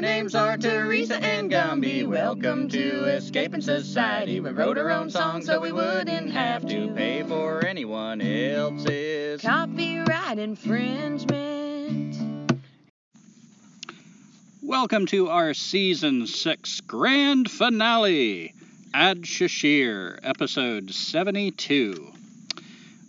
Our 0.00 0.06
names 0.06 0.34
are 0.34 0.56
Teresa 0.56 1.22
and 1.22 1.50
Gumby. 1.50 2.06
Welcome 2.06 2.70
to 2.70 3.04
Escaping 3.04 3.60
Society. 3.60 4.40
We 4.40 4.48
wrote 4.48 4.78
our 4.78 4.90
own 4.90 5.10
song 5.10 5.42
so 5.42 5.60
we 5.60 5.72
wouldn't 5.72 6.32
have 6.32 6.66
to 6.68 6.88
pay 6.94 7.22
for 7.22 7.62
anyone 7.66 8.22
else's. 8.22 9.42
Copyright 9.42 10.38
infringement. 10.38 12.16
Welcome 14.62 15.04
to 15.08 15.28
our 15.28 15.52
season 15.52 16.26
six 16.26 16.80
grand 16.80 17.50
finale, 17.50 18.54
Adshusheer, 18.94 20.18
episode 20.22 20.90
72. 20.94 22.10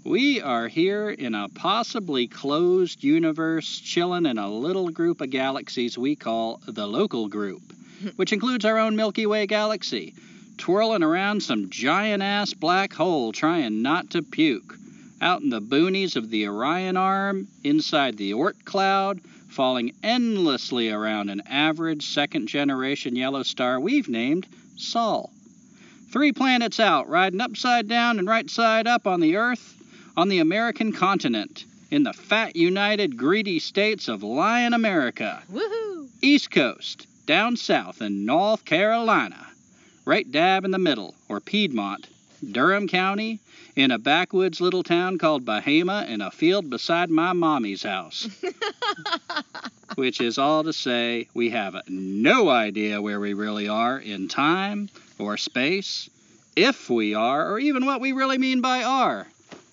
We 0.04 0.42
are 0.42 0.68
here 0.68 1.12
in 1.12 1.36
a 1.36 1.48
possibly 1.48 2.26
closed 2.26 3.04
universe, 3.04 3.80
chilling 3.80 4.26
in 4.26 4.40
a 4.40 4.52
little 4.52 4.90
group 4.90 5.22
of 5.22 5.30
galaxies 5.30 5.96
we 5.96 6.16
call 6.16 6.60
the 6.66 6.88
local 6.88 7.28
group, 7.28 7.62
which 8.16 8.34
includes 8.34 8.66
our 8.66 8.80
own 8.80 8.96
Milky 8.96 9.28
Way 9.28 9.46
galaxy, 9.46 10.16
twirling 10.58 11.04
around 11.04 11.44
some 11.44 11.70
giant 11.70 12.24
ass 12.24 12.52
black 12.56 12.94
hole 12.94 13.32
trying 13.32 13.84
not 13.84 14.10
to 14.10 14.24
puke. 14.24 14.76
Out 15.22 15.44
in 15.44 15.50
the 15.50 15.62
boonies 15.62 16.16
of 16.16 16.32
the 16.32 16.48
Orion 16.48 16.98
Arm, 16.98 17.48
inside 17.64 18.18
the 18.18 18.32
Oort 18.32 18.66
cloud, 18.66 19.22
falling 19.50 19.94
endlessly 20.02 20.90
around 20.90 21.30
an 21.30 21.44
average 21.46 22.08
second 22.08 22.48
generation 22.48 23.16
yellow 23.16 23.44
star 23.44 23.80
we've 23.80 24.10
named 24.10 24.48
Sol. 24.78 25.30
Three 26.10 26.32
planets 26.32 26.80
out, 26.80 27.08
riding 27.08 27.40
upside 27.40 27.88
down 27.88 28.18
and 28.18 28.28
right 28.28 28.50
side 28.50 28.88
up 28.88 29.06
on 29.06 29.20
the 29.20 29.36
Earth, 29.36 29.78
on 30.18 30.30
the 30.30 30.40
American 30.40 30.92
continent, 30.92 31.66
in 31.90 32.04
the 32.04 32.14
fat, 32.14 32.56
united, 32.56 33.18
greedy 33.18 33.60
states 33.60 34.08
of 34.08 34.24
Lion 34.24 34.74
America. 34.74 35.44
Woohoo! 35.52 36.08
East 36.22 36.52
Coast, 36.52 37.08
down 37.26 37.56
south 37.58 38.02
in 38.02 38.26
North 38.26 38.66
Carolina, 38.66 39.48
right 40.06 40.30
dab 40.32 40.66
in 40.66 40.72
the 40.72 40.80
middle, 40.80 41.16
or 41.30 41.40
Piedmont, 41.40 42.08
Durham 42.52 42.88
County, 42.88 43.40
in 43.76 43.92
a 43.92 44.00
backwoods 44.00 44.60
little 44.60 44.84
town 44.84 45.18
called 45.18 45.46
Bahama, 45.46 46.06
in 46.08 46.22
a 46.22 46.32
field 46.32 46.70
beside 46.70 47.10
my 47.10 47.34
mommy's 47.34 47.84
house. 47.84 48.28
Which 49.96 50.22
is 50.22 50.38
all 50.38 50.64
to 50.64 50.74
say, 50.74 51.28
we 51.34 51.50
have 51.52 51.76
no 51.88 52.50
idea 52.50 53.02
where 53.02 53.20
we 53.20 53.34
really 53.34 53.68
are 53.68 53.98
in 53.98 54.28
time 54.28 54.90
or 55.20 55.38
space, 55.38 56.10
if 56.56 56.90
we 56.90 57.14
are, 57.14 57.52
or 57.52 57.60
even 57.60 57.86
what 57.86 58.02
we 58.02 58.12
really 58.12 58.38
mean 58.38 58.62
by 58.62 58.84
are. 58.84 59.28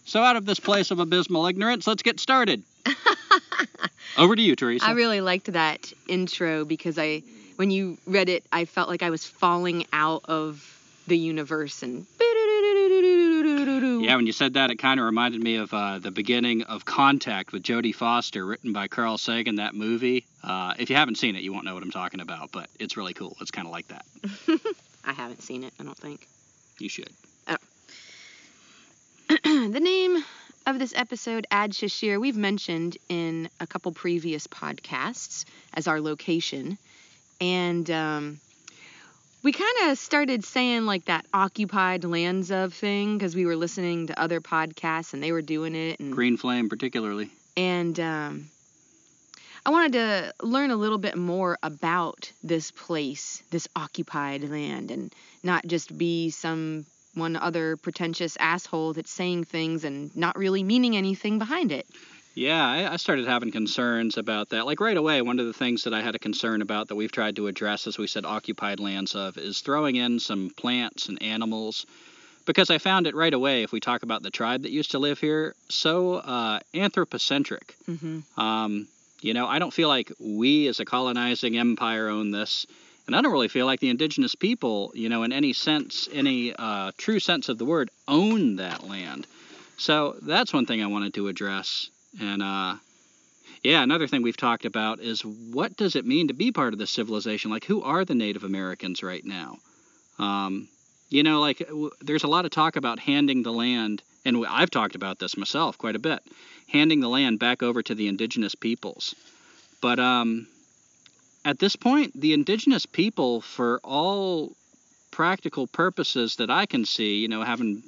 So, 0.09 0.23
out 0.23 0.37
of 0.37 0.47
this 0.47 0.59
place 0.59 0.91
of 0.91 1.01
abysmal 1.01 1.47
ignorance, 1.49 1.87
let's 1.87 2.03
get 2.03 2.19
started. 2.19 2.63
Over 4.17 4.35
to 4.35 4.41
you, 4.41 4.57
Teresa. 4.57 4.87
I 4.87 4.93
really 4.93 5.21
liked 5.21 5.53
that 5.53 5.93
intro 6.09 6.65
because 6.65 6.99
I, 6.99 7.23
when 7.57 7.71
you 7.71 7.99
read 8.07 8.31
it, 8.31 8.43
I 8.51 8.65
felt 8.65 8.89
like 8.89 9.03
I 9.03 9.11
was 9.11 9.27
falling 9.27 9.85
out 9.93 10.23
of 10.25 10.65
the 11.07 11.19
universe 11.19 11.83
and. 11.83 12.07
Yeah, 14.01 14.17
when 14.17 14.27
you 14.27 14.33
said 14.33 14.55
that, 14.55 14.71
it 14.71 14.77
kind 14.77 14.99
of 14.99 15.05
reminded 15.05 15.43
me 15.43 15.57
of 15.57 15.75
uh, 15.75 15.99
the 15.99 16.11
beginning 16.11 16.63
of 16.63 16.87
Contact 16.87 17.53
with 17.53 17.63
Jodie 17.63 17.95
Foster, 17.95 18.47
written 18.47 18.73
by 18.73 18.89
Carl 18.89 19.19
Sagan, 19.19 19.57
that 19.57 19.75
movie. 19.75 20.25
Uh, 20.43 20.73
if 20.79 20.89
you 20.89 20.97
haven't 20.97 21.17
seen 21.17 21.37
it, 21.37 21.43
you 21.43 21.53
won't 21.53 21.67
know 21.67 21.75
what 21.75 21.83
I'm 21.83 21.91
talking 21.91 22.21
about, 22.21 22.51
but 22.51 22.71
it's 22.81 22.97
really 22.97 23.13
cool. 23.13 23.37
It's 23.43 23.51
kind 23.51 23.67
of 23.67 23.73
like 23.73 23.89
that. 23.89 24.07
I 25.05 25.13
haven't 25.13 25.43
seen 25.43 25.65
it, 25.65 25.75
I 25.79 25.83
don't 25.85 25.99
think. 25.99 26.27
You 26.79 26.89
should. 26.89 27.13
the 29.45 29.81
name 29.81 30.25
of 30.67 30.81
this 30.81 30.93
episode, 30.97 31.47
Adshusheer, 31.53 32.21
we've 32.21 32.37
mentioned 32.37 32.97
in 33.09 33.49
a 33.61 33.69
couple 33.69 33.93
previous 33.93 34.49
podcasts 34.49 35.45
as 35.75 35.87
our 35.87 36.01
location. 36.01 36.77
And 37.41 37.89
um, 37.89 38.41
we 39.45 39.53
kind 39.53 39.91
of 39.91 39.99
started 39.99 40.45
saying 40.45 40.87
like 40.87 41.05
that 41.05 41.25
occupied 41.33 42.03
lands 42.03 42.51
of 42.51 42.75
thing 42.75 43.17
because 43.17 43.37
we 43.37 43.47
were 43.47 43.55
listening 43.55 44.09
to 44.09 44.21
other 44.21 44.41
podcasts 44.41 45.15
and 45.15 45.23
they 45.23 45.31
were 45.31 45.43
doing 45.43 45.77
it. 45.77 46.01
And, 46.01 46.13
Green 46.13 46.37
Flame, 46.37 46.69
particularly. 46.69 47.31
and 47.57 47.99
um, 48.01 48.49
I 49.65 49.71
wanted 49.71 49.93
to 49.93 50.35
learn 50.43 50.73
a 50.73 50.77
little 50.77 50.99
bit 50.99 51.17
more 51.17 51.59
about 51.63 52.33
this 52.43 52.73
place, 52.73 53.43
this 53.51 53.69
occupied 53.77 54.43
land, 54.43 54.91
and 54.91 55.15
not 55.45 55.65
just 55.65 55.97
be 55.97 56.31
some 56.31 56.87
one 57.19 57.37
other 57.37 57.77
pretentious 57.77 58.37
asshole 58.41 58.95
that's 58.95 59.11
saying 59.11 59.45
things 59.45 59.85
and 59.85 60.15
not 60.17 60.37
really 60.39 60.63
meaning 60.63 60.97
anything 60.97 61.39
behind 61.39 61.73
it. 61.73 61.87
Yeah, 62.35 62.65
I, 62.65 62.93
I 62.93 62.97
started 62.97 63.27
having 63.27 63.51
concerns 63.51 64.17
about 64.17 64.51
that. 64.51 64.65
Like 64.65 64.81
right 64.81 64.97
away, 64.97 65.21
one 65.23 65.41
of 65.41 65.47
the 65.47 65.53
things 65.53 65.85
that 65.85 65.93
I 65.93 66.03
had 66.03 66.15
a 66.15 66.21
concern 66.21 66.63
about 66.63 66.89
that 66.89 66.95
we've 66.95 67.11
tried 67.11 67.37
to 67.37 67.49
address, 67.49 67.89
as 67.89 67.99
we 67.99 68.07
said, 68.07 68.25
occupied 68.25 68.79
lands 68.79 69.17
of, 69.17 69.37
is 69.37 69.61
throwing 69.61 69.97
in 69.97 70.21
some 70.21 70.51
plants 70.51 71.09
and 71.09 71.21
animals. 71.21 71.85
Because 72.47 72.71
I 72.71 72.79
found 72.79 73.07
it 73.07 73.15
right 73.15 73.35
away, 73.35 73.65
if 73.65 73.73
we 73.73 73.81
talk 73.81 74.05
about 74.05 74.23
the 74.23 74.31
tribe 74.31 74.63
that 74.63 74.71
used 74.71 74.93
to 74.93 74.99
live 74.99 75.19
here, 75.19 75.55
so 75.69 76.15
uh, 76.15 76.61
anthropocentric. 76.75 77.75
Mm-hmm. 77.89 78.41
Um, 78.41 78.87
you 79.21 79.35
know, 79.35 79.47
I 79.47 79.59
don't 79.59 79.73
feel 79.73 79.89
like 79.89 80.13
we 80.21 80.69
as 80.69 80.79
a 80.79 80.85
colonizing 80.85 81.59
empire 81.59 82.09
own 82.09 82.31
this. 82.31 82.67
And 83.09 83.17
I 83.17 83.23
don't 83.23 83.33
really 83.33 83.49
feel 83.49 83.65
like 83.65 83.81
the 83.81 83.89
indigenous 83.89 84.35
people, 84.35 84.93
you 84.95 85.09
know, 85.09 85.23
in 85.23 85.33
any 85.33 85.55
sense, 85.55 86.11
any 86.13 86.55
uh, 86.55 86.93
true 86.99 87.19
sense 87.19 87.49
of 87.49 87.57
the 87.57 87.65
word, 87.65 87.91
own 88.07 88.57
that 88.57 88.87
land. 88.87 89.27
So 89.79 90.17
that's 90.21 90.53
one 90.53 90.67
thing 90.67 90.83
I 90.83 90.89
wanted 90.89 91.15
to 91.15 91.29
address. 91.29 91.89
And 92.21 92.43
uh, 92.43 92.77
yeah, 93.63 93.83
another 93.83 94.07
thing 94.09 94.21
we've 94.21 94.37
talked 94.37 94.67
about 94.67 95.01
is 95.01 95.23
what 95.25 95.75
does 95.79 95.97
it 95.97 96.05
mean 96.05 96.29
to 96.29 96.35
be 96.35 96.53
part 96.53 96.75
of 96.75 96.79
this 96.79 96.91
civilization? 96.91 97.51
Like, 97.51 97.65
who 97.65 97.83
are 97.83 98.05
the 98.05 98.15
Native 98.15 98.45
Americans 98.45 99.03
right 99.03 99.25
now? 99.25 99.57
Um, 100.19 100.69
you 101.09 101.23
know, 101.23 101.41
like, 101.41 101.61
w- 101.61 101.91
there's 102.03 102.25
a 102.25 102.29
lot 102.29 102.45
of 102.45 102.51
talk 102.51 102.77
about 102.77 102.99
handing 102.99 103.43
the 103.43 103.55
land, 103.55 104.03
and 104.27 104.45
I've 104.47 104.71
talked 104.71 104.97
about 104.97 105.19
this 105.19 105.35
myself 105.35 105.79
quite 105.79 105.97
a 105.97 105.99
bit, 105.99 106.21
handing 106.67 107.01
the 107.01 107.09
land 107.09 107.39
back 107.39 107.63
over 107.63 107.83
to 107.83 107.95
the 107.95 108.09
indigenous 108.09 108.55
peoples. 108.55 109.15
But 109.81 109.99
um, 109.99 110.47
at 111.49 111.59
this 111.59 111.77
point, 111.77 112.13
the 112.21 112.35
indigenous 112.35 112.85
people, 112.85 113.41
for 113.41 113.81
all 113.83 114.53
practical 115.11 115.67
purposes 115.67 116.37
that 116.37 116.51
I 116.51 116.67
can 116.67 116.85
see, 116.85 117.21
you 117.21 117.29
know, 117.29 117.43
having, 117.43 117.83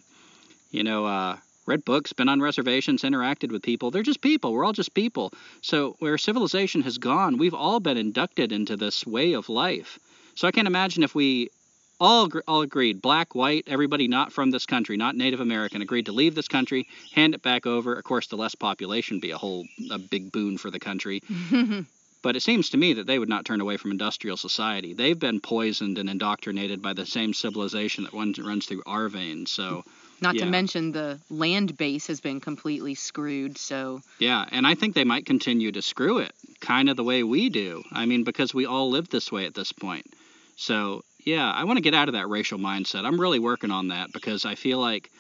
you 0.71 0.83
know, 0.83 1.05
uh, 1.05 1.37
read 1.67 1.85
books, 1.85 2.15
been 2.15 2.31
on 2.31 2.41
reservations, 2.41 3.03
interacted 3.03 3.53
with 3.53 3.63
people, 3.63 3.91
they're 3.91 4.03
just 4.03 4.23
people. 4.23 4.55
We're 4.55 4.65
all 4.65 4.73
just 4.73 4.95
people. 4.95 5.35
So 5.61 5.95
where 5.99 6.17
civilization 6.17 6.81
has 6.83 6.97
gone, 6.97 7.37
we've 7.37 7.53
all 7.53 7.81
been 7.81 7.99
inducted 7.99 8.51
into 8.51 8.79
this 8.79 9.07
way 9.07 9.35
of 9.35 9.51
life. 9.51 9.99
So 10.37 10.49
I 10.49 10.53
can't 10.53 10.67
imagine 10.67 11.03
if 11.03 11.15
we 11.15 11.51
all 12.01 12.31
all 12.49 12.63
agreed, 12.63 13.03
black, 13.03 13.35
white, 13.35 13.65
everybody 13.67 14.09
not 14.09 14.33
from 14.33 14.51
this 14.51 14.65
country, 14.65 14.97
not 14.97 15.17
Native 15.17 15.41
American, 15.41 15.83
agreed 15.83 16.07
to 16.07 16.13
leave 16.13 16.35
this 16.35 16.49
country, 16.49 16.89
hand 17.15 17.35
it 17.35 17.43
back 17.43 17.67
over. 17.67 17.95
Of 17.95 18.05
course, 18.05 18.27
the 18.29 18.37
less 18.37 18.55
population 18.55 19.21
be 19.21 19.33
a 19.33 19.39
whole 19.39 19.67
a 19.91 19.99
big 19.99 20.33
boon 20.33 20.57
for 20.57 20.71
the 20.71 20.81
country. 20.81 21.21
But 22.23 22.37
it 22.37 22.43
seems 22.43 22.71
to 22.71 22.77
me 22.77 22.93
that 22.95 23.07
they 23.07 23.19
would 23.19 23.29
not 23.31 23.45
turn 23.45 23.61
away 23.61 23.77
from 23.79 23.91
industrial 23.91 24.37
society. 24.37 24.93
They've 24.93 25.19
been 25.19 25.41
poisoned 25.41 25.97
and 25.99 26.09
indoctrinated 26.09 26.83
by 26.83 26.93
the 26.93 27.07
same 27.07 27.33
civilization 27.33 28.05
that 28.05 28.13
runs, 28.13 28.39
runs 28.39 28.67
through 28.67 28.83
our 28.87 29.09
veins. 29.09 29.51
So, 29.51 29.85
Not 30.23 30.35
Yeah. 30.35 30.45
to 30.45 30.51
mention 30.51 30.93
the 30.93 31.19
land 31.31 31.79
base 31.79 32.07
has 32.09 32.21
been 32.21 32.41
completely 32.41 32.95
screwed. 32.95 33.57
So 33.57 34.03
yeah, 34.19 34.45
and 34.51 34.67
I 34.67 34.75
think 34.75 34.95
they 34.95 35.05
might 35.05 35.25
continue 35.25 35.73
to 35.73 35.81
screw 35.81 36.19
it, 36.19 36.35
kind 36.61 36.91
of 36.91 36.99
the 36.99 37.05
way 37.05 37.23
we 37.23 37.49
do. 37.49 37.83
I 37.91 38.05
mean, 38.05 38.23
because 38.23 38.53
we 38.53 38.67
all 38.67 38.91
live 38.91 39.09
this 39.09 39.33
way 39.33 39.47
at 39.47 39.55
this 39.55 39.73
point. 39.73 40.05
So, 40.57 41.05
yeah, 41.25 41.51
I 41.51 41.65
want 41.65 41.79
to 41.79 41.83
get 41.83 41.95
out 41.95 42.09
of 42.09 42.13
that 42.13 42.29
racial 42.29 42.59
mindset. 42.59 43.07
I'm 43.07 43.19
really 43.19 43.39
working 43.39 43.71
on 43.71 43.89
that 43.89 44.13
because 44.13 44.45
I 44.45 44.57
feel 44.57 44.79
like 44.79 45.11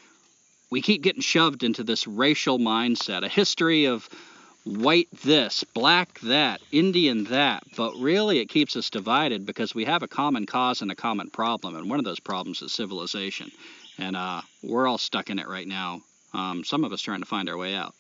we 0.71 0.83
keep 0.83 1.03
getting 1.03 1.23
shoved 1.23 1.63
into 1.63 1.83
this 1.83 2.07
racial 2.07 2.59
mindset, 2.59 3.25
a 3.25 3.29
history 3.29 3.87
of 3.87 4.07
white 4.71 5.09
this, 5.23 5.65
black 5.65 6.21
that, 6.21 6.61
Indian 6.71 7.25
that, 7.25 7.65
but 7.77 7.95
really 7.97 8.39
it 8.39 8.49
keeps 8.49 8.77
us 8.77 8.91
divided 8.91 9.45
because 9.45 9.75
we 9.75 9.85
have 9.85 10.03
a 10.03 10.09
common 10.09 10.47
cause 10.47 10.83
and 10.83 10.91
a 10.91 10.95
common 10.95 11.31
problem, 11.31 11.77
and 11.77 11.91
one 11.91 11.99
of 11.99 12.05
those 12.05 12.21
problems 12.21 12.63
is 12.63 12.73
civilization. 12.73 13.51
And 13.99 14.17
uh, 14.17 14.43
we're 14.63 14.87
all 14.87 14.99
stuck 14.99 15.31
in 15.31 15.39
it 15.39 15.49
right 15.49 15.67
now. 15.67 16.01
Um, 16.33 16.65
some 16.65 16.85
of 16.85 16.93
us 16.93 17.03
trying 17.03 17.21
to 17.21 17.27
find 17.27 17.49
our 17.49 17.57
way 17.57 17.75
out. 17.75 17.95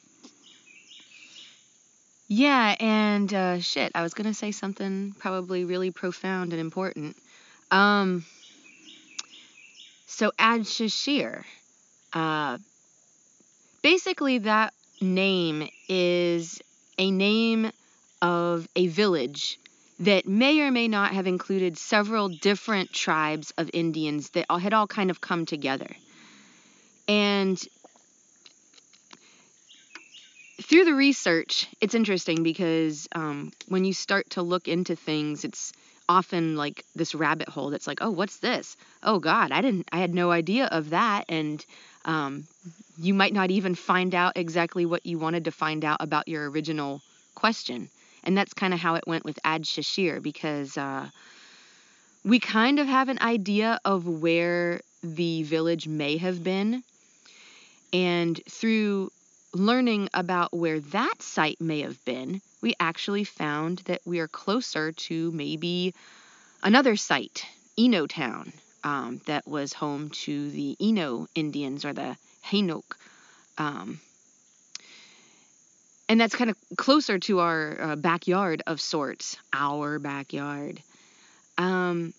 yeah, 2.29 2.77
and 2.79 3.35
uh, 3.35 3.59
shit, 3.59 3.91
I 3.95 4.03
was 4.03 4.15
gonna 4.15 4.35
say 4.35 4.53
something 4.53 5.15
probably 5.19 5.65
really 5.65 5.91
profound 5.91 6.53
and 6.53 6.61
important. 6.61 7.17
Um, 7.73 8.25
so 10.06 10.31
Adshusheer, 10.39 11.45
uh, 12.12 12.59
basically 13.83 14.39
that 14.39 14.75
name 15.00 15.69
is 15.88 16.61
a 16.99 17.11
name 17.11 17.70
of 18.23 18.69
a 18.76 18.87
village 18.88 19.58
that 20.00 20.26
may 20.26 20.61
or 20.61 20.70
may 20.70 20.88
not 20.88 21.12
have 21.12 21.26
included 21.26 21.76
several 21.76 22.29
different 22.29 22.93
tribes 22.93 23.52
of 23.58 23.70
Indians 23.73 24.31
that 24.31 24.47
had 24.50 24.73
all 24.73 24.87
kind 24.87 25.11
of 25.11 25.20
come 25.20 25.44
together. 25.47 25.91
And 27.06 27.62
through 30.62 30.85
the 30.85 30.94
research, 30.94 31.69
it's 31.81 31.94
interesting 31.94 32.43
because 32.43 33.08
um, 33.12 33.52
when 33.69 33.85
you 33.85 33.93
start 33.93 34.31
to 34.31 34.43
look 34.43 34.69
into 34.69 34.97
things, 34.97 35.44
it's 35.44 35.73
often 36.08 36.56
like 36.56 36.85
this 36.94 37.14
rabbit 37.14 37.49
hole 37.49 37.70
that's 37.70 37.87
like, 37.87 37.99
oh, 38.00 38.11
what's 38.11 38.38
this? 38.38 38.76
Oh 39.02 39.19
God, 39.19 39.52
I 39.52 39.61
didn't, 39.61 39.88
I 39.93 39.99
had 39.99 40.14
no 40.14 40.31
idea 40.31 40.67
of 40.67 40.91
that, 40.91 41.25
and 41.29 41.64
um, 42.05 42.44
you 43.00 43.14
might 43.14 43.32
not 43.32 43.50
even 43.50 43.75
find 43.75 44.14
out 44.14 44.37
exactly 44.37 44.85
what 44.85 45.06
you 45.06 45.19
wanted 45.19 45.44
to 45.44 45.50
find 45.50 45.85
out 45.85 45.99
about 46.00 46.29
your 46.29 46.50
original 46.50 47.00
question. 47.35 47.88
And 48.25 48.37
that's 48.37 48.52
kind 48.52 48.75
of 48.75 48.81
how 48.81 48.97
it 48.97 49.06
went 49.06 49.25
with 49.25 49.38
Adshusheer 49.43 50.23
because 50.23 50.76
uh, 50.76 51.08
we 52.25 52.38
kind 52.38 52.79
of 52.79 52.87
have 52.87 53.08
an 53.08 53.19
idea 53.23 53.81
of 53.87 54.06
where 54.06 54.82
the 55.02 55.43
village 55.44 55.88
may 55.88 56.19
have 56.19 56.44
been. 56.44 56.82
And 57.94 58.38
through 58.49 59.11
learning 59.55 60.11
about 60.12 60.52
where 60.52 60.81
that 60.81 61.23
site 61.23 61.61
may 61.61 61.81
have 61.81 62.05
been, 62.05 62.43
we 62.61 62.75
actually 62.79 63.25
found 63.25 63.79
that 63.87 64.02
we 64.05 64.20
are 64.20 64.29
closer 64.29 64.93
to 64.93 65.31
maybe 65.32 65.94
another 66.62 66.97
site, 66.97 67.47
Eno 67.79 68.06
Town, 68.06 68.52
um, 68.85 69.23
that 69.25 69.49
was 69.49 69.73
home 69.73 70.11
to 70.11 70.50
the 70.50 70.76
Eno 70.79 71.26
Indians 71.35 71.87
or 71.87 71.94
the 71.94 72.17
Hainok. 72.47 72.97
Um, 73.59 74.01
and 76.09 76.21
that's 76.21 76.35
kind 76.35 76.51
of 76.51 76.57
closer 76.77 77.19
to 77.21 77.39
our 77.39 77.77
uh, 77.81 77.97
backyard 77.97 78.63
of 78.67 78.81
sorts, 78.81 79.37
our 79.53 79.99
backyard. 79.99 80.83
Um, 81.57 82.13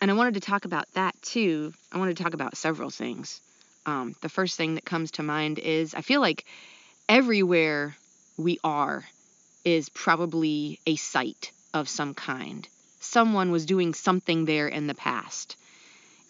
and 0.00 0.10
I 0.10 0.14
wanted 0.14 0.34
to 0.34 0.40
talk 0.40 0.64
about 0.64 0.86
that 0.94 1.14
too. 1.20 1.74
I 1.92 1.98
wanted 1.98 2.16
to 2.16 2.22
talk 2.22 2.34
about 2.34 2.56
several 2.56 2.90
things. 2.90 3.40
Um, 3.86 4.14
the 4.22 4.28
first 4.28 4.56
thing 4.56 4.76
that 4.76 4.84
comes 4.84 5.10
to 5.12 5.22
mind 5.22 5.58
is 5.58 5.94
I 5.94 6.00
feel 6.00 6.20
like 6.20 6.44
everywhere 7.08 7.94
we 8.38 8.58
are 8.64 9.04
is 9.64 9.88
probably 9.88 10.78
a 10.86 10.96
site 10.96 11.52
of 11.74 11.88
some 11.88 12.14
kind. 12.14 12.66
Someone 13.00 13.50
was 13.50 13.66
doing 13.66 13.94
something 13.94 14.44
there 14.44 14.68
in 14.68 14.86
the 14.86 14.94
past. 14.94 15.56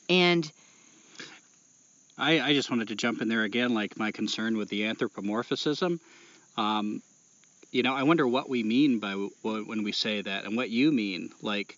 And 0.09 0.51
I, 2.17 2.41
I 2.41 2.53
just 2.53 2.71
wanted 2.71 2.89
to 2.89 2.95
jump 2.95 3.21
in 3.23 3.29
there 3.29 3.43
again, 3.43 3.75
like 3.75 3.99
my 3.99 4.13
concern 4.13 4.57
with 4.57 4.69
the 4.69 4.87
anthropomorphism. 4.87 6.01
Um, 6.57 7.03
you 7.73 7.83
know, 7.83 7.95
I 7.95 8.05
wonder 8.05 8.27
what 8.27 8.49
we 8.49 8.63
mean 8.63 9.01
by 9.01 9.11
w- 9.11 9.65
when 9.65 9.83
we 9.83 9.93
say 9.93 10.23
that, 10.23 10.45
and 10.45 10.57
what 10.57 10.71
you 10.71 10.93
mean. 10.93 11.31
Like, 11.43 11.77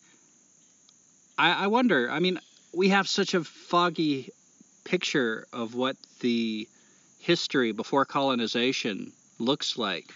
I, 1.38 1.64
I 1.64 1.66
wonder. 1.68 2.10
I 2.10 2.18
mean, 2.18 2.38
we 2.74 2.90
have 2.90 3.08
such 3.08 3.32
a 3.32 3.42
foggy 3.42 4.30
picture 4.84 5.46
of 5.52 5.74
what 5.74 5.96
the 6.20 6.68
history 7.18 7.72
before 7.72 8.04
colonization 8.04 9.12
looks 9.38 9.78
like. 9.78 10.12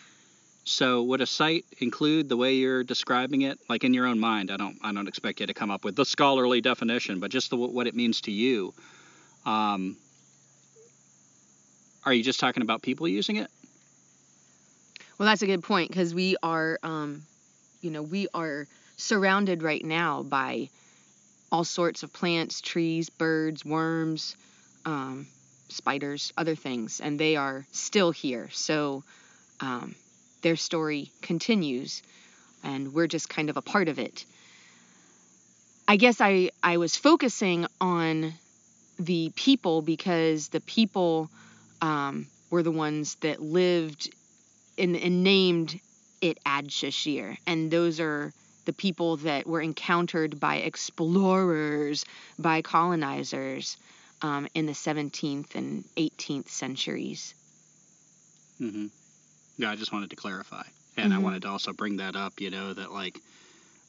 So 0.65 1.03
would 1.05 1.23
a 1.23 1.27
site 1.27 1.65
include 1.79 2.29
the 2.29 2.37
way 2.37 2.55
you're 2.55 2.85
describing 2.85 3.43
it, 3.43 3.59
like 3.69 3.83
in 3.83 3.95
your 3.95 4.07
own 4.07 4.21
mind? 4.21 4.51
I 4.51 4.59
don't, 4.59 4.79
I 4.83 4.93
don't 4.93 5.09
expect 5.09 5.41
you 5.41 5.47
to 5.47 5.55
come 5.55 5.71
up 5.71 5.83
with 5.83 5.97
the 5.97 6.05
scholarly 6.05 6.61
definition, 6.61 7.19
but 7.19 7.31
just 7.31 7.51
the, 7.51 7.57
what 7.57 7.87
it 7.87 7.97
means 7.97 8.21
to 8.23 8.31
you. 8.31 8.75
Um, 9.47 9.97
are 12.05 12.13
you 12.13 12.23
just 12.23 12.41
talking 12.41 12.63
about 12.63 12.83
people 12.83 13.07
using 13.09 13.37
it? 13.37 13.51
Well, 15.19 15.29
that's 15.29 15.43
a 15.43 15.47
good 15.47 15.63
point 15.63 15.91
because 15.91 16.15
we 16.15 16.37
are, 16.43 16.79
um, 16.83 17.23
you 17.83 17.91
know, 17.91 18.03
we 18.03 18.27
are 18.33 18.67
surrounded 18.97 19.63
right 19.63 19.85
now 19.85 20.23
by 20.23 20.71
all 21.53 21.65
sorts 21.65 22.03
of 22.03 22.13
plants, 22.13 22.61
trees, 22.61 23.11
birds, 23.11 23.65
worms, 23.65 24.37
um, 24.87 25.27
spiders, 25.69 26.33
other 26.37 26.55
things, 26.55 27.01
and 27.01 27.19
they 27.19 27.37
are 27.37 27.67
still 27.73 28.13
here. 28.13 28.49
So 28.53 29.05
um, 29.61 29.95
their 30.43 30.57
story 30.57 31.11
continues, 31.23 32.03
and 32.65 32.95
we're 32.95 33.07
just 33.07 33.29
kind 33.29 33.51
of 33.51 33.57
a 33.57 33.63
part 33.63 33.89
of 33.89 33.99
it. 33.99 34.25
I 35.87 35.97
guess 35.97 36.21
I, 36.21 36.51
I 36.63 36.77
was 36.77 36.97
focusing 36.97 37.67
on 37.81 38.33
the 38.99 39.33
people 39.35 39.83
because 39.83 40.49
the 40.49 40.61
people 40.61 41.29
um, 41.81 42.27
were 42.51 42.63
the 42.63 42.71
ones 42.71 43.17
that 43.17 43.41
lived 43.41 44.11
and, 44.79 44.97
and 44.97 45.23
named 45.23 45.81
it 46.21 46.43
Adshusheer. 46.45 47.37
And 47.47 47.71
those 47.71 48.01
are 48.01 48.33
the 48.67 48.73
people 48.73 49.17
that 49.19 49.47
were 49.47 49.61
encountered 49.61 50.39
by 50.39 50.57
explorers, 50.57 52.05
by 52.39 52.63
colonizers 52.63 53.77
um, 54.23 54.47
in 54.55 54.67
the 54.67 54.73
17th 54.73 55.55
and 55.55 55.85
18th 55.97 56.49
centuries. 56.49 57.35
Mm-hmm. 58.61 58.87
Yeah, 59.59 59.71
I 59.71 59.77
just 59.77 59.93
wanted 59.93 60.11
to 60.11 60.17
clarify. 60.17 60.63
And 60.97 61.13
Mm-hmm. 61.13 61.21
I 61.21 61.23
wanted 61.23 61.43
to 61.43 61.49
also 61.49 61.73
bring 61.73 61.97
that 61.99 62.17
up, 62.17 62.41
you 62.41 62.51
know, 62.51 62.75
that 62.75 62.93
like, 62.93 63.19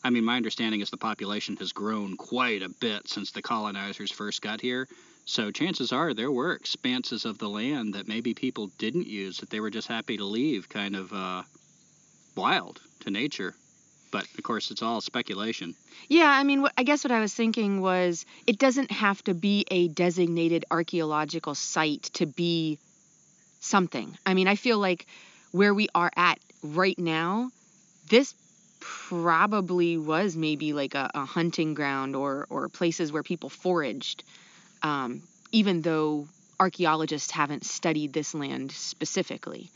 I 0.04 0.10
mean, 0.10 0.24
my 0.24 0.38
understanding 0.38 0.82
is 0.82 0.90
the 0.90 0.98
population 0.98 1.58
has 1.58 1.74
grown 1.74 2.16
quite 2.16 2.62
a 2.62 2.70
bit 2.70 3.08
since 3.08 3.32
the 3.32 3.42
colonizers 3.42 4.12
first 4.12 4.42
got 4.42 4.62
here. 4.62 4.88
So 5.25 5.51
chances 5.51 5.91
are 5.91 6.13
there 6.13 6.31
were 6.31 6.53
expanses 6.53 7.25
of 7.25 7.38
the 7.38 7.47
land 7.50 7.94
that 7.94 8.07
maybe 8.07 8.33
people 8.33 8.68
didn't 8.77 9.07
use, 9.07 9.38
that 9.38 9.50
they 9.50 9.59
were 9.59 9.69
just 9.69 9.88
happy 9.88 10.18
to 10.18 10.25
leave 10.25 10.68
kind 10.68 10.95
of 10.95 11.13
uh, 11.13 11.44
wild 12.35 12.81
to 13.01 13.12
nature. 13.12 13.56
But 14.12 14.25
of 14.38 14.44
course, 14.44 14.71
it's 14.71 14.81
all 14.81 15.00
speculation. 15.00 15.73
Yeah, 16.09 16.29
I 16.29 16.44
mean, 16.44 16.68
I 16.77 16.83
guess 16.83 17.03
what 17.06 17.12
I 17.12 17.21
was 17.21 17.33
thinking 17.33 17.79
was 17.79 18.25
it 18.45 18.59
doesn't 18.59 18.91
have 18.91 19.23
to 19.23 19.33
be 19.33 19.65
a 19.71 19.88
designated 19.88 20.65
archaeological 20.69 21.56
site 21.56 22.03
to 22.15 22.25
be 22.25 22.77
something. 23.62 24.18
I 24.25 24.33
mean, 24.33 24.50
I 24.50 24.56
feel 24.56 24.79
like 24.79 25.06
where 25.51 25.73
we 25.73 25.88
are 25.95 26.12
at 26.18 26.39
right 26.62 26.97
now, 27.00 27.51
this 28.09 28.35
probably 28.81 29.97
was 29.97 30.35
maybe 30.35 30.73
like 30.73 30.95
a, 30.95 31.09
a 31.13 31.23
hunting 31.23 31.73
ground 31.73 32.15
or, 32.15 32.47
or 32.50 32.68
places 32.68 33.12
where 33.13 33.23
people 33.23 33.50
foraged, 33.50 34.23
um, 34.83 35.24
even 35.51 35.81
though 35.81 36.28
archaeologists 36.60 37.31
haven't 37.31 37.66
studied 37.66 38.13
this 38.13 38.33
land 38.33 38.72
specifically. 38.72 39.69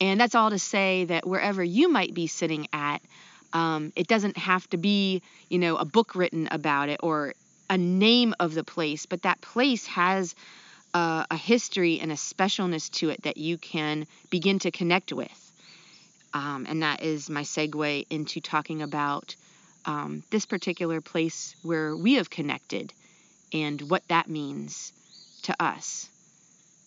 And 0.00 0.20
that's 0.20 0.34
all 0.34 0.50
to 0.50 0.58
say 0.58 1.04
that 1.06 1.26
wherever 1.26 1.64
you 1.64 1.88
might 1.88 2.14
be 2.14 2.26
sitting 2.26 2.68
at, 2.72 3.00
um, 3.52 3.92
it 3.96 4.06
doesn't 4.06 4.36
have 4.36 4.68
to 4.70 4.76
be, 4.76 5.22
you 5.48 5.58
know, 5.58 5.76
a 5.76 5.84
book 5.84 6.14
written 6.14 6.48
about 6.50 6.88
it 6.90 7.00
or 7.02 7.34
a 7.70 7.78
name 7.78 8.34
of 8.38 8.54
the 8.54 8.64
place, 8.64 9.06
but 9.06 9.22
that 9.22 9.40
place 9.40 9.86
has 9.86 10.34
uh, 10.94 11.24
a 11.30 11.36
history 11.36 12.00
and 12.00 12.12
a 12.12 12.14
specialness 12.14 12.90
to 12.90 13.10
it 13.10 13.22
that 13.22 13.36
you 13.36 13.58
can 13.58 14.06
begin 14.30 14.58
to 14.60 14.70
connect 14.70 15.12
with. 15.12 15.52
Um, 16.34 16.66
and 16.68 16.82
that 16.82 17.02
is 17.02 17.30
my 17.30 17.42
segue 17.42 18.06
into 18.10 18.40
talking 18.40 18.82
about 18.82 19.34
um, 19.86 20.22
this 20.30 20.44
particular 20.44 21.00
place 21.00 21.56
where 21.62 21.96
we 21.96 22.14
have 22.14 22.28
connected 22.28 22.92
and 23.52 23.80
what 23.82 24.06
that 24.08 24.28
means 24.28 24.92
to 25.42 25.54
us. 25.60 26.08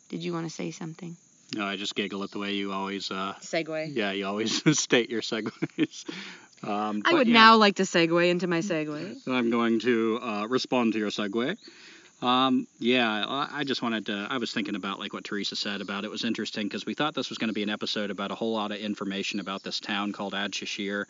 Did 0.10 0.24
you 0.24 0.34
want 0.34 0.48
to 0.48 0.54
say 0.54 0.72
something? 0.72 1.16
No, 1.56 1.66
I 1.66 1.76
just 1.76 1.96
giggle 1.96 2.24
at 2.24 2.32
the 2.32 2.40
way 2.40 2.54
you 2.54 2.72
always, 2.72 3.12
uh, 3.12 3.34
Segue. 3.42 3.96
yeah, 3.96 4.12
you 4.12 4.26
always 4.26 4.80
state 4.80 5.10
your 5.10 5.22
segues. 5.22 6.06
Um, 6.64 7.02
I 7.06 7.14
would 7.14 7.28
yeah. 7.28 7.34
now 7.34 7.56
like 7.58 7.76
to 7.78 7.84
segue 7.84 8.30
into 8.30 8.48
my 8.48 8.60
segue. 8.60 9.28
I'm 9.28 9.50
going 9.50 9.80
to 9.80 10.20
uh, 10.22 10.48
respond 10.48 10.94
to 10.94 11.00
your 11.00 11.10
segue. 11.10 11.58
Um, 12.22 12.68
yeah, 12.78 13.26
I 13.28 13.50
I 13.52 13.64
just 13.64 13.82
wanted 13.82 14.06
to. 14.06 14.28
I 14.30 14.38
was 14.38 14.54
thinking 14.54 14.76
about 14.76 15.00
like 15.00 15.12
what 15.12 15.24
Teresa 15.24 15.56
said 15.56 15.82
about 15.82 16.06
it 16.06 16.12
was 16.12 16.24
interesting 16.24 16.68
because 16.68 16.86
we 16.86 16.94
thought 16.94 17.16
this 17.16 17.30
was 17.30 17.40
going 17.40 17.48
to 17.48 17.54
be 17.54 17.64
an 17.64 17.70
episode 17.70 18.12
about 18.12 18.32
a 18.32 18.36
whole 18.36 18.54
lot 18.54 18.72
of 18.72 18.78
information 18.78 19.40
about 19.40 19.64
this 19.64 19.80
town 19.80 20.12
called 20.12 20.34
Adshusheer, 20.34 21.06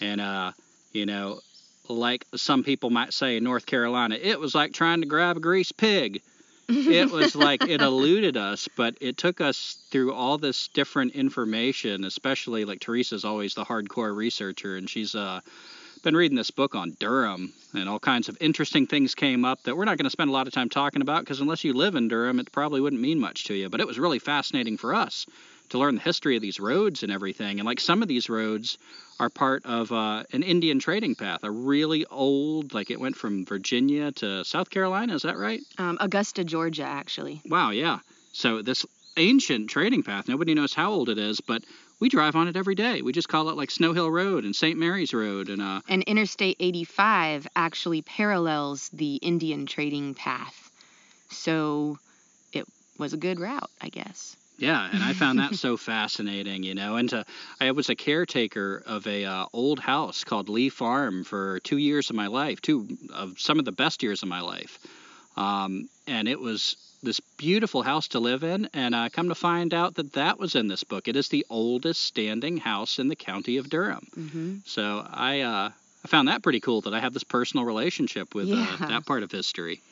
and 0.00 0.20
uh, 0.20 0.52
you 0.92 1.06
know, 1.06 1.40
like 1.88 2.26
some 2.34 2.64
people 2.64 2.90
might 2.90 3.12
say 3.12 3.36
in 3.36 3.44
North 3.44 3.66
Carolina, 3.66 4.16
it 4.20 4.38
was 4.38 4.54
like 4.54 4.72
trying 4.72 5.00
to 5.00 5.06
grab 5.06 5.36
a 5.36 5.40
greased 5.40 5.76
pig. 5.76 6.22
it 6.68 7.10
was 7.10 7.36
like 7.36 7.62
it 7.62 7.80
eluded 7.82 8.36
us, 8.36 8.68
but 8.76 8.96
it 9.00 9.16
took 9.16 9.40
us 9.40 9.78
through 9.90 10.12
all 10.12 10.36
this 10.38 10.68
different 10.68 11.14
information, 11.14 12.04
especially 12.04 12.64
like 12.64 12.80
Teresa's 12.80 13.24
always 13.24 13.54
the 13.54 13.64
hardcore 13.64 14.14
researcher, 14.14 14.76
and 14.76 14.90
she's 14.90 15.14
uh 15.14 15.40
been 16.02 16.16
reading 16.16 16.36
this 16.36 16.52
book 16.52 16.76
on 16.76 16.96
Durham, 17.00 17.52
and 17.74 17.88
all 17.88 17.98
kinds 17.98 18.28
of 18.28 18.36
interesting 18.40 18.86
things 18.86 19.16
came 19.16 19.44
up 19.44 19.62
that 19.64 19.76
we're 19.76 19.84
not 19.84 19.98
going 19.98 20.04
to 20.04 20.10
spend 20.10 20.30
a 20.30 20.32
lot 20.32 20.46
of 20.46 20.52
time 20.52 20.68
talking 20.68 21.02
about 21.02 21.20
because 21.20 21.40
unless 21.40 21.64
you 21.64 21.72
live 21.72 21.96
in 21.96 22.06
Durham, 22.06 22.38
it 22.38 22.52
probably 22.52 22.80
wouldn't 22.80 23.02
mean 23.02 23.18
much 23.18 23.44
to 23.44 23.54
you. 23.54 23.68
But 23.68 23.80
it 23.80 23.88
was 23.88 23.98
really 23.98 24.20
fascinating 24.20 24.76
for 24.76 24.94
us 24.94 25.26
to 25.70 25.78
learn 25.78 25.96
the 25.96 26.00
history 26.00 26.36
of 26.36 26.42
these 26.42 26.60
roads 26.60 27.02
and 27.02 27.10
everything. 27.10 27.58
And 27.58 27.66
like 27.66 27.80
some 27.80 28.02
of 28.02 28.08
these 28.08 28.28
roads 28.28 28.78
are 29.18 29.30
part 29.30 29.64
of 29.64 29.92
uh, 29.92 30.24
an 30.32 30.42
Indian 30.42 30.78
trading 30.78 31.14
path, 31.14 31.40
a 31.42 31.50
really 31.50 32.04
old, 32.06 32.74
like 32.74 32.90
it 32.90 33.00
went 33.00 33.16
from 33.16 33.44
Virginia 33.44 34.12
to 34.12 34.44
South 34.44 34.70
Carolina. 34.70 35.14
Is 35.14 35.22
that 35.22 35.38
right? 35.38 35.60
Um, 35.78 35.96
Augusta, 36.00 36.44
Georgia, 36.44 36.84
actually. 36.84 37.40
Wow, 37.46 37.70
yeah. 37.70 38.00
So 38.32 38.62
this 38.62 38.84
ancient 39.16 39.70
trading 39.70 40.02
path, 40.02 40.28
nobody 40.28 40.54
knows 40.54 40.74
how 40.74 40.92
old 40.92 41.08
it 41.08 41.18
is, 41.18 41.40
but 41.40 41.62
we 41.98 42.08
drive 42.10 42.36
on 42.36 42.48
it 42.48 42.56
every 42.56 42.74
day. 42.74 43.00
We 43.00 43.12
just 43.12 43.28
call 43.28 43.48
it 43.48 43.56
like 43.56 43.70
Snow 43.70 43.94
Hill 43.94 44.10
Road 44.10 44.44
and 44.44 44.54
St. 44.54 44.78
Mary's 44.78 45.14
Road, 45.14 45.48
and 45.48 45.62
uh, 45.62 45.80
And 45.88 46.02
Interstate 46.02 46.56
85 46.60 47.46
actually 47.56 48.02
parallels 48.02 48.90
the 48.90 49.16
Indian 49.16 49.64
trading 49.64 50.14
path. 50.14 50.70
So 51.30 51.98
it 52.52 52.66
was 52.98 53.14
a 53.14 53.16
good 53.16 53.40
route, 53.40 53.70
I 53.80 53.88
guess. 53.88 54.36
Yeah, 54.58 54.88
and 54.90 55.02
I 55.02 55.12
found 55.12 55.38
that 55.38 55.54
so 55.64 55.76
fascinating, 55.76 56.62
you 56.62 56.74
know. 56.74 56.96
And 56.96 57.08
to, 57.10 57.24
I 57.60 57.70
was 57.72 57.88
a 57.90 57.94
caretaker 57.94 58.82
of 58.86 59.06
a 59.06 59.24
uh, 59.24 59.46
old 59.52 59.78
house 59.78 60.24
called 60.24 60.48
Lee 60.48 60.70
Farm 60.70 61.24
for 61.24 61.60
two 61.60 61.76
years 61.76 62.10
of 62.10 62.16
my 62.16 62.26
life, 62.26 62.60
two 62.60 62.88
of 63.12 63.38
some 63.38 63.58
of 63.58 63.64
the 63.64 63.72
best 63.72 64.02
years 64.02 64.22
of 64.22 64.28
my 64.28 64.40
life. 64.40 64.78
Um, 65.36 65.88
and 66.06 66.28
it 66.28 66.40
was 66.40 66.76
this 67.02 67.20
beautiful 67.36 67.82
house 67.82 68.08
to 68.08 68.18
live 68.20 68.42
in. 68.42 68.68
And 68.72 68.96
I 68.96 69.10
come 69.10 69.28
to 69.28 69.34
find 69.34 69.74
out 69.74 69.94
that 69.96 70.14
that 70.14 70.38
was 70.38 70.54
in 70.54 70.68
this 70.68 70.84
book. 70.84 71.08
It 71.08 71.16
is 71.16 71.28
the 71.28 71.44
oldest 71.50 72.02
standing 72.02 72.56
house 72.56 72.98
in 72.98 73.08
the 73.08 73.16
county 73.16 73.58
of 73.58 73.68
Durham. 73.68 74.06
hmm 74.14 74.56
So 74.64 75.06
I, 75.12 75.40
uh, 75.40 75.70
I 76.04 76.08
found 76.08 76.28
that 76.28 76.42
pretty 76.42 76.60
cool 76.60 76.80
that 76.82 76.94
I 76.94 77.00
have 77.00 77.12
this 77.12 77.24
personal 77.24 77.66
relationship 77.66 78.34
with 78.34 78.48
Yeah. 78.48 78.76
uh, 78.80 78.86
that 78.88 79.04
part 79.06 79.22
of 79.22 79.30
history. 79.30 79.82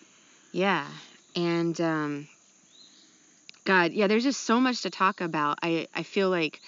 Yeah, 0.52 0.86
and 1.34 1.78
um, 1.80 2.28
God, 3.64 3.92
yeah, 3.92 4.06
there's 4.06 4.24
just 4.24 4.42
so 4.42 4.60
much 4.60 4.82
to 4.82 4.90
talk 4.90 5.20
about. 5.20 5.58
I 5.62 5.88
I 5.94 6.02
feel 6.02 6.28
like 6.30 6.60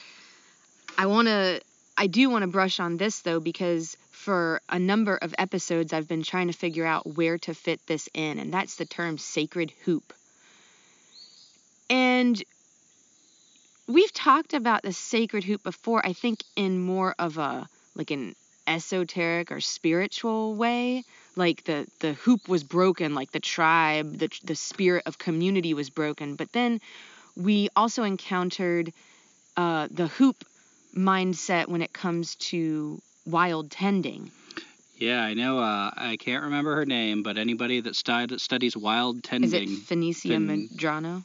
I 0.98 1.06
want 1.06 1.28
to, 1.28 1.60
I 1.96 2.06
do 2.06 2.30
want 2.30 2.42
to 2.42 2.48
brush 2.48 2.80
on 2.80 2.96
this 2.96 3.20
though 3.20 3.40
because 3.40 3.96
for 4.10 4.60
a 4.68 4.78
number 4.78 5.16
of 5.16 5.34
episodes 5.38 5.92
I've 5.92 6.08
been 6.08 6.22
trying 6.22 6.46
to 6.46 6.54
figure 6.54 6.86
out 6.86 7.06
where 7.16 7.38
to 7.38 7.54
fit 7.54 7.86
this 7.86 8.08
in, 8.14 8.38
and 8.38 8.52
that's 8.52 8.76
the 8.76 8.86
term 8.86 9.18
sacred 9.18 9.72
hoop. 9.84 10.14
And 11.90 12.42
we've 13.86 14.12
talked 14.12 14.54
about 14.54 14.82
the 14.82 14.92
sacred 14.92 15.44
hoop 15.44 15.62
before, 15.62 16.04
I 16.04 16.14
think 16.14 16.42
in 16.56 16.80
more 16.80 17.14
of 17.18 17.36
a 17.38 17.68
like 17.94 18.10
an 18.10 18.34
esoteric 18.66 19.52
or 19.52 19.60
spiritual 19.60 20.54
way 20.54 21.04
like 21.36 21.64
the 21.64 21.86
the 22.00 22.14
hoop 22.14 22.48
was 22.48 22.64
broken 22.64 23.14
like 23.14 23.30
the 23.32 23.40
tribe 23.40 24.18
the 24.18 24.28
the 24.44 24.54
spirit 24.54 25.02
of 25.06 25.18
community 25.18 25.74
was 25.74 25.90
broken 25.90 26.34
but 26.34 26.50
then 26.52 26.80
we 27.36 27.68
also 27.76 28.02
encountered 28.02 28.92
uh, 29.56 29.88
the 29.90 30.06
hoop 30.06 30.44
mindset 30.96 31.68
when 31.68 31.82
it 31.82 31.92
comes 31.92 32.34
to 32.36 33.00
wild 33.26 33.70
tending 33.70 34.30
Yeah, 34.96 35.22
I 35.22 35.34
know. 35.34 35.58
Uh, 35.58 35.90
I 35.94 36.16
can't 36.16 36.44
remember 36.44 36.74
her 36.76 36.86
name, 36.86 37.22
but 37.22 37.36
anybody 37.36 37.80
that 37.80 37.94
stud- 37.96 38.40
studies 38.40 38.74
wild 38.76 39.22
tending. 39.22 39.48
is 39.48 39.52
it 39.52 39.68
Finisia 39.68 40.38
Phen- 40.38 40.70
Medrano 40.70 41.22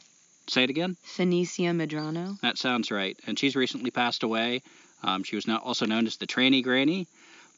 say 0.48 0.64
it 0.64 0.70
again. 0.70 0.96
Finisia 1.04 1.70
Medrano 1.72 2.38
That 2.40 2.58
sounds 2.58 2.90
right. 2.90 3.18
And 3.26 3.38
she's 3.38 3.56
recently 3.56 3.90
passed 3.90 4.22
away. 4.22 4.62
Um, 5.02 5.22
she 5.24 5.36
was 5.36 5.48
also 5.48 5.86
known 5.86 6.06
as 6.06 6.16
the 6.16 6.26
Tranny 6.26 6.62
Granny, 6.62 7.06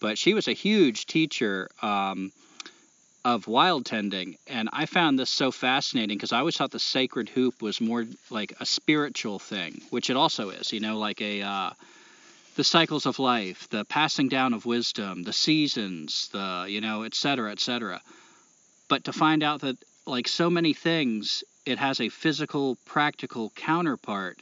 but 0.01 0.17
she 0.19 0.35
was 0.35 0.49
a 0.49 0.53
huge 0.53 1.07
teacher 1.07 1.69
um, 1.83 2.33
of 3.25 3.49
wild 3.49 3.87
tending. 3.87 4.37
And 4.47 4.69
I 4.73 4.87
found 4.87 5.19
this 5.19 5.31
so 5.31 5.51
fascinating 5.51 6.17
because 6.17 6.33
I 6.33 6.39
always 6.39 6.57
thought 6.57 6.71
the 6.71 6.79
sacred 6.79 7.29
hoop 7.29 7.63
was 7.63 7.81
more 7.81 8.05
like 8.31 8.53
a 8.61 8.67
spiritual 8.67 9.39
thing, 9.39 9.81
which 9.91 10.11
it 10.11 10.17
also 10.17 10.51
is. 10.51 10.73
You 10.73 10.81
know, 10.81 10.99
like 10.99 11.21
a 11.21 11.43
uh, 11.43 11.71
the 12.57 12.65
cycles 12.65 13.07
of 13.07 13.19
life, 13.19 13.69
the 13.71 13.85
passing 13.85 14.29
down 14.29 14.53
of 14.53 14.67
wisdom, 14.67 15.23
the 15.23 15.33
seasons, 15.33 16.29
the 16.33 16.67
you 16.69 16.81
know, 16.81 17.03
et 17.03 17.15
cetera, 17.15 17.51
et 17.53 17.61
cetera. 17.61 18.01
But 18.89 19.05
to 19.05 19.13
find 19.13 19.43
out 19.43 19.63
that 19.63 19.77
like 20.07 20.29
so 20.29 20.51
many 20.51 20.75
things, 20.75 21.43
it 21.65 21.79
has 21.79 22.01
a 22.01 22.11
physical, 22.11 22.77
practical 22.85 23.51
counterpart, 23.57 24.39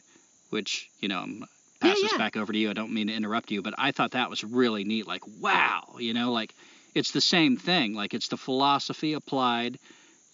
which 0.51 0.91
you 1.01 1.09
know. 1.09 1.21
I'm 1.21 1.47
Yeah, 1.89 1.95
this 1.95 2.13
yeah. 2.13 2.19
back 2.19 2.37
over 2.37 2.53
to 2.53 2.59
you. 2.59 2.71
I 2.71 2.75
don't 2.75 2.93
mean 2.93 3.09
to 3.09 3.13
interrupt 3.13 3.51
you, 3.51 3.61
but 3.61 3.75
I 3.77 3.91
thought 3.91 4.13
that 4.13 4.31
was 4.31 4.45
really 4.45 4.85
neat. 4.85 5.05
Like, 5.05 5.23
wow, 5.41 5.97
you 5.99 6.15
know, 6.15 6.31
like 6.31 6.55
it's 6.95 7.13
the 7.13 7.21
same 7.21 7.57
thing. 7.57 7.95
Like 7.95 8.15
it's 8.15 8.29
the 8.29 8.37
philosophy 8.37 9.15
applied. 9.15 9.79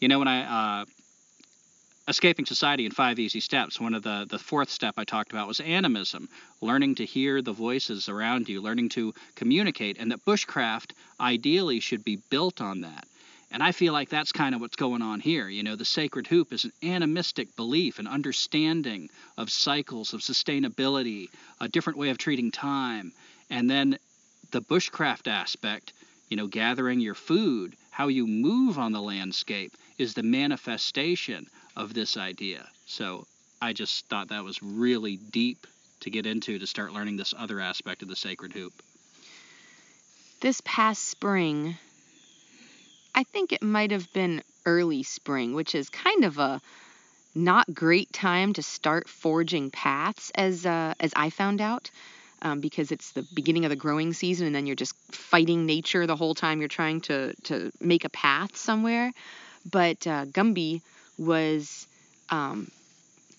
You 0.00 0.09
know, 0.09 0.19
when 0.19 0.29
I 0.29 0.81
uh, 0.81 0.85
escaping 2.07 2.47
society 2.47 2.87
in 2.87 2.93
five 2.93 3.19
easy 3.19 3.41
steps, 3.41 3.81
one 3.81 3.95
of 3.95 4.03
the 4.03 4.27
the 4.29 4.38
fourth 4.38 4.71
step 4.71 4.95
I 4.97 5.05
talked 5.05 5.33
about 5.33 5.49
was 5.49 5.61
animism, 5.61 6.29
learning 6.61 6.97
to 6.97 7.05
hear 7.05 7.43
the 7.43 7.53
voices 7.53 8.09
around 8.09 8.49
you, 8.49 8.61
learning 8.61 8.91
to 8.91 9.15
communicate, 9.35 9.99
and 9.99 10.11
that 10.12 10.25
bushcraft 10.25 10.93
ideally 11.21 11.81
should 11.81 12.05
be 12.05 12.17
built 12.31 12.61
on 12.61 12.83
that. 12.83 13.07
And 13.50 13.62
I 13.62 13.73
feel 13.73 13.95
like 13.95 14.11
that's 14.11 14.33
kind 14.33 14.55
of 14.55 14.61
what's 14.61 14.77
going 14.77 15.00
on 15.00 15.21
here. 15.21 15.49
You 15.49 15.62
know, 15.62 15.75
the 15.75 15.85
sacred 15.85 16.27
hoop 16.27 16.53
is 16.53 16.65
an 16.65 16.73
animistic 16.83 17.57
belief, 17.57 17.99
an 17.99 18.07
understanding 18.07 19.09
of 19.38 19.50
cycles, 19.50 20.12
of 20.12 20.21
sustainability, 20.21 21.29
a 21.59 21.69
different 21.69 21.99
way 21.99 22.11
of 22.11 22.19
treating 22.19 22.50
time. 22.50 23.12
And 23.49 23.71
then 23.71 23.99
the 24.50 24.61
bushcraft 24.61 25.29
aspect, 25.29 25.95
you 26.28 26.37
know, 26.37 26.47
gathering 26.47 27.00
your 27.00 27.14
food, 27.14 27.76
how 27.90 28.08
you 28.08 28.26
move 28.26 28.78
on 28.78 28.92
the 28.92 29.00
landscape, 29.02 29.76
is 29.99 30.14
the 30.14 30.23
manifestation 30.23 31.47
of 31.76 31.94
this 31.94 32.16
idea. 32.16 32.68
So 32.87 33.26
I 33.61 33.73
just 33.73 34.06
thought 34.06 34.28
that 34.28 34.44
was 34.44 34.62
really 34.62 35.16
deep 35.16 35.66
to 36.00 36.11
get 36.11 36.26
into 36.26 36.58
to 36.58 36.66
start 36.66 36.92
learning 36.92 37.16
this 37.16 37.35
other 37.37 37.61
aspect 37.61 38.02
of 38.02 38.08
the 38.08 38.16
sacred 38.16 38.52
hoop. 38.52 38.73
this 40.40 40.61
past 40.64 41.04
spring, 41.04 41.76
I 43.14 43.25
think 43.25 43.52
it 43.52 43.62
might 43.62 43.90
have 43.90 44.12
been 44.12 44.42
early 44.64 45.02
spring, 45.02 45.54
which 45.54 45.75
is 45.75 45.88
kind 45.88 46.25
of 46.25 46.38
a 46.38 46.61
not 47.35 47.73
great 47.75 48.12
time 48.12 48.52
to 48.52 48.62
start 48.62 49.08
forging 49.08 49.70
paths, 49.70 50.30
as 50.35 50.64
uh, 50.66 50.94
as 51.00 51.12
I 51.16 51.30
found 51.30 51.61
out, 51.61 51.90
um, 52.42 52.61
because 52.61 52.92
it's 52.92 53.12
the 53.12 53.26
beginning 53.35 53.64
of 53.64 53.71
the 53.71 53.76
growing 53.76 54.12
season, 54.12 54.47
and 54.47 54.54
then 54.54 54.66
you're 54.66 54.76
just 54.76 54.95
fighting 55.12 55.66
nature 55.66 56.07
the 56.07 56.16
whole 56.16 56.35
time 56.35 56.61
you're 56.61 56.68
trying 56.68 57.00
to 57.02 57.35
to 57.45 57.71
make 57.80 58.04
a 58.04 58.11
path 58.11 58.57
somewhere. 58.57 59.12
But 59.71 60.07
uh, 60.07 60.26
Gumby 60.26 60.83
was 61.18 61.87
um, 62.30 62.71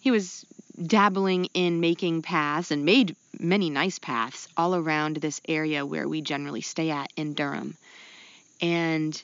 he 0.01 0.11
was 0.11 0.45
dabbling 0.81 1.45
in 1.53 1.79
making 1.79 2.21
paths 2.21 2.71
and 2.71 2.85
made 2.85 3.15
many 3.37 3.69
nice 3.69 3.99
paths 3.99 4.47
all 4.55 4.75
around 4.75 5.17
this 5.17 5.41
area 5.47 5.85
where 5.85 6.07
we 6.07 6.21
generally 6.21 6.61
stay 6.61 6.89
at 6.89 7.11
in 7.15 7.33
Durham. 7.33 7.75
And 8.61 9.21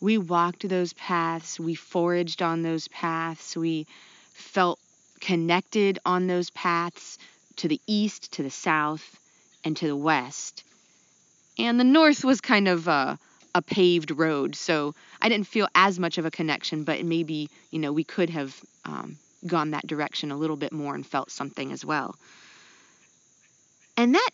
we 0.00 0.18
walked 0.18 0.68
those 0.68 0.92
paths, 0.94 1.58
we 1.58 1.74
foraged 1.74 2.42
on 2.42 2.62
those 2.62 2.88
paths, 2.88 3.56
we 3.56 3.86
felt 4.32 4.78
connected 5.20 5.98
on 6.04 6.26
those 6.26 6.50
paths 6.50 7.18
to 7.56 7.68
the 7.68 7.80
east, 7.86 8.32
to 8.32 8.42
the 8.42 8.50
south, 8.50 9.18
and 9.64 9.76
to 9.76 9.86
the 9.86 9.96
west. 9.96 10.62
And 11.58 11.80
the 11.80 11.84
north 11.84 12.24
was 12.24 12.40
kind 12.40 12.68
of 12.68 12.86
a, 12.88 13.18
a 13.54 13.62
paved 13.62 14.10
road, 14.10 14.54
so 14.54 14.94
I 15.20 15.28
didn't 15.28 15.46
feel 15.46 15.68
as 15.74 15.98
much 15.98 16.18
of 16.18 16.26
a 16.26 16.30
connection, 16.30 16.84
but 16.84 17.04
maybe, 17.04 17.48
you 17.70 17.78
know, 17.78 17.92
we 17.92 18.04
could 18.04 18.30
have 18.30 18.54
um, 18.84 19.16
gone 19.46 19.70
that 19.70 19.86
direction 19.86 20.30
a 20.30 20.36
little 20.36 20.56
bit 20.56 20.72
more 20.72 20.94
and 20.94 21.06
felt 21.06 21.30
something 21.30 21.72
as 21.72 21.84
well. 21.84 22.14
And 23.96 24.14
that, 24.14 24.30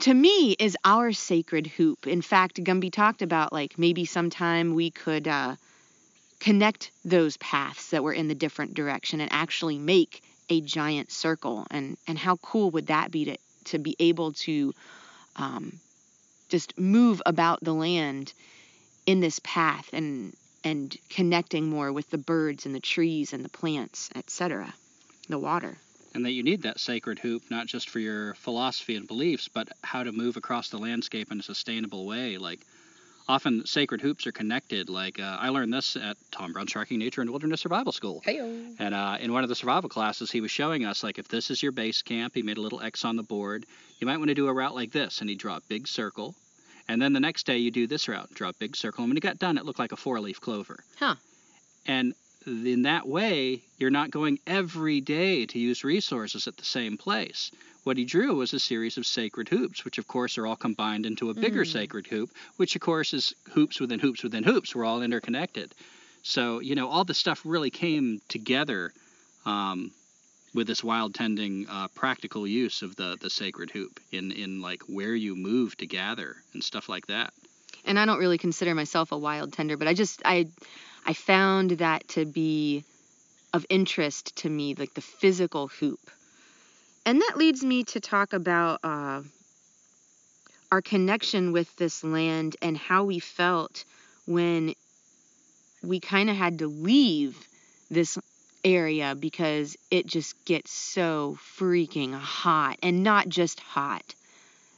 to 0.00 0.14
me, 0.14 0.52
is 0.58 0.76
our 0.84 1.12
sacred 1.12 1.66
hoop. 1.66 2.06
In 2.06 2.22
fact, 2.22 2.62
Gumby 2.62 2.90
talked 2.90 3.22
about 3.22 3.52
like 3.52 3.78
maybe 3.78 4.04
sometime 4.04 4.74
we 4.74 4.90
could 4.90 5.28
uh, 5.28 5.56
connect 6.40 6.90
those 7.04 7.36
paths 7.36 7.90
that 7.90 8.02
were 8.02 8.12
in 8.12 8.28
the 8.28 8.34
different 8.34 8.74
direction 8.74 9.20
and 9.20 9.30
actually 9.32 9.78
make 9.78 10.22
a 10.48 10.60
giant 10.60 11.10
circle. 11.10 11.66
And 11.70 11.96
and 12.06 12.18
how 12.18 12.36
cool 12.36 12.70
would 12.72 12.88
that 12.88 13.10
be 13.10 13.24
to 13.26 13.36
to 13.64 13.78
be 13.78 13.96
able 13.98 14.32
to 14.32 14.74
um, 15.36 15.78
just 16.48 16.78
move 16.78 17.20
about 17.26 17.62
the 17.62 17.74
land 17.74 18.32
in 19.06 19.20
this 19.20 19.40
path 19.42 19.90
and 19.92 20.34
and 20.64 20.96
connecting 21.08 21.68
more 21.68 21.92
with 21.92 22.10
the 22.10 22.18
birds 22.18 22.66
and 22.66 22.74
the 22.74 22.80
trees 22.80 23.32
and 23.32 23.44
the 23.44 23.48
plants, 23.48 24.10
etc. 24.14 24.74
The 25.28 25.38
water. 25.38 25.76
and 26.14 26.24
that 26.24 26.32
you 26.32 26.42
need 26.42 26.62
that 26.62 26.80
sacred 26.80 27.18
hoop 27.18 27.42
not 27.50 27.66
just 27.66 27.90
for 27.90 28.00
your 28.00 28.34
philosophy 28.34 28.96
and 28.96 29.06
beliefs, 29.06 29.48
but 29.48 29.68
how 29.84 30.02
to 30.02 30.10
move 30.10 30.36
across 30.36 30.70
the 30.70 30.78
landscape 30.78 31.30
in 31.30 31.38
a 31.38 31.42
sustainable 31.42 32.06
way. 32.06 32.38
Like 32.38 32.60
often 33.28 33.66
sacred 33.66 34.00
hoops 34.00 34.26
are 34.26 34.32
connected. 34.32 34.88
Like 34.88 35.20
uh, 35.20 35.36
I 35.38 35.50
learned 35.50 35.72
this 35.72 35.96
at 35.96 36.16
Tom 36.30 36.52
Brown's 36.52 36.72
Tracking 36.72 36.98
Nature 36.98 37.20
and 37.20 37.30
Wilderness 37.30 37.60
Survival 37.60 37.92
School. 37.92 38.22
Heyo. 38.26 38.74
And 38.78 38.94
uh, 38.94 39.18
in 39.20 39.32
one 39.32 39.42
of 39.42 39.48
the 39.48 39.54
survival 39.54 39.90
classes, 39.90 40.30
he 40.30 40.40
was 40.40 40.50
showing 40.50 40.84
us 40.84 41.04
like 41.04 41.18
if 41.18 41.28
this 41.28 41.50
is 41.50 41.62
your 41.62 41.72
base 41.72 42.02
camp, 42.02 42.34
he 42.34 42.42
made 42.42 42.56
a 42.56 42.62
little 42.62 42.80
X 42.80 43.04
on 43.04 43.16
the 43.16 43.22
board. 43.22 43.66
You 43.98 44.06
might 44.06 44.16
want 44.16 44.28
to 44.28 44.34
do 44.34 44.48
a 44.48 44.52
route 44.52 44.74
like 44.74 44.92
this, 44.92 45.20
and 45.20 45.28
he 45.28 45.36
draw 45.36 45.56
a 45.56 45.62
big 45.68 45.86
circle. 45.86 46.34
And 46.88 47.02
then 47.02 47.12
the 47.12 47.20
next 47.20 47.44
day 47.44 47.58
you 47.58 47.70
do 47.70 47.86
this 47.86 48.08
route, 48.08 48.32
draw 48.32 48.48
a 48.48 48.54
big 48.54 48.74
circle. 48.74 49.04
And 49.04 49.10
when 49.10 49.16
he 49.16 49.20
got 49.20 49.38
done, 49.38 49.58
it 49.58 49.66
looked 49.66 49.78
like 49.78 49.92
a 49.92 49.96
four-leaf 49.96 50.40
clover. 50.40 50.78
Huh. 50.98 51.16
And 51.86 52.14
in 52.46 52.82
that 52.82 53.06
way, 53.06 53.62
you're 53.76 53.90
not 53.90 54.10
going 54.10 54.38
every 54.46 55.00
day 55.02 55.44
to 55.46 55.58
use 55.58 55.84
resources 55.84 56.46
at 56.46 56.56
the 56.56 56.64
same 56.64 56.96
place. 56.96 57.50
What 57.84 57.96
he 57.96 58.04
drew 58.04 58.34
was 58.34 58.52
a 58.52 58.58
series 58.58 58.98
of 58.98 59.06
sacred 59.06 59.48
hoops, 59.48 59.84
which 59.84 59.98
of 59.98 60.06
course 60.06 60.36
are 60.38 60.46
all 60.46 60.56
combined 60.56 61.06
into 61.06 61.30
a 61.30 61.34
bigger 61.34 61.64
Mm. 61.64 61.72
sacred 61.72 62.06
hoop, 62.06 62.30
which 62.56 62.74
of 62.74 62.82
course 62.82 63.14
is 63.14 63.34
hoops 63.52 63.80
within 63.80 63.98
hoops 64.00 64.22
within 64.22 64.44
hoops. 64.44 64.74
We're 64.74 64.84
all 64.84 65.02
interconnected. 65.02 65.74
So, 66.22 66.60
you 66.60 66.74
know, 66.74 66.88
all 66.88 67.04
the 67.04 67.14
stuff 67.14 67.40
really 67.44 67.70
came 67.70 68.20
together 68.28 68.92
um, 69.46 69.92
with 70.52 70.66
this 70.66 70.82
wild 70.84 71.14
tending 71.14 71.66
uh, 71.68 71.88
practical 71.94 72.46
use 72.46 72.82
of 72.82 72.96
the, 72.96 73.16
the 73.20 73.30
sacred 73.30 73.70
hoop 73.70 74.00
in, 74.12 74.32
in 74.32 74.60
like 74.60 74.82
where 74.82 75.14
you 75.14 75.34
move 75.36 75.76
to 75.78 75.86
gather 75.86 76.36
and 76.52 76.62
stuff 76.62 76.88
like 76.88 77.06
that. 77.06 77.32
and 77.84 77.98
I 77.98 78.04
don't 78.04 78.18
really 78.18 78.38
consider 78.38 78.74
myself 78.74 79.12
a 79.12 79.16
wild 79.18 79.52
tender, 79.52 79.76
but 79.76 79.88
I 79.88 79.94
just 79.94 80.20
I 80.24 80.48
I 81.06 81.14
found 81.14 81.70
that 81.78 82.06
to 82.08 82.26
be 82.26 82.84
of 83.54 83.64
interest 83.70 84.36
to 84.36 84.50
me, 84.50 84.74
like 84.74 84.92
the 84.94 85.00
physical 85.00 85.68
hoop. 85.68 86.00
And 87.08 87.22
that 87.22 87.38
leads 87.38 87.64
me 87.64 87.84
to 87.84 88.00
talk 88.00 88.34
about 88.34 88.80
uh, 88.84 89.22
our 90.70 90.82
connection 90.82 91.52
with 91.52 91.74
this 91.76 92.04
land 92.04 92.56
and 92.60 92.76
how 92.76 93.04
we 93.04 93.18
felt 93.18 93.86
when 94.26 94.74
we 95.82 96.00
kind 96.00 96.28
of 96.28 96.36
had 96.36 96.58
to 96.58 96.66
leave 96.66 97.48
this 97.90 98.18
area 98.62 99.14
because 99.18 99.74
it 99.90 100.06
just 100.06 100.44
gets 100.44 100.70
so 100.70 101.38
freaking 101.56 102.12
hot. 102.12 102.76
And 102.82 103.02
not 103.02 103.26
just 103.26 103.58
hot 103.60 104.14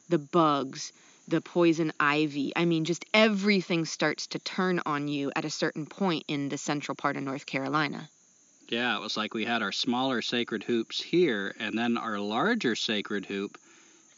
the 0.08 0.18
bugs 0.18 0.92
the 1.26 1.40
poison 1.40 1.92
ivy. 1.98 2.52
I 2.54 2.64
mean 2.64 2.84
just 2.84 3.04
everything 3.12 3.84
starts 3.84 4.28
to 4.28 4.38
turn 4.38 4.80
on 4.86 5.08
you 5.08 5.32
at 5.34 5.44
a 5.44 5.50
certain 5.50 5.84
point 5.84 6.26
in 6.28 6.48
the 6.48 6.58
central 6.58 6.94
part 6.94 7.16
of 7.16 7.24
north 7.24 7.46
carolina 7.46 8.08
Yeah, 8.70 8.96
it 8.96 9.00
was 9.00 9.16
like 9.16 9.34
we 9.34 9.44
had 9.44 9.62
our 9.62 9.72
smaller 9.72 10.22
sacred 10.22 10.62
hoops 10.62 11.02
here, 11.02 11.54
and 11.58 11.76
then 11.76 11.98
our 11.98 12.18
larger 12.18 12.76
sacred 12.76 13.26
hoop 13.26 13.58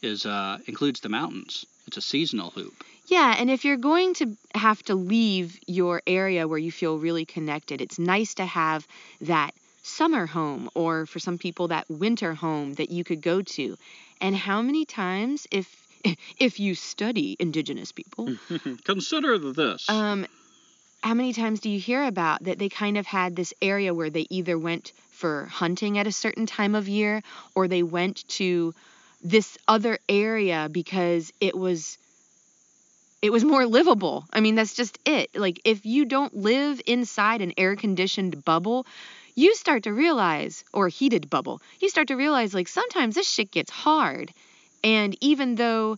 is 0.01 0.25
uh, 0.25 0.59
includes 0.67 0.99
the 0.99 1.09
mountains. 1.09 1.65
It's 1.87 1.97
a 1.97 2.01
seasonal 2.01 2.51
hoop. 2.51 2.83
Yeah, 3.07 3.35
and 3.37 3.49
if 3.49 3.65
you're 3.65 3.77
going 3.77 4.13
to 4.15 4.37
have 4.55 4.81
to 4.83 4.95
leave 4.95 5.59
your 5.67 6.01
area 6.07 6.47
where 6.47 6.59
you 6.59 6.71
feel 6.71 6.97
really 6.97 7.25
connected, 7.25 7.81
it's 7.81 7.99
nice 7.99 8.35
to 8.35 8.45
have 8.45 8.87
that 9.21 9.51
summer 9.81 10.25
home 10.25 10.69
or 10.75 11.05
for 11.05 11.19
some 11.19 11.37
people 11.37 11.67
that 11.69 11.89
winter 11.89 12.33
home 12.33 12.73
that 12.75 12.89
you 12.89 13.03
could 13.03 13.21
go 13.21 13.41
to. 13.41 13.75
And 14.21 14.35
how 14.35 14.61
many 14.61 14.85
times 14.85 15.47
if 15.51 15.67
if 16.39 16.59
you 16.59 16.75
study 16.75 17.35
indigenous 17.39 17.91
people, 17.91 18.29
Consider 18.83 19.37
this. 19.39 19.89
um 19.89 20.25
how 21.03 21.13
many 21.13 21.33
times 21.33 21.59
do 21.59 21.69
you 21.69 21.79
hear 21.79 22.03
about 22.05 22.43
that 22.45 22.57
they 22.57 22.69
kind 22.69 22.97
of 22.97 23.05
had 23.05 23.35
this 23.35 23.53
area 23.61 23.93
where 23.93 24.09
they 24.09 24.25
either 24.29 24.57
went 24.57 24.93
for 25.11 25.45
hunting 25.45 25.97
at 25.97 26.07
a 26.07 26.11
certain 26.11 26.45
time 26.45 26.75
of 26.75 26.87
year 26.87 27.21
or 27.55 27.67
they 27.67 27.83
went 27.83 28.27
to 28.29 28.73
this 29.21 29.57
other 29.67 29.99
area 30.07 30.69
because 30.71 31.31
it 31.41 31.57
was 31.57 31.97
it 33.21 33.31
was 33.31 33.45
more 33.45 33.65
livable. 33.65 34.25
I 34.33 34.41
mean, 34.41 34.55
that's 34.55 34.73
just 34.73 34.99
it. 35.05 35.29
Like 35.33 35.61
if 35.63 35.85
you 35.85 36.03
don't 36.03 36.35
live 36.35 36.81
inside 36.85 37.41
an 37.41 37.53
air-conditioned 37.57 38.43
bubble, 38.43 38.85
you 39.33 39.55
start 39.55 39.83
to 39.83 39.93
realize 39.93 40.65
or 40.73 40.89
heated 40.89 41.29
bubble. 41.29 41.61
You 41.79 41.87
start 41.87 42.09
to 42.09 42.15
realize 42.15 42.53
like 42.53 42.67
sometimes 42.67 43.15
this 43.15 43.29
shit 43.29 43.51
gets 43.51 43.71
hard. 43.71 44.33
And 44.83 45.15
even 45.21 45.55
though 45.55 45.97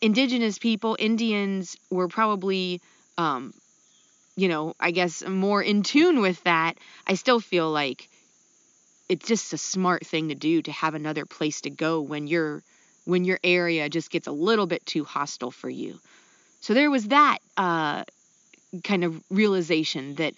indigenous 0.00 0.58
people, 0.58 0.96
Indians 0.98 1.76
were 1.90 2.08
probably 2.08 2.80
um 3.18 3.52
you 4.36 4.48
know, 4.48 4.74
I 4.80 4.90
guess 4.90 5.26
more 5.26 5.62
in 5.62 5.82
tune 5.82 6.20
with 6.20 6.42
that, 6.44 6.74
I 7.06 7.14
still 7.14 7.40
feel 7.40 7.70
like 7.70 8.08
it's 9.08 9.26
just 9.26 9.52
a 9.52 9.58
smart 9.58 10.06
thing 10.06 10.28
to 10.28 10.34
do 10.34 10.62
to 10.62 10.72
have 10.72 10.94
another 10.94 11.26
place 11.26 11.62
to 11.62 11.70
go 11.70 12.00
when 12.00 12.26
your 12.26 12.62
when 13.04 13.24
your 13.24 13.40
area 13.42 13.88
just 13.88 14.10
gets 14.10 14.28
a 14.28 14.32
little 14.32 14.66
bit 14.66 14.84
too 14.86 15.04
hostile 15.04 15.50
for 15.50 15.68
you. 15.68 15.98
So 16.60 16.74
there 16.74 16.90
was 16.90 17.08
that 17.08 17.38
uh, 17.56 18.04
kind 18.84 19.04
of 19.04 19.20
realization 19.30 20.14
that 20.16 20.34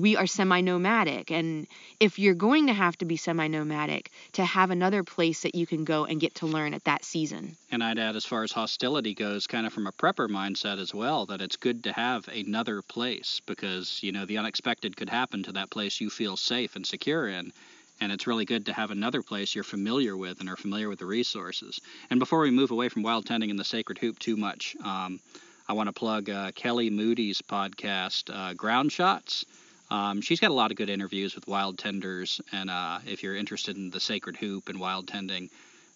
we 0.00 0.16
are 0.16 0.26
semi-nomadic, 0.26 1.30
and 1.30 1.66
if 1.98 2.18
you're 2.18 2.34
going 2.34 2.66
to 2.66 2.74
have 2.74 2.96
to 2.98 3.04
be 3.04 3.16
semi-nomadic, 3.16 4.10
to 4.32 4.44
have 4.44 4.70
another 4.70 5.02
place 5.02 5.42
that 5.42 5.54
you 5.54 5.66
can 5.66 5.84
go 5.84 6.04
and 6.04 6.20
get 6.20 6.34
to 6.36 6.46
learn 6.46 6.74
at 6.74 6.84
that 6.84 7.04
season. 7.04 7.56
And 7.70 7.82
I'd 7.82 7.98
add, 7.98 8.14
as 8.14 8.24
far 8.24 8.42
as 8.42 8.52
hostility 8.52 9.14
goes, 9.14 9.46
kind 9.46 9.66
of 9.66 9.72
from 9.72 9.86
a 9.86 9.92
prepper 9.92 10.28
mindset 10.28 10.78
as 10.78 10.94
well, 10.94 11.26
that 11.26 11.40
it's 11.40 11.56
good 11.56 11.84
to 11.84 11.92
have 11.92 12.28
another 12.28 12.82
place 12.82 13.40
because, 13.46 13.98
you 14.02 14.12
know, 14.12 14.26
the 14.26 14.38
unexpected 14.38 14.96
could 14.96 15.08
happen 15.08 15.42
to 15.44 15.52
that 15.52 15.70
place 15.70 16.00
you 16.00 16.10
feel 16.10 16.36
safe 16.36 16.76
and 16.76 16.86
secure 16.86 17.28
in. 17.28 17.52
And 17.98 18.12
it's 18.12 18.26
really 18.26 18.44
good 18.44 18.66
to 18.66 18.74
have 18.74 18.90
another 18.90 19.22
place 19.22 19.54
you're 19.54 19.64
familiar 19.64 20.14
with 20.18 20.40
and 20.40 20.50
are 20.50 20.56
familiar 20.56 20.90
with 20.90 20.98
the 20.98 21.06
resources. 21.06 21.80
And 22.10 22.20
before 22.20 22.40
we 22.40 22.50
move 22.50 22.70
away 22.70 22.90
from 22.90 23.02
wild 23.02 23.24
tending 23.24 23.48
and 23.48 23.58
the 23.58 23.64
sacred 23.64 23.96
hoop 23.96 24.18
too 24.18 24.36
much, 24.36 24.76
um, 24.84 25.18
I 25.66 25.72
want 25.72 25.88
to 25.88 25.92
plug 25.94 26.28
uh, 26.28 26.52
Kelly 26.54 26.90
Moody's 26.90 27.40
podcast, 27.40 28.30
uh, 28.30 28.52
Ground 28.52 28.92
Shots. 28.92 29.46
Um, 29.90 30.20
she's 30.20 30.40
got 30.40 30.50
a 30.50 30.54
lot 30.54 30.70
of 30.70 30.76
good 30.76 30.90
interviews 30.90 31.34
with 31.34 31.46
wild 31.46 31.78
tenders, 31.78 32.40
and 32.52 32.70
uh, 32.70 32.98
if 33.06 33.22
you're 33.22 33.36
interested 33.36 33.76
in 33.76 33.90
the 33.90 34.00
sacred 34.00 34.36
hoop 34.36 34.68
and 34.68 34.80
wild 34.80 35.08
tending, 35.08 35.50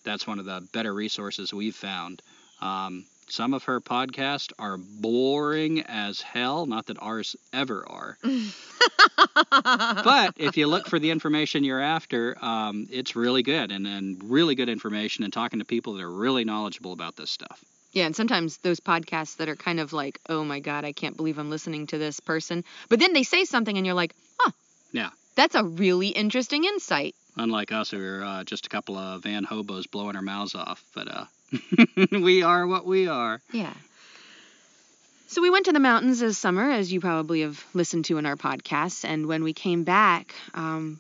that's 0.05 0.27
one 0.27 0.39
of 0.39 0.45
the 0.45 0.67
better 0.73 0.95
resources 0.95 1.53
we've 1.53 1.75
found. 1.75 2.23
Um, 2.61 3.05
some 3.31 3.55
of 3.55 3.65
her 3.65 3.81
podcasts 3.81 4.53
are 4.59 4.77
boring 4.77 5.83
as 5.83 6.21
hell. 6.21 6.67
Not 6.67 6.87
that 6.87 7.01
ours 7.01 7.37
ever 7.53 7.85
are. 7.89 8.19
but 9.51 10.35
if 10.37 10.57
you 10.57 10.67
look 10.67 10.89
for 10.89 10.99
the 10.99 11.11
information 11.11 11.63
you're 11.63 11.81
after, 11.81 12.37
um, 12.45 12.89
it's 12.91 13.15
really 13.15 13.45
good 13.45 13.71
and, 13.71 13.87
and 13.87 14.21
really 14.31 14.57
good 14.57 14.69
information 14.69 15.23
and 15.23 15.33
talking 15.33 15.61
to 15.61 15.65
people 15.65 15.95
that 15.95 16.03
are 16.03 16.11
really 16.11 16.45
knowledgeable 16.45 16.93
about 16.93 17.15
this 17.15 17.31
stuff. 17.31 17.65
Yeah, 17.93 18.07
and 18.07 18.15
sometimes 18.15 18.59
those 18.59 18.81
podcasts 18.81 19.37
that 19.39 19.49
are 19.49 19.57
kind 19.57 19.81
of 19.81 19.93
like, 19.93 20.21
oh 20.29 20.45
my 20.45 20.61
God, 20.61 20.85
I 20.85 20.93
can't 20.93 21.17
believe 21.17 21.39
I'm 21.39 21.51
listening 21.51 21.89
to 21.89 21.99
this 21.99 22.21
person. 22.21 22.65
But 22.89 23.01
then 23.01 23.13
they 23.13 23.25
say 23.25 23.45
something 23.45 23.77
and 23.77 23.85
you're 23.85 23.95
like, 23.95 24.15
huh. 24.39 24.53
Yeah. 24.93 25.11
That's 25.35 25.55
a 25.55 25.65
really 25.65 26.09
interesting 26.09 26.65
insight. 26.65 27.15
Unlike 27.37 27.73
us, 27.73 27.91
who 27.91 28.03
are 28.03 28.25
uh, 28.25 28.45
just 28.45 28.67
a 28.67 28.69
couple 28.69 28.97
of 28.97 29.23
van 29.23 29.45
hobos 29.45 29.87
blowing 29.87 30.17
our 30.17 30.23
mouths 30.23 30.55
off. 30.55 30.85
But 30.95 31.09
uh, 31.09 31.25
we 32.13 32.43
are 32.43 32.67
what 32.67 32.85
we 32.85 33.09
are. 33.09 33.41
Yeah. 33.53 33.73
So 35.29 35.41
we 35.41 35.51
went 35.51 35.67
to 35.67 35.73
the 35.73 35.81
mountains 35.81 36.19
this 36.19 36.37
summer, 36.37 36.71
as 36.71 36.93
you 36.93 37.01
probably 37.01 37.43
have 37.43 37.65
listened 37.73 38.07
to 38.07 38.19
in 38.19 38.27
our 38.27 38.35
podcasts. 38.37 39.05
And 39.05 39.27
when 39.27 39.45
we 39.45 39.53
came 39.53 39.85
back, 39.85 40.35
um, 40.55 40.99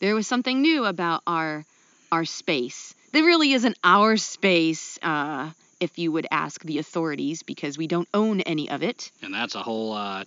there 0.00 0.14
was 0.14 0.26
something 0.26 0.60
new 0.60 0.84
about 0.84 1.22
our 1.26 1.64
our 2.12 2.24
space. 2.26 2.94
There 3.12 3.24
really 3.24 3.52
isn't 3.52 3.78
our 3.82 4.16
space, 4.18 4.98
uh, 5.02 5.50
if 5.84 5.98
you 5.98 6.10
would 6.10 6.26
ask 6.30 6.62
the 6.64 6.78
authorities, 6.78 7.42
because 7.42 7.78
we 7.78 7.86
don't 7.86 8.08
own 8.12 8.40
any 8.40 8.68
of 8.70 8.82
it. 8.82 9.12
And 9.22 9.32
that's 9.32 9.54
a 9.54 9.62
whole 9.62 9.92
uh, 9.92 10.24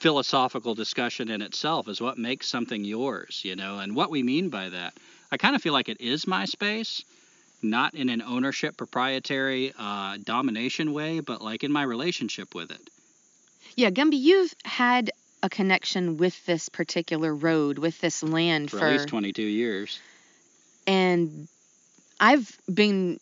philosophical 0.00 0.74
discussion 0.74 1.30
in 1.30 1.42
itself 1.42 1.88
is 1.88 2.00
what 2.00 2.18
makes 2.18 2.48
something 2.48 2.84
yours, 2.84 3.42
you 3.44 3.56
know, 3.56 3.78
and 3.78 3.94
what 3.94 4.10
we 4.10 4.22
mean 4.22 4.48
by 4.48 4.70
that. 4.70 4.94
I 5.30 5.36
kind 5.36 5.54
of 5.54 5.62
feel 5.62 5.72
like 5.72 5.88
it 5.88 6.00
is 6.00 6.26
my 6.26 6.44
space, 6.46 7.04
not 7.62 7.94
in 7.94 8.08
an 8.08 8.22
ownership, 8.22 8.76
proprietary, 8.76 9.72
uh, 9.78 10.18
domination 10.24 10.92
way, 10.92 11.20
but 11.20 11.42
like 11.42 11.62
in 11.62 11.72
my 11.72 11.82
relationship 11.82 12.54
with 12.54 12.70
it. 12.70 12.80
Yeah, 13.76 13.90
Gumby, 13.90 14.18
you've 14.18 14.54
had 14.64 15.10
a 15.42 15.50
connection 15.50 16.16
with 16.16 16.46
this 16.46 16.68
particular 16.68 17.34
road, 17.34 17.78
with 17.78 18.00
this 18.00 18.22
land 18.22 18.70
For, 18.70 18.78
for, 18.78 18.86
at 18.86 18.92
least 18.92 19.08
22 19.08 19.42
years. 19.42 20.00
and 20.86 21.48
I've 22.18 22.58
been 22.72 23.18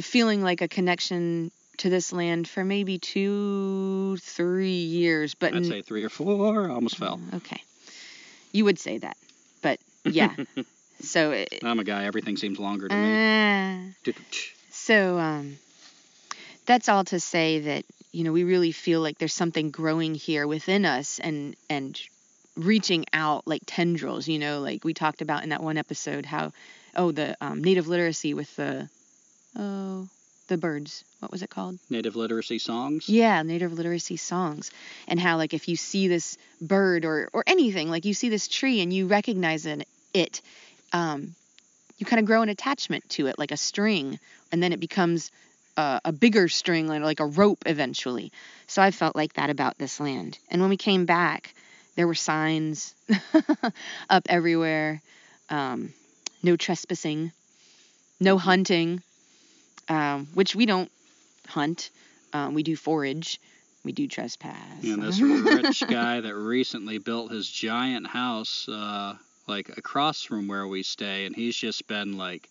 feeling 0.00 0.42
like 0.42 0.60
a 0.62 0.68
connection 0.68 1.50
to 1.78 1.90
this 1.90 2.12
land 2.12 2.46
for 2.48 2.64
maybe 2.64 2.98
two, 2.98 4.16
three 4.18 4.84
years, 4.84 5.34
but 5.34 5.50
I'd 5.52 5.56
n- 5.56 5.64
say 5.64 5.82
three 5.82 6.04
or 6.04 6.08
four. 6.08 6.70
Almost 6.70 6.96
fell. 6.98 7.20
okay, 7.34 7.60
you 8.52 8.64
would 8.64 8.78
say 8.78 8.98
that, 8.98 9.16
but 9.62 9.78
yeah. 10.04 10.34
so, 11.00 11.32
it- 11.32 11.60
I'm 11.62 11.78
a 11.80 11.84
guy. 11.84 12.04
Everything 12.04 12.36
seems 12.36 12.58
longer 12.58 12.88
to 12.88 12.94
me. 12.94 13.14
uh, 13.14 14.12
so 14.70 15.18
um, 15.18 15.58
that's 16.66 16.88
all 16.88 17.04
to 17.04 17.18
say 17.20 17.60
that 17.60 17.84
you 18.12 18.24
know 18.24 18.32
we 18.32 18.44
really 18.44 18.72
feel 18.72 19.00
like 19.00 19.18
there's 19.18 19.34
something 19.34 19.70
growing 19.70 20.14
here 20.14 20.46
within 20.46 20.84
us 20.84 21.18
and 21.18 21.56
and 21.68 22.00
reaching 22.56 23.04
out 23.12 23.46
like 23.48 23.62
tendrils. 23.66 24.28
You 24.28 24.38
know, 24.38 24.60
like 24.60 24.84
we 24.84 24.94
talked 24.94 25.22
about 25.22 25.42
in 25.42 25.48
that 25.48 25.62
one 25.62 25.76
episode 25.76 26.24
how 26.24 26.52
oh 26.94 27.10
the 27.10 27.36
um, 27.40 27.62
native 27.64 27.88
literacy 27.88 28.34
with 28.34 28.54
the 28.56 28.88
oh 29.56 30.08
the 30.48 30.58
birds. 30.58 31.04
What 31.20 31.30
was 31.30 31.42
it 31.42 31.50
called? 31.50 31.78
Native 31.88 32.16
literacy 32.16 32.58
songs. 32.58 33.08
Yeah, 33.08 33.42
native 33.42 33.72
literacy 33.72 34.16
songs. 34.16 34.70
And 35.08 35.18
how 35.18 35.36
like 35.36 35.54
if 35.54 35.68
you 35.68 35.76
see 35.76 36.08
this 36.08 36.36
bird 36.60 37.04
or 37.04 37.30
or 37.32 37.44
anything, 37.46 37.90
like 37.90 38.04
you 38.04 38.14
see 38.14 38.28
this 38.28 38.48
tree 38.48 38.80
and 38.80 38.92
you 38.92 39.06
recognize 39.06 39.66
it, 39.66 39.88
it 40.12 40.40
um 40.92 41.34
you 41.98 42.06
kind 42.06 42.20
of 42.20 42.26
grow 42.26 42.42
an 42.42 42.48
attachment 42.48 43.08
to 43.08 43.26
it 43.28 43.38
like 43.38 43.52
a 43.52 43.56
string 43.56 44.18
and 44.50 44.62
then 44.62 44.72
it 44.72 44.80
becomes 44.80 45.30
uh, 45.76 46.00
a 46.04 46.12
bigger 46.12 46.48
string 46.48 46.86
like, 46.88 47.02
like 47.02 47.20
a 47.20 47.26
rope 47.26 47.64
eventually. 47.66 48.32
So 48.66 48.82
I 48.82 48.90
felt 48.90 49.16
like 49.16 49.34
that 49.34 49.50
about 49.50 49.78
this 49.78 50.00
land. 50.00 50.38
And 50.50 50.60
when 50.60 50.70
we 50.70 50.76
came 50.76 51.04
back, 51.04 51.54
there 51.96 52.06
were 52.06 52.14
signs 52.14 52.94
up 54.10 54.24
everywhere. 54.28 55.02
Um, 55.48 55.92
no 56.42 56.56
trespassing, 56.56 57.32
no 58.20 58.38
hunting, 58.38 59.02
um, 59.88 60.26
which 60.34 60.54
we 60.54 60.66
don't 60.66 60.90
hunt. 61.46 61.90
Um, 62.32 62.54
we 62.54 62.62
do 62.62 62.76
forage. 62.76 63.40
We 63.84 63.92
do 63.92 64.08
trespass. 64.08 64.82
And 64.82 65.02
this 65.02 65.20
rich 65.20 65.82
guy 65.88 66.20
that 66.20 66.34
recently 66.34 66.98
built 66.98 67.30
his 67.30 67.48
giant 67.48 68.06
house, 68.06 68.66
uh, 68.68 69.14
like 69.46 69.76
across 69.76 70.22
from 70.22 70.48
where 70.48 70.66
we 70.66 70.82
stay, 70.82 71.26
and 71.26 71.36
he's 71.36 71.54
just 71.54 71.86
been 71.86 72.16
like 72.16 72.48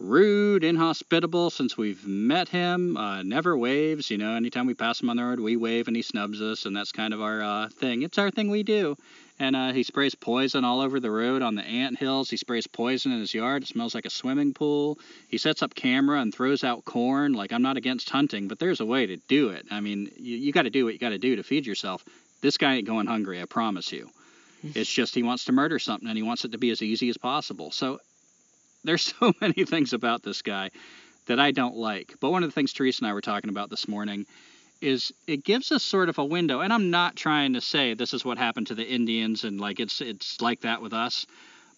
rude, 0.00 0.64
inhospitable 0.64 1.50
since 1.50 1.76
we've 1.76 2.06
met 2.06 2.48
him. 2.48 2.96
Uh, 2.96 3.22
never 3.22 3.56
waves, 3.56 4.10
you 4.10 4.16
know. 4.16 4.34
Anytime 4.34 4.66
we 4.66 4.74
pass 4.74 5.00
him 5.00 5.10
on 5.10 5.16
the 5.16 5.24
road, 5.24 5.40
we 5.40 5.56
wave 5.56 5.86
and 5.88 5.96
he 5.96 6.02
snubs 6.02 6.40
us, 6.40 6.66
and 6.66 6.76
that's 6.76 6.92
kind 6.92 7.12
of 7.12 7.20
our 7.20 7.42
uh, 7.42 7.68
thing. 7.68 8.02
It's 8.02 8.18
our 8.18 8.30
thing 8.30 8.50
we 8.50 8.62
do. 8.62 8.96
And 9.38 9.54
uh, 9.54 9.72
he 9.72 9.82
sprays 9.82 10.14
poison 10.14 10.64
all 10.64 10.80
over 10.80 10.98
the 11.00 11.10
road 11.10 11.42
on 11.42 11.54
the 11.54 11.62
ant 11.62 11.98
hills. 11.98 12.28
He 12.28 12.36
sprays 12.36 12.66
poison 12.66 13.12
in 13.12 13.20
his 13.20 13.32
yard. 13.32 13.62
It 13.62 13.68
smells 13.68 13.94
like 13.94 14.06
a 14.06 14.10
swimming 14.10 14.52
pool. 14.52 14.98
He 15.28 15.38
sets 15.38 15.62
up 15.62 15.74
camera 15.74 16.20
and 16.20 16.34
throws 16.34 16.64
out 16.64 16.84
corn. 16.84 17.34
Like 17.34 17.52
I'm 17.52 17.62
not 17.62 17.76
against 17.76 18.10
hunting, 18.10 18.48
but 18.48 18.58
there's 18.58 18.80
a 18.80 18.86
way 18.86 19.06
to 19.06 19.16
do 19.28 19.50
it. 19.50 19.66
I 19.70 19.80
mean, 19.80 20.10
you, 20.16 20.36
you 20.36 20.52
got 20.52 20.62
to 20.62 20.70
do 20.70 20.84
what 20.84 20.94
you 20.94 20.98
got 20.98 21.10
to 21.10 21.18
do 21.18 21.36
to 21.36 21.42
feed 21.42 21.66
yourself. 21.66 22.04
This 22.40 22.56
guy 22.56 22.74
ain't 22.74 22.86
going 22.86 23.06
hungry, 23.06 23.40
I 23.40 23.44
promise 23.44 23.92
you. 23.92 24.10
It's 24.62 24.92
just 24.92 25.14
he 25.14 25.22
wants 25.22 25.44
to 25.44 25.52
murder 25.52 25.78
something 25.78 26.08
and 26.08 26.16
he 26.16 26.22
wants 26.22 26.44
it 26.44 26.52
to 26.52 26.58
be 26.58 26.70
as 26.70 26.82
easy 26.82 27.08
as 27.08 27.16
possible. 27.16 27.70
So 27.70 28.00
there's 28.84 29.14
so 29.20 29.32
many 29.40 29.64
things 29.64 29.92
about 29.92 30.22
this 30.22 30.42
guy 30.42 30.70
that 31.26 31.38
I 31.38 31.52
don't 31.52 31.76
like. 31.76 32.14
But 32.20 32.30
one 32.30 32.42
of 32.42 32.48
the 32.48 32.54
things 32.54 32.72
Teresa 32.72 33.02
and 33.02 33.10
I 33.10 33.12
were 33.12 33.20
talking 33.20 33.50
about 33.50 33.70
this 33.70 33.86
morning 33.86 34.26
is 34.80 35.12
it 35.26 35.44
gives 35.44 35.72
us 35.72 35.82
sort 35.82 36.08
of 36.08 36.18
a 36.18 36.24
window 36.24 36.60
and 36.60 36.72
i'm 36.72 36.90
not 36.90 37.16
trying 37.16 37.54
to 37.54 37.60
say 37.60 37.94
this 37.94 38.14
is 38.14 38.24
what 38.24 38.38
happened 38.38 38.66
to 38.66 38.74
the 38.74 38.86
indians 38.86 39.44
and 39.44 39.60
like 39.60 39.80
it's 39.80 40.00
it's 40.00 40.40
like 40.40 40.60
that 40.60 40.80
with 40.82 40.92
us 40.92 41.26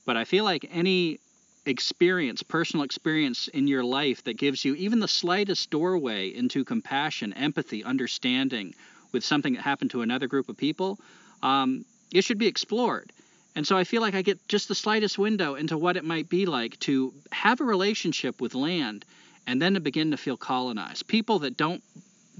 but 0.04 0.16
i 0.16 0.24
feel 0.24 0.44
like 0.44 0.68
any 0.72 1.18
experience 1.66 2.42
personal 2.42 2.84
experience 2.84 3.48
in 3.48 3.66
your 3.66 3.84
life 3.84 4.24
that 4.24 4.36
gives 4.36 4.64
you 4.64 4.74
even 4.74 4.98
the 4.98 5.08
slightest 5.08 5.70
doorway 5.70 6.28
into 6.28 6.64
compassion 6.64 7.32
empathy 7.34 7.84
understanding 7.84 8.74
with 9.12 9.24
something 9.24 9.54
that 9.54 9.62
happened 9.62 9.90
to 9.90 10.02
another 10.02 10.26
group 10.26 10.48
of 10.48 10.56
people 10.56 10.98
um, 11.42 11.84
it 12.12 12.22
should 12.22 12.38
be 12.38 12.46
explored. 12.46 13.12
And 13.56 13.66
so 13.66 13.76
i 13.76 13.84
feel 13.84 14.00
like 14.00 14.14
i 14.14 14.22
get 14.22 14.46
just 14.48 14.68
the 14.68 14.74
slightest 14.74 15.18
window 15.18 15.54
into 15.54 15.76
what 15.76 15.96
it 15.96 16.04
might 16.04 16.28
be 16.28 16.46
like 16.46 16.78
to 16.80 17.12
have 17.32 17.60
a 17.60 17.64
relationship 17.64 18.40
with 18.40 18.54
land 18.54 19.04
and 19.46 19.60
then 19.60 19.74
to 19.74 19.80
begin 19.80 20.12
to 20.12 20.16
feel 20.16 20.36
colonized. 20.36 21.08
People 21.08 21.40
that 21.40 21.56
don't 21.56 21.82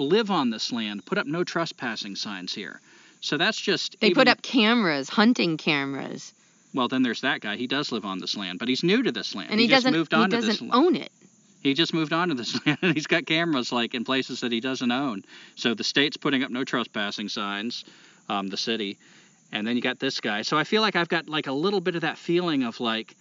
live 0.05 0.31
on 0.31 0.51
this 0.51 0.73
land 0.73 1.05
put 1.07 1.19
up 1.19 1.27
no 1.27 1.45
trespassing 1.45 2.17
signs 2.17 2.55
here. 2.55 2.81
So 3.21 3.37
that's 3.37 3.61
just 3.61 4.01
They 4.01 4.09
even, 4.09 4.21
put 4.21 4.29
up 4.29 4.43
cameras, 4.43 5.09
hunting 5.09 5.57
cameras, 5.57 6.33
Well, 6.75 6.89
then 6.89 7.03
there's 7.03 7.21
that 7.21 7.41
guy. 7.41 7.57
He 7.57 7.67
does 7.67 7.93
live 7.93 8.05
on 8.05 8.19
this 8.19 8.37
land, 8.37 8.59
but 8.59 8.69
he's 8.69 8.83
new 8.83 9.03
to 9.03 9.13
this 9.13 9.35
land. 9.35 9.51
and 9.51 9.61
he, 9.61 9.67
just 9.67 9.85
doesn't 9.85 9.93
moved 9.99 10.13
he 10.13 10.19
on 10.19 10.31
to 10.31 10.37
this 10.37 10.47
doesn't 10.47 10.69
land. 10.71 10.87
own 10.87 10.97
it. 10.97 11.13
He 11.63 11.75
just 11.75 11.93
moved 11.93 12.13
on 12.15 12.29
to 12.29 12.35
this 12.35 12.55
land, 12.67 12.79
and 12.81 12.95
he's 12.95 13.07
got 13.07 13.27
cameras 13.27 13.71
like 13.73 13.95
in 13.95 14.05
places 14.05 14.41
that 14.41 14.51
he 14.53 14.61
doesn't 14.61 14.91
own. 14.91 15.25
So 15.57 15.75
the 15.75 15.85
state's 15.85 16.17
putting 16.17 16.43
up 16.43 16.51
no 16.51 16.65
trespassing 16.65 17.29
signs, 17.29 17.85
um, 18.31 18.47
the 18.47 18.57
city, 18.57 18.97
and 19.53 19.67
then 19.67 19.77
you 19.77 19.83
got 19.83 19.99
this 19.99 20.21
guy. 20.21 20.43
So 20.43 20.57
I 20.57 20.65
feel 20.65 20.81
like 20.81 20.97
I've 20.97 21.09
got 21.11 21.29
like 21.29 21.47
a 21.49 21.53
little 21.53 21.81
bit 21.81 21.97
of 21.97 22.01
that 22.03 22.17
feeling 22.17 22.63
of 22.63 22.81
like 22.81 23.15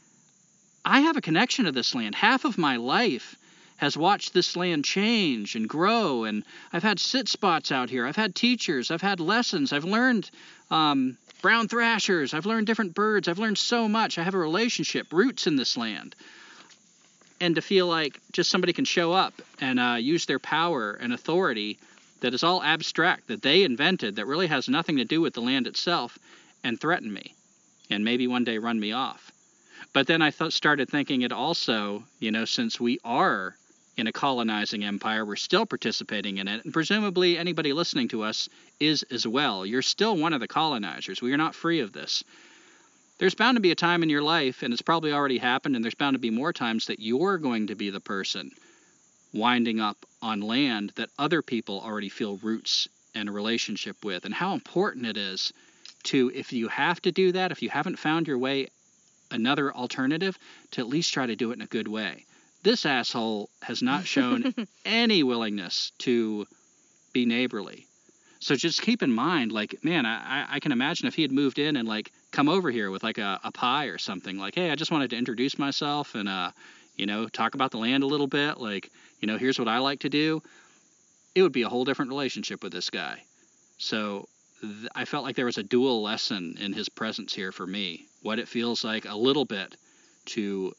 I 0.86 1.02
have 1.02 1.18
a 1.18 1.22
connection 1.22 1.66
to 1.66 1.74
this 1.74 1.94
land. 1.94 2.16
Half 2.16 2.46
of 2.46 2.58
my 2.58 2.78
life 2.78 3.36
has 3.80 3.98
watched 3.98 4.34
this 4.34 4.56
land 4.56 4.86
change 4.86 5.56
and 5.56 5.68
grow, 5.68 6.26
and 6.26 6.44
I've 6.72 6.84
had 6.84 7.00
sit 7.00 7.28
spots 7.28 7.72
out 7.72 7.90
here. 7.90 8.06
I've 8.06 8.16
had 8.16 8.36
teachers. 8.36 8.92
I've 8.92 9.02
had 9.02 9.20
lessons. 9.20 9.74
I've 9.74 9.86
learned 9.86 10.30
um, 10.70 11.18
brown 11.42 11.68
thrashers. 11.68 12.34
I've 12.34 12.46
learned 12.46 12.68
different 12.68 12.94
birds. 12.94 13.28
I've 13.28 13.40
learned 13.40 13.58
so 13.58 13.88
much. 13.88 14.18
I 14.18 14.24
have 14.24 14.36
a 14.36 14.40
relationship, 14.40 15.12
roots 15.12 15.48
in 15.48 15.56
this 15.56 15.78
land 15.78 16.16
and 17.42 17.56
to 17.56 17.62
feel 17.62 17.88
like 17.88 18.20
just 18.32 18.50
somebody 18.50 18.74
can 18.74 18.86
show 18.86 19.14
up 19.14 19.34
and 19.62 19.80
uh, 19.80 19.96
use 20.00 20.26
their 20.26 20.40
power 20.40 20.94
and 20.94 21.14
authority 21.14 21.78
that 22.22 22.34
is 22.34 22.44
all 22.44 22.62
abstract 22.62 23.28
that 23.28 23.42
they 23.42 23.64
invented 23.64 24.18
that 24.18 24.26
really 24.26 24.48
has 24.48 24.68
nothing 24.68 24.98
to 24.98 25.06
do 25.06 25.22
with 25.22 25.34
the 25.34 25.42
land 25.42 25.68
itself 25.68 26.20
and 26.64 26.80
threaten 26.80 27.12
me 27.12 27.34
and 27.90 28.04
maybe 28.04 28.28
one 28.28 28.44
day 28.44 28.58
run 28.58 28.80
me 28.80 28.92
off 28.92 29.32
but 29.94 30.08
then 30.08 30.22
i 30.22 30.30
th- 30.30 30.52
started 30.52 30.90
thinking 30.90 31.22
it 31.22 31.32
also 31.32 32.04
you 32.20 32.32
know 32.32 32.46
since 32.46 32.80
we 32.80 33.00
are 33.06 33.56
in 34.00 34.08
a 34.08 34.12
colonizing 34.12 34.84
empire 34.84 35.26
we're 35.26 35.36
still 35.36 35.66
participating 35.66 36.38
in 36.38 36.48
it 36.48 36.64
and 36.64 36.74
presumably 36.74 37.38
anybody 37.38 37.74
listening 37.74 38.08
to 38.08 38.24
us 38.24 38.50
is 38.80 39.04
as 39.12 39.28
well 39.28 39.66
you're 39.66 39.82
still 39.82 40.18
one 40.18 40.34
of 40.34 40.40
the 40.40 40.48
colonizers 40.48 41.22
we 41.22 41.34
are 41.34 41.38
not 41.38 41.54
free 41.54 41.80
of 41.82 41.94
this 41.94 42.24
there's 43.20 43.36
bound 43.36 43.58
to 43.58 43.62
be 43.62 43.72
a 43.72 43.76
time 43.76 44.02
in 44.02 44.10
your 44.10 44.22
life, 44.22 44.64
and 44.64 44.72
it's 44.72 44.82
probably 44.82 45.12
already 45.12 45.38
happened, 45.38 45.76
and 45.76 45.84
there's 45.84 45.94
bound 45.94 46.16
to 46.16 46.20
be 46.20 46.30
more 46.30 46.54
times 46.54 46.86
that 46.86 47.02
you're 47.02 47.38
going 47.38 47.68
to 47.68 47.76
be 47.76 47.90
the 47.90 48.00
person 48.00 48.50
winding 49.34 49.82
up 49.82 50.06
on 50.22 50.40
land 50.40 50.94
that 50.96 51.10
other 51.20 51.42
people 51.42 51.82
already 51.82 52.08
feel 52.08 52.38
roots 52.38 52.88
and 53.14 53.28
a 53.28 53.32
relationship 53.34 53.98
with. 54.06 54.24
And 54.24 54.34
how 54.34 54.54
important 54.54 55.06
it 55.06 55.18
is 55.18 55.52
to, 56.04 56.32
if 56.34 56.54
you 56.54 56.70
have 56.70 57.02
to 57.02 57.12
do 57.12 57.34
that, 57.34 57.52
if 57.52 57.62
you 57.62 57.70
haven't 57.70 58.00
found 58.00 58.26
your 58.26 58.38
way 58.38 58.68
another 59.30 59.74
alternative, 59.74 60.40
to 60.72 60.82
at 60.82 60.88
least 60.88 61.14
try 61.14 61.26
to 61.26 61.36
do 61.36 61.52
it 61.52 61.56
in 61.56 61.62
a 61.62 61.68
good 61.68 61.90
way. 61.90 62.26
This 62.64 62.86
asshole 62.86 63.50
has 63.62 63.82
not 63.82 64.06
shown 64.06 64.54
any 64.86 65.24
willingness 65.24 65.92
to 66.00 66.46
be 67.14 67.26
neighborly. 67.26 67.86
So 68.40 68.56
just 68.56 68.82
keep 68.82 69.04
in 69.04 69.12
mind, 69.12 69.52
like, 69.52 69.84
man, 69.84 70.06
I, 70.06 70.46
I 70.50 70.60
can 70.60 70.72
imagine 70.72 71.08
if 71.08 71.16
he 71.16 71.22
had 71.22 71.32
moved 71.32 71.60
in 71.60 71.76
and 71.76 71.88
like 71.88 72.12
come 72.32 72.48
over 72.48 72.72
here 72.72 72.90
with 72.90 73.04
like 73.04 73.18
a, 73.18 73.40
a 73.44 73.52
pie 73.52 73.86
or 73.86 73.98
something, 73.98 74.38
like, 74.38 74.56
hey, 74.56 74.72
I 74.72 74.76
just 74.76 74.92
wanted 74.92 75.10
to 75.10 75.18
introduce 75.18 75.60
myself 75.60 76.16
and 76.16 76.30
uh, 76.30 76.52
you 77.00 77.06
know, 77.06 77.28
talk 77.28 77.56
about 77.56 77.72
the 77.72 77.78
land 77.78 78.04
a 78.04 78.08
little 78.08 78.28
bit, 78.28 78.60
like, 78.60 78.92
you 79.22 79.28
know, 79.28 79.38
here's 79.38 79.58
what 79.58 79.70
I 79.70 79.80
like 79.80 80.02
to 80.02 80.10
do. 80.10 80.42
It 81.34 81.42
would 81.42 81.54
be 81.54 81.62
a 81.62 81.70
whole 81.70 81.86
different 81.86 82.10
relationship 82.10 82.62
with 82.62 82.74
this 82.74 82.90
guy. 82.90 83.24
So 83.78 84.28
th- 84.60 84.90
I 84.94 85.06
felt 85.06 85.24
like 85.24 85.38
there 85.38 85.46
was 85.46 85.58
a 85.58 85.64
dual 85.64 86.02
lesson 86.02 86.58
in 86.60 86.74
his 86.74 86.90
presence 86.90 87.34
here 87.34 87.54
for 87.54 87.66
me. 87.66 88.06
What 88.22 88.38
it 88.38 88.50
feels 88.50 88.84
like 88.84 89.06
a 89.06 89.16
little 89.16 89.46
bit 89.46 89.78
to 90.26 90.74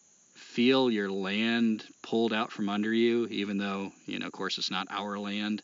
feel 0.60 0.90
your 0.90 1.10
land 1.10 1.82
pulled 2.02 2.34
out 2.34 2.52
from 2.52 2.68
under 2.68 2.92
you, 2.92 3.26
even 3.30 3.56
though, 3.56 3.90
you 4.04 4.18
know, 4.18 4.26
of 4.26 4.32
course, 4.32 4.58
it's 4.58 4.70
not 4.70 4.86
our 4.90 5.18
land. 5.18 5.62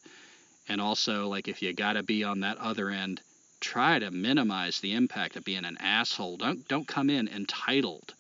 And 0.71 0.81
also 0.81 1.29
like 1.29 1.49
if 1.49 1.61
you 1.61 1.75
got 1.75 1.93
to 1.93 2.03
be 2.03 2.25
on 2.25 2.41
that 2.41 2.57
other 2.57 2.89
end 2.89 3.21
try 3.61 3.99
to 3.99 4.11
minimize 4.11 4.81
the 4.81 4.95
impact 4.95 5.37
of 5.37 5.45
being 5.45 5.67
an 5.67 5.77
asshole. 5.81 6.39
Don't 6.39 6.67
don't 6.67 6.89
come 6.89 7.11
in 7.11 7.29
entitled. 7.29 8.15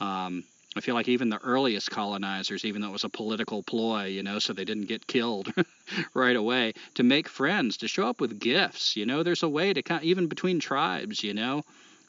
Um, 0.00 0.44
i 0.74 0.80
feel 0.80 0.94
like 0.94 1.08
even 1.08 1.28
the 1.28 1.44
earliest 1.44 1.90
colonizers 1.90 2.64
even 2.64 2.80
though 2.80 2.88
it 2.88 2.98
was 3.00 3.04
a 3.04 3.08
political 3.08 3.62
ploy 3.62 4.04
you 4.04 4.22
know 4.22 4.38
so 4.38 4.52
they 4.52 4.66
didn't 4.66 4.88
get 4.88 5.06
killed 5.06 5.50
right 6.14 6.36
away 6.36 6.74
to 6.94 7.02
make 7.02 7.28
friends 7.28 7.78
to 7.78 7.88
show 7.88 8.06
up 8.06 8.20
with 8.20 8.38
gifts 8.38 8.94
you 8.94 9.06
know 9.06 9.22
there's 9.22 9.42
a 9.42 9.48
way 9.48 9.72
to 9.72 10.00
even 10.02 10.26
between 10.26 10.60
tribes 10.60 11.24
you 11.24 11.32
know 11.32 11.62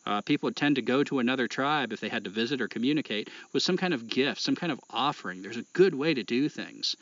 uh, 0.08 0.22
people 0.22 0.48
would 0.48 0.56
tend 0.56 0.76
to 0.76 0.82
go 0.82 1.04
to 1.04 1.20
another 1.20 1.48
tribe 1.48 1.92
if 1.92 2.00
they 2.00 2.10
had 2.10 2.24
to 2.24 2.30
visit 2.30 2.62
or 2.62 2.68
communicate 2.68 3.30
with 3.54 3.62
some 3.62 3.78
kind 3.78 3.94
of 3.94 4.08
gift 4.08 4.42
some 4.42 4.56
kind 4.56 4.72
of 4.72 4.80
offering 4.90 5.42
there's 5.42 5.58
a 5.58 5.66
good 5.74 5.94
way 5.94 6.14
to 6.14 6.24
do 6.24 6.50
things 6.50 6.96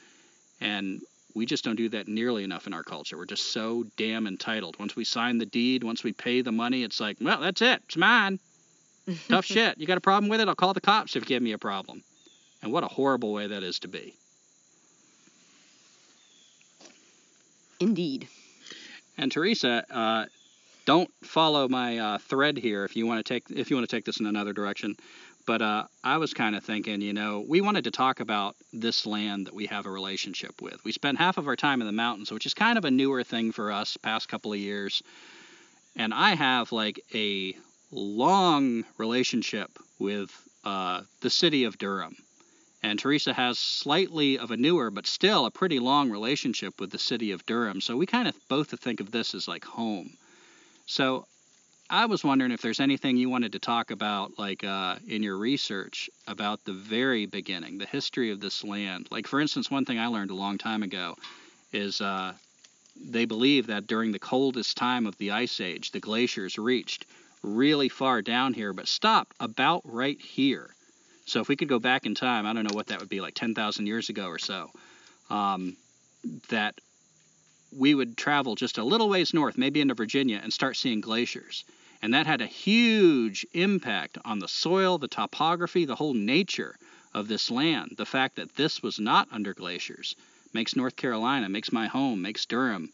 and 0.62 1.02
we 1.36 1.46
just 1.46 1.66
don't 1.66 1.76
do 1.76 1.90
that 1.90 2.08
nearly 2.08 2.44
enough 2.44 2.66
in 2.66 2.74
our 2.74 2.84
culture. 2.84 3.18
We're 3.18 3.26
just 3.26 3.52
so 3.52 3.84
damn 3.98 4.26
entitled. 4.26 4.80
Once 4.80 4.96
we 4.96 5.04
sign 5.04 5.38
the 5.38 5.46
deed, 5.46 5.84
once 5.84 6.04
we 6.04 6.14
pay 6.14 6.42
the 6.42 6.54
money, 6.54 6.82
it's 6.84 7.00
like, 7.00 7.18
well, 7.20 7.42
that's 7.42 7.62
it. 7.62 7.82
It's 7.86 7.98
mine. 7.98 8.40
Tough 9.28 9.46
shit. 9.46 9.78
You 9.78 9.86
got 9.86 9.98
a 9.98 10.02
problem 10.02 10.30
with 10.30 10.40
it? 10.40 10.48
I'll 10.48 10.56
call 10.56 10.74
the 10.74 10.82
cops 10.82 11.16
if 11.16 11.24
you 11.24 11.28
give 11.28 11.44
me 11.44 11.52
a 11.52 11.58
problem. 11.58 12.02
And 12.64 12.72
what 12.72 12.86
a 12.86 12.88
horrible 12.88 13.34
way 13.34 13.48
that 13.48 13.64
is 13.64 13.80
to 13.80 13.90
be. 13.90 14.16
Indeed. 17.82 18.30
And 19.18 19.32
Teresa, 19.32 19.86
uh, 19.92 20.26
don't 20.86 21.12
follow 21.24 21.68
my 21.68 21.98
uh, 21.98 22.18
thread 22.20 22.58
here 22.58 22.86
if 22.86 22.96
you 22.96 23.06
want 23.06 23.26
to 23.26 23.34
take 23.34 23.50
if 23.50 23.70
you 23.70 23.76
want 23.76 23.90
to 23.90 23.96
take 23.96 24.06
this 24.06 24.20
in 24.20 24.26
another 24.26 24.54
direction. 24.54 24.96
But 25.46 25.62
uh, 25.62 25.84
I 26.04 26.18
was 26.18 26.34
kind 26.34 26.56
of 26.56 26.64
thinking, 26.64 27.02
you 27.02 27.14
know, 27.14 27.46
we 27.48 27.62
wanted 27.62 27.84
to 27.84 27.92
talk 27.92 28.20
about 28.20 28.56
this 28.74 29.06
land 29.06 29.46
that 29.46 29.54
we 29.54 29.68
have 29.68 29.86
a 29.86 29.92
relationship 29.92 30.60
with. 30.60 30.84
We 30.84 30.92
spent 30.92 31.20
half 31.20 31.38
of 31.38 31.48
our 31.48 31.56
time 31.56 31.82
in 31.82 31.88
the 31.88 31.94
mountains, 31.94 32.32
which 32.32 32.48
is 32.48 32.56
kind 32.56 32.80
of 32.80 32.86
a 32.86 32.90
newer 32.90 33.24
thing 33.24 33.52
for 33.52 33.72
us, 33.72 33.96
past 33.98 34.28
couple 34.28 34.54
of 34.54 34.60
years. 34.60 35.04
And 35.96 36.14
I 36.14 36.34
have 36.34 36.72
like 36.72 37.00
a 37.14 37.56
long 37.92 38.86
relationship 38.98 39.78
with 40.00 40.32
uh, 40.64 41.02
the 41.22 41.30
city 41.30 41.66
of 41.66 41.78
Durham. 41.78 42.16
And 42.82 42.98
Teresa 42.98 43.34
has 43.34 43.60
slightly 43.60 44.40
of 44.40 44.52
a 44.52 44.58
newer, 44.58 44.90
but 44.90 45.08
still 45.08 45.46
a 45.46 45.52
pretty 45.52 45.80
long 45.80 46.10
relationship 46.10 46.80
with 46.80 46.92
the 46.92 47.00
city 47.00 47.32
of 47.32 47.46
Durham. 47.46 47.82
So 47.82 47.98
we 47.98 48.06
kind 48.06 48.28
of 48.28 48.36
both 48.48 48.80
think 48.80 49.00
of 49.00 49.12
this 49.12 49.36
as 49.36 49.48
like 49.48 49.64
home. 49.64 50.18
So 50.86 51.26
I 51.90 52.06
was 52.06 52.24
wondering 52.24 52.52
if 52.52 52.62
there's 52.62 52.80
anything 52.80 53.18
you 53.18 53.30
wanted 53.30 53.52
to 53.54 53.60
talk 53.60 53.92
about, 53.92 54.38
like 54.40 54.64
uh, 54.64 54.98
in 55.08 55.24
your 55.24 55.38
research 55.38 56.10
about 56.28 56.64
the 56.64 56.74
very 56.74 57.26
beginning, 57.26 57.78
the 57.78 57.86
history 57.86 58.32
of 58.32 58.40
this 58.40 58.64
land. 58.64 59.08
Like, 59.12 59.28
for 59.28 59.40
instance, 59.40 59.70
one 59.70 59.86
thing 59.86 60.00
I 60.00 60.08
learned 60.08 60.32
a 60.32 60.36
long 60.36 60.58
time 60.58 60.84
ago 60.84 61.16
is 61.72 62.02
uh, 62.02 62.34
they 63.10 63.26
believe 63.26 63.68
that 63.68 63.88
during 63.88 64.12
the 64.12 64.20
coldest 64.20 64.78
time 64.78 65.06
of 65.06 65.18
the 65.18 65.32
Ice 65.32 65.60
Age, 65.60 65.92
the 65.92 66.00
glaciers 66.00 66.58
reached 66.58 67.06
really 67.44 67.90
far 67.90 68.22
down 68.22 68.54
here, 68.54 68.74
but 68.74 68.88
stopped 68.88 69.36
about 69.40 69.82
right 69.86 70.20
here. 70.20 70.70
So 71.26 71.40
if 71.40 71.48
we 71.48 71.56
could 71.56 71.68
go 71.68 71.80
back 71.80 72.06
in 72.06 72.16
time, 72.16 72.46
I 72.46 72.54
don't 72.54 72.70
know 72.70 72.76
what 72.76 72.88
that 72.88 73.00
would 73.00 73.10
be, 73.10 73.22
like 73.22 73.36
10,000 73.36 73.86
years 73.86 74.10
ago 74.10 74.28
or 74.28 74.40
so, 74.40 74.72
um, 75.30 75.76
that 76.50 76.76
we 77.76 77.94
would 77.94 78.18
travel 78.18 78.56
just 78.56 78.78
a 78.78 78.84
little 78.84 79.10
ways 79.10 79.34
north, 79.34 79.58
maybe 79.58 79.82
into 79.82 79.94
Virginia, 79.94 80.40
and 80.42 80.52
start 80.52 80.78
seeing 80.78 81.02
glaciers. 81.02 81.64
And 82.02 82.14
that 82.14 82.28
had 82.28 82.42
a 82.42 82.48
huge 82.48 83.46
impact 83.54 84.18
on 84.24 84.40
the 84.40 84.48
soil, 84.48 84.98
the 84.98 85.08
topography, 85.08 85.86
the 85.86 85.96
whole 85.96 86.14
nature 86.14 86.76
of 87.14 87.28
this 87.28 87.50
land. 87.50 87.96
The 87.98 88.06
fact 88.06 88.36
that 88.36 88.56
this 88.56 88.84
was 88.84 89.00
not 89.00 89.28
under 89.32 89.54
glaciers 89.54 90.16
makes 90.54 90.76
North 90.76 90.96
Carolina, 90.96 91.50
makes 91.50 91.72
my 91.72 91.88
home, 91.88 92.22
makes 92.22 92.46
Durham 92.46 92.92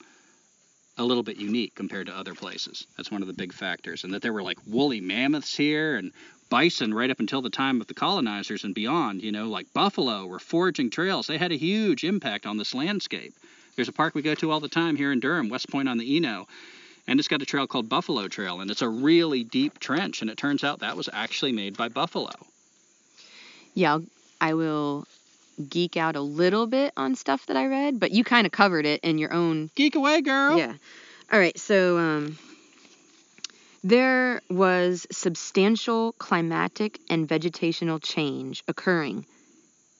a 0.97 1.03
little 1.03 1.23
bit 1.23 1.37
unique 1.37 1.73
compared 1.75 2.07
to 2.07 2.15
other 2.15 2.33
places. 2.35 2.85
That's 2.97 3.11
one 3.11 3.21
of 3.21 3.27
the 3.27 3.33
big 3.33 3.53
factors. 3.53 4.03
And 4.03 4.13
that 4.13 4.21
there 4.21 4.33
were 4.33 4.43
like 4.43 4.59
woolly 4.67 5.01
mammoths 5.01 5.55
here 5.55 5.95
and 5.95 6.11
bison 6.49 6.93
right 6.93 7.09
up 7.09 7.19
until 7.19 7.41
the 7.41 7.49
time 7.49 7.81
of 7.81 7.87
the 7.87 7.93
colonizers 7.93 8.63
and 8.63 8.75
beyond, 8.75 9.23
you 9.23 9.31
know, 9.31 9.47
like 9.47 9.73
buffalo 9.73 10.25
were 10.25 10.39
foraging 10.39 10.89
trails. 10.89 11.27
They 11.27 11.37
had 11.37 11.51
a 11.51 11.57
huge 11.57 12.03
impact 12.03 12.45
on 12.45 12.57
this 12.57 12.73
landscape. 12.73 13.33
There's 13.75 13.89
a 13.89 13.93
park 13.93 14.15
we 14.15 14.21
go 14.21 14.35
to 14.35 14.51
all 14.51 14.59
the 14.59 14.69
time 14.69 14.95
here 14.95 15.11
in 15.11 15.19
Durham, 15.19 15.49
West 15.49 15.69
Point 15.69 15.89
on 15.89 15.97
the 15.97 16.17
Eno, 16.17 16.47
and 17.07 17.19
it's 17.19 17.27
got 17.27 17.41
a 17.41 17.45
trail 17.45 17.67
called 17.67 17.89
Buffalo 17.89 18.27
Trail, 18.27 18.61
and 18.61 18.69
it's 18.69 18.81
a 18.81 18.89
really 18.89 19.43
deep 19.43 19.79
trench, 19.79 20.21
and 20.21 20.29
it 20.29 20.37
turns 20.37 20.63
out 20.63 20.79
that 20.79 20.97
was 20.97 21.09
actually 21.11 21.51
made 21.51 21.77
by 21.77 21.89
buffalo. 21.89 22.31
Yeah, 23.73 23.93
I'll, 23.93 24.03
I 24.39 24.53
will 24.53 25.07
geek 25.69 25.97
out 25.97 26.15
a 26.15 26.21
little 26.21 26.67
bit 26.67 26.93
on 26.97 27.15
stuff 27.15 27.45
that 27.47 27.57
I 27.57 27.67
read, 27.67 27.99
but 27.99 28.11
you 28.11 28.23
kind 28.23 28.45
of 28.45 28.51
covered 28.51 28.85
it 28.85 29.01
in 29.03 29.17
your 29.17 29.33
own. 29.33 29.69
Geek 29.75 29.95
away, 29.95 30.21
girl. 30.21 30.57
Yeah. 30.57 30.73
All 31.31 31.39
right. 31.39 31.57
So 31.57 31.97
um, 31.97 32.37
there 33.83 34.41
was 34.49 35.07
substantial 35.11 36.13
climatic 36.13 36.99
and 37.09 37.27
vegetational 37.27 38.01
change 38.01 38.63
occurring 38.67 39.25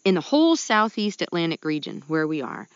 in 0.03 0.15
the 0.15 0.21
whole 0.21 0.55
southeast 0.55 1.21
Atlantic 1.21 1.63
region 1.63 2.03
where 2.07 2.27
we 2.27 2.41
are 2.41 2.67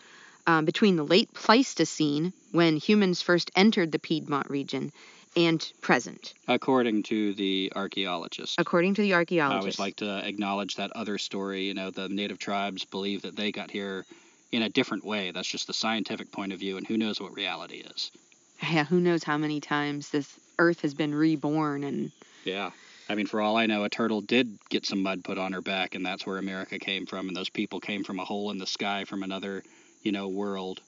um, 0.46 0.64
between 0.64 0.96
the 0.96 1.04
late 1.04 1.32
Pleistocene, 1.34 2.32
when 2.52 2.76
humans 2.76 3.22
first 3.22 3.50
entered 3.56 3.92
the 3.92 3.98
Piedmont 3.98 4.48
region, 4.50 4.92
and 5.36 5.70
present, 5.82 6.32
According 6.48 7.02
to 7.04 7.34
the 7.34 7.70
archaeologist. 7.76 8.54
according 8.58 8.94
to 8.94 9.02
the 9.02 9.12
archaeologists. 9.12 9.52
I 9.52 9.56
archaeologists. 9.56 9.78
always 9.80 9.88
like 9.88 9.96
to 10.22 10.26
acknowledge 10.28 10.76
that 10.76 10.92
other 10.92 11.18
story. 11.18 11.64
You 11.64 11.74
know, 11.74 11.90
the 11.90 12.08
native 12.08 12.38
tribes 12.38 12.84
believe 12.86 13.22
that 13.22 13.36
they 13.36 13.52
got 13.52 13.70
here 13.70 14.06
in 14.52 14.62
a 14.62 14.68
different 14.70 15.04
way. 15.04 15.32
That's 15.32 15.48
just 15.48 15.66
the 15.66 15.74
scientific 15.74 16.32
point 16.32 16.52
of 16.54 16.58
view, 16.58 16.78
and 16.78 16.86
who 16.86 16.96
knows 16.96 17.20
what 17.20 17.34
reality 17.34 17.84
is. 17.94 18.10
yeah, 18.62 18.84
who 18.84 18.98
knows 19.00 19.24
how 19.24 19.36
many 19.36 19.60
times 19.60 20.08
this 20.08 20.38
Earth 20.58 20.80
has 20.80 20.94
been 20.94 21.14
reborn 21.14 21.84
and 21.84 22.12
Yeah. 22.44 22.70
I 23.10 23.14
mean, 23.14 23.26
for 23.26 23.40
all 23.42 23.56
I 23.56 23.66
know, 23.66 23.84
a 23.84 23.90
turtle 23.90 24.20
did 24.22 24.58
get 24.70 24.84
some 24.86 25.02
mud 25.02 25.22
put 25.22 25.36
on 25.38 25.52
her 25.52 25.60
back, 25.60 25.94
and 25.94 26.04
that's 26.04 26.26
where 26.26 26.38
America 26.38 26.78
came 26.78 27.04
from, 27.06 27.28
and 27.28 27.36
those 27.36 27.50
people 27.50 27.78
came 27.78 28.02
from 28.04 28.18
a 28.18 28.24
hole 28.24 28.50
in 28.50 28.58
the 28.58 28.66
sky 28.66 29.04
from 29.04 29.22
another, 29.22 29.62
you 30.06 30.12
know, 30.12 30.28
world. 30.28 30.80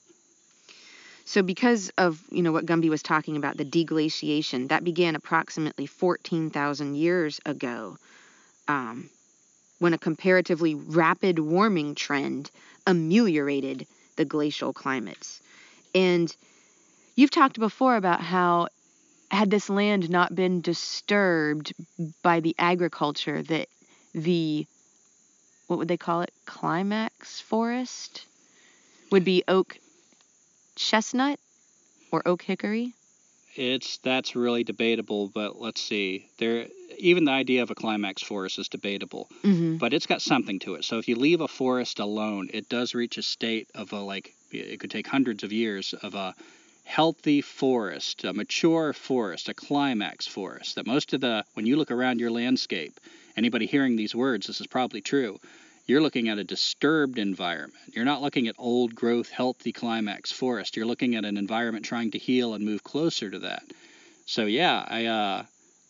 So, 1.25 1.43
because 1.43 1.91
of 1.99 2.23
you 2.31 2.41
know 2.41 2.53
what 2.53 2.65
Gumby 2.65 2.89
was 2.89 3.03
talking 3.03 3.37
about, 3.37 3.57
the 3.57 3.65
deglaciation 3.65 4.69
that 4.69 4.85
began 4.85 5.17
approximately 5.17 5.87
14,000 5.87 6.95
years 6.95 7.41
ago, 7.45 7.99
um, 8.69 9.11
when 9.81 9.93
a 9.93 9.99
comparatively 9.99 10.75
rapid 10.75 11.41
warming 11.41 11.97
trend 11.97 12.51
ameliorated 12.87 13.87
the 14.17 14.25
glacial 14.25 14.73
climates. 14.73 15.43
And 15.95 16.35
you've 17.17 17.33
talked 17.33 17.59
before 17.59 17.97
about 17.97 18.21
how 18.21 18.69
had 19.31 19.51
this 19.51 19.69
land 19.69 20.09
not 20.09 20.35
been 20.35 20.61
disturbed 20.61 21.75
by 22.23 22.39
the 22.39 22.55
agriculture 22.57 23.43
that 23.43 23.69
the 24.15 24.65
what 25.67 25.79
would 25.79 25.89
they 25.89 25.99
call 25.99 26.23
it 26.23 26.33
climax 26.47 27.41
forest 27.41 28.25
would 29.11 29.25
be 29.25 29.43
oak 29.49 29.79
chestnut 30.77 31.39
or 32.13 32.23
oak 32.27 32.43
hickory 32.43 32.95
It's 33.57 33.99
that's 33.99 34.37
really 34.37 34.63
debatable, 34.63 35.29
but 35.35 35.61
let's 35.61 35.81
see. 35.81 36.29
There, 36.39 36.67
even 36.97 37.25
the 37.25 37.33
idea 37.33 37.63
of 37.63 37.71
a 37.71 37.75
climax 37.75 38.23
forest 38.23 38.59
is 38.59 38.69
debatable, 38.69 39.29
mm-hmm. 39.43 39.79
but 39.79 39.93
it's 39.93 40.07
got 40.07 40.23
something 40.23 40.61
to 40.61 40.75
it. 40.77 40.85
So 40.85 40.99
if 40.99 41.09
you 41.09 41.17
leave 41.17 41.41
a 41.41 41.49
forest 41.49 41.99
alone, 41.99 42.51
it 42.53 42.69
does 42.69 42.95
reach 42.95 43.19
a 43.19 43.23
state 43.23 43.69
of 43.75 43.93
a 43.93 44.01
like 44.01 44.35
it 44.53 44.79
could 44.81 44.91
take 44.91 45.09
hundreds 45.09 45.43
of 45.43 45.53
years 45.53 45.93
of 45.93 46.15
a 46.15 46.35
healthy 46.85 47.43
forest, 47.43 48.25
a 48.25 48.33
mature 48.33 48.93
forest, 48.93 49.49
a 49.49 49.55
climax 49.55 50.27
forest. 50.27 50.77
That 50.77 50.87
most 50.87 51.13
of 51.13 51.21
the 51.21 51.45
when 51.55 51.67
you 51.67 51.77
look 51.77 51.91
around 51.91 52.21
your 52.21 52.31
landscape, 52.31 53.01
anybody 53.37 53.67
hearing 53.67 53.97
these 53.97 54.15
words, 54.15 54.47
this 54.47 54.61
is 54.61 54.69
probably 54.69 55.01
true. 55.01 55.41
You're 55.89 56.03
looking 56.03 56.29
at 56.29 56.37
a 56.37 56.45
disturbed 56.45 57.19
environment. 57.19 57.95
You're 57.95 58.05
not 58.05 58.21
looking 58.21 58.47
at 58.47 58.57
old 58.59 58.95
growth, 58.95 59.31
healthy 59.31 59.73
climax 59.73 60.31
forest. 60.31 60.77
You're 60.77 60.85
looking 60.85 61.15
at 61.15 61.25
an 61.25 61.39
environment 61.39 61.87
trying 61.87 62.11
to 62.11 62.19
heal 62.19 62.53
and 62.53 62.63
move 62.63 62.85
closer 62.85 63.31
to 63.31 63.39
that. 63.39 63.63
So 64.27 64.45
yeah, 64.45 64.85
I 64.87 65.07
uh, 65.07 65.45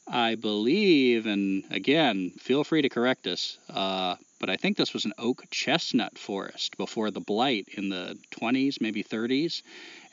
I 0.07 0.37
believe, 0.37 1.27
and 1.27 1.65
again, 1.73 2.31
feel 2.39 2.63
free 2.63 2.83
to 2.83 2.89
correct 2.89 3.27
us, 3.27 3.59
uh, 3.69 4.15
but 4.39 4.49
I 4.49 4.57
think 4.57 4.77
this 4.77 4.95
was 4.95 5.05
an 5.05 5.15
oak 5.19 5.43
chestnut 5.51 6.17
forest 6.17 6.77
before 6.77 7.11
the 7.11 7.21
blight 7.21 7.67
in 7.73 7.89
the 7.89 8.17
20s, 8.31 8.81
maybe 8.81 9.03
30s, 9.03 9.63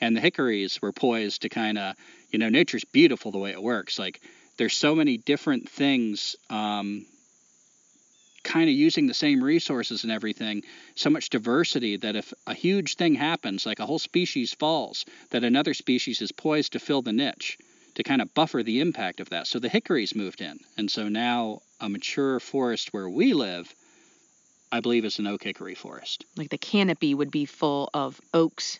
and 0.00 0.16
the 0.16 0.20
hickories 0.20 0.82
were 0.82 0.90
poised 0.90 1.42
to 1.42 1.48
kind 1.48 1.78
of, 1.78 1.94
you 2.32 2.40
know, 2.40 2.48
nature's 2.48 2.84
beautiful 2.84 3.30
the 3.30 3.38
way 3.38 3.52
it 3.52 3.62
works. 3.62 4.00
Like 4.00 4.20
there's 4.56 4.76
so 4.76 4.96
many 4.96 5.16
different 5.16 5.68
things. 5.68 6.34
Um, 6.50 7.06
kind 8.46 8.70
of 8.70 8.76
using 8.76 9.06
the 9.06 9.14
same 9.14 9.42
resources 9.42 10.04
and 10.04 10.12
everything, 10.12 10.62
so 10.94 11.10
much 11.10 11.30
diversity 11.30 11.96
that 11.96 12.16
if 12.16 12.32
a 12.46 12.54
huge 12.54 12.94
thing 12.94 13.14
happens, 13.16 13.66
like 13.66 13.80
a 13.80 13.86
whole 13.86 13.98
species 13.98 14.54
falls, 14.54 15.04
that 15.30 15.44
another 15.44 15.74
species 15.74 16.22
is 16.22 16.32
poised 16.32 16.72
to 16.72 16.78
fill 16.78 17.02
the 17.02 17.12
niche 17.12 17.58
to 17.96 18.02
kind 18.02 18.22
of 18.22 18.32
buffer 18.34 18.62
the 18.62 18.80
impact 18.80 19.20
of 19.20 19.30
that. 19.30 19.46
So 19.46 19.58
the 19.58 19.68
hickories 19.68 20.14
moved 20.14 20.40
in. 20.40 20.60
And 20.78 20.90
so 20.90 21.08
now 21.08 21.62
a 21.80 21.88
mature 21.88 22.38
forest 22.38 22.92
where 22.92 23.08
we 23.08 23.32
live, 23.32 23.74
I 24.70 24.80
believe 24.80 25.04
is 25.04 25.18
an 25.18 25.26
oak 25.26 25.42
hickory 25.42 25.74
forest. 25.74 26.24
like 26.36 26.50
the 26.50 26.58
canopy 26.58 27.14
would 27.14 27.30
be 27.30 27.46
full 27.46 27.90
of 27.92 28.20
oaks 28.32 28.78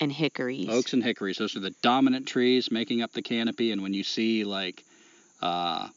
and 0.00 0.10
hickories 0.10 0.68
Oaks 0.68 0.94
and 0.94 1.04
hickories, 1.04 1.38
those 1.38 1.54
are 1.54 1.60
the 1.60 1.74
dominant 1.82 2.26
trees 2.26 2.70
making 2.70 3.02
up 3.02 3.12
the 3.12 3.22
canopy. 3.22 3.72
And 3.72 3.82
when 3.82 3.94
you 3.94 4.04
see 4.04 4.44
like 4.44 4.84
uh, 5.42 5.88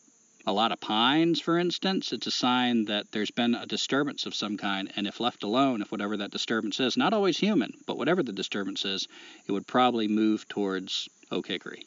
a 0.47 0.53
lot 0.53 0.71
of 0.71 0.79
pines, 0.79 1.41
for 1.41 1.57
instance, 1.57 2.13
it's 2.13 2.27
a 2.27 2.31
sign 2.31 2.85
that 2.85 3.11
there's 3.11 3.31
been 3.31 3.55
a 3.55 3.65
disturbance 3.65 4.25
of 4.25 4.35
some 4.35 4.57
kind. 4.57 4.91
And 4.95 5.07
if 5.07 5.19
left 5.19 5.43
alone, 5.43 5.81
if 5.81 5.91
whatever 5.91 6.17
that 6.17 6.31
disturbance 6.31 6.79
is, 6.79 6.97
not 6.97 7.13
always 7.13 7.37
human, 7.37 7.73
but 7.87 7.97
whatever 7.97 8.21
the 8.21 8.31
disturbance 8.31 8.85
is, 8.85 9.07
it 9.47 9.51
would 9.51 9.65
probably 9.65 10.07
move 10.07 10.47
towards 10.47 11.09
oak 11.31 11.47
hickory. 11.47 11.85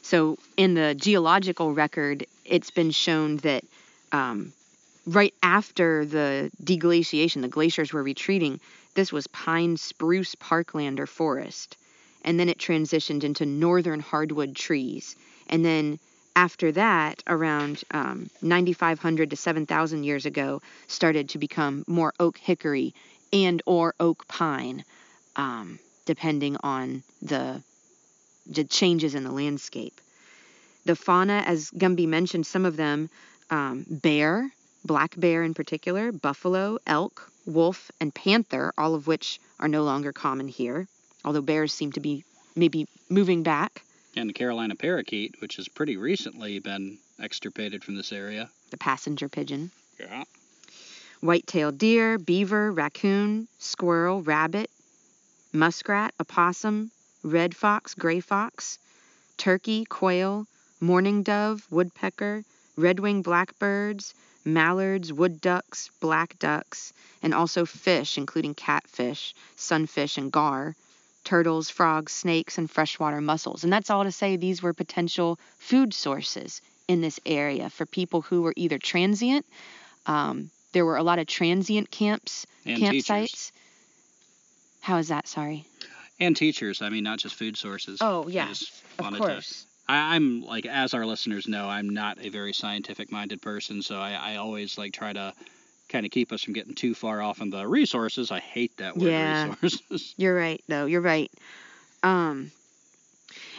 So, 0.00 0.38
in 0.56 0.74
the 0.74 0.94
geological 0.94 1.74
record, 1.74 2.26
it's 2.44 2.70
been 2.70 2.92
shown 2.92 3.38
that 3.38 3.64
um, 4.12 4.52
right 5.06 5.34
after 5.42 6.04
the 6.06 6.50
deglaciation, 6.62 7.42
the 7.42 7.48
glaciers 7.48 7.92
were 7.92 8.02
retreating, 8.02 8.60
this 8.94 9.12
was 9.12 9.26
pine 9.26 9.76
spruce 9.76 10.34
parkland 10.34 11.00
or 11.00 11.06
forest. 11.06 11.76
And 12.24 12.40
then 12.40 12.48
it 12.48 12.58
transitioned 12.58 13.22
into 13.22 13.44
northern 13.44 14.00
hardwood 14.00 14.56
trees. 14.56 15.16
And 15.48 15.64
then 15.64 15.98
after 16.36 16.70
that, 16.72 17.22
around 17.26 17.82
um, 17.92 18.30
9,500 18.42 19.30
to 19.30 19.36
7,000 19.36 20.04
years 20.04 20.26
ago, 20.26 20.62
started 20.86 21.30
to 21.30 21.38
become 21.38 21.84
more 21.88 22.12
oak 22.20 22.38
hickory 22.38 22.94
and 23.32 23.62
or 23.66 23.94
oak 23.98 24.28
pine, 24.28 24.84
um, 25.36 25.78
depending 26.04 26.56
on 26.62 27.02
the 27.22 27.62
the 28.46 28.64
changes 28.64 29.14
in 29.14 29.24
the 29.24 29.32
landscape. 29.32 30.00
The 30.84 30.96
fauna, 30.96 31.42
as 31.46 31.70
Gumby 31.72 32.06
mentioned, 32.06 32.46
some 32.46 32.64
of 32.64 32.76
them 32.76 33.10
um, 33.50 33.84
bear, 33.88 34.52
black 34.84 35.18
bear 35.18 35.42
in 35.44 35.54
particular, 35.54 36.12
buffalo, 36.12 36.78
elk, 36.86 37.30
wolf, 37.46 37.90
and 38.00 38.14
panther, 38.14 38.72
all 38.78 38.94
of 38.94 39.06
which 39.06 39.40
are 39.60 39.68
no 39.68 39.84
longer 39.84 40.12
common 40.12 40.48
here, 40.48 40.88
although 41.24 41.42
bears 41.42 41.72
seem 41.72 41.92
to 41.92 42.00
be 42.00 42.24
maybe 42.56 42.86
moving 43.08 43.42
back. 43.42 43.82
And 44.16 44.30
the 44.30 44.32
Carolina 44.32 44.74
parakeet, 44.74 45.34
which 45.42 45.56
has 45.56 45.68
pretty 45.68 45.98
recently 45.98 46.58
been 46.58 46.96
extirpated 47.20 47.84
from 47.84 47.96
this 47.96 48.12
area. 48.12 48.48
The 48.70 48.78
passenger 48.78 49.28
pigeon, 49.28 49.70
Yeah. 50.00 50.24
white-tailed 51.20 51.76
deer, 51.76 52.18
beaver, 52.18 52.72
raccoon, 52.72 53.46
squirrel, 53.58 54.22
rabbit, 54.22 54.70
muskrat, 55.52 56.14
opossum, 56.18 56.90
red 57.22 57.54
fox, 57.54 57.94
gray 57.94 58.20
fox, 58.20 58.78
turkey, 59.36 59.84
quail, 59.84 60.46
mourning 60.80 61.22
dove, 61.22 61.66
woodpecker, 61.70 62.42
red-winged 62.76 63.24
blackbirds, 63.24 64.14
mallards, 64.46 65.12
wood 65.12 65.40
ducks, 65.42 65.90
black 66.00 66.38
ducks, 66.38 66.92
and 67.22 67.34
also 67.34 67.66
fish, 67.66 68.16
including 68.16 68.54
catfish, 68.54 69.34
sunfish, 69.56 70.16
and 70.16 70.32
gar, 70.32 70.74
turtles, 71.26 71.68
frogs, 71.68 72.12
snakes, 72.12 72.56
and 72.56 72.70
freshwater 72.70 73.20
mussels. 73.20 73.64
And 73.64 73.72
that's 73.72 73.90
all 73.90 74.04
to 74.04 74.12
say 74.12 74.36
these 74.36 74.62
were 74.62 74.72
potential 74.72 75.38
food 75.58 75.92
sources 75.92 76.62
in 76.88 77.00
this 77.02 77.20
area 77.26 77.68
for 77.68 77.84
people 77.84 78.22
who 78.22 78.42
were 78.42 78.54
either 78.56 78.78
transient. 78.78 79.44
Um, 80.06 80.50
there 80.72 80.86
were 80.86 80.96
a 80.96 81.02
lot 81.02 81.18
of 81.18 81.26
transient 81.26 81.90
camps, 81.90 82.46
And 82.64 82.80
campsites. 82.80 82.90
teachers. 83.06 83.52
How 84.80 84.98
is 84.98 85.08
that? 85.08 85.26
Sorry. 85.26 85.66
And 86.20 86.36
teachers. 86.36 86.80
I 86.80 86.90
mean, 86.90 87.02
not 87.02 87.18
just 87.18 87.34
food 87.34 87.56
sources. 87.56 87.98
Oh, 88.00 88.28
yeah, 88.28 88.50
Of 88.98 89.18
course. 89.18 89.62
To, 89.62 89.92
I, 89.92 90.14
I'm 90.14 90.42
like, 90.42 90.64
as 90.64 90.94
our 90.94 91.04
listeners 91.04 91.48
know, 91.48 91.68
I'm 91.68 91.90
not 91.90 92.18
a 92.20 92.28
very 92.28 92.52
scientific-minded 92.52 93.42
person, 93.42 93.82
so 93.82 93.96
I, 93.96 94.12
I 94.12 94.36
always 94.36 94.78
like 94.78 94.92
try 94.92 95.12
to 95.12 95.34
kind 95.88 96.04
of 96.06 96.12
keep 96.12 96.32
us 96.32 96.42
from 96.42 96.54
getting 96.54 96.74
too 96.74 96.94
far 96.94 97.20
off 97.22 97.40
on 97.40 97.50
the 97.50 97.66
resources. 97.66 98.30
I 98.30 98.40
hate 98.40 98.76
that 98.78 98.96
word 98.96 99.08
Yeah. 99.08 99.54
resources. 99.54 100.14
You're 100.16 100.34
right, 100.34 100.62
though. 100.68 100.86
You're 100.86 101.00
right. 101.00 101.30
Um, 102.02 102.50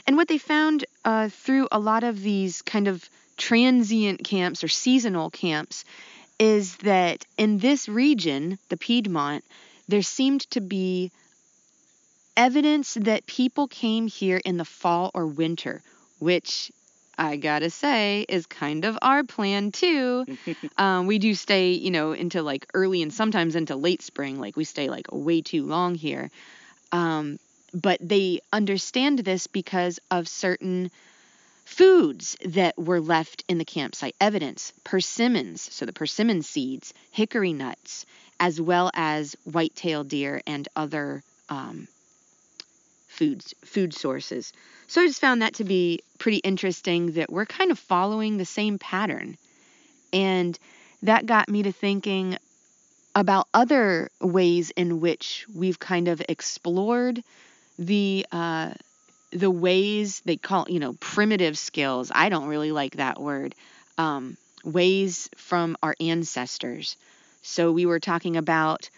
And 0.06 0.16
what 0.16 0.28
they 0.28 0.38
found 0.38 0.86
uh, 1.06 1.30
through 1.30 1.68
a 1.72 1.80
lot 1.80 2.04
of 2.04 2.22
these 2.22 2.62
kind 2.62 2.88
of 2.88 3.08
transient 3.38 4.24
camps 4.24 4.63
or 4.63 4.68
seasonal 4.68 5.30
camps 5.30 5.86
is 6.40 6.78
that 6.78 7.26
in 7.38 7.58
this 7.60 7.88
region, 7.90 8.58
the 8.70 8.78
Piedmont, 8.78 9.44
there 9.88 10.02
seemed 10.02 10.42
to 10.52 10.62
be 10.62 11.12
evidence 12.36 12.94
that 13.02 13.26
people 13.26 13.68
came 13.68 14.08
here 14.08 14.40
in 14.46 14.58
the 14.58 14.66
fall 14.66 15.12
or 15.13 15.26
winter, 15.26 15.82
which 16.20 16.72
I 17.17 17.38
gotta 17.38 17.69
say 17.69 18.25
is 18.30 18.45
kind 18.45 18.86
of 18.86 18.97
our 19.01 19.23
plan 19.23 19.71
too. 19.71 20.25
um, 20.77 21.08
we 21.08 21.19
do 21.19 21.34
stay, 21.34 21.71
you 21.71 21.91
know, 21.91 22.12
into 22.12 22.41
like 22.41 22.67
early 22.73 23.01
and 23.01 23.13
sometimes 23.13 23.56
into 23.56 23.75
late 23.75 24.01
spring. 24.01 24.39
Like 24.39 24.56
we 24.56 24.63
stay 24.63 24.89
like 24.89 25.08
way 25.12 25.41
too 25.41 25.65
long 25.65 25.95
here. 25.95 26.30
Um, 26.91 27.39
but 27.73 27.99
they 28.01 28.39
understand 28.53 29.19
this 29.19 29.47
because 29.47 29.99
of 30.10 30.27
certain 30.27 30.91
foods 31.65 32.38
that 32.45 32.77
were 32.77 33.01
left 33.01 33.43
in 33.49 33.58
the 33.58 33.65
campsite 33.65 34.15
evidence 34.21 34.71
persimmons, 34.86 35.62
so 35.62 35.86
the 35.86 35.91
persimmon 35.91 36.41
seeds, 36.41 36.93
hickory 37.12 37.51
nuts, 37.51 38.06
as 38.39 38.62
well 38.62 38.89
as 38.93 39.36
white-tailed 39.43 40.08
deer 40.08 40.41
and 40.47 40.67
other 40.75 41.23
um, 41.49 41.88
foods, 43.10 43.53
food 43.65 43.93
sources. 43.93 44.53
So 44.88 45.02
I 45.02 45.08
just 45.08 45.19
found 45.19 45.41
that 45.41 45.56
to 45.56 45.65
be 45.65 46.00
pretty 46.17 46.38
interesting 46.38 47.12
that 47.13 47.30
we're 47.30 47.45
kind 47.45 47.71
of 47.71 47.80
following 47.80 48.38
the 48.38 48.45
same 48.45 48.80
pattern. 48.80 49.38
And 50.13 50.58
that 51.04 51.26
got 51.26 51.50
me 51.50 51.63
to 51.63 51.73
thinking 51.73 52.38
about 53.13 53.47
other 53.54 54.10
ways 54.21 54.71
in 54.71 55.02
which 55.02 55.45
we've 55.54 55.80
kind 55.80 56.08
of 56.08 56.21
explored 56.30 57.21
the 57.78 58.26
uh, 58.32 58.73
the 59.32 59.52
ways 59.52 60.21
they 60.21 60.38
call 60.38 60.65
you 60.69 60.80
know 60.80 60.93
primitive 60.93 61.58
skills. 61.58 62.12
I 62.15 62.30
don't 62.30 62.47
really 62.47 62.71
like 62.71 62.95
that 62.95 63.19
word. 63.19 63.56
Um, 63.97 64.38
ways 64.63 65.30
from 65.36 65.78
our 65.84 65.95
ancestors. 66.00 66.95
So 67.41 67.71
we 67.71 67.86
were 67.86 68.00
talking 68.00 68.38
about 68.38 68.89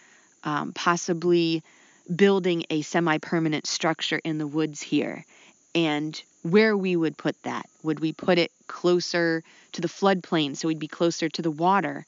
um, 0.43 0.71
possibly 0.73 1.63
building 2.13 2.65
a 2.69 2.81
semi-permanent 2.81 3.67
structure 3.67 4.19
in 4.23 4.37
the 4.37 4.47
woods 4.47 4.81
here 4.81 5.25
and 5.75 6.21
where 6.43 6.75
we 6.75 6.95
would 6.95 7.17
put 7.17 7.41
that. 7.43 7.69
Would 7.83 7.99
we 7.99 8.13
put 8.13 8.37
it 8.37 8.51
closer 8.67 9.43
to 9.73 9.81
the 9.81 9.87
floodplain 9.87 10.55
so 10.55 10.67
we'd 10.67 10.79
be 10.79 10.87
closer 10.87 11.29
to 11.29 11.41
the 11.41 11.51
water? 11.51 12.05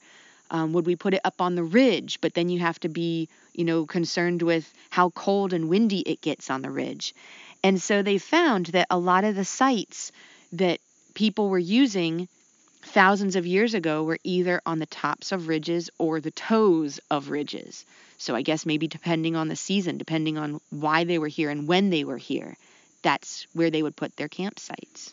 Um, 0.50 0.72
would 0.72 0.86
we 0.86 0.96
put 0.96 1.14
it 1.14 1.20
up 1.24 1.40
on 1.40 1.54
the 1.54 1.62
ridge? 1.62 2.20
But 2.20 2.34
then 2.34 2.48
you 2.48 2.58
have 2.60 2.78
to 2.80 2.88
be, 2.88 3.28
you 3.54 3.64
know, 3.64 3.86
concerned 3.86 4.42
with 4.42 4.72
how 4.90 5.10
cold 5.10 5.52
and 5.52 5.68
windy 5.68 6.00
it 6.00 6.20
gets 6.20 6.50
on 6.50 6.62
the 6.62 6.70
ridge. 6.70 7.14
And 7.62 7.80
so 7.80 8.02
they 8.02 8.18
found 8.18 8.66
that 8.66 8.88
a 8.90 8.98
lot 8.98 9.24
of 9.24 9.34
the 9.34 9.44
sites 9.44 10.12
that 10.52 10.80
people 11.14 11.48
were 11.48 11.58
using 11.58 12.28
thousands 12.82 13.36
of 13.36 13.46
years 13.46 13.74
ago 13.74 14.02
were 14.02 14.18
either 14.24 14.60
on 14.66 14.78
the 14.78 14.86
tops 14.86 15.32
of 15.32 15.48
ridges 15.48 15.88
or 15.98 16.20
the 16.20 16.32
toes 16.32 17.00
of 17.10 17.30
ridges. 17.30 17.86
So 18.18 18.34
I 18.34 18.42
guess 18.42 18.66
maybe 18.66 18.88
depending 18.88 19.36
on 19.36 19.48
the 19.48 19.56
season, 19.56 19.98
depending 19.98 20.36
on 20.36 20.60
why 20.70 21.04
they 21.04 21.18
were 21.18 21.28
here 21.28 21.50
and 21.50 21.68
when 21.68 21.90
they 21.90 22.04
were 22.04 22.18
here, 22.18 22.56
that's 23.02 23.46
where 23.52 23.70
they 23.70 23.82
would 23.82 23.96
put 23.96 24.16
their 24.16 24.28
campsites. 24.28 25.12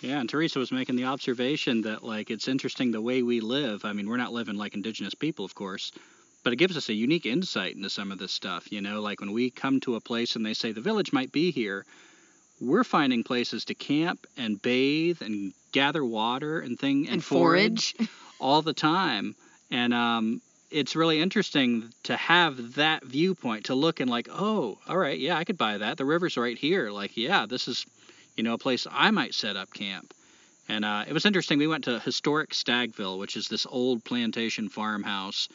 Yeah, 0.00 0.20
and 0.20 0.28
Teresa 0.28 0.58
was 0.58 0.70
making 0.70 0.96
the 0.96 1.04
observation 1.04 1.82
that 1.82 2.04
like 2.04 2.30
it's 2.30 2.48
interesting 2.48 2.90
the 2.90 3.00
way 3.00 3.22
we 3.22 3.40
live. 3.40 3.84
I 3.84 3.92
mean, 3.94 4.08
we're 4.08 4.18
not 4.18 4.32
living 4.32 4.56
like 4.56 4.74
indigenous 4.74 5.14
people, 5.14 5.44
of 5.46 5.54
course, 5.54 5.92
but 6.42 6.52
it 6.52 6.56
gives 6.56 6.76
us 6.76 6.90
a 6.90 6.94
unique 6.94 7.24
insight 7.24 7.74
into 7.74 7.88
some 7.88 8.12
of 8.12 8.18
this 8.18 8.32
stuff. 8.32 8.70
You 8.70 8.82
know, 8.82 9.00
like 9.00 9.20
when 9.20 9.32
we 9.32 9.50
come 9.50 9.80
to 9.80 9.94
a 9.96 10.00
place 10.00 10.36
and 10.36 10.44
they 10.44 10.52
say 10.54 10.72
the 10.72 10.82
village 10.82 11.12
might 11.12 11.32
be 11.32 11.50
here, 11.50 11.86
we're 12.60 12.84
finding 12.84 13.24
places 13.24 13.64
to 13.66 13.74
camp 13.74 14.26
and 14.36 14.60
bathe 14.60 15.22
and 15.22 15.54
gather 15.72 16.04
water 16.04 16.60
and 16.60 16.78
thing 16.78 17.06
and, 17.06 17.14
And 17.14 17.24
forage. 17.24 17.94
all 18.38 18.60
the 18.62 18.74
time. 18.74 19.34
And 19.70 19.94
um, 19.94 20.42
it's 20.74 20.96
really 20.96 21.20
interesting 21.20 21.92
to 22.02 22.16
have 22.16 22.74
that 22.74 23.04
viewpoint 23.04 23.66
to 23.66 23.76
look 23.76 24.00
and 24.00 24.10
like, 24.10 24.28
oh, 24.28 24.76
all 24.88 24.98
right, 24.98 25.18
yeah, 25.18 25.36
I 25.38 25.44
could 25.44 25.56
buy 25.56 25.78
that. 25.78 25.98
The 25.98 26.04
river's 26.04 26.36
right 26.36 26.58
here. 26.58 26.90
Like, 26.90 27.16
yeah, 27.16 27.46
this 27.46 27.68
is, 27.68 27.86
you 28.36 28.42
know, 28.42 28.54
a 28.54 28.58
place 28.58 28.84
I 28.90 29.12
might 29.12 29.34
set 29.34 29.56
up 29.56 29.72
camp. 29.72 30.12
And 30.68 30.84
uh, 30.84 31.04
it 31.06 31.12
was 31.12 31.26
interesting. 31.26 31.58
We 31.60 31.68
went 31.68 31.84
to 31.84 32.00
historic 32.00 32.50
Stagville, 32.50 33.20
which 33.20 33.36
is 33.36 33.46
this 33.46 33.66
old 33.70 34.02
plantation 34.02 34.68
farmhouse, 34.68 35.48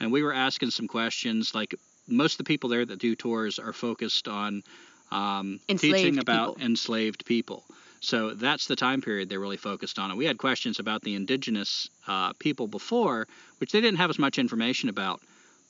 and 0.00 0.10
we 0.10 0.24
were 0.24 0.32
asking 0.32 0.70
some 0.70 0.88
questions. 0.88 1.54
Like 1.54 1.76
most 2.08 2.34
of 2.34 2.38
the 2.38 2.44
people 2.44 2.68
there 2.68 2.84
that 2.84 2.98
do 2.98 3.14
tours 3.14 3.60
are 3.60 3.72
focused 3.72 4.26
on 4.26 4.64
um, 5.12 5.60
teaching 5.68 6.18
about 6.18 6.56
people. 6.56 6.66
enslaved 6.66 7.24
people. 7.26 7.62
So 8.04 8.34
that's 8.34 8.66
the 8.66 8.76
time 8.76 9.00
period 9.00 9.28
they're 9.28 9.40
really 9.40 9.56
focused 9.56 9.98
on. 9.98 10.10
And 10.10 10.18
we 10.18 10.26
had 10.26 10.38
questions 10.38 10.78
about 10.78 11.02
the 11.02 11.14
indigenous 11.14 11.88
uh, 12.06 12.32
people 12.34 12.66
before, 12.66 13.26
which 13.58 13.72
they 13.72 13.80
didn't 13.80 13.98
have 13.98 14.10
as 14.10 14.18
much 14.18 14.38
information 14.38 14.88
about. 14.88 15.20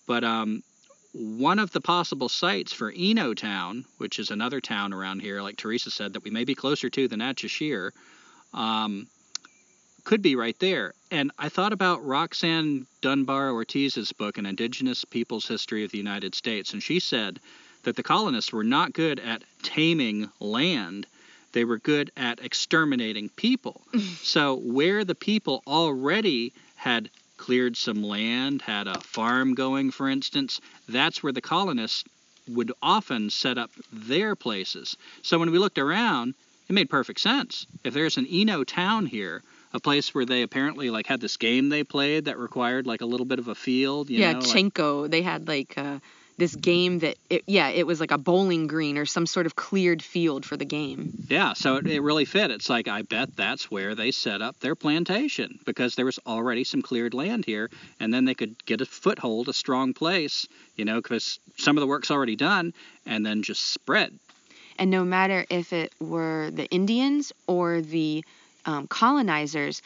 But 0.06 0.24
um, 0.24 0.62
one 1.12 1.60
of 1.60 1.70
the 1.70 1.80
possible 1.80 2.28
sites 2.28 2.72
for 2.72 2.92
Eno 2.94 3.34
Town, 3.34 3.84
which 3.98 4.18
is 4.18 4.30
another 4.30 4.60
town 4.60 4.92
around 4.92 5.20
here, 5.20 5.42
like 5.42 5.56
Teresa 5.56 5.90
said, 5.90 6.12
that 6.12 6.24
we 6.24 6.30
may 6.30 6.44
be 6.44 6.56
closer 6.56 6.90
to 6.90 7.06
than 7.06 7.20
Adshusheer, 7.20 7.92
um, 8.52 9.06
could 10.02 10.20
be 10.20 10.34
right 10.36 10.58
there. 10.58 10.92
And 11.10 11.30
I 11.38 11.48
thought 11.48 11.72
about 11.72 12.04
Roxanne 12.04 12.86
Dunbar 13.00 13.50
Ortiz's 13.50 14.12
book, 14.12 14.38
An 14.38 14.46
Indigenous 14.46 15.04
People's 15.04 15.46
History 15.46 15.84
of 15.84 15.92
the 15.92 15.98
United 15.98 16.34
States, 16.34 16.72
and 16.72 16.82
she 16.82 16.98
said 16.98 17.38
that 17.84 17.96
the 17.96 18.02
colonists 18.02 18.52
were 18.52 18.64
not 18.64 18.92
good 18.92 19.20
at 19.20 19.44
taming 19.62 20.30
land. 20.40 21.06
They 21.54 21.64
were 21.64 21.78
good 21.78 22.10
at 22.16 22.44
exterminating 22.44 23.30
people. 23.30 23.80
so, 24.22 24.56
where 24.56 25.04
the 25.04 25.14
people 25.14 25.62
already 25.66 26.52
had 26.74 27.10
cleared 27.36 27.76
some 27.76 28.02
land, 28.02 28.60
had 28.60 28.86
a 28.88 29.00
farm 29.00 29.54
going, 29.54 29.90
for 29.92 30.08
instance, 30.08 30.60
that's 30.88 31.22
where 31.22 31.32
the 31.32 31.40
colonists 31.40 32.04
would 32.48 32.72
often 32.82 33.30
set 33.30 33.56
up 33.56 33.70
their 33.92 34.34
places. 34.34 34.96
So, 35.22 35.38
when 35.38 35.52
we 35.52 35.58
looked 35.58 35.78
around, 35.78 36.34
it 36.68 36.72
made 36.72 36.90
perfect 36.90 37.20
sense. 37.20 37.66
If 37.84 37.94
there's 37.94 38.16
an 38.16 38.26
Eno 38.26 38.64
town 38.64 39.06
here, 39.06 39.42
a 39.72 39.78
place 39.78 40.12
where 40.12 40.24
they 40.24 40.42
apparently 40.42 40.90
like 40.90 41.06
had 41.06 41.20
this 41.20 41.36
game 41.36 41.68
they 41.68 41.84
played 41.84 42.24
that 42.24 42.38
required 42.38 42.86
like 42.86 43.00
a 43.00 43.06
little 43.06 43.26
bit 43.26 43.38
of 43.38 43.48
a 43.48 43.54
field, 43.54 44.10
you 44.10 44.18
yeah, 44.18 44.32
know, 44.32 44.38
like- 44.40 44.48
Chunkey. 44.48 45.10
They 45.10 45.22
had 45.22 45.46
like 45.46 45.78
uh, 45.78 45.98
this 46.36 46.56
game 46.56 46.98
that, 47.00 47.16
it, 47.30 47.42
yeah, 47.46 47.68
it 47.68 47.86
was 47.86 48.00
like 48.00 48.10
a 48.10 48.18
bowling 48.18 48.66
green 48.66 48.98
or 48.98 49.06
some 49.06 49.26
sort 49.26 49.46
of 49.46 49.54
cleared 49.54 50.02
field 50.02 50.44
for 50.44 50.56
the 50.56 50.64
game. 50.64 51.12
Yeah, 51.28 51.52
so 51.52 51.76
it, 51.76 51.86
it 51.86 52.00
really 52.00 52.24
fit. 52.24 52.50
It's 52.50 52.68
like 52.68 52.88
I 52.88 53.02
bet 53.02 53.36
that's 53.36 53.70
where 53.70 53.94
they 53.94 54.10
set 54.10 54.42
up 54.42 54.58
their 54.60 54.74
plantation 54.74 55.58
because 55.64 55.94
there 55.94 56.04
was 56.04 56.18
already 56.26 56.64
some 56.64 56.82
cleared 56.82 57.14
land 57.14 57.44
here, 57.44 57.70
and 58.00 58.12
then 58.12 58.24
they 58.24 58.34
could 58.34 58.64
get 58.66 58.80
a 58.80 58.86
foothold, 58.86 59.48
a 59.48 59.52
strong 59.52 59.94
place, 59.94 60.48
you 60.76 60.84
know, 60.84 61.00
because 61.00 61.38
some 61.56 61.76
of 61.76 61.80
the 61.80 61.86
work's 61.86 62.10
already 62.10 62.36
done, 62.36 62.74
and 63.06 63.24
then 63.24 63.42
just 63.42 63.70
spread. 63.70 64.18
And 64.78 64.90
no 64.90 65.04
matter 65.04 65.46
if 65.50 65.72
it 65.72 65.92
were 66.00 66.50
the 66.52 66.66
Indians 66.66 67.32
or 67.46 67.80
the 67.80 68.24
um, 68.66 68.88
colonizers, 68.88 69.82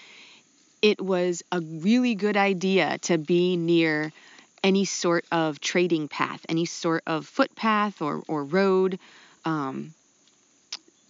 it 0.81 1.01
was 1.01 1.43
a 1.53 1.61
really 1.61 2.15
good 2.15 2.37
idea 2.37 2.99
to 3.03 3.19
be 3.19 3.57
near 3.57 4.13
any 4.63 4.85
sort 4.85 5.25
of 5.31 5.61
trading 5.61 6.09
path, 6.09 6.45
any 6.49 6.65
sort 6.65 7.03
of 7.07 7.27
footpath 7.27 8.03
or, 8.03 8.23
or 8.29 8.45
road. 8.45 8.99
Um, 9.45 9.95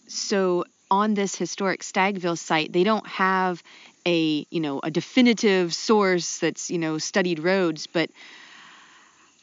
so 0.06 0.64
on 0.90 1.14
this 1.14 1.34
historic 1.34 1.82
Stagville 1.82 2.38
site, 2.38 2.72
they 2.72 2.84
don't 2.84 3.06
have 3.06 3.62
a 4.06 4.46
you 4.50 4.60
know 4.60 4.80
a 4.82 4.90
definitive 4.90 5.74
source 5.74 6.38
that's 6.38 6.70
you 6.70 6.78
know 6.78 6.98
studied 6.98 7.40
roads, 7.40 7.86
but 7.86 8.10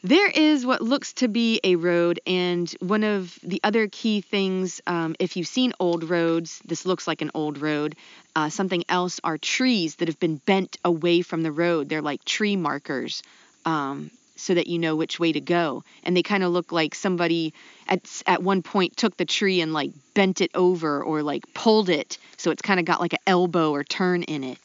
there 0.02 0.28
is 0.28 0.64
what 0.64 0.82
looks 0.82 1.14
to 1.14 1.28
be 1.28 1.60
a 1.64 1.74
road, 1.76 2.20
and 2.26 2.70
one 2.80 3.02
of 3.02 3.38
the 3.42 3.60
other 3.64 3.88
key 3.88 4.20
things, 4.20 4.80
um, 4.86 5.16
if 5.18 5.36
you've 5.36 5.48
seen 5.48 5.72
old 5.80 6.04
roads, 6.04 6.60
this 6.64 6.86
looks 6.86 7.08
like 7.08 7.22
an 7.22 7.30
old 7.34 7.58
road. 7.58 7.96
Uh, 8.36 8.48
something 8.48 8.84
else 8.88 9.18
are 9.24 9.36
trees 9.38 9.96
that 9.96 10.06
have 10.06 10.20
been 10.20 10.36
bent 10.36 10.76
away 10.84 11.22
from 11.22 11.42
the 11.42 11.50
road. 11.50 11.88
They're 11.88 12.02
like 12.02 12.24
tree 12.24 12.54
markers, 12.54 13.22
um, 13.66 14.10
so 14.36 14.54
that 14.54 14.66
you 14.66 14.78
know 14.78 14.96
which 14.96 15.20
way 15.20 15.32
to 15.32 15.40
go. 15.40 15.82
And 16.04 16.16
they 16.16 16.22
kind 16.22 16.42
of 16.42 16.52
look 16.52 16.72
like 16.72 16.94
somebody 16.94 17.52
at 17.88 18.00
at 18.26 18.42
one 18.42 18.62
point 18.62 18.96
took 18.96 19.16
the 19.16 19.24
tree 19.24 19.60
and 19.60 19.72
like 19.74 19.90
bent 20.14 20.40
it 20.40 20.50
over 20.54 21.02
or 21.02 21.22
like 21.22 21.44
pulled 21.52 21.90
it, 21.90 22.16
so 22.38 22.50
it's 22.50 22.62
kind 22.62 22.80
of 22.80 22.86
got 22.86 23.00
like 23.00 23.12
an 23.12 23.18
elbow 23.26 23.72
or 23.72 23.84
turn 23.84 24.22
in 24.22 24.44
it. 24.44 24.58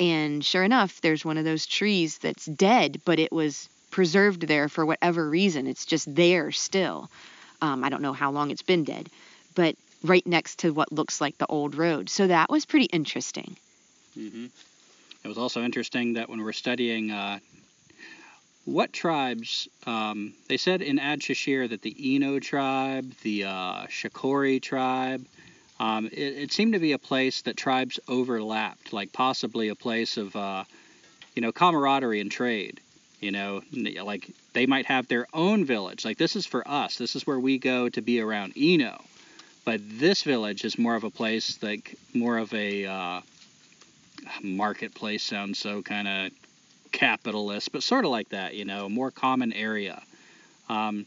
And 0.00 0.44
sure 0.44 0.64
enough, 0.64 1.00
there's 1.02 1.24
one 1.24 1.38
of 1.38 1.44
those 1.44 1.66
trees 1.66 2.18
that's 2.18 2.46
dead, 2.46 3.00
but 3.04 3.18
it 3.18 3.32
was 3.32 3.68
preserved 3.90 4.46
there 4.48 4.68
for 4.68 4.84
whatever 4.84 5.28
reason. 5.28 5.66
It's 5.68 5.86
just 5.86 6.12
there 6.14 6.50
still. 6.50 7.08
Um, 7.62 7.84
I 7.84 7.88
don't 7.90 8.02
know 8.02 8.12
how 8.12 8.32
long 8.32 8.50
it's 8.50 8.62
been 8.62 8.82
dead, 8.84 9.08
but 9.54 9.76
right 10.02 10.26
next 10.26 10.58
to 10.60 10.72
what 10.72 10.90
looks 10.92 11.20
like 11.20 11.38
the 11.38 11.46
old 11.46 11.76
road. 11.76 12.10
So 12.10 12.26
that 12.26 12.50
was 12.50 12.66
pretty 12.66 12.86
interesting. 12.86 13.56
hmm 14.14 14.46
It 15.24 15.28
was 15.28 15.38
also 15.38 15.62
interesting 15.62 16.14
that 16.14 16.28
when 16.28 16.42
we're 16.42 16.52
studying 16.52 17.12
uh, 17.12 17.38
what 18.64 18.92
tribes, 18.92 19.68
um, 19.86 20.34
they 20.48 20.56
said 20.56 20.82
in 20.82 20.98
Adshusheer 20.98 21.68
that 21.68 21.82
the 21.82 22.16
Eno 22.16 22.38
tribe, 22.38 23.12
the 23.22 23.44
uh, 23.44 23.86
Shakori 23.86 24.60
tribe, 24.60 25.24
Um, 25.80 26.06
it, 26.06 26.32
it 26.44 26.52
seemed 26.52 26.74
to 26.74 26.78
be 26.78 26.92
a 26.92 26.98
place 26.98 27.42
that 27.42 27.56
tribes 27.56 27.98
overlapped, 28.06 28.92
like 28.92 29.12
possibly 29.12 29.70
a 29.70 29.74
place 29.74 30.16
of, 30.16 30.34
uh, 30.36 30.64
you 31.34 31.42
know, 31.42 31.52
camaraderie 31.52 32.20
and 32.20 32.30
trade. 32.30 32.80
You 33.20 33.32
know, 33.32 33.62
like 34.04 34.30
they 34.52 34.66
might 34.66 34.86
have 34.86 35.08
their 35.08 35.26
own 35.32 35.64
village. 35.64 36.04
Like 36.04 36.18
this 36.18 36.36
is 36.36 36.46
for 36.46 36.62
us. 36.68 36.96
This 36.96 37.16
is 37.16 37.26
where 37.26 37.40
we 37.40 37.58
go 37.58 37.88
to 37.88 38.00
be 38.02 38.20
around 38.20 38.52
Eno. 38.56 39.02
But 39.64 39.80
this 39.98 40.22
village 40.22 40.64
is 40.64 40.78
more 40.78 40.94
of 40.94 41.04
a 41.04 41.10
place, 41.10 41.58
like 41.62 41.96
more 42.12 42.38
of 42.38 42.52
a 42.52 42.84
uh, 42.84 43.20
marketplace. 44.42 45.22
Sounds 45.24 45.58
so 45.58 45.82
kind 45.82 46.06
of 46.06 46.32
capitalist, 46.94 47.72
but 47.72 47.82
sort 47.82 48.04
of 48.04 48.10
like 48.10 48.30
that. 48.30 48.54
You 48.54 48.64
know, 48.64 48.88
more 48.88 49.10
common 49.10 49.52
area. 49.52 50.00
Um, 50.68 51.06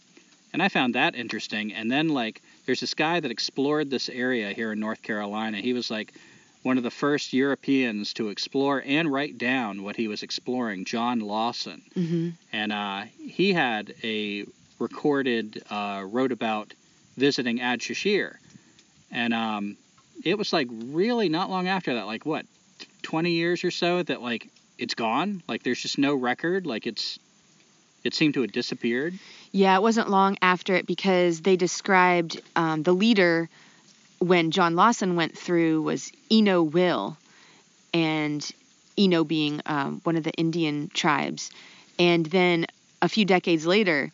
and 0.53 0.61
I 0.61 0.69
found 0.69 0.95
that 0.95 1.15
interesting. 1.15 1.73
And 1.73 1.91
then 1.91 2.09
like 2.09 2.41
there's 2.65 2.79
this 2.79 2.93
guy 2.93 3.19
that 3.19 3.31
explored 3.31 3.89
this 3.89 4.09
area 4.09 4.51
here 4.51 4.71
in 4.73 4.79
North 4.79 5.01
Carolina. 5.01 5.57
He 5.57 5.73
was 5.73 5.89
like 5.89 6.13
one 6.63 6.77
of 6.77 6.83
the 6.83 6.91
first 6.91 7.33
Europeans 7.33 8.13
to 8.13 8.29
explore 8.29 8.83
and 8.85 9.11
write 9.11 9.37
down 9.37 9.83
what 9.83 9.95
he 9.95 10.07
was 10.07 10.23
exploring, 10.23 10.85
John 10.85 11.19
Lawson. 11.19 11.81
hmm 11.93 12.29
And 12.51 12.71
uh, 12.71 13.03
he 13.19 13.53
had 13.53 13.93
a 14.03 14.45
recorded, 14.79 15.63
uh, 15.69 16.03
wrote 16.05 16.31
about 16.31 16.73
visiting 17.15 17.59
Adshusheer. 17.59 18.35
And 19.11 19.33
um, 19.33 19.77
it 20.23 20.37
was 20.37 20.51
like 20.51 20.67
really 20.69 21.29
not 21.29 21.49
long 21.49 21.67
after 21.67 21.95
that, 21.95 22.05
like 22.05 22.25
what, 22.25 22.45
20 23.03 23.31
years 23.31 23.63
or 23.63 23.71
so, 23.71 24.03
that 24.03 24.21
like 24.21 24.49
it's 24.77 24.95
gone. 24.95 25.41
Like 25.47 25.63
there's 25.63 25.81
just 25.81 25.97
no 25.97 26.15
record. 26.15 26.65
Like 26.65 26.87
it's, 26.87 27.19
it 28.03 28.13
seemed 28.13 28.35
to 28.35 28.41
have 28.41 28.51
disappeared. 28.51 29.13
Yeah, 29.51 29.75
it 29.75 29.81
wasn't 29.81 30.09
long 30.09 30.37
after 30.41 30.75
it 30.75 30.85
because 30.85 31.41
they 31.41 31.55
described 31.55 32.41
um, 32.55 32.83
the 32.83 32.93
leader 32.93 33.49
when 34.19 34.51
John 34.51 34.75
Lawson 34.75 35.15
went 35.15 35.37
through 35.37 35.81
was 35.83 36.11
Eno 36.31 36.63
Will, 36.63 37.17
and 37.93 38.49
Eno 38.97 39.23
being 39.23 39.61
um, 39.65 40.01
one 40.03 40.15
of 40.15 40.23
the 40.23 40.31
Indian 40.31 40.89
tribes. 40.93 41.51
And 41.99 42.25
then 42.25 42.65
a 43.01 43.09
few 43.09 43.25
decades 43.25 43.65
later, 43.65 44.11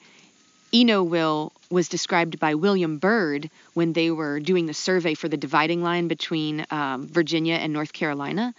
Eno 0.73 1.03
Will 1.03 1.51
was 1.69 1.87
described 1.87 2.39
by 2.39 2.55
William 2.55 2.97
Byrd 2.97 3.49
when 3.73 3.93
they 3.93 4.11
were 4.11 4.39
doing 4.39 4.65
the 4.65 4.73
survey 4.73 5.13
for 5.13 5.27
the 5.27 5.37
dividing 5.37 5.83
line 5.83 6.07
between 6.07 6.65
um, 6.71 7.07
Virginia 7.07 7.55
and 7.55 7.73
North 7.73 7.93
Carolina. 7.93 8.53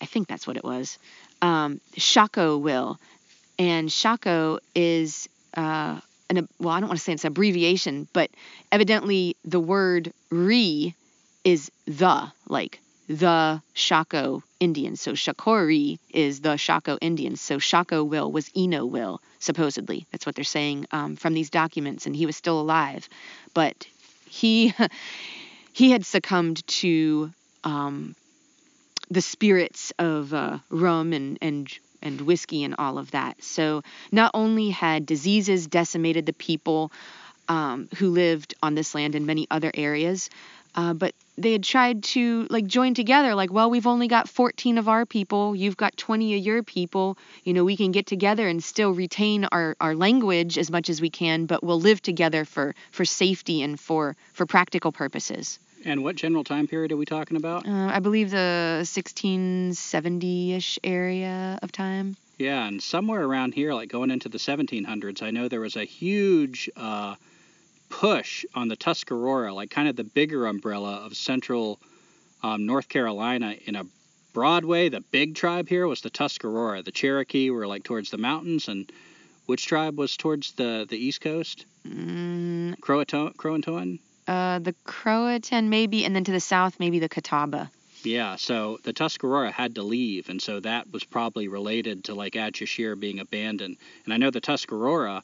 I 0.00 0.06
think 0.06 0.28
that's 0.28 0.46
what 0.46 0.56
it 0.56 0.64
was. 0.64 0.98
Um, 1.42 1.80
Shaco 1.96 2.60
Will. 2.60 2.98
And 3.58 3.88
Shaco 3.88 4.58
is 4.74 5.28
uh, 5.54 6.00
an 6.30 6.48
well, 6.58 6.70
I 6.70 6.80
don't 6.80 6.88
want 6.88 6.98
to 6.98 7.04
say 7.04 7.12
it's 7.12 7.24
an 7.24 7.28
abbreviation, 7.28 8.08
but 8.12 8.30
evidently 8.72 9.36
the 9.44 9.60
word 9.60 10.12
"re" 10.30 10.94
is 11.44 11.70
the, 11.86 12.32
like 12.48 12.80
the 13.08 13.60
Shaco 13.74 14.42
Indians. 14.60 15.00
So 15.00 15.12
Shakori 15.12 15.98
is 16.10 16.40
the 16.40 16.50
Shaco 16.50 16.96
Indians. 17.00 17.40
So 17.40 17.58
Shaco 17.58 18.06
Will 18.06 18.30
was 18.30 18.50
Eno 18.56 18.86
Will, 18.86 19.20
supposedly. 19.40 20.06
That's 20.12 20.24
what 20.24 20.36
they're 20.36 20.44
saying 20.44 20.86
um, 20.92 21.16
from 21.16 21.34
these 21.34 21.50
documents, 21.50 22.06
and 22.06 22.14
he 22.14 22.26
was 22.26 22.36
still 22.36 22.60
alive, 22.60 23.08
but 23.52 23.86
he 24.26 24.72
he 25.72 25.90
had 25.90 26.06
succumbed 26.06 26.66
to 26.66 27.30
um, 27.64 28.14
the 29.10 29.20
spirits 29.20 29.92
of 29.98 30.32
uh, 30.32 30.58
rum 30.70 31.12
and 31.12 31.38
and 31.42 31.68
and 32.02 32.20
whiskey 32.22 32.64
and 32.64 32.74
all 32.78 32.98
of 32.98 33.10
that. 33.10 33.42
So 33.42 33.82
not 34.10 34.30
only 34.34 34.70
had 34.70 35.04
diseases 35.04 35.66
decimated 35.66 36.26
the 36.26 36.32
people 36.32 36.90
um, 37.48 37.88
who 37.96 38.10
lived 38.10 38.54
on 38.62 38.74
this 38.74 38.94
land 38.94 39.14
and 39.14 39.26
many 39.26 39.46
other 39.50 39.70
areas, 39.74 40.30
uh, 40.74 40.94
but 40.94 41.14
they 41.36 41.52
had 41.52 41.64
tried 41.64 42.04
to 42.04 42.46
like 42.50 42.66
join 42.66 42.94
together. 42.94 43.34
Like, 43.34 43.52
well, 43.52 43.70
we've 43.70 43.86
only 43.86 44.08
got 44.08 44.28
14 44.28 44.78
of 44.78 44.88
our 44.88 45.04
people. 45.04 45.56
You've 45.56 45.76
got 45.76 45.96
20 45.96 46.36
of 46.36 46.44
your 46.44 46.62
people. 46.62 47.18
You 47.44 47.54
know, 47.54 47.64
we 47.64 47.76
can 47.76 47.90
get 47.92 48.06
together 48.06 48.46
and 48.46 48.62
still 48.62 48.92
retain 48.92 49.46
our, 49.46 49.76
our 49.80 49.94
language 49.94 50.58
as 50.58 50.70
much 50.70 50.88
as 50.88 51.00
we 51.00 51.10
can, 51.10 51.46
but 51.46 51.64
we'll 51.64 51.80
live 51.80 52.00
together 52.02 52.44
for 52.44 52.74
for 52.92 53.04
safety 53.04 53.62
and 53.62 53.80
for 53.80 54.16
for 54.32 54.46
practical 54.46 54.92
purposes. 54.92 55.58
And 55.84 56.04
what 56.04 56.16
general 56.16 56.44
time 56.44 56.66
period 56.66 56.92
are 56.92 56.96
we 56.96 57.06
talking 57.06 57.36
about? 57.36 57.66
Uh, 57.66 57.90
I 57.92 58.00
believe 58.00 58.30
the 58.30 58.80
1670-ish 58.82 60.78
area 60.84 61.58
of 61.62 61.72
time. 61.72 62.16
Yeah, 62.38 62.66
and 62.66 62.82
somewhere 62.82 63.22
around 63.22 63.54
here, 63.54 63.74
like 63.74 63.90
going 63.90 64.10
into 64.10 64.28
the 64.28 64.38
1700s, 64.38 65.22
I 65.22 65.30
know 65.30 65.48
there 65.48 65.60
was 65.60 65.76
a 65.76 65.84
huge 65.84 66.70
uh, 66.76 67.16
push 67.88 68.44
on 68.54 68.68
the 68.68 68.76
Tuscarora, 68.76 69.52
like 69.52 69.70
kind 69.70 69.88
of 69.88 69.96
the 69.96 70.04
bigger 70.04 70.46
umbrella 70.46 71.04
of 71.04 71.14
central 71.16 71.78
um, 72.42 72.66
North 72.66 72.88
Carolina 72.88 73.54
in 73.66 73.76
a 73.76 73.84
broad 74.32 74.64
way. 74.64 74.88
The 74.88 75.00
big 75.00 75.34
tribe 75.34 75.68
here 75.68 75.86
was 75.86 76.00
the 76.00 76.10
Tuscarora. 76.10 76.82
The 76.82 76.92
Cherokee 76.92 77.50
were 77.50 77.66
like 77.66 77.84
towards 77.84 78.10
the 78.10 78.18
mountains, 78.18 78.68
and 78.68 78.90
which 79.46 79.66
tribe 79.66 79.98
was 79.98 80.16
towards 80.16 80.52
the, 80.52 80.86
the 80.88 80.96
east 80.96 81.20
coast? 81.20 81.66
Mm, 81.86 82.78
Croatoan? 82.80 83.34
Croatoan? 83.36 83.98
Uh, 84.30 84.60
the 84.60 84.74
Croatan 84.84 85.68
maybe, 85.70 86.04
and 86.04 86.14
then 86.14 86.22
to 86.22 86.30
the 86.30 86.40
south 86.40 86.78
maybe 86.78 87.00
the 87.00 87.08
Catawba. 87.08 87.68
Yeah, 88.04 88.36
so 88.36 88.78
the 88.84 88.92
Tuscarora 88.92 89.50
had 89.50 89.74
to 89.74 89.82
leave, 89.82 90.28
and 90.28 90.40
so 90.40 90.60
that 90.60 90.90
was 90.92 91.02
probably 91.02 91.48
related 91.48 92.04
to 92.04 92.14
like 92.14 92.36
Ad 92.36 92.56
being 93.00 93.18
abandoned. 93.18 93.76
And 94.04 94.14
I 94.14 94.18
know 94.18 94.30
the 94.30 94.40
Tuscarora, 94.40 95.22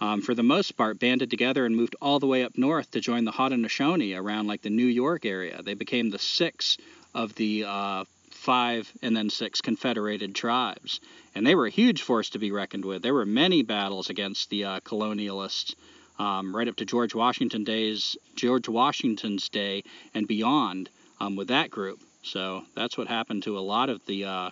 um, 0.00 0.20
for 0.20 0.34
the 0.34 0.42
most 0.42 0.76
part, 0.76 0.98
banded 0.98 1.30
together 1.30 1.64
and 1.64 1.76
moved 1.76 1.94
all 2.02 2.18
the 2.18 2.26
way 2.26 2.42
up 2.42 2.58
north 2.58 2.90
to 2.90 3.00
join 3.00 3.24
the 3.24 3.32
Haudenosaunee 3.32 4.18
around 4.18 4.48
like 4.48 4.62
the 4.62 4.68
New 4.68 4.86
York 4.86 5.24
area. 5.24 5.62
They 5.62 5.74
became 5.74 6.10
the 6.10 6.18
six 6.18 6.76
of 7.14 7.34
the 7.36 7.64
uh, 7.66 8.04
five 8.32 8.92
and 9.00 9.16
then 9.16 9.30
six 9.30 9.60
confederated 9.60 10.34
tribes, 10.34 10.98
and 11.36 11.46
they 11.46 11.54
were 11.54 11.66
a 11.66 11.70
huge 11.70 12.02
force 12.02 12.30
to 12.30 12.40
be 12.40 12.50
reckoned 12.50 12.84
with. 12.84 13.00
There 13.02 13.14
were 13.14 13.26
many 13.26 13.62
battles 13.62 14.10
against 14.10 14.50
the 14.50 14.64
uh, 14.64 14.80
colonialists. 14.80 15.76
Um, 16.20 16.54
right 16.54 16.68
up 16.68 16.76
to 16.76 16.84
George 16.84 17.14
Washington 17.14 17.64
days, 17.64 18.14
George 18.36 18.68
Washington's 18.68 19.48
day, 19.48 19.84
and 20.12 20.28
beyond, 20.28 20.90
um, 21.18 21.34
with 21.34 21.48
that 21.48 21.70
group. 21.70 21.98
So 22.22 22.62
that's 22.76 22.98
what 22.98 23.08
happened 23.08 23.44
to 23.44 23.56
a 23.56 23.64
lot 23.74 23.88
of 23.88 24.04
the 24.04 24.26
uh, 24.26 24.50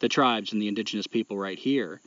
the 0.00 0.08
tribes 0.08 0.52
and 0.52 0.62
the 0.62 0.68
indigenous 0.68 1.06
people 1.06 1.36
right 1.36 1.58
here. 1.58 2.00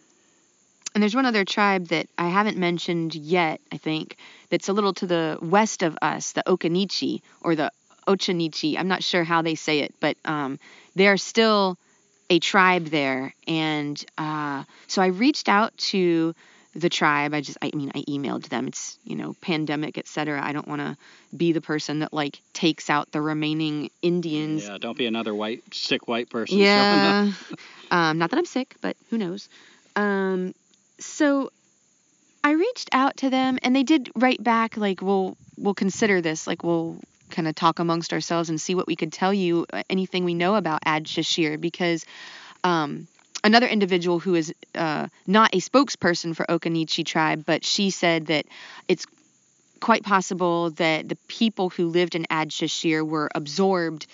And 0.95 1.03
there's 1.03 1.13
one 1.13 1.27
other 1.27 1.45
tribe 1.45 1.89
that 1.89 2.07
I 2.17 2.29
haven't 2.29 2.57
mentioned 2.57 3.13
yet, 3.13 3.61
I 3.71 3.77
think, 3.77 4.17
that's 4.49 4.67
a 4.67 4.73
little 4.73 4.93
to 4.95 5.05
the 5.05 5.37
west 5.43 5.83
of 5.83 5.95
us, 6.01 6.31
the 6.31 6.43
Occaneechi 6.47 7.21
or 7.41 7.53
the 7.53 7.71
Ochanichi. 8.07 8.79
I'm 8.79 8.87
not 8.87 9.03
sure 9.03 9.23
how 9.23 9.43
they 9.43 9.53
say 9.53 9.81
it, 9.81 9.93
but 9.99 10.17
um, 10.25 10.57
they're 10.95 11.17
still 11.17 11.77
a 12.31 12.39
tribe 12.39 12.85
there. 12.87 13.35
And 13.47 14.03
uh, 14.17 14.63
so 14.87 15.03
I 15.03 15.07
reached 15.07 15.49
out 15.49 15.77
to 15.91 16.33
the 16.77 16.89
tribe. 16.89 17.33
I 17.33 17.41
just, 17.41 17.57
I 17.61 17.71
mean, 17.73 17.91
I 17.95 18.03
emailed 18.03 18.49
them. 18.49 18.67
It's, 18.67 18.99
you 19.03 19.15
know, 19.15 19.35
pandemic, 19.41 19.97
etc. 19.97 20.39
I 20.41 20.53
don't 20.53 20.67
want 20.67 20.81
to 20.81 20.95
be 21.35 21.51
the 21.51 21.61
person 21.61 21.99
that 21.99 22.13
like 22.13 22.39
takes 22.53 22.89
out 22.89 23.11
the 23.11 23.19
remaining 23.19 23.89
Indians 24.03 24.67
Yeah, 24.67 24.77
don't 24.77 24.97
be 24.97 25.07
another 25.07 25.33
white 25.33 25.63
sick 25.73 26.07
white 26.07 26.29
person. 26.29 26.59
yeah. 26.59 27.31
um, 27.91 28.19
not 28.19 28.29
that 28.29 28.37
I'm 28.37 28.45
sick, 28.45 28.75
but 28.79 28.95
who 29.09 29.17
knows. 29.17 29.49
Um, 29.95 30.53
so 30.99 31.51
I 32.43 32.51
reached 32.51 32.89
out 32.91 33.17
to 33.17 33.31
them 33.31 33.57
and 33.63 33.75
they 33.75 33.83
did 33.83 34.11
write 34.15 34.43
back 34.43 34.77
like, 34.77 35.01
we'll, 35.01 35.35
we'll 35.57 35.73
consider 35.73 36.21
this. 36.21 36.45
Like, 36.45 36.63
we'll 36.63 36.97
kind 37.31 37.47
of 37.47 37.55
talk 37.55 37.79
amongst 37.79 38.13
ourselves 38.13 38.49
and 38.49 38.61
see 38.61 38.75
what 38.75 38.85
we 38.85 38.95
could 38.95 39.11
tell 39.11 39.33
you, 39.33 39.65
uh, 39.73 39.81
anything 39.89 40.23
we 40.25 40.35
know 40.35 40.55
about 40.55 40.83
Adshusheer, 40.85 41.59
because 41.59 42.05
um, 42.63 43.07
another 43.43 43.67
individual 43.67 44.19
who 44.19 44.35
is 44.35 44.53
uh, 44.75 45.07
not 45.25 45.53
a 45.53 45.59
spokesperson 45.59 46.35
for 46.35 46.45
Occaneechi 46.45 47.05
tribe, 47.05 47.43
but 47.45 47.63
she 47.63 47.89
said 47.89 48.27
that 48.27 48.45
it's 48.87 49.05
quite 49.79 50.03
possible 50.03 50.71
that 50.71 51.07
the 51.07 51.17
people 51.27 51.69
who 51.69 51.87
lived 51.87 52.15
in 52.15 52.25
Adshusheer 52.25 53.07
were 53.07 53.29
absorbed 53.33 54.07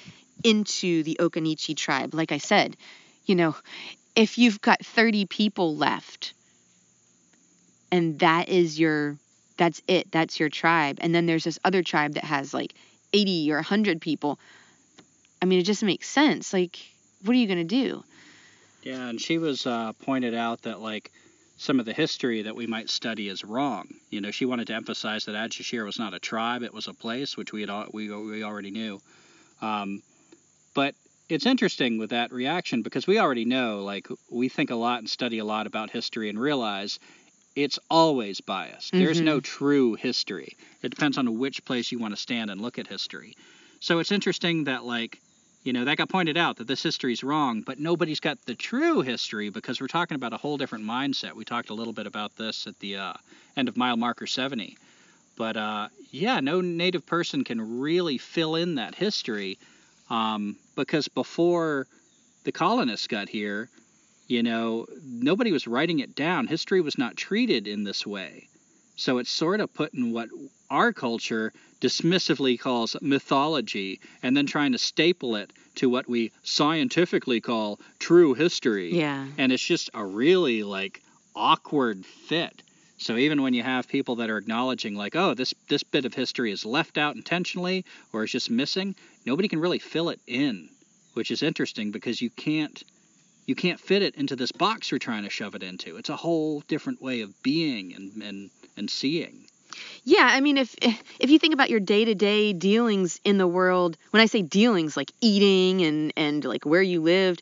into 0.43 1.03
the 1.03 1.17
Occaneechi 1.19 1.76
tribe. 1.76 2.13
Like 2.13 2.32
I 2.32 2.38
said, 2.38 2.76
you 3.26 3.36
know, 3.36 3.55
if 4.15 4.38
you've 4.38 4.61
got 4.61 4.86
30 4.86 5.26
people 5.26 5.76
left 5.76 6.34
and 7.91 8.19
that 8.19 8.49
is 8.49 8.80
your 8.80 9.17
that's 9.55 9.82
it, 9.88 10.11
that's 10.11 10.39
your 10.39 10.49
tribe. 10.49 10.97
And 11.01 11.13
then 11.13 11.26
there's 11.28 11.43
this 11.43 11.59
other 11.63 11.84
tribe 11.84 12.15
that 12.15 12.24
has 12.24 12.53
like 12.53 12.74
80 13.13 13.51
or 13.51 13.57
100 13.57 14.01
people. 14.01 14.39
I 15.41 15.45
mean, 15.45 15.59
it 15.59 15.63
just 15.63 15.84
makes 15.84 16.09
sense. 16.09 16.53
Like, 16.53 16.80
what 17.24 17.34
are 17.36 17.39
you 17.39 17.47
going 17.47 17.59
to 17.59 17.63
do? 17.63 18.03
Yeah, 18.84 19.07
and 19.07 19.19
she 19.19 19.38
was 19.38 19.65
uh, 19.65 19.93
pointed 19.93 20.34
out 20.34 20.61
that 20.63 20.79
like 20.81 21.11
some 21.57 21.79
of 21.79 21.86
the 21.86 21.93
history 21.93 22.41
that 22.43 22.55
we 22.55 22.67
might 22.67 22.89
study 22.89 23.29
is 23.29 23.43
wrong. 23.43 23.88
You 24.09 24.21
know, 24.21 24.31
she 24.31 24.45
wanted 24.45 24.67
to 24.67 24.73
emphasize 24.73 25.25
that 25.25 25.36
Adshusheer 25.36 25.86
was 25.86 25.97
not 25.99 26.13
a 26.13 26.19
tribe; 26.19 26.63
it 26.63 26.73
was 26.73 26.88
a 26.88 26.93
place, 26.93 27.38
which 27.38 27.53
we 27.53 27.61
had 27.61 27.69
al- 27.69 27.89
we 27.93 28.09
we 28.09 28.43
already 28.43 28.71
knew. 28.71 28.99
Um, 29.61 30.01
but 30.73 30.95
it's 31.29 31.45
interesting 31.45 31.97
with 31.97 32.09
that 32.09 32.34
reaction 32.34 32.81
because 32.81 33.07
we 33.07 33.17
already 33.19 33.45
know, 33.45 33.84
like, 33.84 34.07
we 34.29 34.49
think 34.49 34.71
a 34.71 34.75
lot 34.75 34.99
and 34.99 35.09
study 35.09 35.38
a 35.39 35.45
lot 35.45 35.67
about 35.67 35.89
history 35.89 36.29
and 36.29 36.38
realize 36.39 36.99
it's 37.55 37.79
always 37.89 38.41
biased. 38.41 38.91
There's 38.91 39.21
Mhm. 39.21 39.25
no 39.25 39.39
true 39.39 39.93
history. 39.93 40.57
It 40.81 40.89
depends 40.89 41.17
on 41.17 41.38
which 41.38 41.63
place 41.63 41.91
you 41.91 41.99
want 41.99 42.13
to 42.13 42.19
stand 42.21 42.51
and 42.51 42.59
look 42.59 42.77
at 42.77 42.88
history. 42.88 43.36
So 43.79 43.99
it's 43.99 44.11
interesting 44.11 44.65
that 44.65 44.84
like 44.84 45.21
you 45.64 45.74
know 45.74 45.86
that 45.86 45.97
got 45.97 46.09
pointed 46.09 46.38
out 46.38 46.57
that 46.57 46.68
this 46.68 46.84
history 46.84 47.14
is 47.14 47.24
wrong, 47.24 47.61
but 47.61 47.80
nobody's 47.80 48.20
got 48.20 48.38
the 48.45 48.55
true 48.55 49.01
history 49.01 49.49
because 49.49 49.80
we're 49.80 49.88
talking 49.88 50.16
about 50.16 50.34
a 50.34 50.38
whole 50.38 50.57
different 50.57 50.86
mindset. 50.86 51.34
We 51.34 51.45
talked 51.45 51.70
a 51.70 51.74
little 51.74 51.93
bit 51.93 52.05
about 52.07 52.36
this 52.36 52.68
at 52.68 52.78
the 52.80 52.97
uh, 52.97 53.14
end 53.55 53.70
of 53.70 53.78
mile 53.78 53.97
marker 53.97 54.28
70. 54.28 54.78
But 55.36 55.57
uh, 55.57 55.88
yeah, 56.11 56.39
no 56.41 56.61
native 56.61 57.05
person 57.05 57.43
can 57.43 57.80
really 57.80 58.18
fill 58.18 58.55
in 58.55 58.76
that 58.76 58.93
history 58.93 59.57
um, 60.09 60.57
because 60.76 61.07
before 61.07 61.88
the 62.43 62.51
colonists 62.51 63.07
got 63.07 63.30
here, 63.30 63.70
you 64.28 64.43
know, 64.43 64.86
nobody 65.03 65.51
was 65.51 65.68
writing 65.68 65.99
it 65.99 66.16
down. 66.16 66.47
History 66.47 66.82
was 66.82 66.97
not 66.97 67.16
treated 67.16 67.68
in 67.68 67.84
this 67.84 68.05
way. 68.05 68.47
So 68.95 69.18
it's 69.18 69.32
sort 69.32 69.59
of 69.59 69.74
put 69.74 69.93
in 69.93 70.11
what 70.11 70.30
our 70.70 70.93
culture 70.93 71.51
dismissively 71.84 72.57
calls 72.57 72.95
mythology 73.01 73.99
and 74.23 74.38
then 74.38 74.45
trying 74.45 74.71
to 74.71 74.77
staple 74.77 75.36
it 75.36 75.51
to 75.75 75.89
what 75.89 76.07
we 76.07 76.31
scientifically 76.41 77.41
call 77.41 77.77
true 77.99 78.34
history. 78.34 78.95
Yeah. 78.95 79.27
And 79.38 79.51
it's 79.51 79.65
just 79.65 79.89
a 79.93 80.05
really 80.05 80.63
like 80.63 81.01
awkward 81.36 82.05
fit. 82.05 82.63
So 82.97 83.17
even 83.17 83.41
when 83.41 83.53
you 83.53 83.63
have 83.63 83.89
people 83.89 84.15
that 84.17 84.29
are 84.29 84.38
acknowledging 84.38 84.95
like, 84.95 85.13
oh, 85.17 85.34
this 85.34 85.53
this 85.67 85.84
bit 85.84 86.05
of 86.05 86.13
history 86.13 86.53
is 86.53 86.65
left 86.65 86.97
out 86.97 87.17
intentionally 87.17 87.84
or 88.13 88.23
is 88.23 88.31
just 88.31 88.49
missing, 88.49 88.95
nobody 89.25 89.49
can 89.49 89.59
really 89.59 89.79
fill 89.79 90.07
it 90.07 90.21
in, 90.25 90.69
which 91.15 91.31
is 91.31 91.43
interesting 91.43 91.91
because 91.91 92.21
you 92.21 92.29
can't 92.29 92.81
you 93.45 93.55
can't 93.55 93.79
fit 93.79 94.03
it 94.03 94.15
into 94.15 94.38
this 94.38 94.53
box 94.53 94.89
you're 94.89 94.99
trying 94.99 95.23
to 95.23 95.29
shove 95.29 95.53
it 95.53 95.63
into. 95.63 95.97
It's 95.97 96.07
a 96.07 96.15
whole 96.15 96.61
different 96.61 97.01
way 97.01 97.19
of 97.21 97.43
being 97.43 97.93
and 97.93 98.23
and, 98.23 98.49
and 98.77 98.89
seeing. 98.89 99.47
Yeah, 100.03 100.28
I 100.32 100.41
mean, 100.41 100.57
if 100.57 100.76
if 101.19 101.30
you 101.30 101.39
think 101.39 101.53
about 101.53 101.69
your 101.69 101.80
day-to-day 101.80 102.53
dealings 102.53 103.19
in 103.24 103.38
the 103.38 103.47
world, 103.47 103.97
when 104.11 104.21
I 104.21 104.26
say 104.26 104.41
dealings, 104.41 104.97
like 104.97 105.11
eating 105.21 105.82
and 105.82 106.13
and 106.17 106.43
like 106.43 106.65
where 106.65 106.82
you 106.82 107.01
lived, 107.01 107.41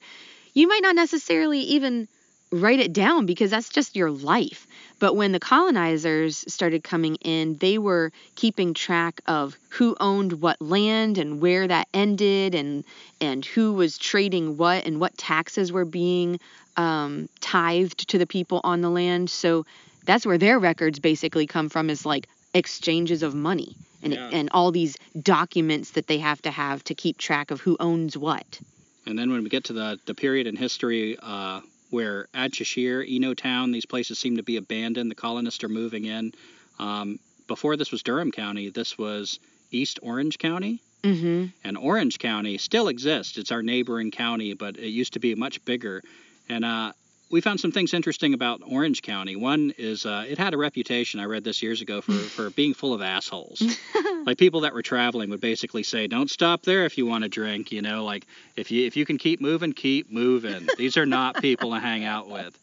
you 0.53 0.67
might 0.67 0.81
not 0.83 0.95
necessarily 0.95 1.59
even 1.61 2.07
write 2.51 2.79
it 2.81 2.91
down 2.93 3.25
because 3.25 3.49
that's 3.49 3.69
just 3.69 3.95
your 3.95 4.11
life. 4.11 4.67
But 4.99 5.15
when 5.15 5.31
the 5.31 5.39
colonizers 5.39 6.43
started 6.53 6.83
coming 6.83 7.15
in, 7.15 7.57
they 7.57 7.77
were 7.77 8.11
keeping 8.35 8.73
track 8.73 9.21
of 9.25 9.57
who 9.69 9.95
owned 9.99 10.33
what 10.33 10.61
land 10.61 11.17
and 11.17 11.41
where 11.41 11.67
that 11.67 11.87
ended, 11.93 12.55
and 12.55 12.83
and 13.21 13.45
who 13.45 13.73
was 13.73 13.97
trading 13.97 14.57
what, 14.57 14.85
and 14.85 14.99
what 14.99 15.17
taxes 15.17 15.71
were 15.71 15.85
being 15.85 16.39
um, 16.77 17.29
tithed 17.39 18.09
to 18.09 18.17
the 18.17 18.27
people 18.27 18.61
on 18.63 18.81
the 18.81 18.89
land. 18.89 19.29
So 19.29 19.65
that's 20.05 20.25
where 20.25 20.37
their 20.37 20.59
records 20.59 20.99
basically 20.99 21.47
come 21.47 21.69
from 21.69 21.89
is 21.89 22.05
like 22.05 22.27
exchanges 22.53 23.23
of 23.23 23.33
money 23.33 23.75
and 24.03 24.13
Yeah. 24.13 24.29
and 24.31 24.49
all 24.51 24.71
these 24.71 24.97
documents 25.21 25.91
that 25.91 26.07
they 26.07 26.17
have 26.17 26.41
to 26.43 26.51
have 26.51 26.83
to 26.85 26.95
keep 26.95 27.17
track 27.17 27.51
of 27.51 27.61
who 27.61 27.77
owns 27.79 28.17
what. 28.17 28.59
And 29.05 29.17
then 29.17 29.31
when 29.31 29.43
we 29.43 29.49
get 29.49 29.65
to 29.65 29.73
the, 29.73 29.99
the 30.05 30.13
period 30.13 30.47
in 30.47 30.55
history 30.55 31.17
uh, 31.21 31.61
where 31.89 32.27
Adshusheer, 32.33 33.03
Eno 33.07 33.33
Town, 33.33 33.71
these 33.71 33.85
places 33.85 34.19
seem 34.19 34.37
to 34.37 34.43
be 34.43 34.57
abandoned, 34.57 35.09
the 35.09 35.15
colonists 35.15 35.63
are 35.63 35.69
moving 35.69 36.05
in. 36.05 36.33
Um, 36.79 37.19
before 37.47 37.77
this 37.77 37.91
was 37.91 38.03
Durham 38.03 38.31
County, 38.31 38.69
this 38.69 38.97
was 38.97 39.39
East 39.71 39.99
Orange 40.01 40.37
County. 40.37 40.81
Mm-hmm. 41.03 41.47
And 41.63 41.77
Orange 41.77 42.19
County 42.19 42.59
still 42.59 42.87
exists. 42.87 43.37
It's 43.39 43.51
our 43.51 43.63
neighboring 43.63 44.11
county, 44.11 44.53
but 44.53 44.77
it 44.77 44.89
used 44.89 45.13
to 45.13 45.19
be 45.19 45.33
much 45.33 45.63
bigger. 45.65 46.03
And 46.47 46.63
uh, 46.63 46.93
we 47.31 47.39
found 47.41 47.59
some 47.59 47.71
things 47.71 47.93
interesting 47.93 48.33
about 48.33 48.61
Orange 48.65 49.01
County. 49.01 49.35
One 49.35 49.73
is 49.77 50.05
uh, 50.05 50.25
it 50.27 50.37
had 50.37 50.53
a 50.53 50.57
reputation, 50.57 51.19
I 51.19 51.23
read 51.23 51.43
this 51.43 51.63
years 51.63 51.81
ago, 51.81 52.01
for, 52.01 52.11
for 52.13 52.49
being 52.51 52.73
full 52.73 52.93
of 52.93 53.01
assholes. 53.01 53.63
like 54.25 54.37
people 54.37 54.61
that 54.61 54.73
were 54.73 54.81
traveling 54.81 55.29
would 55.29 55.41
basically 55.41 55.83
say, 55.83 56.07
"Don't 56.07 56.29
stop 56.29 56.63
there 56.63 56.85
if 56.85 56.97
you 56.97 57.05
want 57.05 57.23
to 57.23 57.29
drink." 57.29 57.71
You 57.71 57.81
know, 57.81 58.03
like 58.03 58.27
if 58.55 58.69
you 58.69 58.85
if 58.85 58.97
you 58.97 59.05
can 59.05 59.17
keep 59.17 59.41
moving, 59.41 59.73
keep 59.73 60.11
moving. 60.11 60.67
These 60.77 60.97
are 60.97 61.05
not 61.05 61.41
people 61.41 61.71
to 61.71 61.79
hang 61.79 62.03
out 62.03 62.29
with. 62.29 62.57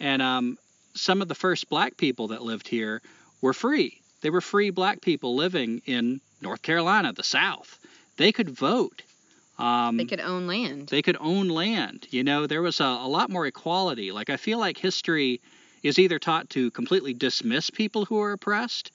And 0.00 0.20
um, 0.20 0.58
some 0.94 1.22
of 1.22 1.28
the 1.28 1.34
first 1.34 1.68
black 1.68 1.96
people 1.96 2.28
that 2.28 2.42
lived 2.42 2.66
here 2.66 3.00
were 3.40 3.52
free. 3.52 4.00
They 4.22 4.30
were 4.30 4.40
free 4.40 4.70
black 4.70 5.00
people 5.00 5.36
living 5.36 5.82
in 5.86 6.20
North 6.42 6.62
Carolina, 6.62 7.12
the 7.12 7.22
South. 7.22 7.78
They 8.16 8.32
could 8.32 8.50
vote. 8.50 9.02
Um, 9.60 9.96
They 9.96 10.04
could 10.06 10.20
own 10.20 10.46
land. 10.46 10.88
they 10.88 11.02
could 11.02 11.16
own 11.20 11.48
land. 11.48 12.06
You 12.10 12.24
know, 12.24 12.46
there 12.46 12.62
was 12.62 12.80
a, 12.80 12.84
a 12.84 13.08
lot 13.08 13.30
more 13.30 13.46
equality. 13.46 14.10
Like, 14.12 14.30
I 14.30 14.36
feel 14.36 14.58
like 14.58 14.78
history 14.78 15.40
is 15.82 15.98
either 15.98 16.18
taught 16.18 16.50
to 16.50 16.70
completely 16.70 17.14
dismiss 17.14 17.70
people 17.70 18.04
who 18.04 18.20
are 18.20 18.32
oppressed 18.32 18.92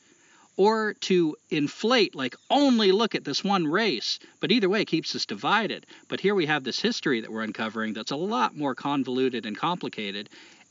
or 0.58 0.94
to 1.02 1.36
inflate, 1.50 2.16
like, 2.16 2.36
only 2.50 2.92
look 2.92 3.14
at 3.16 3.26
this 3.26 3.44
one 3.44 3.68
race. 3.68 4.20
But 4.40 4.52
either 4.52 4.70
way, 4.70 4.82
it 4.82 4.88
keeps 4.88 5.14
us 5.16 5.26
divided. 5.26 5.86
But 6.08 6.22
here 6.22 6.34
we 6.34 6.46
have 6.46 6.64
this 6.64 6.80
history 6.80 7.22
that 7.22 7.32
we're 7.32 7.42
uncovering 7.42 7.94
that's 7.94 8.12
a 8.12 8.16
lot 8.16 8.56
more 8.56 8.74
convoluted 8.74 9.46
and 9.46 9.58
complicated. 9.58 10.30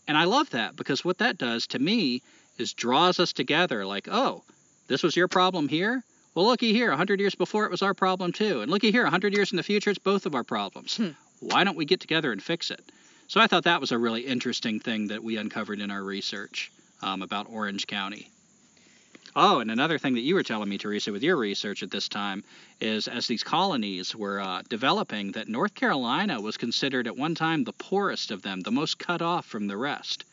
And 0.08 0.16
I 0.16 0.24
love 0.24 0.50
that 0.50 0.74
because 0.76 1.04
what 1.04 1.18
that 1.18 1.36
does 1.38 1.66
to 1.68 1.78
me 1.78 2.22
is 2.58 2.72
draws 2.72 3.20
us 3.20 3.32
together 3.32 3.84
like, 3.84 4.08
oh, 4.10 4.42
this 4.86 5.02
was 5.02 5.16
your 5.16 5.28
problem 5.28 5.68
here? 5.68 6.02
Well, 6.34 6.46
looky 6.46 6.72
here, 6.72 6.88
100 6.88 7.20
years 7.20 7.36
before 7.36 7.64
it 7.64 7.70
was 7.70 7.82
our 7.82 7.94
problem 7.94 8.32
too. 8.32 8.60
And 8.60 8.70
looky 8.70 8.90
here, 8.90 9.04
100 9.04 9.34
years 9.34 9.52
in 9.52 9.56
the 9.56 9.62
future, 9.62 9.90
it's 9.90 9.98
both 10.00 10.26
of 10.26 10.34
our 10.34 10.42
problems. 10.42 10.96
Hmm. 10.96 11.10
Why 11.38 11.62
don't 11.62 11.76
we 11.76 11.84
get 11.84 12.00
together 12.00 12.32
and 12.32 12.42
fix 12.42 12.70
it? 12.70 12.80
So 13.28 13.40
I 13.40 13.46
thought 13.46 13.64
that 13.64 13.80
was 13.80 13.92
a 13.92 13.98
really 13.98 14.22
interesting 14.22 14.80
thing 14.80 15.08
that 15.08 15.22
we 15.22 15.36
uncovered 15.36 15.80
in 15.80 15.90
our 15.90 16.02
research 16.02 16.72
um, 17.02 17.22
about 17.22 17.46
Orange 17.48 17.86
County. 17.86 18.30
Oh, 19.36 19.60
and 19.60 19.70
another 19.70 19.98
thing 19.98 20.14
that 20.14 20.20
you 20.20 20.34
were 20.34 20.42
telling 20.42 20.68
me, 20.68 20.78
Teresa, 20.78 21.12
with 21.12 21.22
your 21.22 21.36
research 21.36 21.82
at 21.82 21.90
this 21.90 22.08
time 22.08 22.44
is 22.80 23.08
as 23.08 23.26
these 23.26 23.42
colonies 23.42 24.14
were 24.14 24.40
uh, 24.40 24.62
developing, 24.68 25.32
that 25.32 25.48
North 25.48 25.74
Carolina 25.74 26.40
was 26.40 26.56
considered 26.56 27.06
at 27.06 27.16
one 27.16 27.34
time 27.34 27.64
the 27.64 27.72
poorest 27.72 28.30
of 28.30 28.42
them, 28.42 28.60
the 28.60 28.70
most 28.70 28.98
cut 28.98 29.22
off 29.22 29.46
from 29.46 29.66
the 29.66 29.76
rest. 29.76 30.24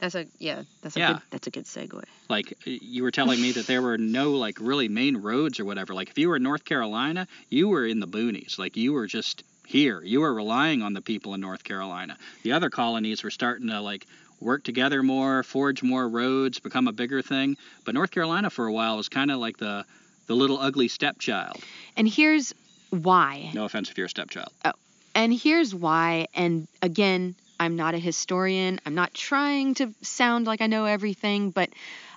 That's 0.00 0.14
a 0.14 0.26
yeah. 0.38 0.62
That's 0.82 0.96
a 0.96 1.00
Yeah. 1.00 1.12
good. 1.14 1.22
That's 1.30 1.46
a 1.46 1.50
good 1.50 1.64
segue. 1.64 2.02
like 2.28 2.52
you 2.64 3.02
were 3.02 3.10
telling 3.10 3.40
me 3.40 3.52
that 3.52 3.66
there 3.66 3.80
were 3.82 3.96
no 3.98 4.32
like 4.32 4.58
really 4.60 4.88
main 4.88 5.16
roads 5.16 5.58
or 5.60 5.64
whatever 5.64 5.94
like 5.94 6.10
if 6.10 6.18
you 6.18 6.28
were 6.28 6.36
in 6.36 6.42
north 6.42 6.64
carolina 6.64 7.26
you 7.50 7.68
were 7.68 7.86
in 7.86 8.00
the 8.00 8.06
boonies 8.08 8.58
like 8.58 8.76
you 8.76 8.92
were 8.92 9.06
just 9.06 9.42
here 9.66 10.02
you 10.02 10.20
were 10.20 10.34
relying 10.34 10.82
on 10.82 10.92
the 10.92 11.00
people 11.00 11.34
in 11.34 11.40
north 11.40 11.62
carolina 11.64 12.16
the 12.42 12.52
other 12.52 12.68
colonies 12.68 13.22
were 13.22 13.30
starting 13.30 13.68
to 13.68 13.80
like 13.80 14.06
work 14.40 14.64
together 14.64 15.02
more 15.02 15.42
forge 15.44 15.82
more 15.82 16.08
roads 16.08 16.58
become 16.58 16.88
a 16.88 16.92
bigger 16.92 17.22
thing 17.22 17.56
but 17.84 17.94
north 17.94 18.10
carolina 18.10 18.50
for 18.50 18.66
a 18.66 18.72
while 18.72 18.96
was 18.96 19.08
kind 19.08 19.30
of 19.30 19.38
like 19.38 19.56
the 19.58 19.84
the 20.26 20.34
little 20.34 20.58
ugly 20.58 20.88
stepchild 20.88 21.62
And 21.96 22.08
here's 22.08 22.52
why. 22.90 23.50
no 23.54 23.64
offense 23.64 23.88
if 23.90 23.96
you're 23.96 24.06
a 24.06 24.10
stepchild 24.10 24.52
Oh. 24.64 24.72
And 25.14 25.32
here's 25.32 25.74
why. 25.74 26.26
And 26.34 26.68
again, 26.82 27.34
I'm 27.58 27.76
not 27.76 27.94
a 27.94 27.98
historian. 27.98 28.80
I'm 28.86 28.94
not 28.94 29.14
trying 29.14 29.74
to 29.74 29.92
sound 30.02 30.46
like 30.46 30.60
I 30.60 30.66
know 30.66 30.84
everything, 30.84 31.50
but 31.50 31.70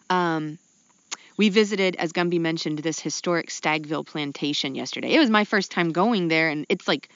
um, 0.09 0.57
we 1.37 1.49
visited, 1.49 1.95
as 1.95 2.11
Gumby 2.11 2.39
mentioned, 2.39 2.79
this 2.79 2.99
historic 2.99 3.49
Stagville 3.49 4.05
plantation 4.05 4.75
yesterday. 4.75 5.13
It 5.13 5.19
was 5.19 5.29
my 5.29 5.45
first 5.45 5.71
time 5.71 5.91
going 5.91 6.27
there, 6.27 6.49
and 6.49 6.65
it's 6.69 6.87
like 6.87 7.09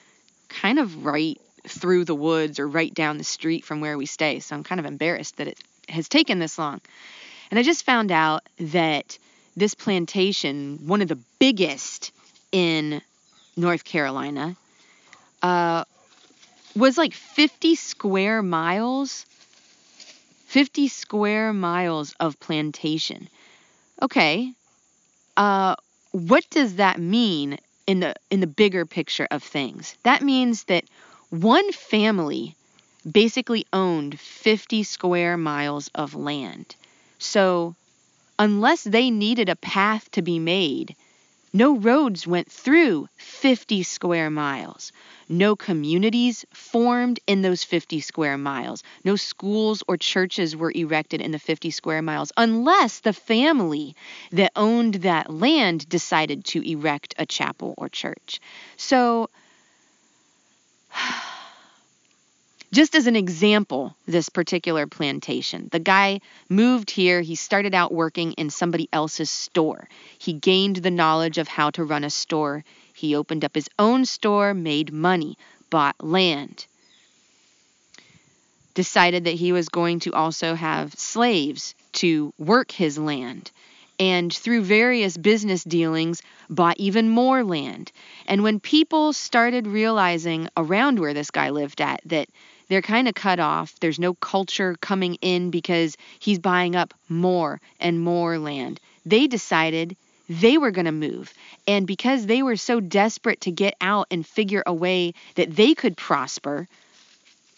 kind 0.49 0.79
of 0.79 1.05
right 1.05 1.39
through 1.67 2.05
the 2.05 2.15
woods 2.15 2.59
or 2.59 2.67
right 2.67 2.93
down 2.93 3.17
the 3.17 3.23
street 3.23 3.65
from 3.65 3.81
where 3.81 3.97
we 3.97 4.05
stay. 4.05 4.39
So 4.39 4.55
I'm 4.55 4.63
kind 4.63 4.79
of 4.79 4.85
embarrassed 4.85 5.37
that 5.37 5.47
it 5.47 5.59
has 5.89 6.07
taken 6.09 6.39
this 6.39 6.57
long. 6.57 6.81
And 7.51 7.59
I 7.59 7.63
just 7.63 7.85
found 7.85 8.11
out 8.11 8.43
that 8.59 9.17
this 9.55 9.75
plantation, 9.75 10.79
one 10.87 11.01
of 11.01 11.07
the 11.07 11.19
biggest 11.39 12.11
in 12.51 13.01
North 13.55 13.83
Carolina, 13.83 14.55
uh, 15.41 15.83
was 16.75 16.97
like 16.97 17.13
50 17.13 17.75
square 17.75 18.41
miles. 18.41 19.25
50 20.47 20.87
square 20.87 21.53
miles 21.53 22.13
of 22.19 22.39
plantation. 22.39 23.27
Okay. 24.01 24.53
Uh, 25.35 25.75
what 26.11 26.47
does 26.51 26.75
that 26.75 26.99
mean 26.99 27.57
in 27.87 27.99
the 28.01 28.15
in 28.29 28.39
the 28.39 28.47
bigger 28.47 28.85
picture 28.85 29.27
of 29.31 29.41
things? 29.41 29.95
That 30.03 30.21
means 30.21 30.65
that 30.65 30.83
one 31.31 31.71
family 31.71 32.55
basically 33.09 33.65
owned 33.73 34.19
50 34.19 34.83
square 34.83 35.37
miles 35.37 35.89
of 35.95 36.13
land. 36.13 36.75
So, 37.17 37.75
unless 38.37 38.83
they 38.83 39.09
needed 39.09 39.49
a 39.49 39.55
path 39.55 40.09
to 40.11 40.21
be 40.21 40.39
made, 40.39 40.95
no 41.53 41.77
roads 41.77 42.25
went 42.25 42.51
through 42.51 43.07
50 43.17 43.83
square 43.83 44.31
miles. 44.31 44.91
No 45.29 45.55
communities 45.55 46.45
formed 46.51 47.19
in 47.27 47.41
those 47.41 47.63
50 47.63 48.01
square 48.01 48.37
miles. 48.37 48.83
No 49.03 49.15
schools 49.15 49.83
or 49.87 49.95
churches 49.97 50.55
were 50.55 50.71
erected 50.73 51.21
in 51.21 51.31
the 51.31 51.39
50 51.39 51.69
square 51.71 52.01
miles 52.01 52.31
unless 52.35 52.99
the 52.99 53.13
family 53.13 53.95
that 54.31 54.51
owned 54.55 54.95
that 54.95 55.31
land 55.31 55.87
decided 55.87 56.43
to 56.45 56.67
erect 56.67 57.13
a 57.17 57.25
chapel 57.25 57.75
or 57.77 57.87
church. 57.87 58.41
So 58.75 59.29
just 62.73 62.95
as 62.95 63.05
an 63.05 63.15
example, 63.15 63.95
this 64.07 64.29
particular 64.29 64.87
plantation, 64.87 65.69
the 65.71 65.79
guy 65.79 66.21
moved 66.49 66.89
here. 66.89 67.21
He 67.21 67.35
started 67.35 67.75
out 67.75 67.93
working 67.93 68.33
in 68.33 68.49
somebody 68.49 68.89
else's 68.91 69.29
store. 69.29 69.87
He 70.17 70.33
gained 70.33 70.77
the 70.77 70.89
knowledge 70.89 71.37
of 71.37 71.47
how 71.47 71.69
to 71.69 71.83
run 71.83 72.03
a 72.03 72.09
store. 72.09 72.65
He 72.95 73.15
opened 73.15 73.45
up 73.45 73.53
his 73.53 73.69
own 73.77 74.05
store, 74.05 74.55
made 74.55 74.91
money, 74.91 75.37
bought 75.69 76.03
land. 76.03 76.65
Decided 78.73 79.25
that 79.25 79.35
he 79.35 79.51
was 79.51 79.69
going 79.69 79.99
to 79.99 80.13
also 80.13 80.55
have 80.55 80.95
slaves 80.95 81.75
to 81.93 82.33
work 82.39 82.71
his 82.71 82.97
land 82.97 83.51
and 83.99 84.33
through 84.33 84.63
various 84.63 85.15
business 85.15 85.63
dealings 85.63 86.23
bought 86.49 86.77
even 86.77 87.07
more 87.07 87.43
land. 87.43 87.91
And 88.27 88.41
when 88.41 88.59
people 88.59 89.13
started 89.13 89.67
realizing 89.67 90.49
around 90.57 90.99
where 90.99 91.13
this 91.13 91.29
guy 91.29 91.51
lived 91.51 91.79
at 91.79 92.01
that 92.05 92.27
they're 92.67 92.81
kind 92.81 93.07
of 93.07 93.15
cut 93.15 93.39
off, 93.39 93.79
there's 93.79 93.99
no 93.99 94.13
culture 94.13 94.75
coming 94.81 95.15
in 95.15 95.51
because 95.51 95.97
he's 96.19 96.39
buying 96.39 96.75
up 96.75 96.93
more 97.09 97.59
and 97.79 97.99
more 97.99 98.37
land, 98.37 98.79
they 99.05 99.27
decided 99.27 99.95
they 100.29 100.57
were 100.57 100.71
going 100.71 100.85
to 100.85 100.91
move. 100.91 101.33
And 101.67 101.85
because 101.85 102.25
they 102.25 102.41
were 102.41 102.55
so 102.55 102.79
desperate 102.79 103.41
to 103.41 103.51
get 103.51 103.75
out 103.81 104.07
and 104.09 104.25
figure 104.25 104.63
a 104.65 104.73
way 104.73 105.13
that 105.35 105.55
they 105.55 105.73
could 105.73 105.97
prosper, 105.97 106.67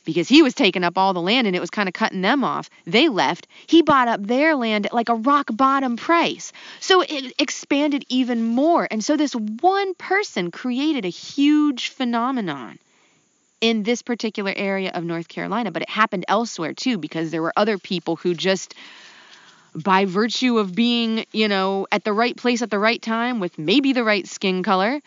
because 0.05 0.29
he 0.29 0.41
was 0.41 0.53
taking 0.53 0.83
up 0.83 0.97
all 0.97 1.13
the 1.13 1.21
land 1.21 1.47
and 1.47 1.55
it 1.55 1.59
was 1.59 1.71
kind 1.71 1.89
of 1.89 1.93
cutting 1.93 2.21
them 2.21 2.43
off. 2.43 2.69
They 2.85 3.09
left. 3.09 3.47
He 3.65 3.81
bought 3.81 4.07
up 4.07 4.21
their 4.21 4.55
land 4.55 4.85
at 4.85 4.93
like 4.93 5.09
a 5.09 5.15
rock 5.15 5.49
bottom 5.51 5.97
price. 5.97 6.53
So 6.79 7.01
it 7.01 7.33
expanded 7.39 8.05
even 8.07 8.43
more. 8.43 8.87
And 8.89 9.03
so 9.03 9.17
this 9.17 9.33
one 9.33 9.95
person 9.95 10.51
created 10.51 11.05
a 11.05 11.09
huge 11.09 11.89
phenomenon 11.89 12.77
in 13.61 13.83
this 13.83 14.01
particular 14.01 14.53
area 14.55 14.91
of 14.93 15.03
North 15.03 15.27
Carolina, 15.27 15.71
but 15.71 15.81
it 15.81 15.89
happened 15.89 16.25
elsewhere 16.27 16.73
too 16.73 16.97
because 16.97 17.31
there 17.31 17.41
were 17.41 17.53
other 17.55 17.77
people 17.77 18.15
who 18.15 18.33
just 18.33 18.75
by 19.75 20.05
virtue 20.05 20.57
of 20.57 20.73
being, 20.73 21.25
you 21.31 21.47
know, 21.47 21.85
at 21.91 22.03
the 22.03 22.13
right 22.13 22.35
place 22.35 22.61
at 22.61 22.69
the 22.69 22.79
right 22.79 23.01
time 23.01 23.39
with 23.39 23.57
maybe 23.59 23.93
the 23.93 24.03
right 24.03 24.27
skin 24.27 24.63
color, 24.63 25.01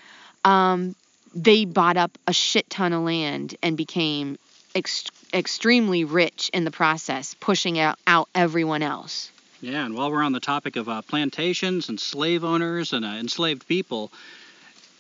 um, 0.45 0.95
they 1.35 1.65
bought 1.65 1.97
up 1.97 2.19
a 2.27 2.33
shit 2.33 2.69
ton 2.69 2.93
of 2.93 3.03
land 3.03 3.57
and 3.63 3.77
became 3.77 4.39
ex- 4.75 5.05
extremely 5.33 6.05
rich 6.05 6.51
in 6.53 6.65
the 6.65 6.71
process, 6.71 7.35
pushing 7.35 7.79
out, 7.79 7.99
out 8.07 8.29
everyone 8.35 8.83
else. 8.83 9.31
Yeah, 9.61 9.85
and 9.85 9.95
while 9.95 10.11
we're 10.11 10.23
on 10.23 10.33
the 10.33 10.41
topic 10.41 10.77
of 10.77 10.89
uh, 10.89 11.03
plantations 11.03 11.89
and 11.89 11.99
slave 11.99 12.45
owners 12.45 12.93
and 12.93 13.05
uh, 13.05 13.09
enslaved 13.09 13.67
people, 13.67 14.13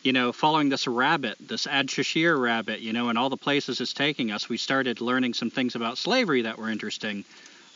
you 0.02 0.12
know, 0.12 0.32
following 0.32 0.68
this 0.68 0.86
rabbit, 0.86 1.36
this 1.40 1.66
Adshusheer 1.66 2.40
rabbit, 2.40 2.80
you 2.80 2.92
know, 2.92 3.08
and 3.08 3.18
all 3.18 3.30
the 3.30 3.36
places 3.36 3.80
it's 3.80 3.92
taking 3.92 4.30
us, 4.30 4.48
we 4.48 4.56
started 4.56 5.00
learning 5.00 5.34
some 5.34 5.50
things 5.50 5.74
about 5.74 5.98
slavery 5.98 6.42
that 6.42 6.58
were 6.58 6.70
interesting. 6.70 7.24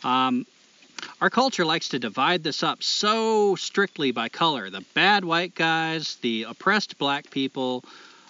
Um, 0.03 0.45
our 1.19 1.29
culture 1.29 1.65
likes 1.65 1.89
to 1.89 1.99
divide 1.99 2.43
this 2.43 2.63
up 2.63 2.81
so 2.81 3.55
strictly 3.55 4.11
by 4.11 4.29
color 4.29 4.69
the 4.69 4.85
bad 4.93 5.25
white 5.25 5.53
guys, 5.53 6.15
the 6.21 6.43
oppressed 6.43 6.97
black 6.97 7.29
people, 7.29 7.83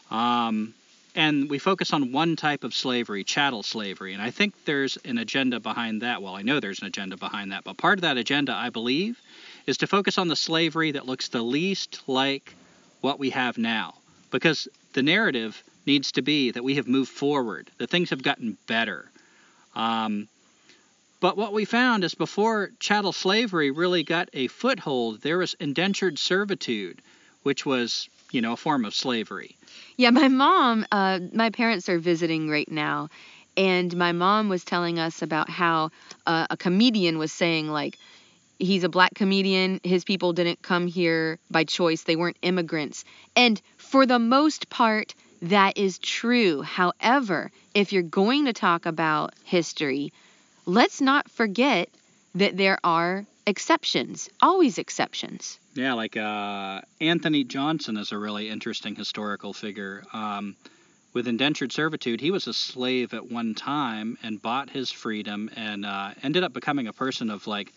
um, 0.10 0.74
and 1.16 1.48
we 1.50 1.60
focus 1.60 1.94
on 1.94 2.12
one 2.12 2.36
type 2.36 2.64
of 2.64 2.74
slavery, 2.74 3.24
chattel 3.24 3.62
slavery. 3.62 4.14
And 4.14 4.22
I 4.22 4.32
think 4.32 4.54
there's 4.66 4.98
an 5.06 5.20
agenda 5.20 5.60
behind 5.60 6.02
that. 6.02 6.24
Well, 6.24 6.36
I 6.36 6.42
know 6.42 6.60
there's 6.60 6.80
an 6.80 6.88
agenda 6.88 7.18
behind 7.18 7.52
that, 7.52 7.64
but 7.64 7.78
part 7.78 8.00
of 8.00 8.02
that 8.02 8.18
agenda, 8.18 8.54
I 8.54 8.70
believe, 8.72 9.22
is 9.68 9.78
to 9.78 9.88
focus 9.88 10.18
on 10.18 10.28
the 10.28 10.36
slavery 10.36 10.92
that 10.92 11.06
looks 11.06 11.28
the 11.28 11.44
least 11.44 12.02
like 12.08 12.56
what 13.04 13.20
we 13.20 13.30
have 13.32 13.58
now. 13.58 13.94
Because 14.32 14.68
the 14.94 15.04
narrative 15.04 15.62
needs 15.86 16.14
to 16.14 16.22
be 16.22 16.52
that 16.52 16.64
we 16.64 16.76
have 16.76 16.88
moved 16.88 17.12
forward, 17.12 17.70
that 17.78 17.90
things 17.90 18.10
have 18.12 18.24
gotten 18.24 18.58
better. 18.66 19.06
Um, 19.76 20.30
but 21.20 21.36
what 21.36 21.52
we 21.52 21.66
found 21.66 22.04
is 22.04 22.16
before 22.16 22.72
chattel 22.80 23.12
slavery 23.12 23.72
really 23.72 24.04
got 24.04 24.30
a 24.34 24.48
foothold, 24.48 25.22
there 25.22 25.38
was 25.38 25.54
indentured 25.60 26.18
servitude, 26.18 27.02
which 27.44 27.66
was, 27.66 28.08
you 28.32 28.42
know, 28.42 28.54
a 28.54 28.58
form 28.58 28.86
of 28.86 28.96
slavery. 28.96 29.58
Yeah, 29.98 30.12
my 30.12 30.30
mom, 30.30 30.86
uh, 30.92 31.20
my 31.34 31.50
parents 31.50 31.90
are 31.90 32.00
visiting 32.00 32.50
right 32.50 32.72
now, 32.72 33.10
and 33.58 33.96
my 33.98 34.14
mom 34.14 34.48
was 34.48 34.64
telling 34.64 34.98
us 34.98 35.22
about 35.22 35.50
how 35.50 35.92
uh, 36.26 36.48
a 36.50 36.58
comedian 36.58 37.18
was 37.18 37.32
saying, 37.34 37.68
like, 37.68 37.98
he's 38.60 38.84
a 38.84 38.90
black 38.90 39.14
comedian. 39.16 39.80
His 39.84 40.04
people 40.04 40.34
didn't 40.34 40.62
come 40.62 40.88
here 40.88 41.40
by 41.52 41.64
choice, 41.64 42.04
they 42.04 42.16
weren't 42.16 42.38
immigrants. 42.42 43.06
And 43.36 43.62
for 43.78 44.06
the 44.06 44.20
most 44.20 44.70
part, 44.70 45.16
that 45.44 45.78
is 45.78 46.00
true. 46.00 46.62
However, 46.62 47.52
if 47.74 47.92
you're 47.92 48.04
going 48.04 48.46
to 48.46 48.54
talk 48.54 48.86
about 48.86 49.34
history, 49.44 50.14
let's 50.66 51.02
not 51.02 51.30
forget 51.30 51.90
that 52.36 52.58
there 52.58 52.80
are 52.84 53.26
exceptions, 53.46 54.30
always 54.42 54.78
exceptions. 54.78 55.60
Yeah, 55.76 55.94
like 55.94 56.16
uh, 56.16 56.82
Anthony 57.02 57.44
Johnson 57.44 57.98
is 57.98 58.12
a 58.12 58.18
really 58.18 58.50
interesting 58.50 58.96
historical 58.96 59.54
figure. 59.54 60.04
Um, 60.14 60.56
with 61.14 61.28
indentured 61.28 61.72
servitude, 61.72 62.22
he 62.22 62.32
was 62.32 62.48
a 62.48 62.54
slave 62.54 63.14
at 63.14 63.30
one 63.30 63.54
time 63.54 64.18
and 64.24 64.42
bought 64.42 64.70
his 64.70 64.92
freedom 64.92 65.50
and 65.56 65.86
uh, 65.86 66.12
ended 66.24 66.44
up 66.44 66.54
becoming 66.54 66.88
a 66.88 66.94
person 66.94 67.30
of 67.30 67.46
like 67.46 67.72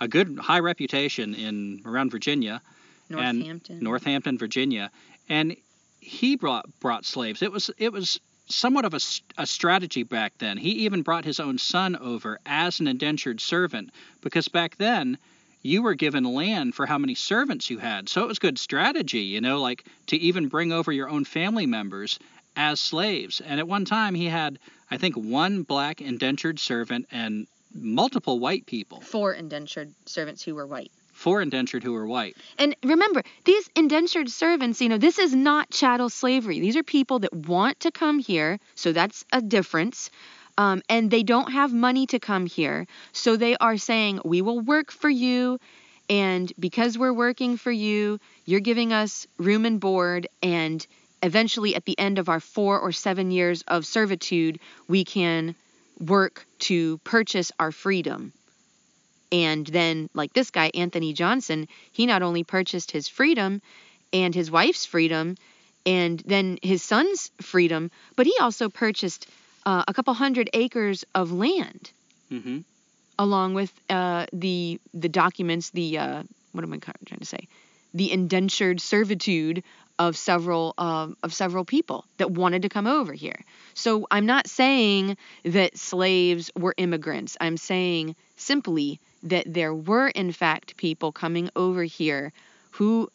a 0.00 0.08
good 0.08 0.38
high 0.38 0.60
reputation 0.60 1.34
in 1.34 1.82
around 1.84 2.10
Virginia 2.10 2.62
Northampton. 3.08 3.74
and 3.74 3.82
Northampton, 3.82 4.38
Virginia, 4.38 4.90
and 5.28 5.56
he 6.00 6.36
brought 6.36 6.66
brought 6.80 7.04
slaves. 7.04 7.42
It 7.42 7.52
was 7.52 7.70
it 7.78 7.92
was 7.92 8.20
somewhat 8.48 8.84
of 8.84 8.94
a, 8.94 9.00
a 9.38 9.46
strategy 9.46 10.02
back 10.02 10.32
then. 10.38 10.56
He 10.56 10.70
even 10.70 11.02
brought 11.02 11.24
his 11.24 11.40
own 11.40 11.58
son 11.58 11.96
over 11.96 12.40
as 12.44 12.80
an 12.80 12.88
indentured 12.88 13.40
servant 13.40 13.90
because 14.22 14.48
back 14.48 14.76
then 14.76 15.18
you 15.62 15.82
were 15.82 15.94
given 15.94 16.24
land 16.24 16.74
for 16.74 16.86
how 16.86 16.98
many 16.98 17.14
servants 17.14 17.70
you 17.70 17.78
had. 17.78 18.08
So 18.08 18.22
it 18.22 18.28
was 18.28 18.38
good 18.38 18.58
strategy, 18.58 19.20
you 19.20 19.40
know, 19.40 19.60
like 19.60 19.84
to 20.06 20.16
even 20.16 20.48
bring 20.48 20.72
over 20.72 20.90
your 20.90 21.08
own 21.08 21.24
family 21.24 21.66
members 21.66 22.18
as 22.56 22.80
slaves. 22.80 23.40
And 23.40 23.60
at 23.60 23.68
one 23.68 23.84
time, 23.84 24.14
he 24.14 24.26
had, 24.26 24.58
I 24.90 24.96
think, 24.96 25.14
one 25.16 25.62
black 25.62 26.00
indentured 26.00 26.58
servant 26.58 27.06
and 27.10 27.46
multiple 27.74 28.38
white 28.38 28.66
people. 28.66 29.00
Four 29.00 29.32
indentured 29.32 29.94
servants 30.06 30.42
who 30.42 30.54
were 30.54 30.66
white. 30.66 30.90
Four 31.12 31.42
indentured 31.42 31.82
who 31.82 31.92
were 31.92 32.06
white. 32.06 32.36
And 32.58 32.74
remember, 32.82 33.22
these 33.44 33.68
indentured 33.76 34.30
servants, 34.30 34.80
you 34.80 34.88
know, 34.88 34.98
this 34.98 35.18
is 35.18 35.34
not 35.34 35.70
chattel 35.70 36.08
slavery. 36.08 36.60
These 36.60 36.76
are 36.76 36.82
people 36.82 37.18
that 37.20 37.32
want 37.34 37.80
to 37.80 37.90
come 37.90 38.18
here, 38.18 38.58
so 38.74 38.92
that's 38.92 39.24
a 39.32 39.42
difference. 39.42 40.10
Um, 40.56 40.82
and 40.88 41.10
they 41.10 41.22
don't 41.22 41.52
have 41.52 41.72
money 41.72 42.06
to 42.06 42.18
come 42.18 42.46
here. 42.46 42.86
So 43.12 43.36
they 43.36 43.56
are 43.56 43.76
saying, 43.76 44.20
We 44.24 44.42
will 44.42 44.60
work 44.60 44.90
for 44.90 45.10
you. 45.10 45.58
And 46.08 46.52
because 46.58 46.98
we're 46.98 47.12
working 47.12 47.56
for 47.56 47.70
you, 47.70 48.18
you're 48.44 48.60
giving 48.60 48.92
us 48.92 49.26
room 49.38 49.64
and 49.64 49.78
board. 49.78 50.26
And 50.42 50.84
eventually, 51.22 51.76
at 51.76 51.84
the 51.84 51.98
end 51.98 52.18
of 52.18 52.28
our 52.28 52.40
four 52.40 52.80
or 52.80 52.92
seven 52.92 53.30
years 53.30 53.62
of 53.68 53.86
servitude, 53.86 54.58
we 54.88 55.04
can 55.04 55.54
work 56.00 56.46
to 56.60 56.98
purchase 56.98 57.52
our 57.58 57.72
freedom. 57.72 58.32
And 59.32 59.66
then, 59.66 60.10
like 60.12 60.32
this 60.32 60.50
guy, 60.50 60.70
Anthony 60.74 61.12
Johnson, 61.12 61.68
he 61.92 62.06
not 62.06 62.22
only 62.22 62.42
purchased 62.42 62.90
his 62.90 63.06
freedom 63.06 63.62
and 64.12 64.34
his 64.34 64.50
wife's 64.50 64.84
freedom 64.84 65.36
and 65.86 66.20
then 66.26 66.58
his 66.62 66.82
son's 66.82 67.30
freedom, 67.40 67.90
but 68.16 68.26
he 68.26 68.34
also 68.40 68.68
purchased 68.68 69.26
uh, 69.64 69.84
a 69.86 69.94
couple 69.94 70.14
hundred 70.14 70.50
acres 70.52 71.04
of 71.14 71.32
land, 71.32 71.90
mm-hmm. 72.30 72.58
along 73.18 73.54
with 73.54 73.72
uh, 73.88 74.26
the 74.32 74.80
the 74.92 75.08
documents, 75.08 75.70
the 75.70 75.98
uh, 75.98 76.22
what 76.52 76.64
am 76.64 76.72
I 76.72 76.78
trying 76.78 77.20
to 77.20 77.24
say, 77.24 77.48
the 77.94 78.10
indentured 78.10 78.80
servitude 78.80 79.62
of 80.00 80.16
several 80.16 80.74
um, 80.78 81.14
of 81.22 81.32
several 81.32 81.64
people 81.64 82.06
that 82.16 82.30
wanted 82.30 82.62
to 82.62 82.70
come 82.70 82.86
over 82.86 83.12
here. 83.12 83.44
So 83.74 84.06
I'm 84.10 84.24
not 84.24 84.48
saying 84.48 85.18
that 85.44 85.76
slaves 85.76 86.50
were 86.58 86.74
immigrants. 86.78 87.36
I'm 87.38 87.58
saying 87.58 88.16
simply 88.36 88.98
that 89.24 89.44
there 89.46 89.74
were 89.74 90.08
in 90.08 90.32
fact 90.32 90.78
people 90.78 91.12
coming 91.12 91.50
over 91.54 91.84
here 91.84 92.32
who 92.70 93.10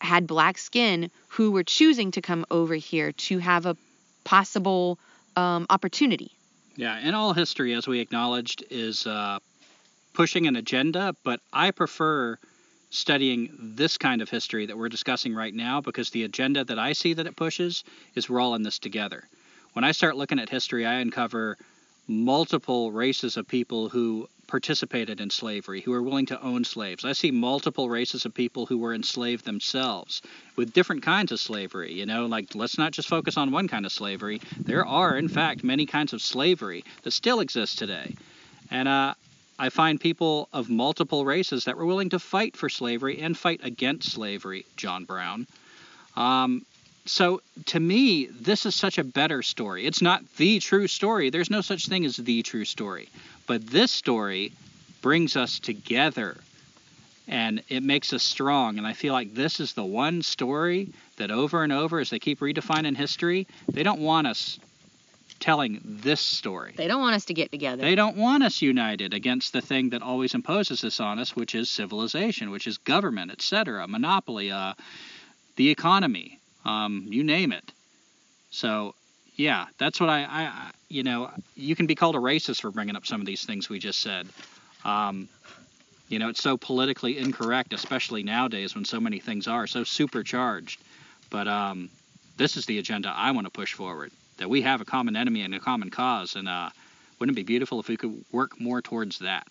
had 0.00 0.26
black 0.26 0.56
skin 0.56 1.10
who 1.28 1.50
were 1.50 1.64
choosing 1.64 2.10
to 2.12 2.22
come 2.22 2.46
over 2.50 2.74
here 2.74 3.12
to 3.12 3.38
have 3.38 3.66
a 3.66 3.76
possible 4.24 4.98
um, 5.36 5.66
opportunity. 5.68 6.32
Yeah, 6.76 6.98
and 7.02 7.14
all 7.14 7.34
history, 7.34 7.74
as 7.74 7.86
we 7.86 8.00
acknowledged, 8.00 8.64
is 8.70 9.06
uh, 9.06 9.38
pushing 10.14 10.46
an 10.46 10.56
agenda, 10.56 11.14
but 11.24 11.40
I 11.52 11.72
prefer 11.72 12.38
studying 12.90 13.50
this 13.58 13.98
kind 13.98 14.22
of 14.22 14.30
history 14.30 14.66
that 14.66 14.78
we're 14.78 14.88
discussing 14.88 15.34
right 15.34 15.54
now 15.54 15.80
because 15.80 16.10
the 16.10 16.24
agenda 16.24 16.64
that 16.64 16.78
I 16.78 16.92
see 16.92 17.14
that 17.14 17.26
it 17.26 17.36
pushes 17.36 17.84
is 18.14 18.28
we're 18.28 18.40
all 18.40 18.54
in 18.54 18.62
this 18.62 18.78
together. 18.78 19.24
When 19.72 19.84
I 19.84 19.92
start 19.92 20.16
looking 20.16 20.38
at 20.38 20.48
history, 20.48 20.86
I 20.86 20.94
uncover 20.94 21.58
multiple 22.08 22.92
races 22.92 23.36
of 23.36 23.48
people 23.48 23.88
who 23.88 24.28
participated 24.46 25.20
in 25.20 25.28
slavery, 25.28 25.80
who 25.80 25.90
were 25.90 26.02
willing 26.02 26.26
to 26.26 26.40
own 26.40 26.64
slaves. 26.64 27.04
I 27.04 27.12
see 27.12 27.32
multiple 27.32 27.88
races 27.88 28.24
of 28.24 28.32
people 28.32 28.66
who 28.66 28.78
were 28.78 28.94
enslaved 28.94 29.44
themselves 29.44 30.22
with 30.54 30.72
different 30.72 31.02
kinds 31.02 31.32
of 31.32 31.40
slavery. 31.40 31.92
You 31.92 32.06
know, 32.06 32.26
like 32.26 32.54
let's 32.54 32.78
not 32.78 32.92
just 32.92 33.08
focus 33.08 33.36
on 33.36 33.50
one 33.50 33.66
kind 33.66 33.84
of 33.84 33.92
slavery. 33.92 34.40
There 34.58 34.86
are, 34.86 35.18
in 35.18 35.28
fact, 35.28 35.64
many 35.64 35.84
kinds 35.84 36.12
of 36.12 36.22
slavery 36.22 36.84
that 37.02 37.10
still 37.10 37.40
exist 37.40 37.78
today. 37.78 38.14
And 38.70 38.86
uh, 38.86 39.14
I 39.58 39.70
find 39.70 40.00
people 40.00 40.48
of 40.52 40.68
multiple 40.68 41.24
races 41.24 41.64
that 41.64 41.76
were 41.76 41.86
willing 41.86 42.10
to 42.10 42.18
fight 42.18 42.56
for 42.56 42.68
slavery 42.68 43.20
and 43.20 43.36
fight 43.36 43.60
against 43.62 44.12
slavery, 44.12 44.66
John 44.76 45.04
Brown. 45.04 45.46
Um, 46.16 46.66
so 47.06 47.40
to 47.66 47.80
me, 47.80 48.26
this 48.26 48.66
is 48.66 48.74
such 48.74 48.98
a 48.98 49.04
better 49.04 49.42
story. 49.42 49.86
It's 49.86 50.02
not 50.02 50.22
the 50.36 50.58
true 50.58 50.88
story. 50.88 51.30
There's 51.30 51.50
no 51.50 51.60
such 51.60 51.86
thing 51.86 52.04
as 52.04 52.16
the 52.16 52.42
true 52.42 52.64
story. 52.64 53.08
But 53.46 53.66
this 53.66 53.92
story 53.92 54.52
brings 55.02 55.36
us 55.36 55.58
together 55.58 56.36
and 57.28 57.62
it 57.68 57.82
makes 57.82 58.12
us 58.12 58.22
strong. 58.22 58.78
And 58.78 58.86
I 58.86 58.92
feel 58.92 59.12
like 59.12 59.34
this 59.34 59.58
is 59.60 59.72
the 59.72 59.84
one 59.84 60.22
story 60.22 60.88
that 61.16 61.30
over 61.30 61.62
and 61.62 61.72
over, 61.72 61.98
as 61.98 62.10
they 62.10 62.18
keep 62.18 62.40
redefining 62.40 62.96
history, 62.96 63.46
they 63.68 63.82
don't 63.82 64.00
want 64.00 64.26
us 64.26 64.58
telling 65.40 65.80
this 65.84 66.20
story. 66.20 66.74
They 66.76 66.88
don't 66.88 67.00
want 67.00 67.14
us 67.14 67.26
to 67.26 67.34
get 67.34 67.50
together. 67.50 67.82
They 67.82 67.94
don't 67.94 68.16
want 68.16 68.42
us 68.42 68.62
united 68.62 69.14
against 69.14 69.52
the 69.52 69.60
thing 69.60 69.90
that 69.90 70.02
always 70.02 70.34
imposes 70.34 70.80
this 70.80 71.00
on 71.00 71.18
us, 71.18 71.36
which 71.36 71.54
is 71.54 71.68
civilization, 71.68 72.50
which 72.50 72.66
is 72.66 72.78
government, 72.78 73.30
etc., 73.30 73.86
monopoly, 73.86 74.50
uh, 74.50 74.74
the 75.56 75.70
economy, 75.70 76.40
um, 76.64 77.06
you 77.08 77.24
name 77.24 77.52
it. 77.52 77.72
So, 78.50 78.94
yeah, 79.36 79.66
that's 79.78 80.00
what 80.00 80.08
I, 80.08 80.24
I, 80.24 80.70
you 80.88 81.02
know, 81.02 81.30
you 81.54 81.76
can 81.76 81.86
be 81.86 81.94
called 81.94 82.16
a 82.16 82.20
racist 82.20 82.60
for 82.60 82.70
bringing 82.70 82.96
up 82.96 83.06
some 83.06 83.20
of 83.20 83.26
these 83.26 83.44
things 83.44 83.68
we 83.68 83.78
just 83.78 84.00
said. 84.00 84.28
Um, 84.84 85.28
you 86.08 86.18
know, 86.18 86.28
it's 86.28 86.42
so 86.42 86.56
politically 86.56 87.18
incorrect, 87.18 87.72
especially 87.72 88.22
nowadays 88.22 88.74
when 88.74 88.84
so 88.84 89.00
many 89.00 89.18
things 89.18 89.48
are 89.48 89.66
so 89.66 89.82
supercharged. 89.82 90.80
But 91.30 91.48
um, 91.48 91.90
this 92.36 92.56
is 92.56 92.66
the 92.66 92.78
agenda 92.78 93.12
I 93.14 93.32
want 93.32 93.46
to 93.46 93.50
push 93.50 93.74
forward 93.74 94.12
that 94.38 94.50
we 94.50 94.62
have 94.62 94.80
a 94.80 94.84
common 94.84 95.16
enemy 95.16 95.42
and 95.42 95.54
a 95.54 95.60
common 95.60 95.90
cause. 95.90 96.36
And 96.36 96.48
uh, 96.48 96.70
wouldn't 97.18 97.36
it 97.36 97.40
be 97.40 97.44
beautiful 97.44 97.80
if 97.80 97.88
we 97.88 97.96
could 97.96 98.24
work 98.32 98.60
more 98.60 98.82
towards 98.82 99.20
that? 99.20 99.46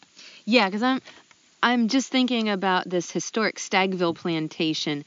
Yeah, 0.46 0.68
because 0.68 0.84
I'm, 0.84 1.02
I'm 1.64 1.88
just 1.88 2.10
thinking 2.10 2.50
about 2.50 2.90
this 2.90 3.12
historic 3.12 3.58
Stagville 3.58 4.16
plantation 4.16 5.06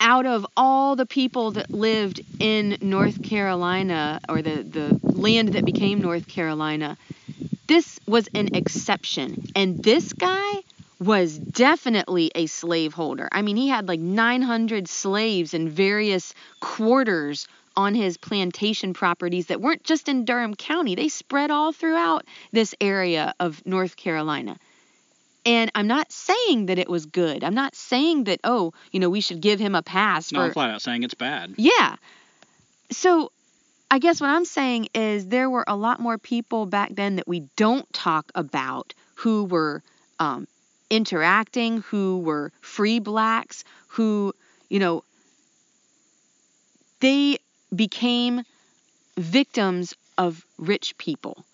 out 0.00 0.24
of 0.26 0.46
all 0.56 0.96
the 0.96 1.06
people 1.06 1.52
that 1.52 1.72
lived 1.72 2.22
in 2.38 2.76
North 2.80 3.20
Carolina 3.22 4.20
or 4.28 4.42
the, 4.42 4.66
the 4.68 4.98
land 5.12 5.50
that 5.50 5.64
became 5.64 6.00
North 6.00 6.26
Carolina, 6.26 6.96
this 7.66 8.00
was 8.08 8.28
an 8.34 8.48
exception. 8.54 9.36
And 9.54 9.82
this 9.82 10.14
guy 10.14 10.62
was 10.98 11.38
definitely 11.38 12.30
a 12.34 12.46
slaveholder. 12.46 13.28
I 13.30 13.42
mean, 13.42 13.56
he 13.56 13.68
had 13.68 13.88
like 13.88 14.00
900 14.00 14.88
slaves 14.88 15.54
in 15.54 15.68
various 15.68 16.34
quarters 16.60 17.46
on 17.76 17.94
his 17.94 18.16
plantation 18.16 18.92
properties 18.94 19.46
that 19.46 19.60
weren't 19.60 19.84
just 19.84 20.08
in 20.08 20.24
Durham 20.24 20.54
County, 20.54 20.94
they 20.94 21.08
spread 21.08 21.50
all 21.50 21.72
throughout 21.72 22.26
this 22.52 22.74
area 22.80 23.34
of 23.40 23.64
North 23.66 23.96
Carolina. 23.96 24.58
And 25.46 25.70
I'm 25.74 25.86
not 25.86 26.12
saying 26.12 26.66
that 26.66 26.78
it 26.78 26.88
was 26.88 27.06
good. 27.06 27.42
I'm 27.44 27.54
not 27.54 27.74
saying 27.74 28.24
that, 28.24 28.40
oh, 28.44 28.74
you 28.92 29.00
know, 29.00 29.08
we 29.08 29.20
should 29.22 29.40
give 29.40 29.58
him 29.58 29.74
a 29.74 29.82
pass. 29.82 30.32
No, 30.32 30.40
for... 30.40 30.44
I'm 30.46 30.52
flat 30.52 30.70
out 30.70 30.82
saying 30.82 31.02
it's 31.02 31.14
bad. 31.14 31.54
Yeah. 31.56 31.96
So 32.90 33.32
I 33.90 33.98
guess 33.98 34.20
what 34.20 34.30
I'm 34.30 34.44
saying 34.44 34.88
is 34.94 35.26
there 35.26 35.48
were 35.48 35.64
a 35.66 35.76
lot 35.76 35.98
more 35.98 36.18
people 36.18 36.66
back 36.66 36.94
then 36.94 37.16
that 37.16 37.26
we 37.26 37.40
don't 37.56 37.90
talk 37.92 38.30
about 38.34 38.94
who 39.14 39.44
were 39.44 39.82
um, 40.18 40.46
interacting, 40.90 41.78
who 41.82 42.18
were 42.18 42.52
free 42.60 42.98
blacks, 42.98 43.64
who, 43.88 44.32
you 44.68 44.78
know, 44.78 45.04
they 47.00 47.38
became 47.74 48.42
victims 49.16 49.94
of 50.18 50.44
rich 50.58 50.96
people. 50.98 51.44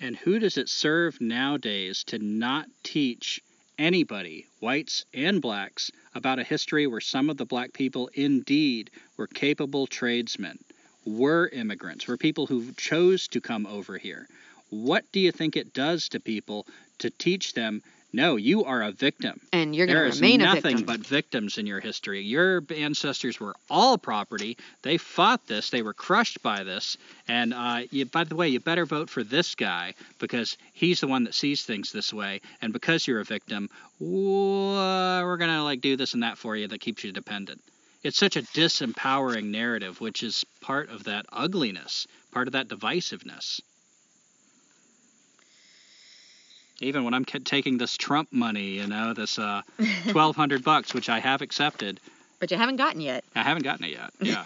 And 0.00 0.16
who 0.16 0.38
does 0.38 0.58
it 0.58 0.68
serve 0.68 1.20
nowadays 1.20 2.04
to 2.04 2.18
not 2.18 2.66
teach 2.82 3.40
anybody, 3.78 4.46
whites 4.60 5.04
and 5.14 5.40
blacks, 5.40 5.90
about 6.14 6.38
a 6.38 6.44
history 6.44 6.86
where 6.86 7.00
some 7.00 7.30
of 7.30 7.36
the 7.36 7.44
black 7.44 7.72
people 7.72 8.08
indeed 8.14 8.90
were 9.16 9.26
capable 9.26 9.86
tradesmen, 9.86 10.58
were 11.04 11.48
immigrants, 11.48 12.06
were 12.06 12.16
people 12.16 12.46
who 12.46 12.72
chose 12.72 13.28
to 13.28 13.40
come 13.40 13.66
over 13.66 13.98
here? 13.98 14.28
What 14.70 15.04
do 15.12 15.20
you 15.20 15.32
think 15.32 15.56
it 15.56 15.74
does 15.74 16.08
to 16.10 16.20
people 16.20 16.66
to 16.98 17.10
teach 17.10 17.54
them 17.54 17.82
no, 18.14 18.36
you 18.36 18.64
are 18.64 18.80
a 18.80 18.92
victim. 18.92 19.40
And 19.52 19.74
you're 19.74 19.86
going 19.86 19.96
to 19.96 20.16
remain 20.16 20.40
a 20.40 20.44
victim. 20.54 20.62
There 20.62 20.70
is 20.70 20.74
nothing 20.74 20.86
but 20.86 21.06
victims 21.06 21.58
in 21.58 21.66
your 21.66 21.80
history. 21.80 22.20
Your 22.22 22.62
ancestors 22.70 23.40
were 23.40 23.56
all 23.68 23.98
property. 23.98 24.56
They 24.82 24.98
fought 24.98 25.48
this. 25.48 25.70
They 25.70 25.82
were 25.82 25.94
crushed 25.94 26.40
by 26.40 26.62
this. 26.62 26.96
And 27.26 27.52
uh, 27.52 27.82
you, 27.90 28.06
by 28.06 28.22
the 28.22 28.36
way, 28.36 28.48
you 28.48 28.60
better 28.60 28.86
vote 28.86 29.10
for 29.10 29.24
this 29.24 29.56
guy 29.56 29.94
because 30.20 30.56
he's 30.74 31.00
the 31.00 31.08
one 31.08 31.24
that 31.24 31.34
sees 31.34 31.64
things 31.64 31.90
this 31.90 32.14
way. 32.14 32.40
And 32.62 32.72
because 32.72 33.04
you're 33.04 33.18
a 33.18 33.24
victim, 33.24 33.68
we're 33.98 35.36
going 35.36 35.50
to 35.50 35.64
like 35.64 35.80
do 35.80 35.96
this 35.96 36.14
and 36.14 36.22
that 36.22 36.38
for 36.38 36.54
you 36.54 36.68
that 36.68 36.80
keeps 36.80 37.02
you 37.02 37.10
dependent. 37.10 37.60
It's 38.04 38.18
such 38.18 38.36
a 38.36 38.42
disempowering 38.42 39.46
narrative, 39.46 40.00
which 40.00 40.22
is 40.22 40.44
part 40.60 40.88
of 40.90 41.04
that 41.04 41.26
ugliness, 41.32 42.06
part 42.30 42.46
of 42.46 42.52
that 42.52 42.68
divisiveness. 42.68 43.60
Even 46.84 47.04
when 47.04 47.14
I'm 47.14 47.24
taking 47.24 47.78
this 47.78 47.96
Trump 47.96 48.32
money, 48.32 48.72
you 48.72 48.86
know, 48.86 49.14
this 49.14 49.38
uh, 49.38 49.62
1200 49.78 50.62
bucks, 50.64 50.94
which 50.94 51.08
I 51.08 51.18
have 51.18 51.42
accepted. 51.42 52.00
But 52.40 52.50
you 52.50 52.56
haven't 52.56 52.76
gotten 52.76 53.00
yet. 53.00 53.24
I 53.34 53.42
haven't 53.42 53.62
gotten 53.62 53.84
it 53.86 53.92
yet. 53.92 54.10
Yeah. 54.20 54.44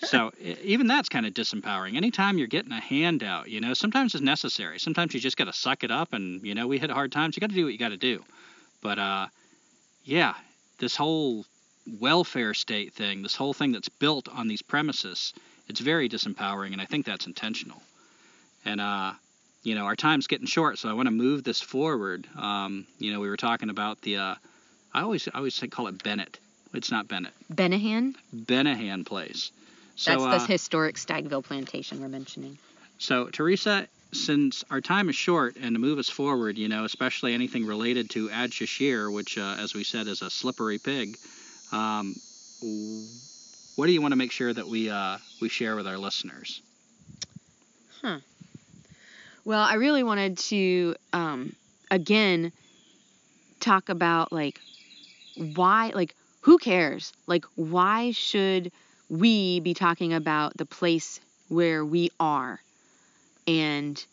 so 0.00 0.32
even 0.40 0.86
that's 0.86 1.08
kind 1.08 1.26
of 1.26 1.34
disempowering. 1.34 1.96
Anytime 1.96 2.38
you're 2.38 2.46
getting 2.46 2.72
a 2.72 2.80
handout, 2.80 3.48
you 3.48 3.60
know, 3.60 3.74
sometimes 3.74 4.14
it's 4.14 4.22
necessary. 4.22 4.78
Sometimes 4.78 5.12
you 5.12 5.20
just 5.20 5.36
got 5.36 5.44
to 5.44 5.52
suck 5.52 5.84
it 5.84 5.90
up, 5.90 6.12
and 6.12 6.42
you 6.42 6.54
know, 6.54 6.66
we 6.66 6.78
hit 6.78 6.90
hard 6.90 7.12
times. 7.12 7.36
You 7.36 7.40
got 7.40 7.50
to 7.50 7.54
do 7.56 7.64
what 7.64 7.72
you 7.72 7.78
got 7.78 7.90
to 7.90 7.96
do. 7.96 8.22
But 8.80 8.98
uh, 8.98 9.26
yeah, 10.04 10.34
this 10.78 10.96
whole 10.96 11.44
welfare 12.00 12.54
state 12.54 12.94
thing, 12.94 13.22
this 13.22 13.36
whole 13.36 13.52
thing 13.52 13.72
that's 13.72 13.88
built 13.88 14.28
on 14.28 14.48
these 14.48 14.62
premises, 14.62 15.34
it's 15.68 15.80
very 15.80 16.08
disempowering, 16.08 16.72
and 16.72 16.80
I 16.80 16.84
think 16.84 17.06
that's 17.06 17.26
intentional. 17.26 17.82
And 18.64 18.80
uh, 18.80 19.12
you 19.66 19.74
know, 19.74 19.84
our 19.84 19.96
time's 19.96 20.28
getting 20.28 20.46
short, 20.46 20.78
so 20.78 20.88
I 20.88 20.92
want 20.92 21.08
to 21.08 21.12
move 21.12 21.42
this 21.42 21.60
forward. 21.60 22.24
Um, 22.38 22.86
you 23.00 23.12
know, 23.12 23.18
we 23.18 23.28
were 23.28 23.36
talking 23.36 23.68
about 23.68 24.00
the, 24.02 24.16
uh, 24.18 24.34
I 24.94 25.02
always, 25.02 25.26
I 25.26 25.38
always 25.38 25.60
call 25.72 25.88
it 25.88 26.04
Bennett. 26.04 26.38
It's 26.72 26.92
not 26.92 27.08
Bennett. 27.08 27.32
Bennehan? 27.52 28.14
Bennehan 28.32 29.04
Place. 29.04 29.50
So, 29.96 30.12
That's 30.12 30.22
the 30.22 30.44
uh, 30.44 30.46
historic 30.46 30.94
Stagville 30.94 31.42
plantation 31.42 32.00
we're 32.00 32.06
mentioning. 32.06 32.58
So, 32.98 33.26
Teresa, 33.26 33.88
since 34.12 34.62
our 34.70 34.80
time 34.80 35.08
is 35.08 35.16
short, 35.16 35.56
and 35.60 35.74
to 35.74 35.80
move 35.80 35.98
us 35.98 36.08
forward, 36.08 36.58
you 36.58 36.68
know, 36.68 36.84
especially 36.84 37.34
anything 37.34 37.66
related 37.66 38.08
to 38.10 38.28
Adshusheer, 38.28 39.12
which, 39.12 39.36
uh, 39.36 39.56
as 39.58 39.74
we 39.74 39.82
said, 39.82 40.06
is 40.06 40.22
a 40.22 40.30
slippery 40.30 40.78
pig, 40.78 41.18
um, 41.72 42.14
what 43.74 43.86
do 43.86 43.92
you 43.92 44.00
want 44.00 44.12
to 44.12 44.16
make 44.16 44.30
sure 44.30 44.52
that 44.52 44.68
we 44.68 44.90
uh, 44.90 45.18
we 45.40 45.48
share 45.48 45.74
with 45.74 45.88
our 45.88 45.98
listeners? 45.98 46.62
Huh. 48.00 48.20
Well, 49.46 49.62
I 49.62 49.74
really 49.74 50.02
wanted 50.02 50.38
to, 50.50 50.96
um, 51.12 51.54
again, 51.90 52.52
talk 53.60 53.88
about 53.88 54.32
like 54.32 54.60
why, 55.36 55.92
like, 55.94 56.14
who 56.42 56.58
cares? 56.58 57.12
Like, 57.26 57.44
why 57.56 58.12
should 58.12 58.72
we 59.10 59.60
be 59.60 59.74
talking 59.74 60.14
about 60.14 60.56
the 60.56 60.66
place 60.66 61.20
where 61.48 61.84
we 61.84 62.10
are? 62.20 62.60
And 63.46 64.04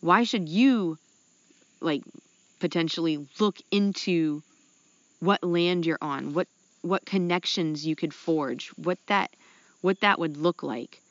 why 0.00 0.24
should 0.24 0.48
you, 0.48 0.98
like, 1.80 2.02
potentially 2.60 3.26
look 3.40 3.58
into 3.70 4.42
what 5.20 5.44
land 5.44 5.86
you're 5.86 5.98
on, 6.02 6.34
what 6.34 6.48
what 6.82 7.06
connections 7.06 7.86
you 7.86 7.96
could 7.96 8.14
forge, 8.14 8.70
what 8.70 8.98
that 9.08 9.30
what 9.82 10.00
that 10.00 10.18
would 10.20 10.36
look 10.38 10.62
like 10.64 11.03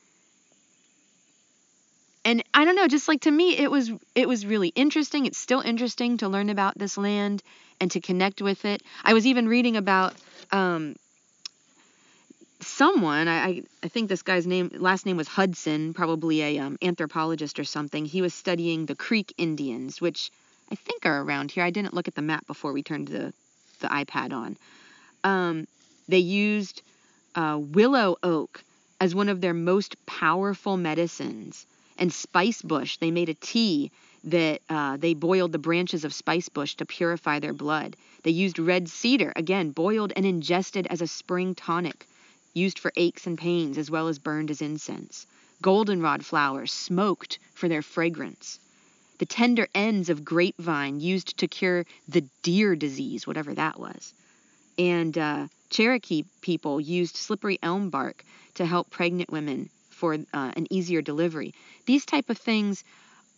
and 2.24 2.42
I 2.54 2.64
don't 2.64 2.76
know, 2.76 2.88
just 2.88 3.06
like 3.06 3.22
to 3.22 3.30
me, 3.30 3.56
it 3.56 3.70
was 3.70 3.90
it 4.14 4.26
was 4.26 4.46
really 4.46 4.68
interesting. 4.68 5.26
It's 5.26 5.38
still 5.38 5.60
interesting 5.60 6.16
to 6.18 6.28
learn 6.28 6.48
about 6.48 6.78
this 6.78 6.96
land 6.96 7.42
and 7.80 7.90
to 7.90 8.00
connect 8.00 8.40
with 8.40 8.64
it. 8.64 8.82
I 9.04 9.12
was 9.12 9.26
even 9.26 9.46
reading 9.46 9.76
about 9.76 10.14
um, 10.50 10.96
someone. 12.60 13.28
I, 13.28 13.62
I 13.82 13.88
think 13.88 14.08
this 14.08 14.22
guy's 14.22 14.46
name 14.46 14.70
last 14.74 15.04
name 15.04 15.18
was 15.18 15.28
Hudson, 15.28 15.92
probably 15.92 16.40
a 16.42 16.58
um, 16.58 16.78
anthropologist 16.80 17.58
or 17.58 17.64
something. 17.64 18.06
He 18.06 18.22
was 18.22 18.32
studying 18.32 18.86
the 18.86 18.94
Creek 18.94 19.34
Indians, 19.36 20.00
which 20.00 20.30
I 20.72 20.76
think 20.76 21.04
are 21.04 21.20
around 21.20 21.50
here. 21.50 21.62
I 21.62 21.70
didn't 21.70 21.92
look 21.92 22.08
at 22.08 22.14
the 22.14 22.22
map 22.22 22.46
before 22.46 22.72
we 22.72 22.82
turned 22.82 23.08
the 23.08 23.34
the 23.80 23.88
iPad 23.88 24.32
on. 24.32 24.56
Um, 25.24 25.66
they 26.08 26.18
used 26.18 26.80
uh, 27.34 27.58
willow 27.60 28.16
oak 28.22 28.62
as 28.98 29.14
one 29.14 29.28
of 29.28 29.42
their 29.42 29.52
most 29.52 29.96
powerful 30.06 30.76
medicines 30.78 31.66
And 31.98 32.12
spice 32.12 32.62
bush, 32.62 32.96
they 32.96 33.10
made 33.10 33.28
a 33.28 33.34
tea 33.34 33.92
that 34.24 34.60
uh, 34.68 34.96
they 34.96 35.14
boiled 35.14 35.52
the 35.52 35.58
branches 35.58 36.04
of 36.04 36.14
spice 36.14 36.48
bush 36.48 36.74
to 36.76 36.86
purify 36.86 37.38
their 37.38 37.52
blood. 37.52 37.96
They 38.22 38.30
used 38.30 38.58
red 38.58 38.88
cedar, 38.88 39.32
again, 39.36 39.70
boiled 39.70 40.12
and 40.16 40.26
ingested 40.26 40.86
as 40.88 41.02
a 41.02 41.06
spring 41.06 41.54
tonic, 41.54 42.06
used 42.54 42.78
for 42.78 42.92
aches 42.96 43.26
and 43.26 43.38
pains 43.38 43.78
as 43.78 43.90
well 43.90 44.08
as 44.08 44.18
burned 44.18 44.50
as 44.50 44.62
incense. 44.62 45.26
Goldenrod 45.62 46.24
flowers, 46.24 46.72
smoked 46.72 47.38
for 47.54 47.68
their 47.68 47.82
fragrance. 47.82 48.58
The 49.18 49.26
tender 49.26 49.68
ends 49.74 50.08
of 50.10 50.24
grapevine 50.24 51.00
used 51.00 51.38
to 51.38 51.48
cure 51.48 51.86
the 52.08 52.24
deer 52.42 52.74
disease, 52.74 53.26
whatever 53.26 53.54
that 53.54 53.78
was. 53.78 54.12
And 54.76 55.16
uh, 55.16 55.46
Cherokee 55.70 56.24
people 56.40 56.80
used 56.80 57.16
slippery 57.16 57.58
elm 57.62 57.90
bark 57.90 58.24
to 58.54 58.66
help 58.66 58.90
pregnant 58.90 59.30
women 59.30 59.70
for 60.04 60.12
uh, 60.34 60.52
an 60.54 60.66
easier 60.68 61.00
delivery. 61.00 61.54
These 61.86 62.04
type 62.04 62.28
of 62.28 62.36
things 62.36 62.84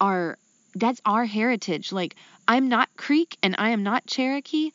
are 0.01 0.37
that's 0.75 1.01
our 1.07 1.25
heritage. 1.25 1.93
Like 1.93 2.17
I'm 2.49 2.69
not 2.69 2.89
Creek 2.97 3.39
and 3.41 3.55
I 3.57 3.71
am 3.71 3.85
not 3.85 4.05
Cherokee, 4.09 4.73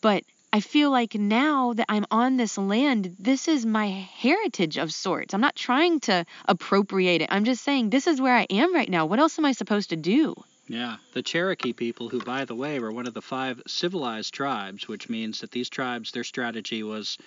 but 0.00 0.24
I 0.54 0.60
feel 0.60 0.90
like 0.90 1.14
now 1.14 1.74
that 1.74 1.84
I'm 1.90 2.06
on 2.10 2.38
this 2.38 2.56
land, 2.56 3.16
this 3.18 3.46
is 3.46 3.66
my 3.66 3.88
heritage 4.24 4.78
of 4.78 4.90
sorts. 4.90 5.34
I'm 5.34 5.42
not 5.42 5.54
trying 5.54 6.00
to 6.08 6.24
appropriate 6.48 7.20
it. 7.20 7.28
I'm 7.30 7.44
just 7.44 7.62
saying 7.62 7.90
this 7.90 8.06
is 8.06 8.22
where 8.22 8.34
I 8.34 8.46
am 8.48 8.74
right 8.74 8.88
now. 8.88 9.04
What 9.04 9.18
else 9.18 9.38
am 9.38 9.44
I 9.44 9.52
supposed 9.52 9.90
to 9.90 9.96
do? 9.96 10.34
Yeah, 10.66 10.96
the 11.12 11.22
Cherokee 11.22 11.74
people, 11.74 12.08
who, 12.08 12.20
by 12.20 12.46
the 12.46 12.54
way, 12.54 12.78
were 12.78 12.90
one 12.90 13.06
of 13.06 13.12
the 13.12 13.20
five 13.20 13.60
civilized 13.66 14.32
tribes, 14.32 14.88
which 14.88 15.10
means 15.10 15.40
that 15.40 15.50
these 15.50 15.68
tribes, 15.68 16.10
their 16.10 16.24
strategy 16.24 16.82
was 16.82 17.18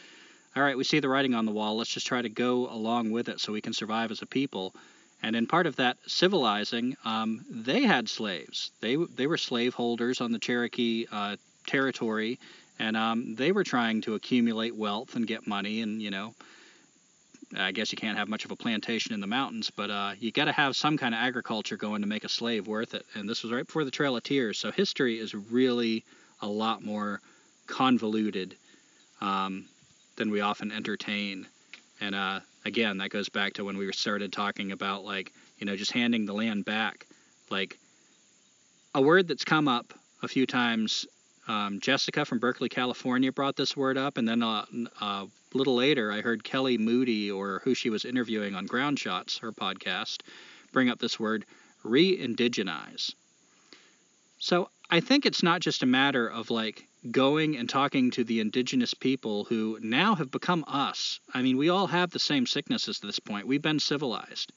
all 0.57 0.63
right, 0.63 0.77
we 0.77 0.83
see 0.83 0.99
the 0.99 1.09
writing 1.09 1.35
on 1.35 1.45
the 1.45 1.51
wall, 1.51 1.77
let's 1.77 1.93
just 1.93 2.07
try 2.07 2.21
to 2.21 2.29
go 2.29 2.67
along 2.67 3.11
with 3.11 3.29
it 3.29 3.39
so 3.39 3.53
we 3.53 3.61
can 3.61 3.73
survive 3.73 4.11
as 4.11 4.21
a 4.21 4.25
people. 4.25 4.73
And 5.21 5.35
in 5.35 5.47
part 5.47 5.67
of 5.67 5.75
that 5.77 5.97
civilizing, 6.07 6.95
um, 7.05 7.45
they 7.49 7.83
had 7.83 8.07
slaves. 8.09 8.71
They 8.81 8.95
they 8.95 9.27
were 9.27 9.37
slaveholders 9.37 10.21
on 10.21 10.31
the 10.31 10.39
Cherokee 10.39 11.07
uh, 11.11 11.37
territory, 11.65 12.39
and 12.77 12.95
um, 12.95 13.35
they 13.35 13.51
were 13.51 13.63
trying 13.63 14.01
to 14.01 14.13
accumulate 14.13 14.75
wealth 14.75 15.15
and 15.15 15.25
get 15.25 15.47
money. 15.47 15.81
And 15.81 16.01
you 16.01 16.11
know, 16.11 16.35
I 17.55 17.71
guess 17.71 17.91
you 17.91 17.97
can't 17.97 18.17
have 18.17 18.27
much 18.27 18.45
of 18.45 18.51
a 18.51 18.55
plantation 18.55 19.13
in 19.13 19.19
the 19.19 19.27
mountains, 19.27 19.71
but 19.75 19.89
uh, 19.89 20.11
you 20.19 20.31
got 20.31 20.45
to 20.45 20.51
have 20.51 20.75
some 20.75 20.97
kind 20.97 21.15
of 21.15 21.19
agriculture 21.19 21.77
going 21.77 22.01
to 22.01 22.07
make 22.07 22.23
a 22.23 22.29
slave 22.29 22.67
worth 22.67 22.93
it. 22.93 23.05
And 23.15 23.27
this 23.27 23.41
was 23.41 23.51
right 23.51 23.65
before 23.65 23.85
the 23.85 23.91
Trail 23.91 24.15
of 24.15 24.23
Tears, 24.23 24.59
so 24.59 24.71
history 24.71 25.17
is 25.17 25.33
really 25.33 26.03
a 26.41 26.47
lot 26.47 26.83
more 26.83 27.21
convoluted 27.65 28.55
um, 29.19 29.65
than 30.17 30.29
we 30.29 30.41
often 30.41 30.71
entertain. 30.71 31.47
And 32.01 32.13
uh, 32.13 32.41
again, 32.65 32.97
that 32.97 33.09
goes 33.09 33.29
back 33.29 33.53
to 33.53 33.65
when 33.65 33.77
we 33.77 33.91
started 33.93 34.33
talking 34.33 34.71
about 34.71 35.03
like 35.03 35.31
you 35.57 35.65
know 35.65 35.75
just 35.75 35.91
handing 35.91 36.25
the 36.25 36.33
land 36.33 36.65
back. 36.65 37.05
Like 37.49 37.79
a 38.93 39.01
word 39.01 39.27
that's 39.27 39.45
come 39.45 39.67
up 39.67 39.93
a 40.21 40.27
few 40.27 40.45
times. 40.45 41.05
Um, 41.47 41.79
Jessica 41.79 42.25
from 42.25 42.39
Berkeley, 42.39 42.67
California, 42.67 43.31
brought 43.31 43.55
this 43.55 43.77
word 43.77 43.97
up, 43.97 44.17
and 44.17 44.27
then 44.27 44.43
uh, 44.43 44.65
a 45.01 45.27
little 45.53 45.75
later, 45.75 46.11
I 46.11 46.19
heard 46.19 46.43
Kelly 46.43 46.77
Moody, 46.77 47.31
or 47.31 47.61
who 47.63 47.73
she 47.73 47.89
was 47.89 48.03
interviewing 48.03 48.53
on 48.53 48.65
Ground 48.65 48.99
Shots, 48.99 49.37
her 49.37 49.53
podcast, 49.53 50.23
bring 50.73 50.89
up 50.89 50.99
this 50.99 51.17
word 51.17 51.45
re-indigenize. 51.83 53.13
So 54.39 54.69
I 54.89 54.99
think 54.99 55.25
it's 55.25 55.43
not 55.43 55.61
just 55.61 55.83
a 55.83 55.87
matter 55.87 56.27
of 56.27 56.51
like 56.51 56.86
going 57.11 57.57
and 57.57 57.69
talking 57.69 58.11
to 58.11 58.23
the 58.23 58.39
indigenous 58.39 58.93
people 58.93 59.43
who 59.45 59.77
now 59.81 60.15
have 60.15 60.31
become 60.31 60.65
us. 60.67 61.19
I 61.33 61.41
mean, 61.41 61.57
we 61.57 61.69
all 61.69 61.87
have 61.87 62.11
the 62.11 62.19
same 62.19 62.45
sicknesses 62.45 62.99
at 63.01 63.07
this 63.07 63.19
point. 63.19 63.47
We've 63.47 63.61
been 63.61 63.79
civilized. 63.79 64.51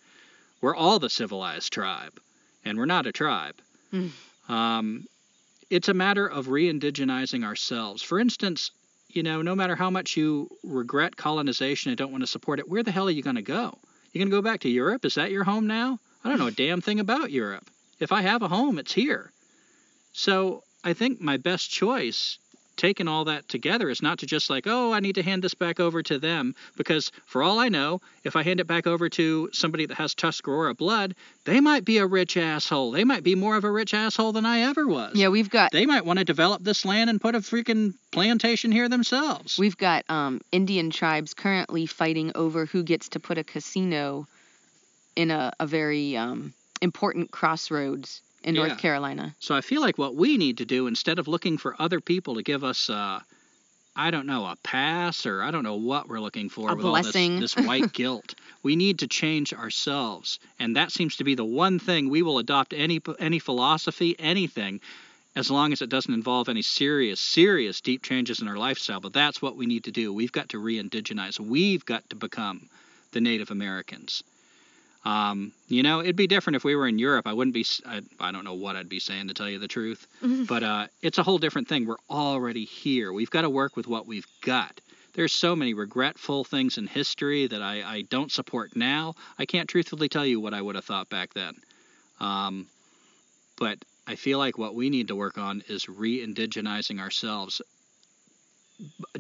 We're 0.61 0.77
all 0.77 0.99
the 0.99 1.11
civilized 1.11 1.73
tribe, 1.73 2.21
and 2.65 2.77
we're 2.77 2.87
not 2.87 3.07
a 3.07 3.13
tribe. 3.13 3.57
Mm. 3.93 4.11
Um, 4.49 5.07
it's 5.71 5.89
a 5.89 5.95
matter 5.95 6.27
of 6.27 6.49
re 6.49 6.71
indigenizing 6.71 7.45
ourselves. 7.45 8.03
For 8.03 8.19
instance, 8.19 8.71
you 9.09 9.23
know, 9.23 9.43
no 9.43 9.55
matter 9.55 9.77
how 9.77 9.91
much 9.91 10.17
you 10.17 10.49
regret 10.63 11.17
colonization 11.17 11.91
and 11.91 11.99
don't 11.99 12.13
want 12.13 12.23
to 12.23 12.27
support 12.27 12.59
it, 12.59 12.69
where 12.69 12.83
the 12.83 12.91
hell 12.91 13.09
are 13.09 13.13
you 13.13 13.23
going 13.23 13.37
to 13.37 13.43
go? 13.43 13.79
You're 14.13 14.21
going 14.25 14.31
to 14.31 14.37
go 14.37 14.43
back 14.43 14.61
to 14.61 14.69
Europe? 14.69 15.05
Is 15.05 15.15
that 15.15 15.31
your 15.31 15.45
home 15.45 15.67
now? 15.67 15.99
I 16.25 16.29
don't 16.29 16.39
know 16.39 16.49
a 16.49 16.51
damn 16.67 16.81
thing 16.81 17.01
about 17.01 17.31
Europe. 17.31 17.69
If 17.99 18.13
I 18.13 18.23
have 18.23 18.43
a 18.43 18.49
home, 18.49 18.79
it's 18.79 18.93
here. 18.93 19.31
So 20.13 20.65
I 20.83 20.93
think 20.95 21.21
my 21.21 21.37
best 21.37 21.71
choice 21.71 22.39
taking 22.81 23.09
all 23.09 23.27
that 23.27 23.47
together 23.47 23.91
is 23.91 24.01
not 24.01 24.21
to 24.21 24.27
just 24.27 24.49
like, 24.49 24.67
oh, 24.67 24.93
I 24.93 25.01
need 25.01 25.17
to 25.17 25.23
hand 25.23 25.45
this 25.45 25.53
back 25.53 25.79
over 25.79 26.03
to 26.05 26.19
them 26.19 26.55
because 26.79 27.13
for 27.27 27.43
all 27.43 27.59
I 27.59 27.69
know, 27.69 28.01
if 28.25 28.37
I 28.37 28.43
hand 28.43 28.59
it 28.59 28.67
back 28.67 28.87
over 28.87 29.11
to 29.11 29.51
somebody 29.53 29.85
that 29.85 29.99
has 29.99 30.15
Tuscarora 30.15 30.75
blood, 30.75 31.15
they 31.45 31.61
might 31.61 31.85
be 31.85 31.99
a 31.99 32.07
rich 32.07 32.39
asshole. 32.39 32.93
They 32.93 33.05
might 33.05 33.23
be 33.23 33.35
more 33.35 33.57
of 33.57 33.65
a 33.65 33.71
rich 33.71 33.93
asshole 33.93 34.33
than 34.33 34.47
I 34.47 34.63
ever 34.63 34.87
was. 34.87 35.15
Yeah, 35.15 35.29
we've 35.29 35.51
got. 35.51 35.73
They 35.73 35.85
might 35.85 36.07
want 36.07 36.21
to 36.21 36.25
develop 36.25 36.65
this 36.65 36.87
land 36.87 37.11
and 37.11 37.21
put 37.21 37.35
a 37.35 37.41
freaking 37.41 37.93
plantation 38.13 38.73
here 38.73 38.89
themselves. 38.89 39.59
We've 39.59 39.77
got 39.77 40.05
um, 40.09 40.41
Indian 40.51 40.89
tribes 40.89 41.35
currently 41.35 41.85
fighting 41.85 42.33
over 42.35 42.65
who 42.65 42.83
gets 42.83 43.11
to 43.11 43.21
put 43.21 43.37
a 43.37 43.45
casino 43.45 44.27
in 45.17 45.31
a, 45.31 45.53
a 45.61 45.67
very 45.67 46.17
um, 46.17 46.55
important 46.81 47.31
crossroads 47.31 48.23
in 48.43 48.55
yeah. 48.55 48.67
North 48.67 48.79
Carolina. 48.79 49.35
So 49.39 49.55
I 49.55 49.61
feel 49.61 49.81
like 49.81 49.99
what 49.99 50.15
we 50.15 50.37
need 50.37 50.59
to 50.59 50.65
do 50.65 50.87
instead 50.87 51.19
of 51.19 51.29
looking 51.29 51.59
for 51.59 51.77
other 51.79 52.01
people 52.01 52.37
to 52.37 52.43
give 52.43 52.65
us 52.65 52.89
uh, 52.89 53.21
I 53.97 54.11
don't 54.11 54.27
know, 54.27 54.47
a 54.47 54.57
pass 54.63 55.27
or 55.27 55.43
I 55.43 55.51
don't 55.51 55.65
know 55.65 55.75
what 55.77 56.09
we're 56.09 56.21
looking 56.21 56.49
for 56.49 56.71
a 56.71 56.75
with 56.75 56.85
blessing. 56.85 57.35
all 57.35 57.41
this, 57.41 57.55
this 57.55 57.67
white 57.67 57.93
guilt. 58.01 58.35
We 58.63 58.77
need 58.77 59.01
to 59.01 59.09
change 59.09 59.53
ourselves. 59.53 60.39
And 60.59 60.77
that 60.77 60.93
seems 60.93 61.17
to 61.17 61.25
be 61.25 61.35
the 61.35 61.45
one 61.45 61.79
thing 61.79 62.09
we 62.09 62.23
will 62.23 62.39
adopt 62.39 62.73
any 62.73 63.01
any 63.19 63.39
philosophy, 63.39 64.15
anything 64.19 64.81
as 65.37 65.51
long 65.51 65.73
as 65.73 65.83
it 65.83 65.91
doesn't 65.91 66.15
involve 66.15 66.49
any 66.49 66.63
serious, 66.63 67.21
serious 67.21 67.81
deep 67.81 68.03
changes 68.03 68.41
in 68.41 68.49
our 68.49 68.57
lifestyle. 68.57 69.01
But 69.01 69.13
that's 69.13 69.43
what 69.43 69.57
we 69.57 69.67
need 69.67 69.85
to 69.85 69.93
do. 69.93 70.13
We've 70.13 70.33
got 70.33 70.51
to 70.51 70.59
re 70.59 70.81
indigenize. 70.83 71.39
We've 71.41 71.85
got 71.85 72.09
to 72.11 72.17
become 72.17 72.69
the 73.13 73.21
Native 73.21 73.51
Americans. 73.51 74.23
Um, 75.05 75.53
you 75.69 75.83
know, 75.83 76.01
it'd 76.01 76.17
be 76.17 76.27
different 76.27 76.57
if 76.57 76.65
we 76.65 76.77
were 76.77 76.87
in 76.87 76.99
Europe. 76.99 77.27
I 77.27 77.33
wouldn't 77.33 77.55
be. 77.55 77.65
I, 77.87 78.03
I 78.19 78.33
don't 78.33 78.45
know 78.45 78.55
what 78.55 78.77
I'd 78.77 78.89
be 78.89 79.01
saying 79.01 79.29
to 79.29 79.35
tell 79.35 79.49
you 79.49 79.59
the 79.59 79.69
truth, 79.69 80.07
mm-hmm. 80.23 80.45
but 80.45 80.63
uh, 80.63 80.87
it's 81.01 81.19
a 81.19 81.23
whole 81.23 81.39
different 81.39 81.69
thing. 81.69 81.87
We're 81.87 81.97
already 82.11 82.65
here. 82.65 83.13
We've 83.13 83.31
got 83.31 83.43
to 83.43 83.51
work 83.51 83.77
with 83.77 83.87
what 83.87 84.07
we've 84.07 84.27
got. 84.43 84.81
There's 85.15 85.33
so 85.33 85.57
many 85.57 85.75
regretful 85.75 86.45
things 86.45 86.79
in 86.79 86.87
history 86.87 87.47
that 87.47 87.63
I, 87.63 87.83
I 87.83 88.03
don't 88.03 88.31
support 88.31 88.77
now. 88.77 89.15
I 89.39 89.47
can't 89.47 89.69
truthfully 89.69 90.09
tell 90.09 90.25
you 90.25 90.39
what 90.39 90.55
I 90.55 90.63
would 90.63 90.77
have 90.77 90.85
thought 90.85 91.09
back 91.09 91.35
then. 91.35 91.55
Um, 92.21 92.67
but 93.59 93.79
I 94.07 94.15
feel 94.15 94.39
like 94.39 94.57
what 94.57 94.75
we 94.75 94.89
need 94.91 95.09
to 95.09 95.17
work 95.17 95.37
on 95.37 95.63
is 95.69 95.89
re-indigenizing 95.89 97.01
ourselves, 97.01 97.61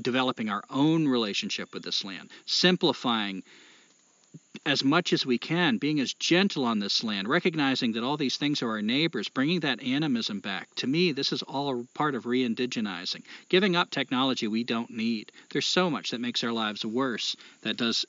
developing 0.00 0.48
our 0.48 0.62
own 0.70 1.08
relationship 1.08 1.74
with 1.74 1.82
this 1.82 2.04
land, 2.04 2.30
simplifying 2.46 3.42
as 4.66 4.84
much 4.84 5.12
as 5.12 5.24
we 5.24 5.38
can, 5.38 5.78
being 5.78 6.00
as 6.00 6.12
gentle 6.14 6.64
on 6.64 6.78
this 6.78 7.02
land, 7.04 7.28
recognizing 7.28 7.92
that 7.92 8.02
all 8.02 8.16
these 8.16 8.36
things 8.36 8.62
are 8.62 8.70
our 8.70 8.82
neighbors, 8.82 9.28
bringing 9.28 9.60
that 9.60 9.82
animism 9.82 10.40
back. 10.40 10.68
To 10.76 10.86
me, 10.86 11.12
this 11.12 11.32
is 11.32 11.42
all 11.42 11.86
part 11.94 12.14
of 12.14 12.26
re 12.26 12.46
indigenizing, 12.46 13.22
giving 13.48 13.76
up 13.76 13.90
technology 13.90 14.48
we 14.48 14.64
don't 14.64 14.90
need. 14.90 15.32
There's 15.50 15.66
so 15.66 15.88
much 15.88 16.10
that 16.10 16.20
makes 16.20 16.44
our 16.44 16.52
lives 16.52 16.84
worse, 16.84 17.36
that 17.62 17.76
does 17.76 18.04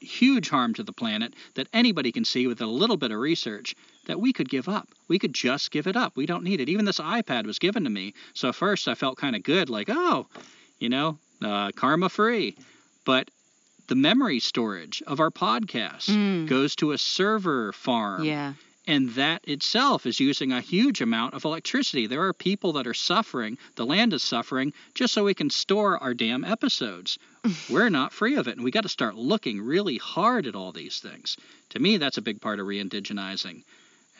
huge 0.00 0.48
harm 0.48 0.74
to 0.74 0.82
the 0.82 0.92
planet, 0.92 1.34
that 1.54 1.68
anybody 1.72 2.12
can 2.12 2.24
see 2.24 2.46
with 2.46 2.60
a 2.60 2.66
little 2.66 2.96
bit 2.96 3.10
of 3.10 3.18
research, 3.18 3.74
that 4.06 4.20
we 4.20 4.32
could 4.32 4.48
give 4.48 4.68
up. 4.68 4.88
We 5.08 5.18
could 5.18 5.32
just 5.32 5.70
give 5.70 5.86
it 5.86 5.96
up. 5.96 6.16
We 6.16 6.26
don't 6.26 6.44
need 6.44 6.60
it. 6.60 6.68
Even 6.68 6.84
this 6.84 7.00
iPad 7.00 7.46
was 7.46 7.58
given 7.58 7.84
to 7.84 7.90
me. 7.90 8.14
So 8.34 8.52
first 8.52 8.88
I 8.88 8.94
felt 8.94 9.18
kind 9.18 9.34
of 9.34 9.42
good, 9.42 9.68
like, 9.68 9.88
oh, 9.90 10.26
you 10.78 10.88
know, 10.88 11.18
uh, 11.42 11.72
karma 11.72 12.08
free. 12.08 12.56
But 13.04 13.30
the 13.88 13.94
memory 13.94 14.40
storage 14.40 15.02
of 15.06 15.20
our 15.20 15.30
podcast 15.30 16.08
mm. 16.08 16.48
goes 16.48 16.74
to 16.76 16.92
a 16.92 16.98
server 16.98 17.72
farm. 17.72 18.24
Yeah. 18.24 18.54
And 18.88 19.10
that 19.10 19.42
itself 19.48 20.06
is 20.06 20.20
using 20.20 20.52
a 20.52 20.60
huge 20.60 21.00
amount 21.00 21.34
of 21.34 21.44
electricity. 21.44 22.06
There 22.06 22.22
are 22.22 22.32
people 22.32 22.74
that 22.74 22.86
are 22.86 22.94
suffering, 22.94 23.58
the 23.74 23.84
land 23.84 24.12
is 24.12 24.22
suffering, 24.22 24.72
just 24.94 25.12
so 25.12 25.24
we 25.24 25.34
can 25.34 25.50
store 25.50 25.98
our 26.00 26.14
damn 26.14 26.44
episodes. 26.44 27.18
We're 27.70 27.88
not 27.88 28.12
free 28.12 28.36
of 28.36 28.46
it. 28.46 28.56
And 28.56 28.64
we 28.64 28.70
got 28.70 28.84
to 28.84 28.88
start 28.88 29.16
looking 29.16 29.60
really 29.60 29.98
hard 29.98 30.46
at 30.46 30.54
all 30.54 30.70
these 30.70 31.00
things. 31.00 31.36
To 31.70 31.80
me, 31.80 31.96
that's 31.96 32.18
a 32.18 32.22
big 32.22 32.40
part 32.40 32.60
of 32.60 32.66
re 32.66 32.82
indigenizing. 32.82 33.64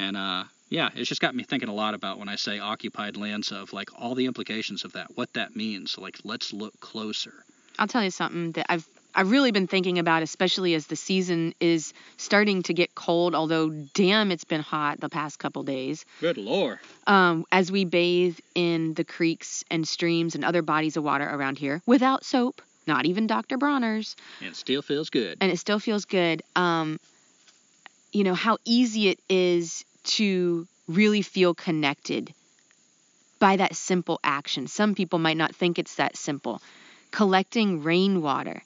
And 0.00 0.16
uh, 0.16 0.44
yeah, 0.68 0.90
it's 0.94 1.08
just 1.08 1.20
got 1.20 1.34
me 1.34 1.44
thinking 1.44 1.68
a 1.68 1.74
lot 1.74 1.94
about 1.94 2.18
when 2.18 2.28
I 2.28 2.34
say 2.34 2.58
occupied 2.58 3.16
lands 3.16 3.52
of 3.52 3.72
like 3.72 3.90
all 3.96 4.16
the 4.16 4.26
implications 4.26 4.84
of 4.84 4.92
that, 4.94 5.16
what 5.16 5.32
that 5.34 5.54
means. 5.54 5.96
Like, 5.96 6.18
let's 6.24 6.52
look 6.52 6.78
closer. 6.80 7.44
I'll 7.78 7.86
tell 7.86 8.02
you 8.02 8.10
something 8.10 8.52
that 8.52 8.66
I've 8.68 8.86
I've 9.16 9.30
really 9.30 9.50
been 9.50 9.66
thinking 9.66 9.98
about, 9.98 10.22
especially 10.22 10.74
as 10.74 10.86
the 10.86 10.94
season 10.94 11.54
is 11.58 11.94
starting 12.18 12.62
to 12.64 12.74
get 12.74 12.94
cold, 12.94 13.34
although 13.34 13.70
damn, 13.94 14.30
it's 14.30 14.44
been 14.44 14.60
hot 14.60 15.00
the 15.00 15.08
past 15.08 15.38
couple 15.38 15.62
days. 15.62 16.04
Good 16.20 16.36
lord. 16.36 16.78
Um, 17.06 17.46
as 17.50 17.72
we 17.72 17.86
bathe 17.86 18.38
in 18.54 18.92
the 18.92 19.04
creeks 19.04 19.64
and 19.70 19.88
streams 19.88 20.34
and 20.34 20.44
other 20.44 20.60
bodies 20.60 20.98
of 20.98 21.04
water 21.04 21.24
around 21.24 21.56
here 21.58 21.80
without 21.86 22.26
soap, 22.26 22.60
not 22.86 23.06
even 23.06 23.26
Dr. 23.26 23.56
Bronner's. 23.56 24.16
And 24.40 24.50
it 24.50 24.56
still 24.56 24.82
feels 24.82 25.08
good. 25.08 25.38
And 25.40 25.50
it 25.50 25.58
still 25.58 25.78
feels 25.78 26.04
good. 26.04 26.42
Um, 26.54 27.00
you 28.12 28.22
know, 28.22 28.34
how 28.34 28.58
easy 28.66 29.08
it 29.08 29.18
is 29.30 29.84
to 30.04 30.68
really 30.88 31.22
feel 31.22 31.54
connected 31.54 32.34
by 33.38 33.56
that 33.56 33.76
simple 33.76 34.20
action. 34.22 34.66
Some 34.66 34.94
people 34.94 35.18
might 35.18 35.36
not 35.36 35.54
think 35.54 35.78
it's 35.78 35.96
that 35.96 36.16
simple. 36.16 36.60
Collecting 37.10 37.82
rainwater. 37.82 38.62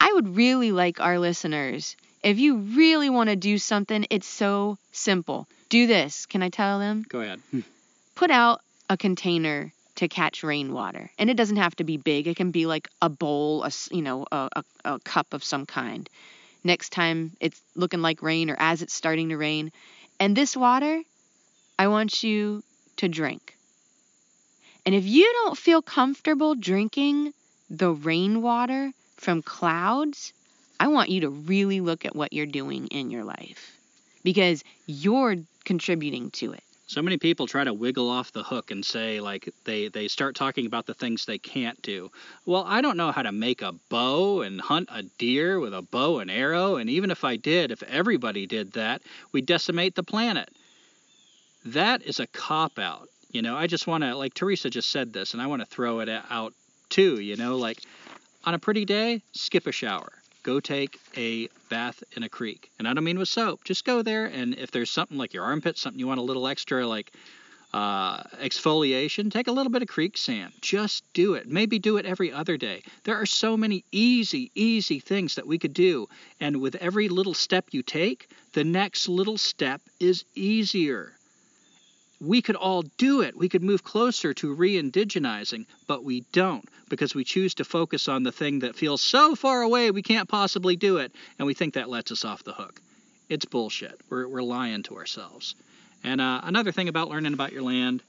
I 0.00 0.12
would 0.12 0.36
really 0.36 0.72
like 0.72 1.00
our 1.00 1.18
listeners, 1.18 1.96
if 2.22 2.38
you 2.38 2.56
really 2.56 3.10
want 3.10 3.30
to 3.30 3.36
do 3.36 3.58
something, 3.58 4.06
it's 4.10 4.26
so 4.26 4.78
simple. 4.92 5.46
Do 5.68 5.86
this. 5.86 6.26
Can 6.26 6.42
I 6.42 6.48
tell 6.48 6.78
them? 6.78 7.04
Go 7.08 7.20
ahead. 7.20 7.40
Hmm. 7.50 7.60
Put 8.14 8.30
out 8.30 8.60
a 8.88 8.96
container 8.96 9.72
to 9.96 10.08
catch 10.08 10.42
rainwater. 10.42 11.10
And 11.18 11.30
it 11.30 11.36
doesn't 11.36 11.56
have 11.56 11.76
to 11.76 11.84
be 11.84 11.96
big. 11.96 12.26
It 12.26 12.36
can 12.36 12.50
be 12.50 12.66
like 12.66 12.88
a 13.00 13.08
bowl, 13.08 13.62
a, 13.62 13.70
you 13.90 14.02
know, 14.02 14.26
a, 14.32 14.48
a, 14.56 14.64
a 14.84 14.98
cup 15.00 15.34
of 15.34 15.44
some 15.44 15.66
kind. 15.66 16.08
Next 16.64 16.90
time 16.90 17.32
it's 17.40 17.60
looking 17.74 18.02
like 18.02 18.22
rain 18.22 18.50
or 18.50 18.56
as 18.58 18.82
it's 18.82 18.94
starting 18.94 19.28
to 19.28 19.36
rain. 19.36 19.70
And 20.18 20.36
this 20.36 20.56
water, 20.56 21.02
I 21.78 21.88
want 21.88 22.22
you 22.22 22.62
to 22.96 23.08
drink. 23.08 23.56
And 24.86 24.94
if 24.94 25.04
you 25.04 25.30
don't 25.44 25.58
feel 25.58 25.82
comfortable 25.82 26.54
drinking 26.54 27.32
the 27.70 27.92
rainwater 27.92 28.92
from 29.24 29.42
clouds, 29.42 30.32
I 30.78 30.88
want 30.88 31.08
you 31.08 31.22
to 31.22 31.30
really 31.30 31.80
look 31.80 32.04
at 32.04 32.14
what 32.14 32.32
you're 32.32 32.46
doing 32.46 32.86
in 32.88 33.10
your 33.10 33.24
life 33.24 33.76
because 34.22 34.62
you're 34.86 35.36
contributing 35.64 36.30
to 36.32 36.52
it. 36.52 36.62
So 36.86 37.00
many 37.00 37.16
people 37.16 37.46
try 37.46 37.64
to 37.64 37.72
wiggle 37.72 38.10
off 38.10 38.32
the 38.32 38.42
hook 38.42 38.70
and 38.70 38.84
say 38.84 39.20
like 39.20 39.48
they 39.64 39.88
they 39.88 40.06
start 40.06 40.36
talking 40.36 40.66
about 40.66 40.84
the 40.84 40.92
things 40.92 41.24
they 41.24 41.38
can't 41.38 41.80
do. 41.80 42.10
Well, 42.44 42.64
I 42.68 42.82
don't 42.82 42.98
know 42.98 43.10
how 43.10 43.22
to 43.22 43.32
make 43.32 43.62
a 43.62 43.72
bow 43.88 44.42
and 44.42 44.60
hunt 44.60 44.90
a 44.92 45.02
deer 45.16 45.58
with 45.58 45.72
a 45.72 45.80
bow 45.80 46.18
and 46.18 46.30
arrow, 46.30 46.76
and 46.76 46.90
even 46.90 47.10
if 47.10 47.24
I 47.24 47.36
did, 47.36 47.70
if 47.70 47.82
everybody 47.84 48.46
did 48.46 48.74
that, 48.74 49.00
we'd 49.32 49.46
decimate 49.46 49.94
the 49.94 50.02
planet. 50.02 50.50
That 51.64 52.02
is 52.02 52.20
a 52.20 52.26
cop 52.26 52.78
out. 52.78 53.08
You 53.32 53.40
know, 53.40 53.56
I 53.56 53.66
just 53.66 53.86
want 53.86 54.04
to 54.04 54.14
like 54.14 54.34
Teresa 54.34 54.68
just 54.68 54.90
said 54.90 55.14
this 55.14 55.32
and 55.32 55.40
I 55.40 55.46
want 55.46 55.62
to 55.62 55.66
throw 55.66 56.00
it 56.00 56.10
out 56.10 56.52
too, 56.90 57.18
you 57.20 57.36
know, 57.36 57.56
like 57.56 57.78
on 58.44 58.54
a 58.54 58.58
pretty 58.58 58.84
day, 58.84 59.22
skip 59.32 59.66
a 59.66 59.72
shower 59.72 60.12
go 60.44 60.60
take 60.60 61.00
a 61.16 61.48
bath 61.70 62.04
in 62.12 62.22
a 62.22 62.28
creek. 62.28 62.70
And 62.78 62.86
I 62.86 62.92
don't 62.92 63.02
mean 63.02 63.18
with 63.18 63.28
soap. 63.28 63.64
Just 63.64 63.84
go 63.84 64.02
there, 64.02 64.26
and 64.26 64.54
if 64.54 64.70
there's 64.70 64.90
something 64.90 65.18
like 65.18 65.34
your 65.34 65.42
armpit, 65.42 65.76
something 65.76 65.98
you 65.98 66.06
want 66.06 66.20
a 66.20 66.22
little 66.22 66.46
extra, 66.46 66.86
like 66.86 67.12
uh, 67.72 68.22
exfoliation, 68.40 69.32
take 69.32 69.48
a 69.48 69.52
little 69.52 69.72
bit 69.72 69.82
of 69.82 69.88
creek 69.88 70.16
sand. 70.16 70.52
Just 70.60 71.02
do 71.12 71.34
it. 71.34 71.48
Maybe 71.48 71.80
do 71.80 71.96
it 71.96 72.06
every 72.06 72.30
other 72.30 72.56
day. 72.56 72.82
There 73.02 73.16
are 73.16 73.26
so 73.26 73.56
many 73.56 73.84
easy, 73.90 74.52
easy 74.54 75.00
things 75.00 75.34
that 75.34 75.46
we 75.46 75.58
could 75.58 75.74
do. 75.74 76.08
And 76.38 76.60
with 76.60 76.76
every 76.76 77.08
little 77.08 77.34
step 77.34 77.68
you 77.72 77.82
take, 77.82 78.28
the 78.52 78.64
next 78.64 79.08
little 79.08 79.38
step 79.38 79.80
is 79.98 80.24
easier 80.36 81.14
we 82.24 82.42
could 82.42 82.56
all 82.56 82.82
do 82.82 83.20
it. 83.20 83.36
We 83.36 83.48
could 83.48 83.62
move 83.62 83.84
closer 83.84 84.34
to 84.34 84.54
re 84.54 84.80
indigenizing, 84.80 85.66
but 85.86 86.04
we 86.04 86.22
don't 86.32 86.66
because 86.88 87.14
we 87.14 87.24
choose 87.24 87.54
to 87.54 87.64
focus 87.64 88.08
on 88.08 88.22
the 88.22 88.32
thing 88.32 88.60
that 88.60 88.76
feels 88.76 89.02
so 89.02 89.34
far 89.34 89.62
away 89.62 89.90
we 89.90 90.02
can't 90.02 90.28
possibly 90.28 90.76
do 90.76 90.98
it, 90.98 91.12
and 91.38 91.46
we 91.46 91.54
think 91.54 91.74
that 91.74 91.88
lets 91.88 92.12
us 92.12 92.24
off 92.24 92.44
the 92.44 92.52
hook. 92.52 92.80
It's 93.28 93.44
bullshit. 93.44 94.00
We're, 94.10 94.28
we're 94.28 94.42
lying 94.42 94.82
to 94.84 94.96
ourselves. 94.96 95.54
And 96.02 96.20
uh, 96.20 96.42
another 96.44 96.72
thing 96.72 96.88
about 96.88 97.08
learning 97.08 97.32
about 97.32 97.52
your 97.52 97.62
land, 97.62 98.02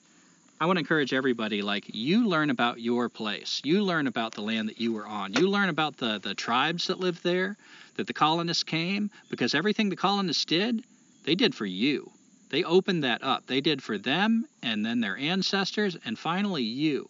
I 0.59 0.65
want 0.65 0.77
to 0.77 0.81
encourage 0.81 1.13
everybody 1.13 1.61
like, 1.61 1.85
you 1.93 2.27
learn 2.27 2.49
about 2.49 2.79
your 2.79 3.07
place. 3.09 3.61
You 3.63 3.83
learn 3.83 4.07
about 4.07 4.33
the 4.33 4.41
land 4.41 4.69
that 4.69 4.79
you 4.79 4.93
were 4.93 5.07
on. 5.07 5.33
You 5.33 5.49
learn 5.49 5.69
about 5.69 5.97
the, 5.97 6.19
the 6.19 6.33
tribes 6.33 6.87
that 6.87 6.99
lived 6.99 7.23
there, 7.23 7.55
that 7.95 8.07
the 8.07 8.13
colonists 8.13 8.63
came, 8.63 9.09
because 9.29 9.55
everything 9.55 9.89
the 9.89 9.95
colonists 9.95 10.45
did, 10.45 10.83
they 11.23 11.35
did 11.35 11.55
for 11.55 11.65
you 11.65 12.11
they 12.49 12.63
opened 12.63 13.03
that 13.03 13.23
up. 13.23 13.47
They 13.47 13.61
did 13.61 13.81
for 13.81 13.97
them 13.97 14.45
and 14.61 14.85
then 14.85 15.01
their 15.01 15.17
ancestors 15.17 15.97
and 16.05 16.17
finally 16.17 16.63
you. 16.63 17.09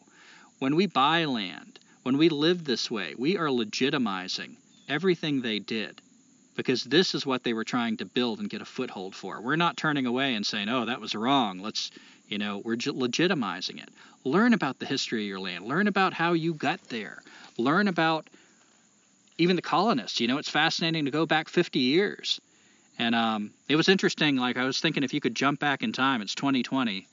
When 0.59 0.75
we 0.75 0.85
buy 0.85 1.25
land, 1.25 1.79
when 2.03 2.17
we 2.17 2.29
live 2.29 2.63
this 2.63 2.89
way, 2.89 3.15
we 3.17 3.37
are 3.37 3.47
legitimizing 3.47 4.55
everything 4.87 5.41
they 5.41 5.59
did 5.59 6.01
because 6.55 6.83
this 6.83 7.13
is 7.13 7.25
what 7.25 7.43
they 7.43 7.53
were 7.53 7.63
trying 7.63 7.97
to 7.97 8.05
build 8.05 8.39
and 8.39 8.49
get 8.49 8.61
a 8.61 8.65
foothold 8.65 9.13
for. 9.13 9.41
We're 9.41 9.57
not 9.57 9.75
turning 9.75 10.05
away 10.05 10.35
and 10.35 10.45
saying, 10.45 10.69
"Oh, 10.69 10.85
that 10.85 11.01
was 11.01 11.15
wrong. 11.15 11.59
Let's, 11.59 11.91
you 12.29 12.37
know, 12.37 12.59
we're 12.63 12.77
legitimizing 12.77 13.81
it." 13.81 13.89
Learn 14.23 14.53
about 14.53 14.79
the 14.79 14.85
history 14.85 15.23
of 15.23 15.27
your 15.27 15.39
land. 15.39 15.65
Learn 15.65 15.87
about 15.87 16.13
how 16.13 16.33
you 16.33 16.53
got 16.53 16.81
there. 16.89 17.21
Learn 17.57 17.87
about 17.87 18.29
even 19.37 19.57
the 19.57 19.61
colonists. 19.61 20.19
You 20.19 20.27
know, 20.27 20.37
it's 20.37 20.49
fascinating 20.49 21.05
to 21.05 21.11
go 21.11 21.25
back 21.25 21.49
50 21.49 21.79
years 21.79 22.39
and 22.97 23.15
um, 23.15 23.51
it 23.67 23.75
was 23.75 23.89
interesting. 23.89 24.37
Like 24.37 24.57
I 24.57 24.65
was 24.65 24.79
thinking, 24.79 25.03
if 25.03 25.13
you 25.13 25.21
could 25.21 25.35
jump 25.35 25.59
back 25.59 25.83
in 25.83 25.91
time, 25.91 26.21
it's 26.21 26.35
2020. 26.35 27.07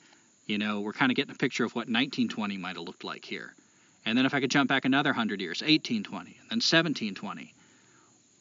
You 0.47 0.59
know, 0.59 0.81
we're 0.81 0.93
kind 0.93 1.11
of 1.11 1.17
getting 1.17 1.35
a 1.35 1.39
picture 1.39 1.65
of 1.65 1.73
what 1.73 1.83
1920 1.83 2.57
might 2.59 2.77
have 2.77 2.85
looked 2.85 3.05
like 3.05 3.25
here. 3.25 3.55
And 4.05 4.19
then 4.19 4.27
if 4.27 4.35
I 4.35 4.41
could 4.41 4.51
jump 4.51 4.69
back 4.69 4.85
another 4.85 5.13
hundred 5.13 5.41
years, 5.41 5.61
1820, 5.61 6.31
and 6.51 6.51
then 6.51 6.57
1720. 6.57 7.55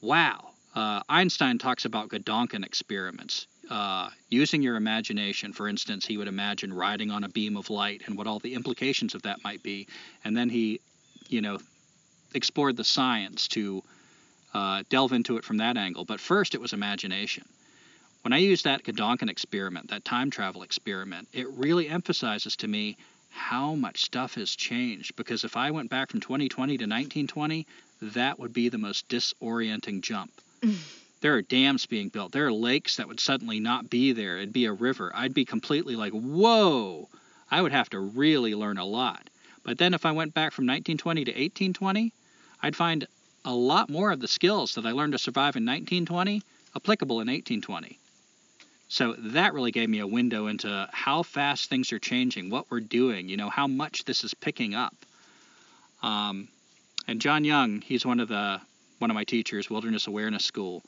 Wow. 0.01 0.49
Uh, 0.73 1.01
Einstein 1.09 1.57
talks 1.57 1.85
about 1.85 2.09
Gedanken 2.09 2.65
experiments. 2.65 3.45
Uh, 3.69 4.09
using 4.29 4.61
your 4.61 4.75
imagination, 4.75 5.53
for 5.53 5.67
instance, 5.67 6.05
he 6.05 6.17
would 6.17 6.27
imagine 6.27 6.73
riding 6.73 7.11
on 7.11 7.23
a 7.23 7.29
beam 7.29 7.55
of 7.55 7.69
light 7.69 8.01
and 8.05 8.17
what 8.17 8.27
all 8.27 8.39
the 8.39 8.53
implications 8.53 9.13
of 9.15 9.21
that 9.21 9.43
might 9.43 9.61
be. 9.63 9.87
And 10.23 10.35
then 10.35 10.49
he, 10.49 10.81
you 11.29 11.41
know, 11.41 11.59
explored 12.33 12.77
the 12.77 12.83
science 12.83 13.47
to 13.49 13.83
uh, 14.53 14.83
delve 14.89 15.13
into 15.13 15.37
it 15.37 15.43
from 15.43 15.57
that 15.57 15.77
angle. 15.77 16.05
But 16.05 16.19
first, 16.19 16.55
it 16.55 16.61
was 16.61 16.73
imagination. 16.73 17.45
When 18.23 18.33
I 18.33 18.37
use 18.37 18.63
that 18.63 18.83
Gedanken 18.83 19.29
experiment, 19.29 19.89
that 19.89 20.05
time 20.05 20.29
travel 20.29 20.63
experiment, 20.63 21.27
it 21.33 21.49
really 21.49 21.89
emphasizes 21.89 22.55
to 22.57 22.67
me 22.67 22.97
how 23.29 23.73
much 23.75 24.03
stuff 24.03 24.35
has 24.35 24.55
changed. 24.55 25.15
Because 25.15 25.43
if 25.43 25.57
I 25.57 25.71
went 25.71 25.89
back 25.89 26.11
from 26.11 26.19
2020 26.19 26.77
to 26.77 26.83
1920, 26.83 27.65
that 28.01 28.37
would 28.37 28.53
be 28.53 28.69
the 28.69 28.77
most 28.77 29.07
disorienting 29.07 30.01
jump. 30.01 30.31
there 31.21 31.33
are 31.35 31.41
dams 31.41 31.85
being 31.85 32.09
built. 32.09 32.31
There 32.31 32.45
are 32.45 32.53
lakes 32.53 32.97
that 32.97 33.07
would 33.07 33.19
suddenly 33.19 33.59
not 33.59 33.89
be 33.89 34.11
there. 34.11 34.37
It'd 34.37 34.53
be 34.53 34.65
a 34.65 34.73
river. 34.73 35.11
I'd 35.15 35.33
be 35.33 35.45
completely 35.45 35.95
like, 35.95 36.13
whoa! 36.13 37.09
I 37.49 37.61
would 37.61 37.71
have 37.71 37.89
to 37.91 37.99
really 37.99 38.53
learn 38.55 38.77
a 38.77 38.85
lot. 38.85 39.29
But 39.63 39.77
then 39.77 39.93
if 39.93 40.05
I 40.05 40.11
went 40.11 40.33
back 40.33 40.53
from 40.53 40.65
1920 40.65 41.25
to 41.25 41.31
1820, 41.31 42.13
I'd 42.61 42.75
find 42.75 43.07
a 43.45 43.53
lot 43.53 43.89
more 43.89 44.11
of 44.11 44.19
the 44.19 44.27
skills 44.27 44.75
that 44.75 44.85
I 44.85 44.91
learned 44.91 45.13
to 45.13 45.19
survive 45.19 45.55
in 45.55 45.65
1920 45.65 46.41
applicable 46.75 47.15
in 47.15 47.27
1820. 47.27 47.97
So 48.87 49.15
that 49.17 49.53
really 49.53 49.71
gave 49.71 49.89
me 49.89 49.99
a 49.99 50.07
window 50.07 50.47
into 50.47 50.87
how 50.91 51.23
fast 51.23 51.69
things 51.69 51.93
are 51.93 51.99
changing, 51.99 52.49
what 52.49 52.69
we're 52.69 52.81
doing, 52.81 53.29
you 53.29 53.37
know, 53.37 53.49
how 53.49 53.67
much 53.67 54.03
this 54.03 54.23
is 54.23 54.33
picking 54.33 54.75
up. 54.75 54.95
Um, 56.03 56.49
and 57.07 57.21
John 57.21 57.45
Young, 57.45 57.81
he's 57.81 58.05
one 58.05 58.19
of 58.19 58.27
the 58.27 58.59
one 58.99 59.09
of 59.09 59.15
my 59.15 59.23
teachers, 59.23 59.69
Wilderness 59.69 60.07
Awareness 60.07 60.45
School. 60.45 60.83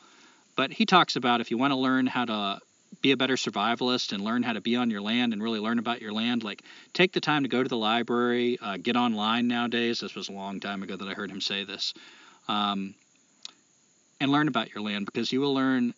But 0.55 0.71
he 0.71 0.85
talks 0.85 1.15
about 1.15 1.41
if 1.41 1.49
you 1.49 1.57
want 1.57 1.71
to 1.71 1.77
learn 1.77 2.05
how 2.05 2.25
to 2.25 2.59
be 3.01 3.11
a 3.11 3.17
better 3.17 3.35
survivalist 3.35 4.13
and 4.13 4.23
learn 4.23 4.43
how 4.43 4.53
to 4.53 4.61
be 4.61 4.75
on 4.75 4.91
your 4.91 5.01
land 5.01 5.33
and 5.33 5.41
really 5.41 5.59
learn 5.59 5.79
about 5.79 6.01
your 6.01 6.13
land, 6.13 6.43
like 6.43 6.61
take 6.93 7.11
the 7.11 7.21
time 7.21 7.43
to 7.43 7.49
go 7.49 7.63
to 7.63 7.69
the 7.69 7.77
library, 7.77 8.59
uh, 8.61 8.77
get 8.77 8.95
online 8.95 9.47
nowadays. 9.47 10.01
This 10.01 10.13
was 10.13 10.29
a 10.29 10.33
long 10.33 10.59
time 10.59 10.83
ago 10.83 10.95
that 10.95 11.07
I 11.07 11.13
heard 11.13 11.31
him 11.31 11.41
say 11.41 11.63
this 11.63 11.93
um, 12.47 12.93
and 14.19 14.31
learn 14.31 14.47
about 14.47 14.73
your 14.73 14.83
land 14.83 15.05
because 15.05 15.31
you 15.31 15.41
will 15.41 15.53
learn 15.53 15.93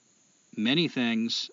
many 0.55 0.87
things, 0.87 1.49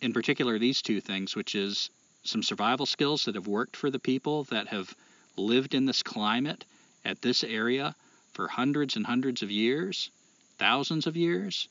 in 0.00 0.12
particular 0.12 0.58
these 0.58 0.82
two 0.82 1.00
things, 1.00 1.36
which 1.36 1.54
is 1.54 1.90
some 2.22 2.42
survival 2.42 2.86
skills 2.86 3.24
that 3.24 3.34
have 3.34 3.46
worked 3.46 3.76
for 3.76 3.90
the 3.90 3.98
people 3.98 4.44
that 4.44 4.68
have 4.68 4.94
lived 5.36 5.74
in 5.74 5.86
this 5.86 6.02
climate 6.02 6.64
at 7.04 7.22
this 7.22 7.44
area 7.44 7.94
for 8.32 8.48
hundreds 8.48 8.96
and 8.96 9.06
hundreds 9.06 9.42
of 9.42 9.50
years, 9.50 10.10
thousands 10.58 11.06
of 11.06 11.16
years. 11.16 11.68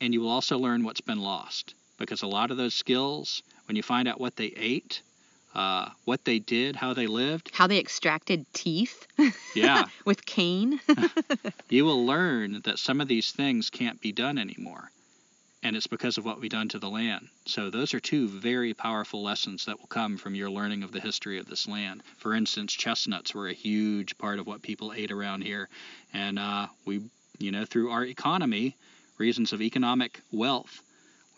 And 0.00 0.12
you 0.12 0.20
will 0.20 0.30
also 0.30 0.58
learn 0.58 0.84
what's 0.84 1.00
been 1.00 1.20
lost 1.20 1.74
because 1.98 2.22
a 2.22 2.26
lot 2.26 2.50
of 2.50 2.56
those 2.56 2.74
skills, 2.74 3.42
when 3.66 3.76
you 3.76 3.82
find 3.82 4.06
out 4.06 4.20
what 4.20 4.36
they 4.36 4.52
ate, 4.56 5.02
uh, 5.54 5.90
what 6.04 6.24
they 6.24 6.38
did, 6.38 6.76
how 6.76 6.94
they 6.94 7.06
lived. 7.06 7.50
How 7.52 7.66
they 7.66 7.78
extracted 7.78 8.46
teeth. 8.52 9.06
Yeah. 9.54 9.86
with 10.04 10.24
cane. 10.26 10.80
you 11.68 11.84
will 11.84 12.06
learn 12.06 12.60
that 12.64 12.78
some 12.78 13.00
of 13.00 13.08
these 13.08 13.32
things 13.32 13.70
can't 13.70 14.00
be 14.00 14.12
done 14.12 14.38
anymore. 14.38 14.90
And 15.62 15.74
it's 15.74 15.88
because 15.88 16.18
of 16.18 16.24
what 16.24 16.40
we've 16.40 16.50
done 16.50 16.68
to 16.68 16.78
the 16.78 16.88
land. 16.88 17.28
So, 17.46 17.68
those 17.68 17.92
are 17.92 17.98
two 17.98 18.28
very 18.28 18.74
powerful 18.74 19.24
lessons 19.24 19.64
that 19.64 19.80
will 19.80 19.88
come 19.88 20.16
from 20.16 20.36
your 20.36 20.50
learning 20.50 20.84
of 20.84 20.92
the 20.92 21.00
history 21.00 21.38
of 21.38 21.46
this 21.46 21.66
land. 21.66 22.04
For 22.18 22.32
instance, 22.32 22.72
chestnuts 22.72 23.34
were 23.34 23.48
a 23.48 23.54
huge 23.54 24.16
part 24.18 24.38
of 24.38 24.46
what 24.46 24.62
people 24.62 24.92
ate 24.94 25.10
around 25.10 25.42
here. 25.42 25.68
And 26.14 26.38
uh, 26.38 26.68
we, 26.84 27.00
you 27.38 27.50
know, 27.50 27.64
through 27.64 27.90
our 27.90 28.04
economy, 28.04 28.76
reasons 29.18 29.52
of 29.52 29.60
economic 29.60 30.20
wealth, 30.30 30.80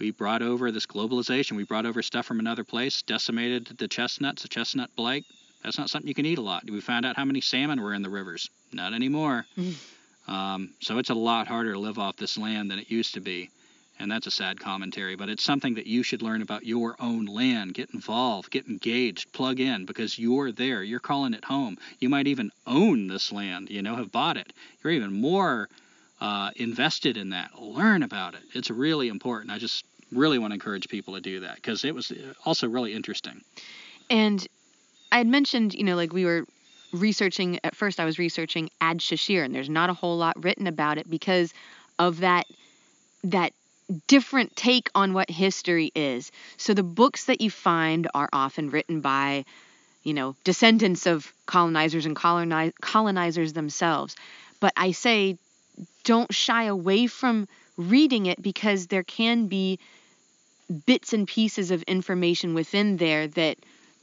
we 0.01 0.11
brought 0.11 0.43
over 0.43 0.73
this 0.73 0.87
globalization. 0.87 1.57
We 1.57 1.65
brought 1.65 1.87
over 1.87 2.03
stuff 2.03 2.27
from 2.27 2.41
another 2.41 2.65
place, 2.65 3.03
decimated 3.03 3.67
the 3.79 3.87
chestnuts, 3.87 4.43
the 4.43 4.49
chestnut 4.49 4.91
blight. 4.97 5.25
That's 5.63 5.79
not 5.79 5.91
something 5.91 6.09
you 6.09 6.15
can 6.15 6.25
eat 6.27 6.39
a 6.39 6.43
lot. 6.43 6.65
We 6.69 6.81
found 6.81 7.05
out 7.05 7.17
how 7.17 7.25
many 7.27 7.43
salmon 7.43 7.81
were 7.81 7.93
in 7.93 8.03
the 8.03 8.09
rivers. 8.09 8.49
Not 8.73 8.95
anymore. 8.95 9.45
Mm. 9.59 9.75
Um, 10.27 10.71
so 10.81 10.99
it's 10.99 11.11
a 11.11 11.15
lot 11.15 11.47
harder 11.49 11.75
to 11.75 11.79
live 11.79 11.99
off 11.99 12.17
this 12.17 12.39
land 12.39 12.71
than 12.71 12.79
it 12.79 12.91
used 12.91 13.15
to 13.15 13.21
be. 13.21 13.51
and 14.01 14.11
that's 14.11 14.27
a 14.27 14.31
sad 14.31 14.59
commentary, 14.59 15.15
but 15.15 15.29
it's 15.29 15.45
something 15.45 15.75
that 15.75 15.87
you 15.87 16.03
should 16.03 16.23
learn 16.23 16.41
about 16.41 16.65
your 16.65 16.97
own 16.99 17.27
land. 17.27 17.75
Get 17.75 17.91
involved, 17.93 18.51
get 18.51 18.67
engaged, 18.67 19.31
plug 19.33 19.61
in 19.61 19.85
because 19.85 20.19
you're 20.19 20.51
there. 20.53 20.83
You're 20.83 21.01
calling 21.01 21.35
it 21.35 21.45
home. 21.45 21.77
You 21.99 22.09
might 22.09 22.27
even 22.27 22.51
own 22.67 23.09
this 23.09 23.31
land, 23.31 23.69
you 23.69 23.83
know, 23.83 23.97
have 23.97 24.11
bought 24.11 24.39
it. 24.39 24.53
You're 24.83 24.95
even 24.95 25.13
more 25.13 25.69
uh, 26.21 26.51
invested 26.57 27.19
in 27.19 27.31
that. 27.31 27.61
Learn 27.61 28.03
about 28.03 28.35
it. 28.35 28.43
It's 28.55 28.71
really 28.71 29.09
important. 29.09 29.51
I 29.53 29.59
just 29.59 29.85
really 30.13 30.39
want 30.39 30.53
to 30.53 30.55
encourage 30.55 30.89
people 30.89 31.15
to 31.15 31.21
do 31.21 31.41
that 31.41 31.57
because 31.57 31.85
it 31.85 31.95
was 31.95 32.11
uh, 32.11 32.33
also 32.45 32.69
really 32.69 32.93
interesting. 32.93 33.43
And 34.09 34.47
I 35.13 35.19
had 35.19 35.27
mentioned, 35.27 35.75
you 35.75 35.85
know, 35.85 35.97
like 35.97 36.13
we 36.13 36.25
were 36.25 36.47
researching 36.93 37.61
at 37.63 37.77
first 37.77 38.01
I 38.01 38.05
was 38.05 38.19
researching 38.19 38.71
Adshusheer 38.81 39.45
and 39.45 39.55
there's 39.55 39.69
not 39.69 39.91
a 39.91 39.95
whole 39.95 40.17
lot 40.17 40.43
written 40.43 40.67
about 40.67 40.99
it 40.99 41.09
because 41.09 41.55
of 41.99 42.21
that 42.21 42.47
that 43.25 43.53
different 44.07 44.55
take 44.57 44.91
on 44.95 45.13
what 45.13 45.31
history 45.31 45.91
is. 45.95 46.31
So 46.57 46.75
the 46.75 46.83
books 46.83 47.25
that 47.25 47.41
you 47.41 47.51
find 47.51 48.09
are 48.15 48.29
often 48.33 48.71
written 48.71 49.01
by, 49.01 49.45
you 50.05 50.15
know, 50.15 50.37
descendants 50.45 51.07
of 51.07 51.33
colonizers 51.47 52.07
and 52.07 52.15
colonize, 52.15 52.73
colonizers 52.81 53.53
themselves. 53.53 54.17
But 54.61 54.73
I 54.77 54.93
say 54.93 55.39
don't 56.05 56.33
shy 56.33 56.65
away 56.65 57.07
from 57.07 57.49
reading 57.77 58.27
it 58.27 58.41
because 58.41 58.87
there 58.87 59.03
can 59.03 59.47
be 59.47 59.79
bits 60.71 61.13
and 61.13 61.27
pieces 61.27 61.71
of 61.71 61.83
information 61.85 62.55
within 62.55 62.97
there 62.97 63.27
that 63.29 63.59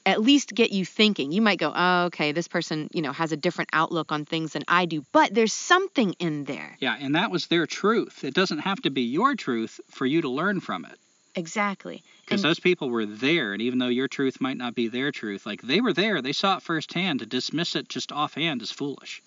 at 0.05 0.21
least 0.21 0.55
get 0.55 0.71
you 0.71 0.85
thinking. 0.85 1.31
You 1.31 1.41
might 1.41 1.59
go, 1.59 1.71
oh, 1.75 2.05
okay, 2.05 2.31
this 2.31 2.47
person, 2.47 2.89
you 2.93 3.01
know, 3.01 3.11
has 3.11 3.31
a 3.31 3.37
different 3.37 3.69
outlook 3.73 4.11
on 4.11 4.23
things 4.23 4.53
than 4.53 4.63
I 4.67 4.85
do, 4.85 5.03
but 5.11 5.33
there's 5.33 5.53
something 5.53 6.13
in 6.19 6.45
there. 6.45 6.77
Yeah, 6.79 6.95
and 6.99 7.15
that 7.15 7.29
was 7.29 7.47
their 7.47 7.67
truth. 7.67 8.23
It 8.23 8.33
doesn't 8.33 8.59
have 8.59 8.81
to 8.83 8.89
be 8.89 9.01
your 9.01 9.35
truth 9.35 9.81
for 9.89 10.05
you 10.05 10.21
to 10.21 10.29
learn 10.29 10.61
from 10.61 10.85
it. 10.85 10.97
Exactly. 11.35 12.03
Because 12.25 12.41
those 12.41 12.59
people 12.59 12.89
were 12.89 13.05
there, 13.05 13.53
and 13.53 13.61
even 13.61 13.79
though 13.79 13.87
your 13.87 14.07
truth 14.07 14.41
might 14.41 14.57
not 14.57 14.75
be 14.75 14.87
their 14.87 15.11
truth, 15.11 15.45
like 15.45 15.61
they 15.61 15.81
were 15.81 15.93
there, 15.93 16.21
they 16.21 16.33
saw 16.33 16.57
it 16.57 16.63
firsthand. 16.63 17.19
To 17.19 17.25
dismiss 17.25 17.75
it 17.75 17.89
just 17.89 18.11
offhand 18.11 18.61
is 18.61 18.71
foolish. 18.71 19.21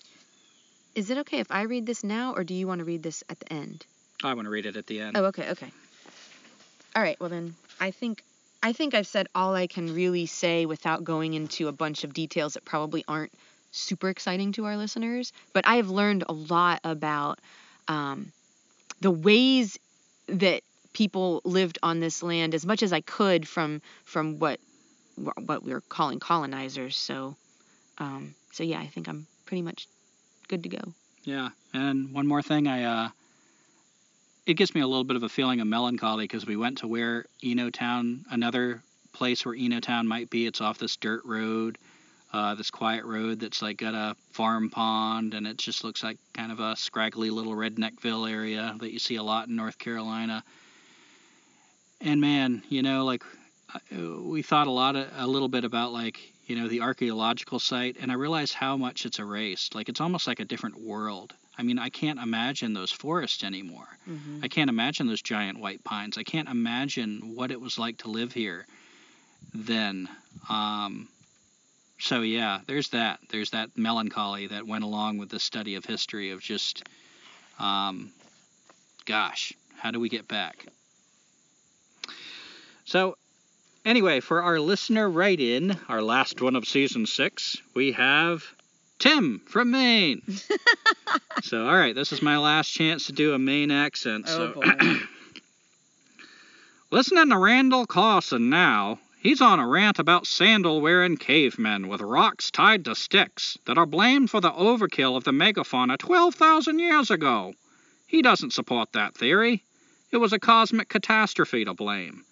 Is 0.93 1.09
it 1.09 1.17
okay 1.19 1.39
if 1.39 1.51
I 1.51 1.61
read 1.61 1.85
this 1.85 2.03
now, 2.03 2.33
or 2.33 2.43
do 2.43 2.53
you 2.53 2.67
want 2.67 2.79
to 2.79 2.85
read 2.85 3.01
this 3.01 3.23
at 3.29 3.39
the 3.39 3.53
end? 3.53 3.85
I 4.23 4.33
want 4.33 4.45
to 4.45 4.51
read 4.51 4.65
it 4.65 4.75
at 4.75 4.87
the 4.87 4.99
end. 4.99 5.15
Oh, 5.15 5.25
okay, 5.25 5.51
okay. 5.51 5.71
All 6.95 7.01
right. 7.01 7.19
Well, 7.19 7.29
then 7.29 7.55
I 7.79 7.91
think 7.91 8.23
I 8.63 8.73
think 8.73 8.93
I've 8.93 9.07
said 9.07 9.27
all 9.33 9.55
I 9.55 9.67
can 9.67 9.93
really 9.93 10.25
say 10.25 10.65
without 10.65 11.03
going 11.03 11.33
into 11.33 11.67
a 11.67 11.71
bunch 11.71 12.03
of 12.03 12.13
details 12.13 12.53
that 12.53 12.65
probably 12.65 13.03
aren't 13.07 13.31
super 13.71 14.09
exciting 14.09 14.51
to 14.53 14.65
our 14.65 14.77
listeners. 14.77 15.33
But 15.53 15.65
I 15.67 15.77
have 15.77 15.89
learned 15.89 16.23
a 16.27 16.33
lot 16.33 16.81
about 16.83 17.39
um, 17.87 18.31
the 18.99 19.11
ways 19.11 19.79
that 20.27 20.61
people 20.93 21.41
lived 21.45 21.79
on 21.81 21.99
this 21.99 22.21
land 22.21 22.53
as 22.53 22.65
much 22.65 22.83
as 22.83 22.93
I 22.93 23.01
could 23.01 23.47
from 23.47 23.81
from 24.03 24.39
what 24.39 24.59
what 25.15 25.63
we 25.63 25.73
were 25.73 25.81
calling 25.81 26.19
colonizers. 26.19 26.95
So 26.97 27.35
um, 27.97 28.35
so 28.51 28.63
yeah, 28.63 28.79
I 28.79 28.87
think 28.87 29.07
I'm 29.07 29.27
pretty 29.45 29.61
much 29.61 29.87
good 30.47 30.63
to 30.63 30.69
go. 30.69 30.93
Yeah, 31.23 31.49
and 31.73 32.13
one 32.13 32.27
more 32.27 32.41
thing, 32.41 32.67
I 32.67 32.83
uh, 32.83 33.09
it 34.45 34.55
gives 34.55 34.73
me 34.73 34.81
a 34.81 34.87
little 34.87 35.03
bit 35.03 35.15
of 35.15 35.23
a 35.23 35.29
feeling 35.29 35.61
of 35.61 35.67
melancholy 35.67 36.23
because 36.23 36.45
we 36.45 36.55
went 36.55 36.79
to 36.79 36.87
where 36.87 37.25
Eno 37.43 37.69
Town, 37.69 38.25
another 38.31 38.81
place 39.13 39.45
where 39.45 39.55
Eno 39.55 39.79
Town 39.79 40.07
might 40.07 40.29
be. 40.29 40.47
It's 40.47 40.61
off 40.61 40.77
this 40.77 40.95
dirt 40.95 41.21
road, 41.25 41.77
uh, 42.33 42.55
this 42.55 42.71
quiet 42.71 43.05
road 43.05 43.39
that's 43.39 43.61
like 43.61 43.77
got 43.77 43.93
a 43.93 44.15
farm 44.31 44.69
pond, 44.69 45.33
and 45.33 45.45
it 45.45 45.57
just 45.57 45.83
looks 45.83 46.03
like 46.03 46.17
kind 46.33 46.51
of 46.51 46.59
a 46.59 46.75
scraggly 46.75 47.29
little 47.29 47.53
redneckville 47.53 48.29
area 48.29 48.75
that 48.79 48.91
you 48.91 48.99
see 48.99 49.17
a 49.17 49.23
lot 49.23 49.47
in 49.47 49.55
North 49.55 49.77
Carolina. 49.77 50.43
And 51.99 52.19
man, 52.19 52.63
you 52.67 52.81
know, 52.81 53.05
like 53.05 53.23
uh, 53.73 54.21
we 54.21 54.41
thought 54.41 54.67
a 54.67 54.71
lot, 54.71 54.95
of, 54.95 55.07
a 55.15 55.27
little 55.27 55.49
bit 55.49 55.65
about 55.65 55.93
like 55.93 56.19
you 56.47 56.55
know 56.55 56.67
the 56.67 56.81
archaeological 56.81 57.59
site, 57.59 57.97
and 57.99 58.11
I 58.11 58.15
realized 58.15 58.55
how 58.55 58.75
much 58.75 59.05
it's 59.05 59.19
erased. 59.19 59.75
Like 59.75 59.87
it's 59.87 60.01
almost 60.01 60.25
like 60.25 60.39
a 60.39 60.45
different 60.45 60.81
world. 60.81 61.33
I 61.57 61.63
mean, 61.63 61.79
I 61.79 61.89
can't 61.89 62.19
imagine 62.19 62.73
those 62.73 62.91
forests 62.91 63.43
anymore. 63.43 63.87
I 64.43 64.47
can't 64.47 64.69
imagine 64.69 65.07
those 65.07 65.21
giant 65.21 65.59
white 65.59 65.83
pines. 65.83 66.17
I 66.17 66.23
can't 66.23 66.49
imagine 66.49 67.33
what 67.35 67.51
it 67.51 67.59
was 67.59 67.77
like 67.77 67.99
to 67.99 68.07
live 68.09 68.33
here 68.33 68.65
then. 69.53 70.07
Um, 70.49 71.07
so 71.99 72.21
yeah, 72.21 72.61
there's 72.65 72.89
that. 72.89 73.19
There's 73.29 73.51
that 73.51 73.77
melancholy 73.77 74.47
that 74.47 74.65
went 74.65 74.83
along 74.83 75.17
with 75.17 75.29
the 75.29 75.39
study 75.39 75.75
of 75.75 75.85
history 75.85 76.31
of 76.31 76.41
just, 76.41 76.83
um, 77.59 78.11
gosh, 79.05 79.53
how 79.77 79.91
do 79.91 79.99
we 79.99 80.09
get 80.09 80.27
back? 80.27 80.65
So 82.85 83.17
anyway, 83.85 84.19
for 84.19 84.41
our 84.41 84.59
listener 84.59 85.09
write-in, 85.09 85.77
our 85.89 86.01
last 86.01 86.41
one 86.41 86.55
of 86.55 86.65
season 86.65 87.05
six, 87.05 87.57
we 87.75 87.91
have 87.91 88.43
Tim 89.01 89.41
from 89.47 89.71
Maine. 89.71 90.21
so 91.41 91.65
all 91.65 91.75
right, 91.75 91.95
this 91.95 92.13
is 92.13 92.21
my 92.21 92.37
last 92.37 92.69
chance 92.69 93.07
to 93.07 93.11
do 93.11 93.33
a 93.33 93.39
Maine 93.39 93.71
accent. 93.71 94.25
Oh, 94.27 94.53
so 94.53 94.61
listening 96.91 97.29
to 97.31 97.37
Randall 97.37 97.87
Carlson 97.87 98.51
now. 98.51 98.99
He's 99.19 99.41
on 99.41 99.59
a 99.59 99.67
rant 99.67 99.97
about 99.97 100.27
sandal 100.27 100.81
wearing 100.81 101.17
cavemen 101.17 101.87
with 101.87 102.01
rocks 102.01 102.51
tied 102.51 102.85
to 102.85 102.93
sticks 102.93 103.57
that 103.65 103.77
are 103.79 103.87
blamed 103.87 104.29
for 104.29 104.39
the 104.39 104.51
overkill 104.51 105.17
of 105.17 105.23
the 105.23 105.31
megafauna 105.31 105.97
12,000 105.97 106.77
years 106.77 107.09
ago. 107.09 107.53
He 108.05 108.21
doesn't 108.21 108.53
support 108.53 108.93
that 108.93 109.15
theory. 109.15 109.63
It 110.11 110.17
was 110.17 110.31
a 110.33 110.39
cosmic 110.39 110.89
catastrophe 110.89 111.65
to 111.65 111.73
blame. 111.73 112.23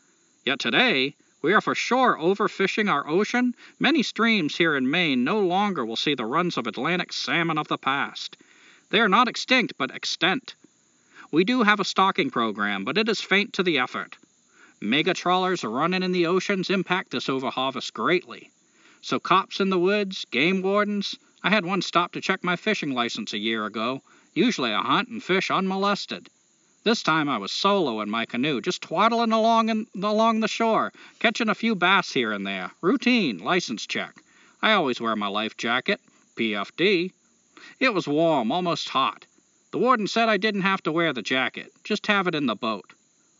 Yet 0.45 0.59
today, 0.59 1.15
we 1.41 1.53
are 1.53 1.61
for 1.61 1.73
sure 1.73 2.17
overfishing 2.17 2.91
our 2.91 3.07
ocean. 3.07 3.55
Many 3.79 4.03
streams 4.03 4.57
here 4.57 4.75
in 4.75 4.89
Maine 4.89 5.23
no 5.23 5.39
longer 5.39 5.85
will 5.85 5.95
see 5.95 6.13
the 6.13 6.25
runs 6.25 6.57
of 6.57 6.67
Atlantic 6.67 7.13
salmon 7.13 7.57
of 7.57 7.67
the 7.67 7.77
past. 7.77 8.35
They 8.89 8.99
are 8.99 9.07
not 9.07 9.27
extinct, 9.27 9.73
but 9.77 9.95
extent. 9.95 10.55
We 11.31 11.43
do 11.43 11.63
have 11.63 11.79
a 11.79 11.85
stocking 11.85 12.29
program, 12.29 12.83
but 12.83 12.97
it 12.97 13.07
is 13.07 13.21
faint 13.21 13.53
to 13.53 13.63
the 13.63 13.77
effort. 13.77 14.17
Mega 14.81 15.13
trawlers 15.13 15.63
running 15.63 16.03
in 16.03 16.11
the 16.11 16.25
oceans 16.25 16.69
impact 16.69 17.11
this 17.11 17.27
overharvest 17.27 17.93
greatly. 17.93 18.51
So, 19.01 19.19
cops 19.19 19.59
in 19.59 19.69
the 19.69 19.79
woods, 19.79 20.25
game 20.31 20.61
wardens, 20.61 21.15
I 21.41 21.49
had 21.49 21.65
one 21.65 21.81
stop 21.81 22.11
to 22.13 22.21
check 22.21 22.43
my 22.43 22.57
fishing 22.57 22.93
license 22.93 23.31
a 23.31 23.37
year 23.37 23.65
ago. 23.65 24.01
Usually 24.33 24.73
I 24.73 24.81
hunt 24.81 25.07
and 25.07 25.23
fish 25.23 25.49
unmolested. 25.49 26.29
This 26.83 27.03
time 27.03 27.27
I 27.27 27.37
was 27.37 27.51
solo 27.51 27.99
in 27.99 28.09
my 28.09 28.25
canoe, 28.25 28.61
just 28.61 28.81
twaddling 28.81 29.33
along 29.33 29.67
in, 29.69 29.87
along 30.01 30.39
the 30.39 30.47
shore, 30.47 30.93
catching 31.19 31.49
a 31.49 31.55
few 31.55 31.75
bass 31.75 32.13
here 32.13 32.31
and 32.31 32.47
there. 32.47 32.71
Routine, 32.81 33.39
license 33.39 33.85
check. 33.85 34.23
I 34.61 34.71
always 34.71 35.01
wear 35.01 35.15
my 35.17 35.27
life 35.27 35.57
jacket, 35.57 35.99
PFD. 36.37 37.11
It 37.81 37.93
was 37.93 38.07
warm, 38.07 38.51
almost 38.51 38.89
hot. 38.89 39.25
The 39.71 39.77
warden 39.77 40.07
said 40.07 40.29
I 40.29 40.37
didn't 40.37 40.61
have 40.61 40.81
to 40.83 40.91
wear 40.91 41.11
the 41.11 41.21
jacket, 41.21 41.73
just 41.83 42.07
have 42.07 42.27
it 42.27 42.35
in 42.35 42.45
the 42.45 42.55
boat. 42.55 42.93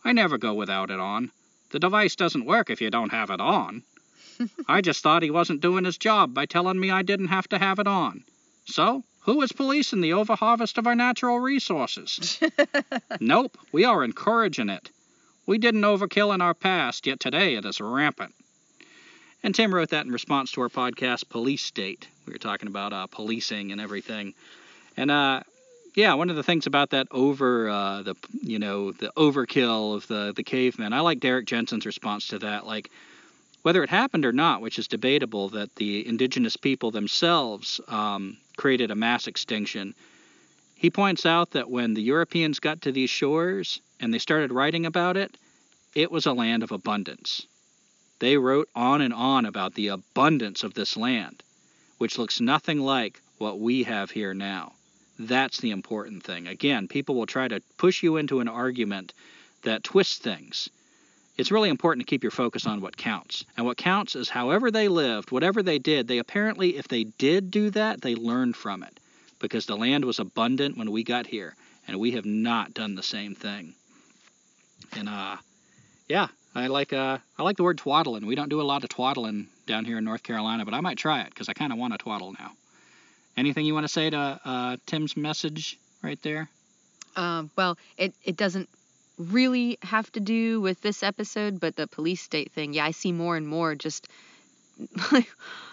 I 0.04 0.12
never 0.12 0.36
go 0.36 0.52
without 0.52 0.90
it 0.90 1.00
on. 1.00 1.30
The 1.70 1.78
device 1.78 2.16
doesn't 2.16 2.44
work 2.44 2.68
if 2.68 2.80
you 2.82 2.90
don't 2.90 3.12
have 3.12 3.30
it 3.30 3.40
on. 3.40 3.84
I 4.68 4.82
just 4.82 5.02
thought 5.02 5.22
he 5.22 5.30
wasn't 5.30 5.62
doing 5.62 5.84
his 5.86 5.96
job 5.96 6.34
by 6.34 6.44
telling 6.44 6.78
me 6.78 6.90
I 6.90 7.02
didn't 7.02 7.28
have 7.28 7.48
to 7.48 7.58
have 7.58 7.78
it 7.78 7.86
on. 7.86 8.24
So, 8.66 9.02
who 9.20 9.42
is 9.42 9.52
policing 9.52 10.00
the 10.00 10.10
overharvest 10.10 10.78
of 10.78 10.86
our 10.86 10.94
natural 10.94 11.38
resources? 11.38 12.40
nope, 13.20 13.58
we 13.72 13.84
are 13.84 14.02
encouraging 14.02 14.68
it. 14.68 14.90
We 15.46 15.58
didn't 15.58 15.82
overkill 15.82 16.34
in 16.34 16.40
our 16.40 16.54
past, 16.54 17.06
yet 17.06 17.20
today 17.20 17.54
it 17.56 17.64
is 17.64 17.80
rampant. 17.80 18.34
And 19.42 19.54
Tim 19.54 19.74
wrote 19.74 19.90
that 19.90 20.06
in 20.06 20.12
response 20.12 20.52
to 20.52 20.60
our 20.60 20.68
podcast, 20.68 21.28
Police 21.28 21.62
State. 21.62 22.06
We 22.26 22.32
were 22.32 22.38
talking 22.38 22.68
about 22.68 22.92
uh, 22.92 23.06
policing 23.06 23.72
and 23.72 23.80
everything. 23.80 24.34
And 24.96 25.10
uh, 25.10 25.40
yeah, 25.94 26.14
one 26.14 26.30
of 26.30 26.36
the 26.36 26.42
things 26.42 26.66
about 26.66 26.90
that 26.90 27.08
over 27.10 27.68
uh, 27.68 28.02
the 28.02 28.14
you 28.42 28.58
know 28.58 28.92
the 28.92 29.12
overkill 29.16 29.96
of 29.96 30.06
the 30.06 30.32
the 30.34 30.42
cavemen, 30.42 30.92
I 30.92 31.00
like 31.00 31.20
Derrick 31.20 31.46
Jensen's 31.46 31.86
response 31.86 32.28
to 32.28 32.38
that. 32.40 32.66
Like 32.66 32.90
whether 33.62 33.82
it 33.82 33.90
happened 33.90 34.24
or 34.24 34.32
not, 34.32 34.60
which 34.60 34.78
is 34.78 34.88
debatable, 34.88 35.50
that 35.50 35.74
the 35.76 36.06
indigenous 36.06 36.56
people 36.56 36.90
themselves 36.90 37.80
um, 37.88 38.36
created 38.60 38.90
a 38.90 38.94
mass 38.94 39.26
extinction. 39.26 39.94
He 40.74 40.90
points 40.90 41.24
out 41.24 41.52
that 41.52 41.70
when 41.70 41.94
the 41.94 42.02
Europeans 42.02 42.60
got 42.60 42.82
to 42.82 42.92
these 42.92 43.08
shores 43.08 43.80
and 43.98 44.12
they 44.12 44.18
started 44.18 44.52
writing 44.52 44.84
about 44.84 45.16
it, 45.16 45.38
it 45.94 46.12
was 46.12 46.26
a 46.26 46.34
land 46.34 46.62
of 46.62 46.70
abundance. 46.70 47.46
They 48.18 48.36
wrote 48.36 48.68
on 48.74 49.00
and 49.00 49.14
on 49.14 49.46
about 49.46 49.72
the 49.72 49.88
abundance 49.88 50.62
of 50.62 50.74
this 50.74 50.94
land, 50.98 51.42
which 51.96 52.18
looks 52.18 52.38
nothing 52.38 52.80
like 52.80 53.22
what 53.38 53.58
we 53.58 53.84
have 53.84 54.10
here 54.10 54.34
now. 54.34 54.74
That's 55.18 55.60
the 55.60 55.70
important 55.70 56.22
thing. 56.22 56.46
Again, 56.46 56.86
people 56.86 57.14
will 57.14 57.24
try 57.24 57.48
to 57.48 57.62
push 57.78 58.02
you 58.02 58.18
into 58.18 58.40
an 58.40 58.48
argument 58.48 59.14
that 59.62 59.84
twists 59.84 60.18
things. 60.18 60.68
It's 61.40 61.50
really 61.50 61.70
important 61.70 62.06
to 62.06 62.10
keep 62.10 62.22
your 62.22 62.30
focus 62.30 62.66
on 62.66 62.82
what 62.82 62.98
counts. 62.98 63.46
And 63.56 63.64
what 63.64 63.78
counts 63.78 64.14
is 64.14 64.28
however 64.28 64.70
they 64.70 64.88
lived, 64.88 65.30
whatever 65.30 65.62
they 65.62 65.78
did, 65.78 66.06
they 66.06 66.18
apparently, 66.18 66.76
if 66.76 66.86
they 66.86 67.04
did 67.04 67.50
do 67.50 67.70
that, 67.70 68.02
they 68.02 68.14
learned 68.14 68.56
from 68.56 68.82
it. 68.82 69.00
Because 69.38 69.64
the 69.64 69.76
land 69.76 70.04
was 70.04 70.18
abundant 70.18 70.76
when 70.76 70.90
we 70.90 71.02
got 71.02 71.26
here, 71.26 71.56
and 71.88 71.98
we 71.98 72.10
have 72.10 72.26
not 72.26 72.74
done 72.74 72.94
the 72.94 73.02
same 73.02 73.34
thing. 73.34 73.72
And 74.92 75.08
uh, 75.08 75.38
yeah, 76.08 76.28
I 76.54 76.66
like 76.66 76.92
uh, 76.92 77.16
I 77.38 77.42
like 77.42 77.56
the 77.56 77.62
word 77.62 77.78
twaddling. 77.78 78.26
We 78.26 78.34
don't 78.34 78.50
do 78.50 78.60
a 78.60 78.62
lot 78.62 78.84
of 78.84 78.90
twaddling 78.90 79.48
down 79.66 79.86
here 79.86 79.96
in 79.96 80.04
North 80.04 80.22
Carolina, 80.22 80.66
but 80.66 80.74
I 80.74 80.80
might 80.82 80.98
try 80.98 81.22
it 81.22 81.30
because 81.30 81.48
I 81.48 81.54
kind 81.54 81.72
of 81.72 81.78
want 81.78 81.94
to 81.94 81.98
twaddle 81.98 82.34
now. 82.38 82.52
Anything 83.38 83.64
you 83.64 83.72
want 83.72 83.84
to 83.84 83.92
say 83.92 84.10
to 84.10 84.40
uh, 84.44 84.76
Tim's 84.84 85.16
message 85.16 85.78
right 86.02 86.20
there? 86.20 86.50
Um, 87.16 87.50
well, 87.56 87.78
it, 87.96 88.12
it 88.24 88.36
doesn't 88.36 88.68
really 89.20 89.78
have 89.82 90.10
to 90.12 90.20
do 90.20 90.60
with 90.60 90.80
this 90.80 91.02
episode, 91.02 91.60
but 91.60 91.76
the 91.76 91.86
police 91.86 92.22
state 92.22 92.52
thing, 92.52 92.72
yeah, 92.72 92.84
I 92.86 92.92
see 92.92 93.12
more 93.12 93.36
and 93.36 93.46
more 93.46 93.74
just 93.74 94.08
like 95.12 95.30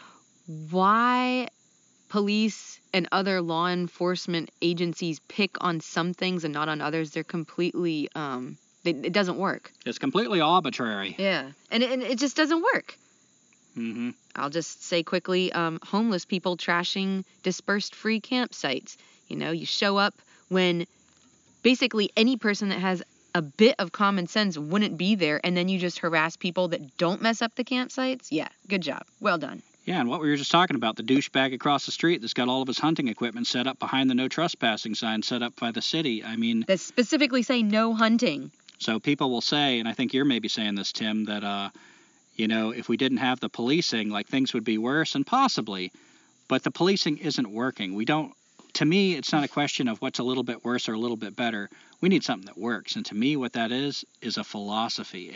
why 0.69 1.47
police 2.09 2.79
and 2.93 3.07
other 3.11 3.41
law 3.41 3.67
enforcement 3.67 4.49
agencies 4.61 5.19
pick 5.27 5.51
on 5.61 5.79
some 5.79 6.13
things 6.13 6.43
and 6.43 6.53
not 6.53 6.69
on 6.69 6.81
others. 6.81 7.11
They're 7.11 7.23
completely, 7.23 8.09
um, 8.15 8.57
they, 8.83 8.91
it 8.91 9.13
doesn't 9.13 9.37
work. 9.37 9.71
It's 9.85 9.99
completely 9.99 10.41
arbitrary. 10.41 11.15
Yeah, 11.17 11.51
and 11.71 11.83
it, 11.83 11.91
and 11.91 12.01
it 12.03 12.17
just 12.17 12.35
doesn't 12.35 12.61
work. 12.73 12.97
hmm 13.75 14.11
I'll 14.35 14.49
just 14.49 14.83
say 14.83 15.03
quickly 15.03 15.51
um, 15.51 15.79
homeless 15.83 16.25
people 16.25 16.57
trashing 16.57 17.23
dispersed 17.43 17.95
free 17.95 18.21
campsites. 18.21 18.97
You 19.27 19.35
know, 19.35 19.51
you 19.51 19.65
show 19.65 19.97
up 19.97 20.13
when 20.49 20.85
basically 21.63 22.11
any 22.15 22.37
person 22.37 22.69
that 22.69 22.79
has 22.79 23.03
a 23.37 23.41
bit 23.43 23.75
of 23.77 23.91
common 23.91 24.25
sense 24.25 24.57
wouldn't 24.57 24.97
be 24.97 25.13
there, 25.13 25.39
and 25.43 25.55
then 25.55 25.69
you 25.69 25.77
just 25.77 25.99
harass 25.99 26.35
people 26.35 26.69
that 26.69 26.97
don't 26.97 27.21
mess 27.21 27.43
up 27.43 27.53
the 27.53 27.63
campsites. 27.63 28.29
Yeah, 28.31 28.47
good 28.67 28.81
job. 28.81 29.03
Well 29.19 29.37
done. 29.37 29.61
Yeah, 29.85 29.99
and 29.99 30.09
what 30.09 30.21
we 30.21 30.29
were 30.29 30.37
just 30.37 30.49
talking 30.49 30.75
about, 30.75 30.95
the 30.95 31.03
douchebag 31.03 31.53
across 31.53 31.85
the 31.85 31.91
street 31.91 32.19
that's 32.19 32.33
got 32.33 32.49
all 32.49 32.63
of 32.63 32.67
his 32.67 32.79
hunting 32.79 33.07
equipment 33.07 33.45
set 33.45 33.67
up 33.67 33.77
behind 33.77 34.09
the 34.09 34.15
no 34.15 34.27
trespassing 34.27 34.95
sign 34.95 35.21
set 35.21 35.43
up 35.43 35.55
by 35.55 35.71
the 35.71 35.83
city. 35.83 36.23
I 36.23 36.35
mean, 36.35 36.65
That 36.67 36.79
specifically 36.79 37.43
say 37.43 37.61
no 37.61 37.93
hunting. 37.93 38.49
So 38.79 38.99
people 38.99 39.29
will 39.29 39.41
say, 39.41 39.79
and 39.79 39.87
I 39.87 39.93
think 39.93 40.15
you're 40.15 40.25
maybe 40.25 40.47
saying 40.47 40.73
this, 40.73 40.91
Tim, 40.91 41.25
that 41.25 41.43
uh, 41.43 41.69
you 42.35 42.47
know, 42.47 42.71
if 42.71 42.89
we 42.89 42.97
didn't 42.97 43.19
have 43.19 43.39
the 43.39 43.49
policing, 43.49 44.09
like 44.09 44.27
things 44.27 44.51
would 44.53 44.65
be 44.65 44.79
worse, 44.79 45.13
and 45.13 45.25
possibly, 45.25 45.91
but 46.47 46.63
the 46.63 46.71
policing 46.71 47.19
isn't 47.19 47.49
working. 47.49 47.93
We 47.93 48.05
don't. 48.05 48.33
To 48.77 48.85
me, 48.85 49.15
it's 49.15 49.33
not 49.33 49.43
a 49.43 49.47
question 49.47 49.87
of 49.87 50.03
what's 50.03 50.19
a 50.19 50.23
little 50.23 50.43
bit 50.43 50.63
worse 50.63 50.87
or 50.87 50.93
a 50.93 50.99
little 50.99 51.17
bit 51.17 51.35
better. 51.35 51.67
We 51.99 52.09
need 52.09 52.23
something 52.23 52.45
that 52.45 52.59
works, 52.59 52.95
and 52.95 53.03
to 53.07 53.15
me, 53.15 53.35
what 53.35 53.53
that 53.53 53.71
is 53.71 54.05
is 54.21 54.37
a 54.37 54.43
philosophy, 54.43 55.31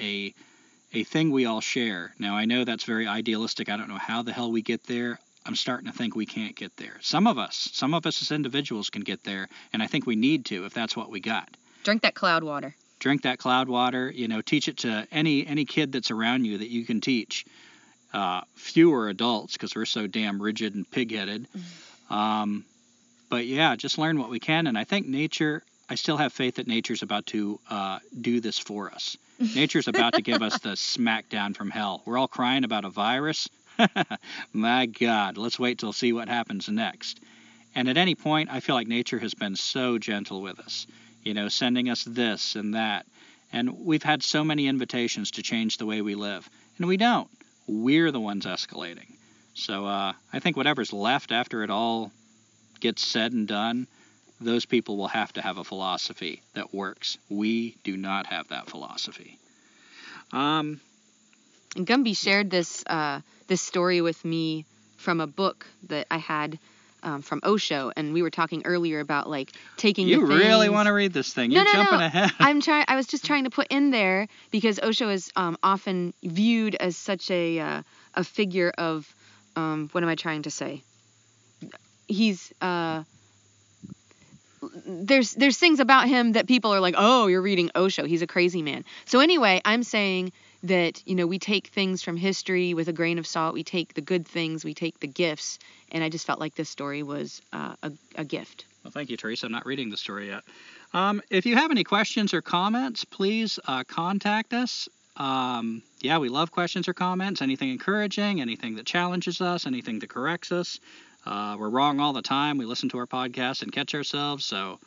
a 0.93 0.99
a 0.99 1.03
thing 1.05 1.31
we 1.31 1.47
all 1.47 1.59
share. 1.59 2.13
Now, 2.19 2.35
I 2.35 2.45
know 2.45 2.63
that's 2.65 2.84
very 2.84 3.07
idealistic. 3.07 3.68
I 3.68 3.77
don't 3.77 3.89
know 3.89 3.97
how 3.97 4.22
the 4.22 4.31
hell 4.31 4.51
we 4.51 4.61
get 4.61 4.84
there. 4.84 5.19
I'm 5.43 5.55
starting 5.55 5.91
to 5.91 5.97
think 5.97 6.15
we 6.15 6.27
can't 6.27 6.55
get 6.55 6.77
there. 6.77 6.97
Some 7.01 7.26
of 7.26 7.39
us, 7.39 7.68
some 7.73 7.95
of 7.95 8.05
us 8.05 8.22
as 8.22 8.31
individuals 8.31 8.91
can 8.91 9.01
get 9.01 9.23
there, 9.23 9.49
and 9.73 9.81
I 9.81 9.88
think 9.88 10.05
we 10.05 10.15
need 10.15 10.45
to 10.45 10.65
if 10.65 10.76
that's 10.76 10.95
what 10.95 11.09
we 11.09 11.19
got 11.19 11.49
Drink 11.84 12.03
that 12.03 12.13
cloud 12.13 12.43
water. 12.43 12.76
drink 12.99 13.23
that 13.23 13.39
cloud 13.39 13.68
water 13.68 14.11
you 14.11 14.27
know 14.27 14.41
teach 14.41 14.68
it 14.68 14.77
to 14.77 15.07
any 15.11 15.47
any 15.47 15.65
kid 15.65 15.91
that's 15.91 16.11
around 16.11 16.45
you 16.45 16.59
that 16.59 16.69
you 16.69 16.85
can 16.85 17.01
teach 17.01 17.43
uh, 18.13 18.41
fewer 18.53 19.09
adults 19.09 19.53
because 19.53 19.76
we're 19.76 19.85
so 19.85 20.05
damn 20.05 20.39
rigid 20.39 20.76
and 20.76 20.85
pig-headed 20.91 21.47
um, 22.11 22.63
but 23.31 23.47
yeah 23.47 23.75
just 23.75 23.97
learn 23.97 24.19
what 24.19 24.29
we 24.29 24.39
can 24.39 24.67
and 24.67 24.77
i 24.77 24.83
think 24.83 25.07
nature 25.07 25.63
i 25.89 25.95
still 25.95 26.17
have 26.17 26.31
faith 26.31 26.55
that 26.55 26.67
nature's 26.67 27.01
about 27.01 27.25
to 27.25 27.59
uh, 27.69 27.97
do 28.21 28.39
this 28.39 28.59
for 28.59 28.91
us 28.91 29.17
nature's 29.55 29.87
about 29.87 30.13
to 30.13 30.21
give 30.21 30.43
us 30.43 30.59
the 30.59 30.69
smackdown 30.69 31.55
from 31.55 31.71
hell 31.71 32.03
we're 32.05 32.19
all 32.19 32.27
crying 32.27 32.63
about 32.63 32.85
a 32.85 32.89
virus 32.89 33.49
my 34.53 34.85
god 34.85 35.35
let's 35.37 35.57
wait 35.57 35.79
till 35.79 35.91
see 35.91 36.13
what 36.13 36.29
happens 36.29 36.69
next 36.69 37.19
and 37.73 37.89
at 37.89 37.97
any 37.97 38.13
point 38.13 38.49
i 38.51 38.59
feel 38.59 38.75
like 38.75 38.87
nature 38.87 39.17
has 39.17 39.33
been 39.33 39.55
so 39.55 39.97
gentle 39.97 40.43
with 40.43 40.59
us 40.59 40.85
you 41.23 41.33
know, 41.33 41.47
sending 41.47 41.89
us 41.89 42.03
this 42.03 42.55
and 42.55 42.75
that. 42.75 43.05
And 43.53 43.85
we've 43.85 44.03
had 44.03 44.23
so 44.23 44.43
many 44.43 44.67
invitations 44.67 45.31
to 45.31 45.43
change 45.43 45.77
the 45.77 45.85
way 45.85 46.01
we 46.01 46.15
live, 46.15 46.49
and 46.77 46.87
we 46.87 46.97
don't. 46.97 47.29
We're 47.67 48.11
the 48.11 48.19
ones 48.19 48.45
escalating. 48.45 49.11
So 49.53 49.85
uh, 49.85 50.13
I 50.31 50.39
think 50.39 50.55
whatever's 50.55 50.93
left 50.93 51.31
after 51.31 51.63
it 51.63 51.69
all 51.69 52.11
gets 52.81 53.05
said 53.05 53.31
and 53.33 53.47
done, 53.47 53.87
those 54.41 54.65
people 54.65 54.97
will 54.97 55.07
have 55.07 55.31
to 55.33 55.41
have 55.41 55.57
a 55.57 55.63
philosophy 55.63 56.41
that 56.55 56.73
works. 56.73 57.17
We 57.29 57.75
do 57.83 57.95
not 57.95 58.25
have 58.27 58.49
that 58.49 58.69
philosophy. 58.69 59.37
Um, 60.33 60.81
And 61.75 61.87
Gumby 61.87 62.15
shared 62.17 62.49
this 62.49 62.83
uh, 62.87 63.21
this 63.47 63.61
story 63.61 64.01
with 64.01 64.23
me 64.25 64.65
from 64.97 65.21
a 65.21 65.27
book 65.27 65.65
that 65.87 66.07
I 66.11 66.17
had 66.17 66.59
um, 67.03 67.21
from 67.21 67.41
Osho, 67.43 67.91
and 67.95 68.13
we 68.13 68.21
were 68.21 68.29
talking 68.29 68.63
earlier 68.65 68.99
about 68.99 69.29
like 69.29 69.51
taking. 69.77 70.07
you 70.07 70.25
really 70.25 70.69
want 70.69 70.87
to 70.87 70.93
read 70.93 71.13
this 71.13 71.33
thing? 71.33 71.49
No, 71.51 71.57
You're 71.57 71.65
no, 71.65 71.71
jumping 71.73 71.99
no. 71.99 72.05
ahead. 72.05 72.31
I'm 72.39 72.61
trying. 72.61 72.85
I 72.87 72.95
was 72.95 73.07
just 73.07 73.25
trying 73.25 73.45
to 73.45 73.49
put 73.49 73.67
in 73.69 73.91
there 73.91 74.27
because 74.51 74.79
Osho 74.79 75.09
is 75.09 75.31
um, 75.35 75.57
often 75.63 76.13
viewed 76.23 76.75
as 76.75 76.97
such 76.97 77.31
a 77.31 77.59
uh, 77.59 77.81
a 78.15 78.23
figure 78.23 78.71
of 78.77 79.13
um, 79.55 79.89
what 79.91 80.03
am 80.03 80.09
I 80.09 80.15
trying 80.15 80.43
to 80.43 80.51
say? 80.51 80.83
He's 82.11 82.53
uh, 82.61 83.03
there's 84.85 85.33
there's 85.33 85.57
things 85.57 85.79
about 85.79 86.07
him 86.07 86.33
that 86.33 86.47
people 86.47 86.73
are 86.73 86.79
like, 86.79 86.95
oh, 86.97 87.27
you're 87.27 87.41
reading 87.41 87.71
Osho. 87.75 88.05
He's 88.05 88.21
a 88.21 88.27
crazy 88.27 88.61
man. 88.61 88.85
So 89.05 89.19
anyway, 89.19 89.61
I'm 89.65 89.83
saying 89.83 90.31
that 90.63 91.01
you 91.07 91.15
know 91.15 91.25
we 91.25 91.39
take 91.39 91.67
things 91.67 92.03
from 92.03 92.17
history 92.17 92.73
with 92.73 92.88
a 92.88 92.93
grain 92.93 93.17
of 93.17 93.25
salt. 93.25 93.53
We 93.53 93.63
take 93.63 93.93
the 93.93 94.01
good 94.01 94.27
things. 94.27 94.63
We 94.63 94.73
take 94.73 94.99
the 94.99 95.07
gifts. 95.07 95.59
And 95.91 96.03
I 96.03 96.09
just 96.09 96.25
felt 96.25 96.39
like 96.39 96.55
this 96.55 96.69
story 96.69 97.03
was 97.03 97.41
uh, 97.51 97.75
a, 97.83 97.91
a 98.15 98.23
gift. 98.23 98.65
Well, 98.83 98.91
thank 98.91 99.09
you, 99.09 99.17
Teresa. 99.17 99.45
I'm 99.45 99.51
not 99.51 99.65
reading 99.65 99.89
the 99.89 99.97
story 99.97 100.27
yet. 100.27 100.43
Um, 100.93 101.21
if 101.29 101.45
you 101.45 101.55
have 101.55 101.71
any 101.71 101.83
questions 101.83 102.33
or 102.33 102.41
comments, 102.41 103.05
please 103.05 103.59
uh, 103.67 103.83
contact 103.83 104.53
us. 104.53 104.89
Um, 105.17 105.83
yeah, 105.99 106.17
we 106.17 106.29
love 106.29 106.51
questions 106.51 106.88
or 106.88 106.93
comments. 106.93 107.41
Anything 107.41 107.69
encouraging, 107.69 108.41
anything 108.41 108.75
that 108.75 108.85
challenges 108.85 109.41
us, 109.41 109.67
anything 109.67 109.99
that 109.99 110.09
corrects 110.09 110.51
us. 110.51 110.79
Uh, 111.26 111.56
we're 111.60 111.69
wrong 111.69 111.99
all 111.99 112.14
the 112.14 112.22
time. 112.22 112.57
We 112.57 112.65
listen 112.65 112.88
to 112.89 112.98
our 112.98 113.07
podcast 113.07 113.61
and 113.61 113.72
catch 113.72 113.93
ourselves. 113.93 114.45
So 114.45 114.80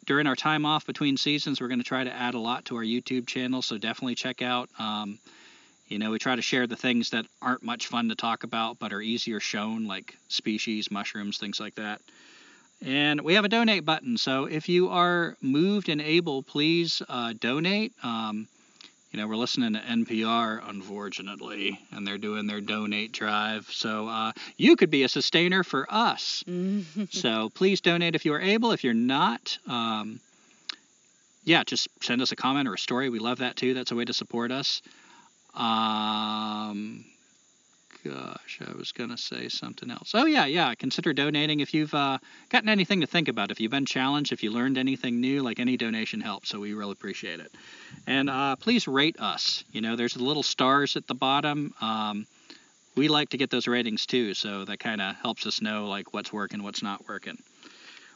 during 0.06 0.28
our 0.28 0.36
time 0.36 0.66
off 0.66 0.86
between 0.86 1.18
seasons, 1.18 1.62
we're 1.62 1.68
going 1.68 1.80
to 1.80 1.86
try 1.86 2.04
to 2.04 2.14
add 2.14 2.34
a 2.34 2.40
lot 2.40 2.66
to 2.66 2.76
our 2.76 2.84
YouTube 2.84 3.28
channel. 3.28 3.62
So 3.62 3.78
definitely 3.78 4.16
check 4.16 4.42
out. 4.42 4.70
Um, 4.80 5.20
you 5.88 6.00
know, 6.00 6.12
we 6.12 6.20
try 6.20 6.36
to 6.36 6.42
share 6.42 6.68
the 6.68 6.76
things 6.76 7.10
that 7.10 7.26
aren't 7.42 7.64
much 7.64 7.88
fun 7.88 8.10
to 8.10 8.16
talk 8.16 8.44
about, 8.44 8.80
but 8.80 8.94
are 8.94 9.02
easier 9.02 9.40
shown, 9.40 9.86
like 9.86 10.16
species, 10.30 10.90
mushrooms, 10.90 11.38
things 11.38 11.60
like 11.60 11.76
that. 11.76 12.02
And 12.84 13.22
we 13.22 13.36
have 13.36 13.46
a 13.46 13.50
donate 13.50 13.86
button. 13.86 14.18
So 14.18 14.46
if 14.46 14.70
you 14.70 14.90
are 14.90 15.36
moved 15.42 15.90
and 15.90 16.02
able, 16.02 16.42
please 16.44 17.02
uh, 17.08 17.34
donate. 17.40 17.94
Um, 18.04 18.48
you 19.12 19.20
know, 19.20 19.28
we're 19.28 19.36
listening 19.36 19.74
to 19.74 19.80
NPR, 19.80 20.62
unfortunately, 20.70 21.78
and 21.92 22.08
they're 22.08 22.18
doing 22.18 22.48
their 22.48 22.62
donate 22.62 23.12
drive. 23.12 23.68
So 23.70 24.08
uh, 24.08 24.32
you 24.56 24.78
could 24.78 24.90
be 24.90 25.04
a 25.04 25.10
sustainer 25.10 25.64
for 25.64 25.86
us. 25.90 26.44
so 27.10 27.50
please 27.50 27.82
donate 27.82 28.16
if 28.16 28.24
you 28.26 28.34
are 28.34 28.40
able. 28.40 28.72
If 28.72 28.86
you're 28.86 28.94
not, 28.94 29.58
um, 29.68 30.22
yeah, 31.44 31.64
just 31.64 31.90
send 32.02 32.22
us 32.22 32.32
a 32.32 32.38
comment 32.38 32.70
or 32.70 32.76
a 32.76 32.78
story. 32.78 33.10
We 33.10 33.20
love 33.20 33.40
that 33.40 33.58
too. 33.58 33.74
That's 33.74 33.92
a 33.92 33.96
way 33.96 34.06
to 34.06 34.14
support 34.14 34.52
us. 34.52 34.82
Um, 35.54 37.04
gosh, 38.04 38.60
I 38.66 38.76
was 38.78 38.92
gonna 38.92 39.18
say 39.18 39.50
something 39.50 39.92
else. 39.92 40.12
Oh 40.14 40.26
yeah, 40.26 40.46
yeah. 40.46 40.74
Consider 40.76 41.14
donating 41.14 41.60
if 41.60 41.74
you've 41.74 41.94
uh, 41.94 42.18
gotten 42.50 42.70
anything 42.70 43.02
to 43.02 43.08
think 43.08 43.28
about. 43.28 43.52
If 43.52 43.60
you've 43.60 43.72
been 43.72 43.86
challenged, 43.86 44.32
if 44.32 44.44
you 44.44 44.52
learned 44.52 44.78
anything 44.78 45.22
new, 45.22 45.42
like 45.42 45.60
any 45.60 45.78
donation 45.78 46.22
helps. 46.22 46.50
So 46.50 46.60
we 46.60 46.74
really 46.74 46.94
appreciate 46.94 47.40
it. 47.40 47.52
And 48.08 48.30
uh, 48.30 48.56
please 48.56 48.88
rate 48.88 49.20
us. 49.20 49.64
You 49.72 49.82
know, 49.82 49.96
there's 49.96 50.14
the 50.14 50.24
little 50.24 50.44
stars 50.44 50.96
at 50.96 51.08
the 51.08 51.14
bottom. 51.14 51.74
Um, 51.82 52.26
we 52.96 53.08
like 53.08 53.30
to 53.30 53.38
get 53.38 53.50
those 53.50 53.68
ratings 53.68 54.06
too, 54.06 54.34
so 54.34 54.66
that 54.66 54.80
kind 54.80 55.02
of 55.02 55.16
helps 55.16 55.46
us 55.46 55.62
know 55.62 55.88
like 55.88 56.14
what's 56.14 56.34
working, 56.34 56.64
what's 56.64 56.84
not 56.84 57.08
working. 57.08 57.38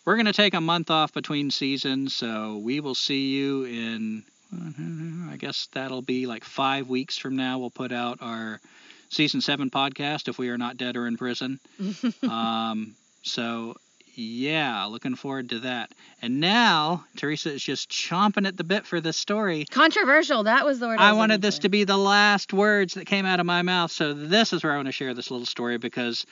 We're 0.05 0.17
gonna 0.17 0.33
take 0.33 0.53
a 0.53 0.61
month 0.61 0.91
off 0.91 1.13
between 1.13 1.49
seasons, 1.51 2.15
so 2.15 2.57
we 2.57 2.79
will 2.79 2.95
see 2.95 3.35
you 3.35 3.63
in. 3.65 4.23
I 5.31 5.37
guess 5.37 5.67
that'll 5.73 6.01
be 6.01 6.27
like 6.27 6.43
five 6.43 6.87
weeks 6.87 7.17
from 7.17 7.35
now. 7.35 7.59
We'll 7.59 7.71
put 7.71 7.91
out 7.91 8.19
our 8.21 8.61
season 9.09 9.41
seven 9.41 9.69
podcast 9.69 10.27
if 10.27 10.37
we 10.37 10.49
are 10.49 10.57
not 10.57 10.77
dead 10.77 10.95
or 10.97 11.07
in 11.07 11.17
prison. 11.17 11.59
um, 12.23 12.95
so 13.23 13.75
yeah, 14.17 14.85
looking 14.85 15.15
forward 15.15 15.49
to 15.49 15.59
that. 15.59 15.91
And 16.21 16.39
now 16.39 17.05
Teresa 17.17 17.51
is 17.53 17.63
just 17.63 17.89
chomping 17.89 18.47
at 18.47 18.55
the 18.55 18.63
bit 18.63 18.85
for 18.85 19.01
this 19.01 19.17
story. 19.17 19.65
Controversial. 19.65 20.43
That 20.43 20.65
was 20.65 20.79
the 20.79 20.87
word. 20.87 20.99
I, 20.99 21.09
I 21.09 21.13
wanted 21.13 21.41
this 21.41 21.57
for. 21.57 21.63
to 21.63 21.69
be 21.69 21.83
the 21.83 21.97
last 21.97 22.53
words 22.53 22.93
that 22.93 23.05
came 23.05 23.25
out 23.25 23.39
of 23.39 23.45
my 23.45 23.61
mouth, 23.61 23.91
so 23.91 24.13
this 24.13 24.53
is 24.53 24.63
where 24.63 24.73
I 24.73 24.77
want 24.77 24.87
to 24.87 24.93
share 24.93 25.13
this 25.13 25.31
little 25.31 25.45
story 25.45 25.77
because 25.77 26.25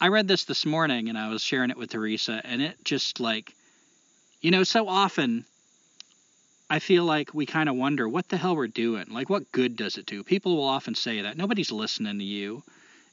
I 0.00 0.08
read 0.08 0.28
this 0.28 0.44
this 0.44 0.64
morning 0.64 1.08
and 1.08 1.18
I 1.18 1.28
was 1.28 1.42
sharing 1.42 1.70
it 1.70 1.76
with 1.76 1.90
Teresa, 1.90 2.40
and 2.42 2.62
it 2.62 2.76
just 2.84 3.20
like, 3.20 3.54
you 4.40 4.50
know, 4.50 4.64
so 4.64 4.88
often 4.88 5.44
I 6.72 6.78
feel 6.78 7.04
like 7.04 7.34
we 7.34 7.46
kind 7.46 7.68
of 7.68 7.74
wonder 7.74 8.08
what 8.08 8.28
the 8.28 8.36
hell 8.36 8.54
we're 8.54 8.68
doing. 8.68 9.06
Like, 9.10 9.28
what 9.28 9.50
good 9.50 9.74
does 9.76 9.98
it 9.98 10.06
do? 10.06 10.22
People 10.22 10.56
will 10.56 10.68
often 10.68 10.94
say 10.94 11.22
that. 11.22 11.36
Nobody's 11.36 11.72
listening 11.72 12.18
to 12.18 12.24
you. 12.24 12.62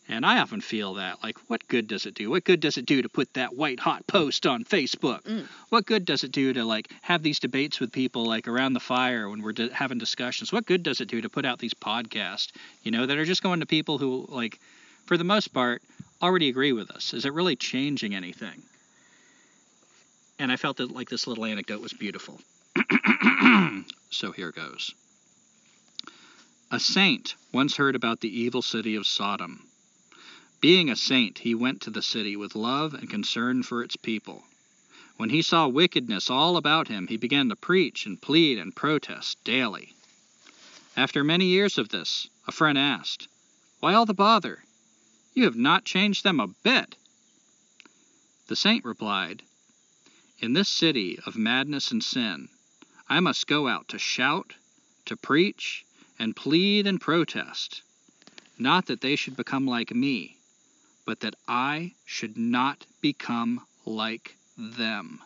And 0.07 0.25
I 0.25 0.39
often 0.39 0.61
feel 0.61 0.93
that. 0.93 1.23
Like, 1.23 1.37
what 1.49 1.67
good 1.67 1.87
does 1.87 2.05
it 2.05 2.13
do? 2.13 2.29
What 2.29 2.43
good 2.45 2.59
does 2.59 2.77
it 2.77 2.85
do 2.85 3.01
to 3.01 3.09
put 3.09 3.33
that 3.33 3.55
white 3.55 3.79
hot 3.79 4.05
post 4.05 4.45
on 4.45 4.63
Facebook? 4.63 5.23
Mm. 5.23 5.47
What 5.69 5.87
good 5.87 6.05
does 6.05 6.23
it 6.23 6.31
do 6.31 6.53
to, 6.53 6.63
like, 6.63 6.89
have 7.01 7.23
these 7.23 7.39
debates 7.39 7.79
with 7.79 7.91
people, 7.91 8.25
like, 8.25 8.47
around 8.47 8.73
the 8.73 8.79
fire 8.79 9.27
when 9.27 9.41
we're 9.41 9.53
di- 9.53 9.73
having 9.73 9.97
discussions? 9.97 10.53
What 10.53 10.67
good 10.67 10.83
does 10.83 11.01
it 11.01 11.09
do 11.09 11.19
to 11.21 11.27
put 11.27 11.43
out 11.43 11.59
these 11.59 11.73
podcasts, 11.73 12.51
you 12.83 12.91
know, 12.91 13.07
that 13.07 13.17
are 13.17 13.25
just 13.25 13.43
going 13.43 13.59
to 13.59 13.65
people 13.65 13.97
who, 13.97 14.27
like, 14.29 14.59
for 15.07 15.17
the 15.17 15.25
most 15.25 15.51
part, 15.51 15.81
already 16.21 16.47
agree 16.47 16.73
with 16.73 16.91
us? 16.91 17.13
Is 17.13 17.25
it 17.25 17.33
really 17.33 17.55
changing 17.55 18.13
anything? 18.13 18.61
And 20.39 20.51
I 20.51 20.55
felt 20.55 20.77
that, 20.77 20.91
like, 20.91 21.09
this 21.09 21.25
little 21.25 21.43
anecdote 21.43 21.81
was 21.81 21.91
beautiful. 21.91 22.39
so 24.09 24.31
here 24.31 24.51
goes. 24.51 24.93
A 26.69 26.79
saint 26.79 27.35
once 27.51 27.77
heard 27.77 27.95
about 27.95 28.19
the 28.19 28.39
evil 28.41 28.61
city 28.61 28.95
of 28.95 29.07
Sodom. 29.07 29.65
Being 30.59 30.89
a 30.89 30.95
saint, 30.95 31.39
he 31.39 31.55
went 31.55 31.81
to 31.81 31.89
the 31.89 32.01
city 32.01 32.35
with 32.35 32.55
love 32.55 32.93
and 32.93 33.09
concern 33.09 33.63
for 33.63 33.83
its 33.83 33.95
people. 33.95 34.43
When 35.17 35.29
he 35.29 35.41
saw 35.41 35.67
wickedness 35.67 36.29
all 36.29 36.57
about 36.57 36.87
him, 36.87 37.07
he 37.07 37.17
began 37.17 37.49
to 37.49 37.55
preach 37.55 38.05
and 38.05 38.21
plead 38.21 38.57
and 38.57 38.75
protest 38.75 39.43
daily. 39.43 39.93
After 40.95 41.23
many 41.23 41.45
years 41.45 41.77
of 41.77 41.89
this, 41.89 42.27
a 42.47 42.51
friend 42.51 42.77
asked, 42.77 43.27
Why 43.79 43.93
all 43.93 44.05
the 44.05 44.13
bother? 44.13 44.63
You 45.33 45.45
have 45.45 45.55
not 45.55 45.85
changed 45.85 46.23
them 46.23 46.39
a 46.39 46.47
bit. 46.47 46.95
The 48.47 48.55
saint 48.55 48.83
replied, 48.83 49.43
In 50.39 50.53
this 50.53 50.69
city 50.69 51.19
of 51.25 51.37
madness 51.37 51.91
and 51.91 52.03
sin, 52.03 52.49
I 53.09 53.19
must 53.19 53.47
go 53.47 53.67
out 53.67 53.87
to 53.89 53.99
shout, 53.99 54.53
to 55.05 55.15
preach, 55.15 55.85
and 56.19 56.35
plead 56.35 56.87
and 56.87 56.99
protest. 56.99 57.81
Not 58.59 58.87
that 58.87 59.01
they 59.01 59.15
should 59.15 59.37
become 59.37 59.65
like 59.65 59.93
me, 59.93 60.37
but 61.05 61.21
that 61.21 61.35
I 61.47 61.93
should 62.05 62.37
not 62.37 62.85
become 63.01 63.65
like 63.85 64.35
them. 64.57 65.21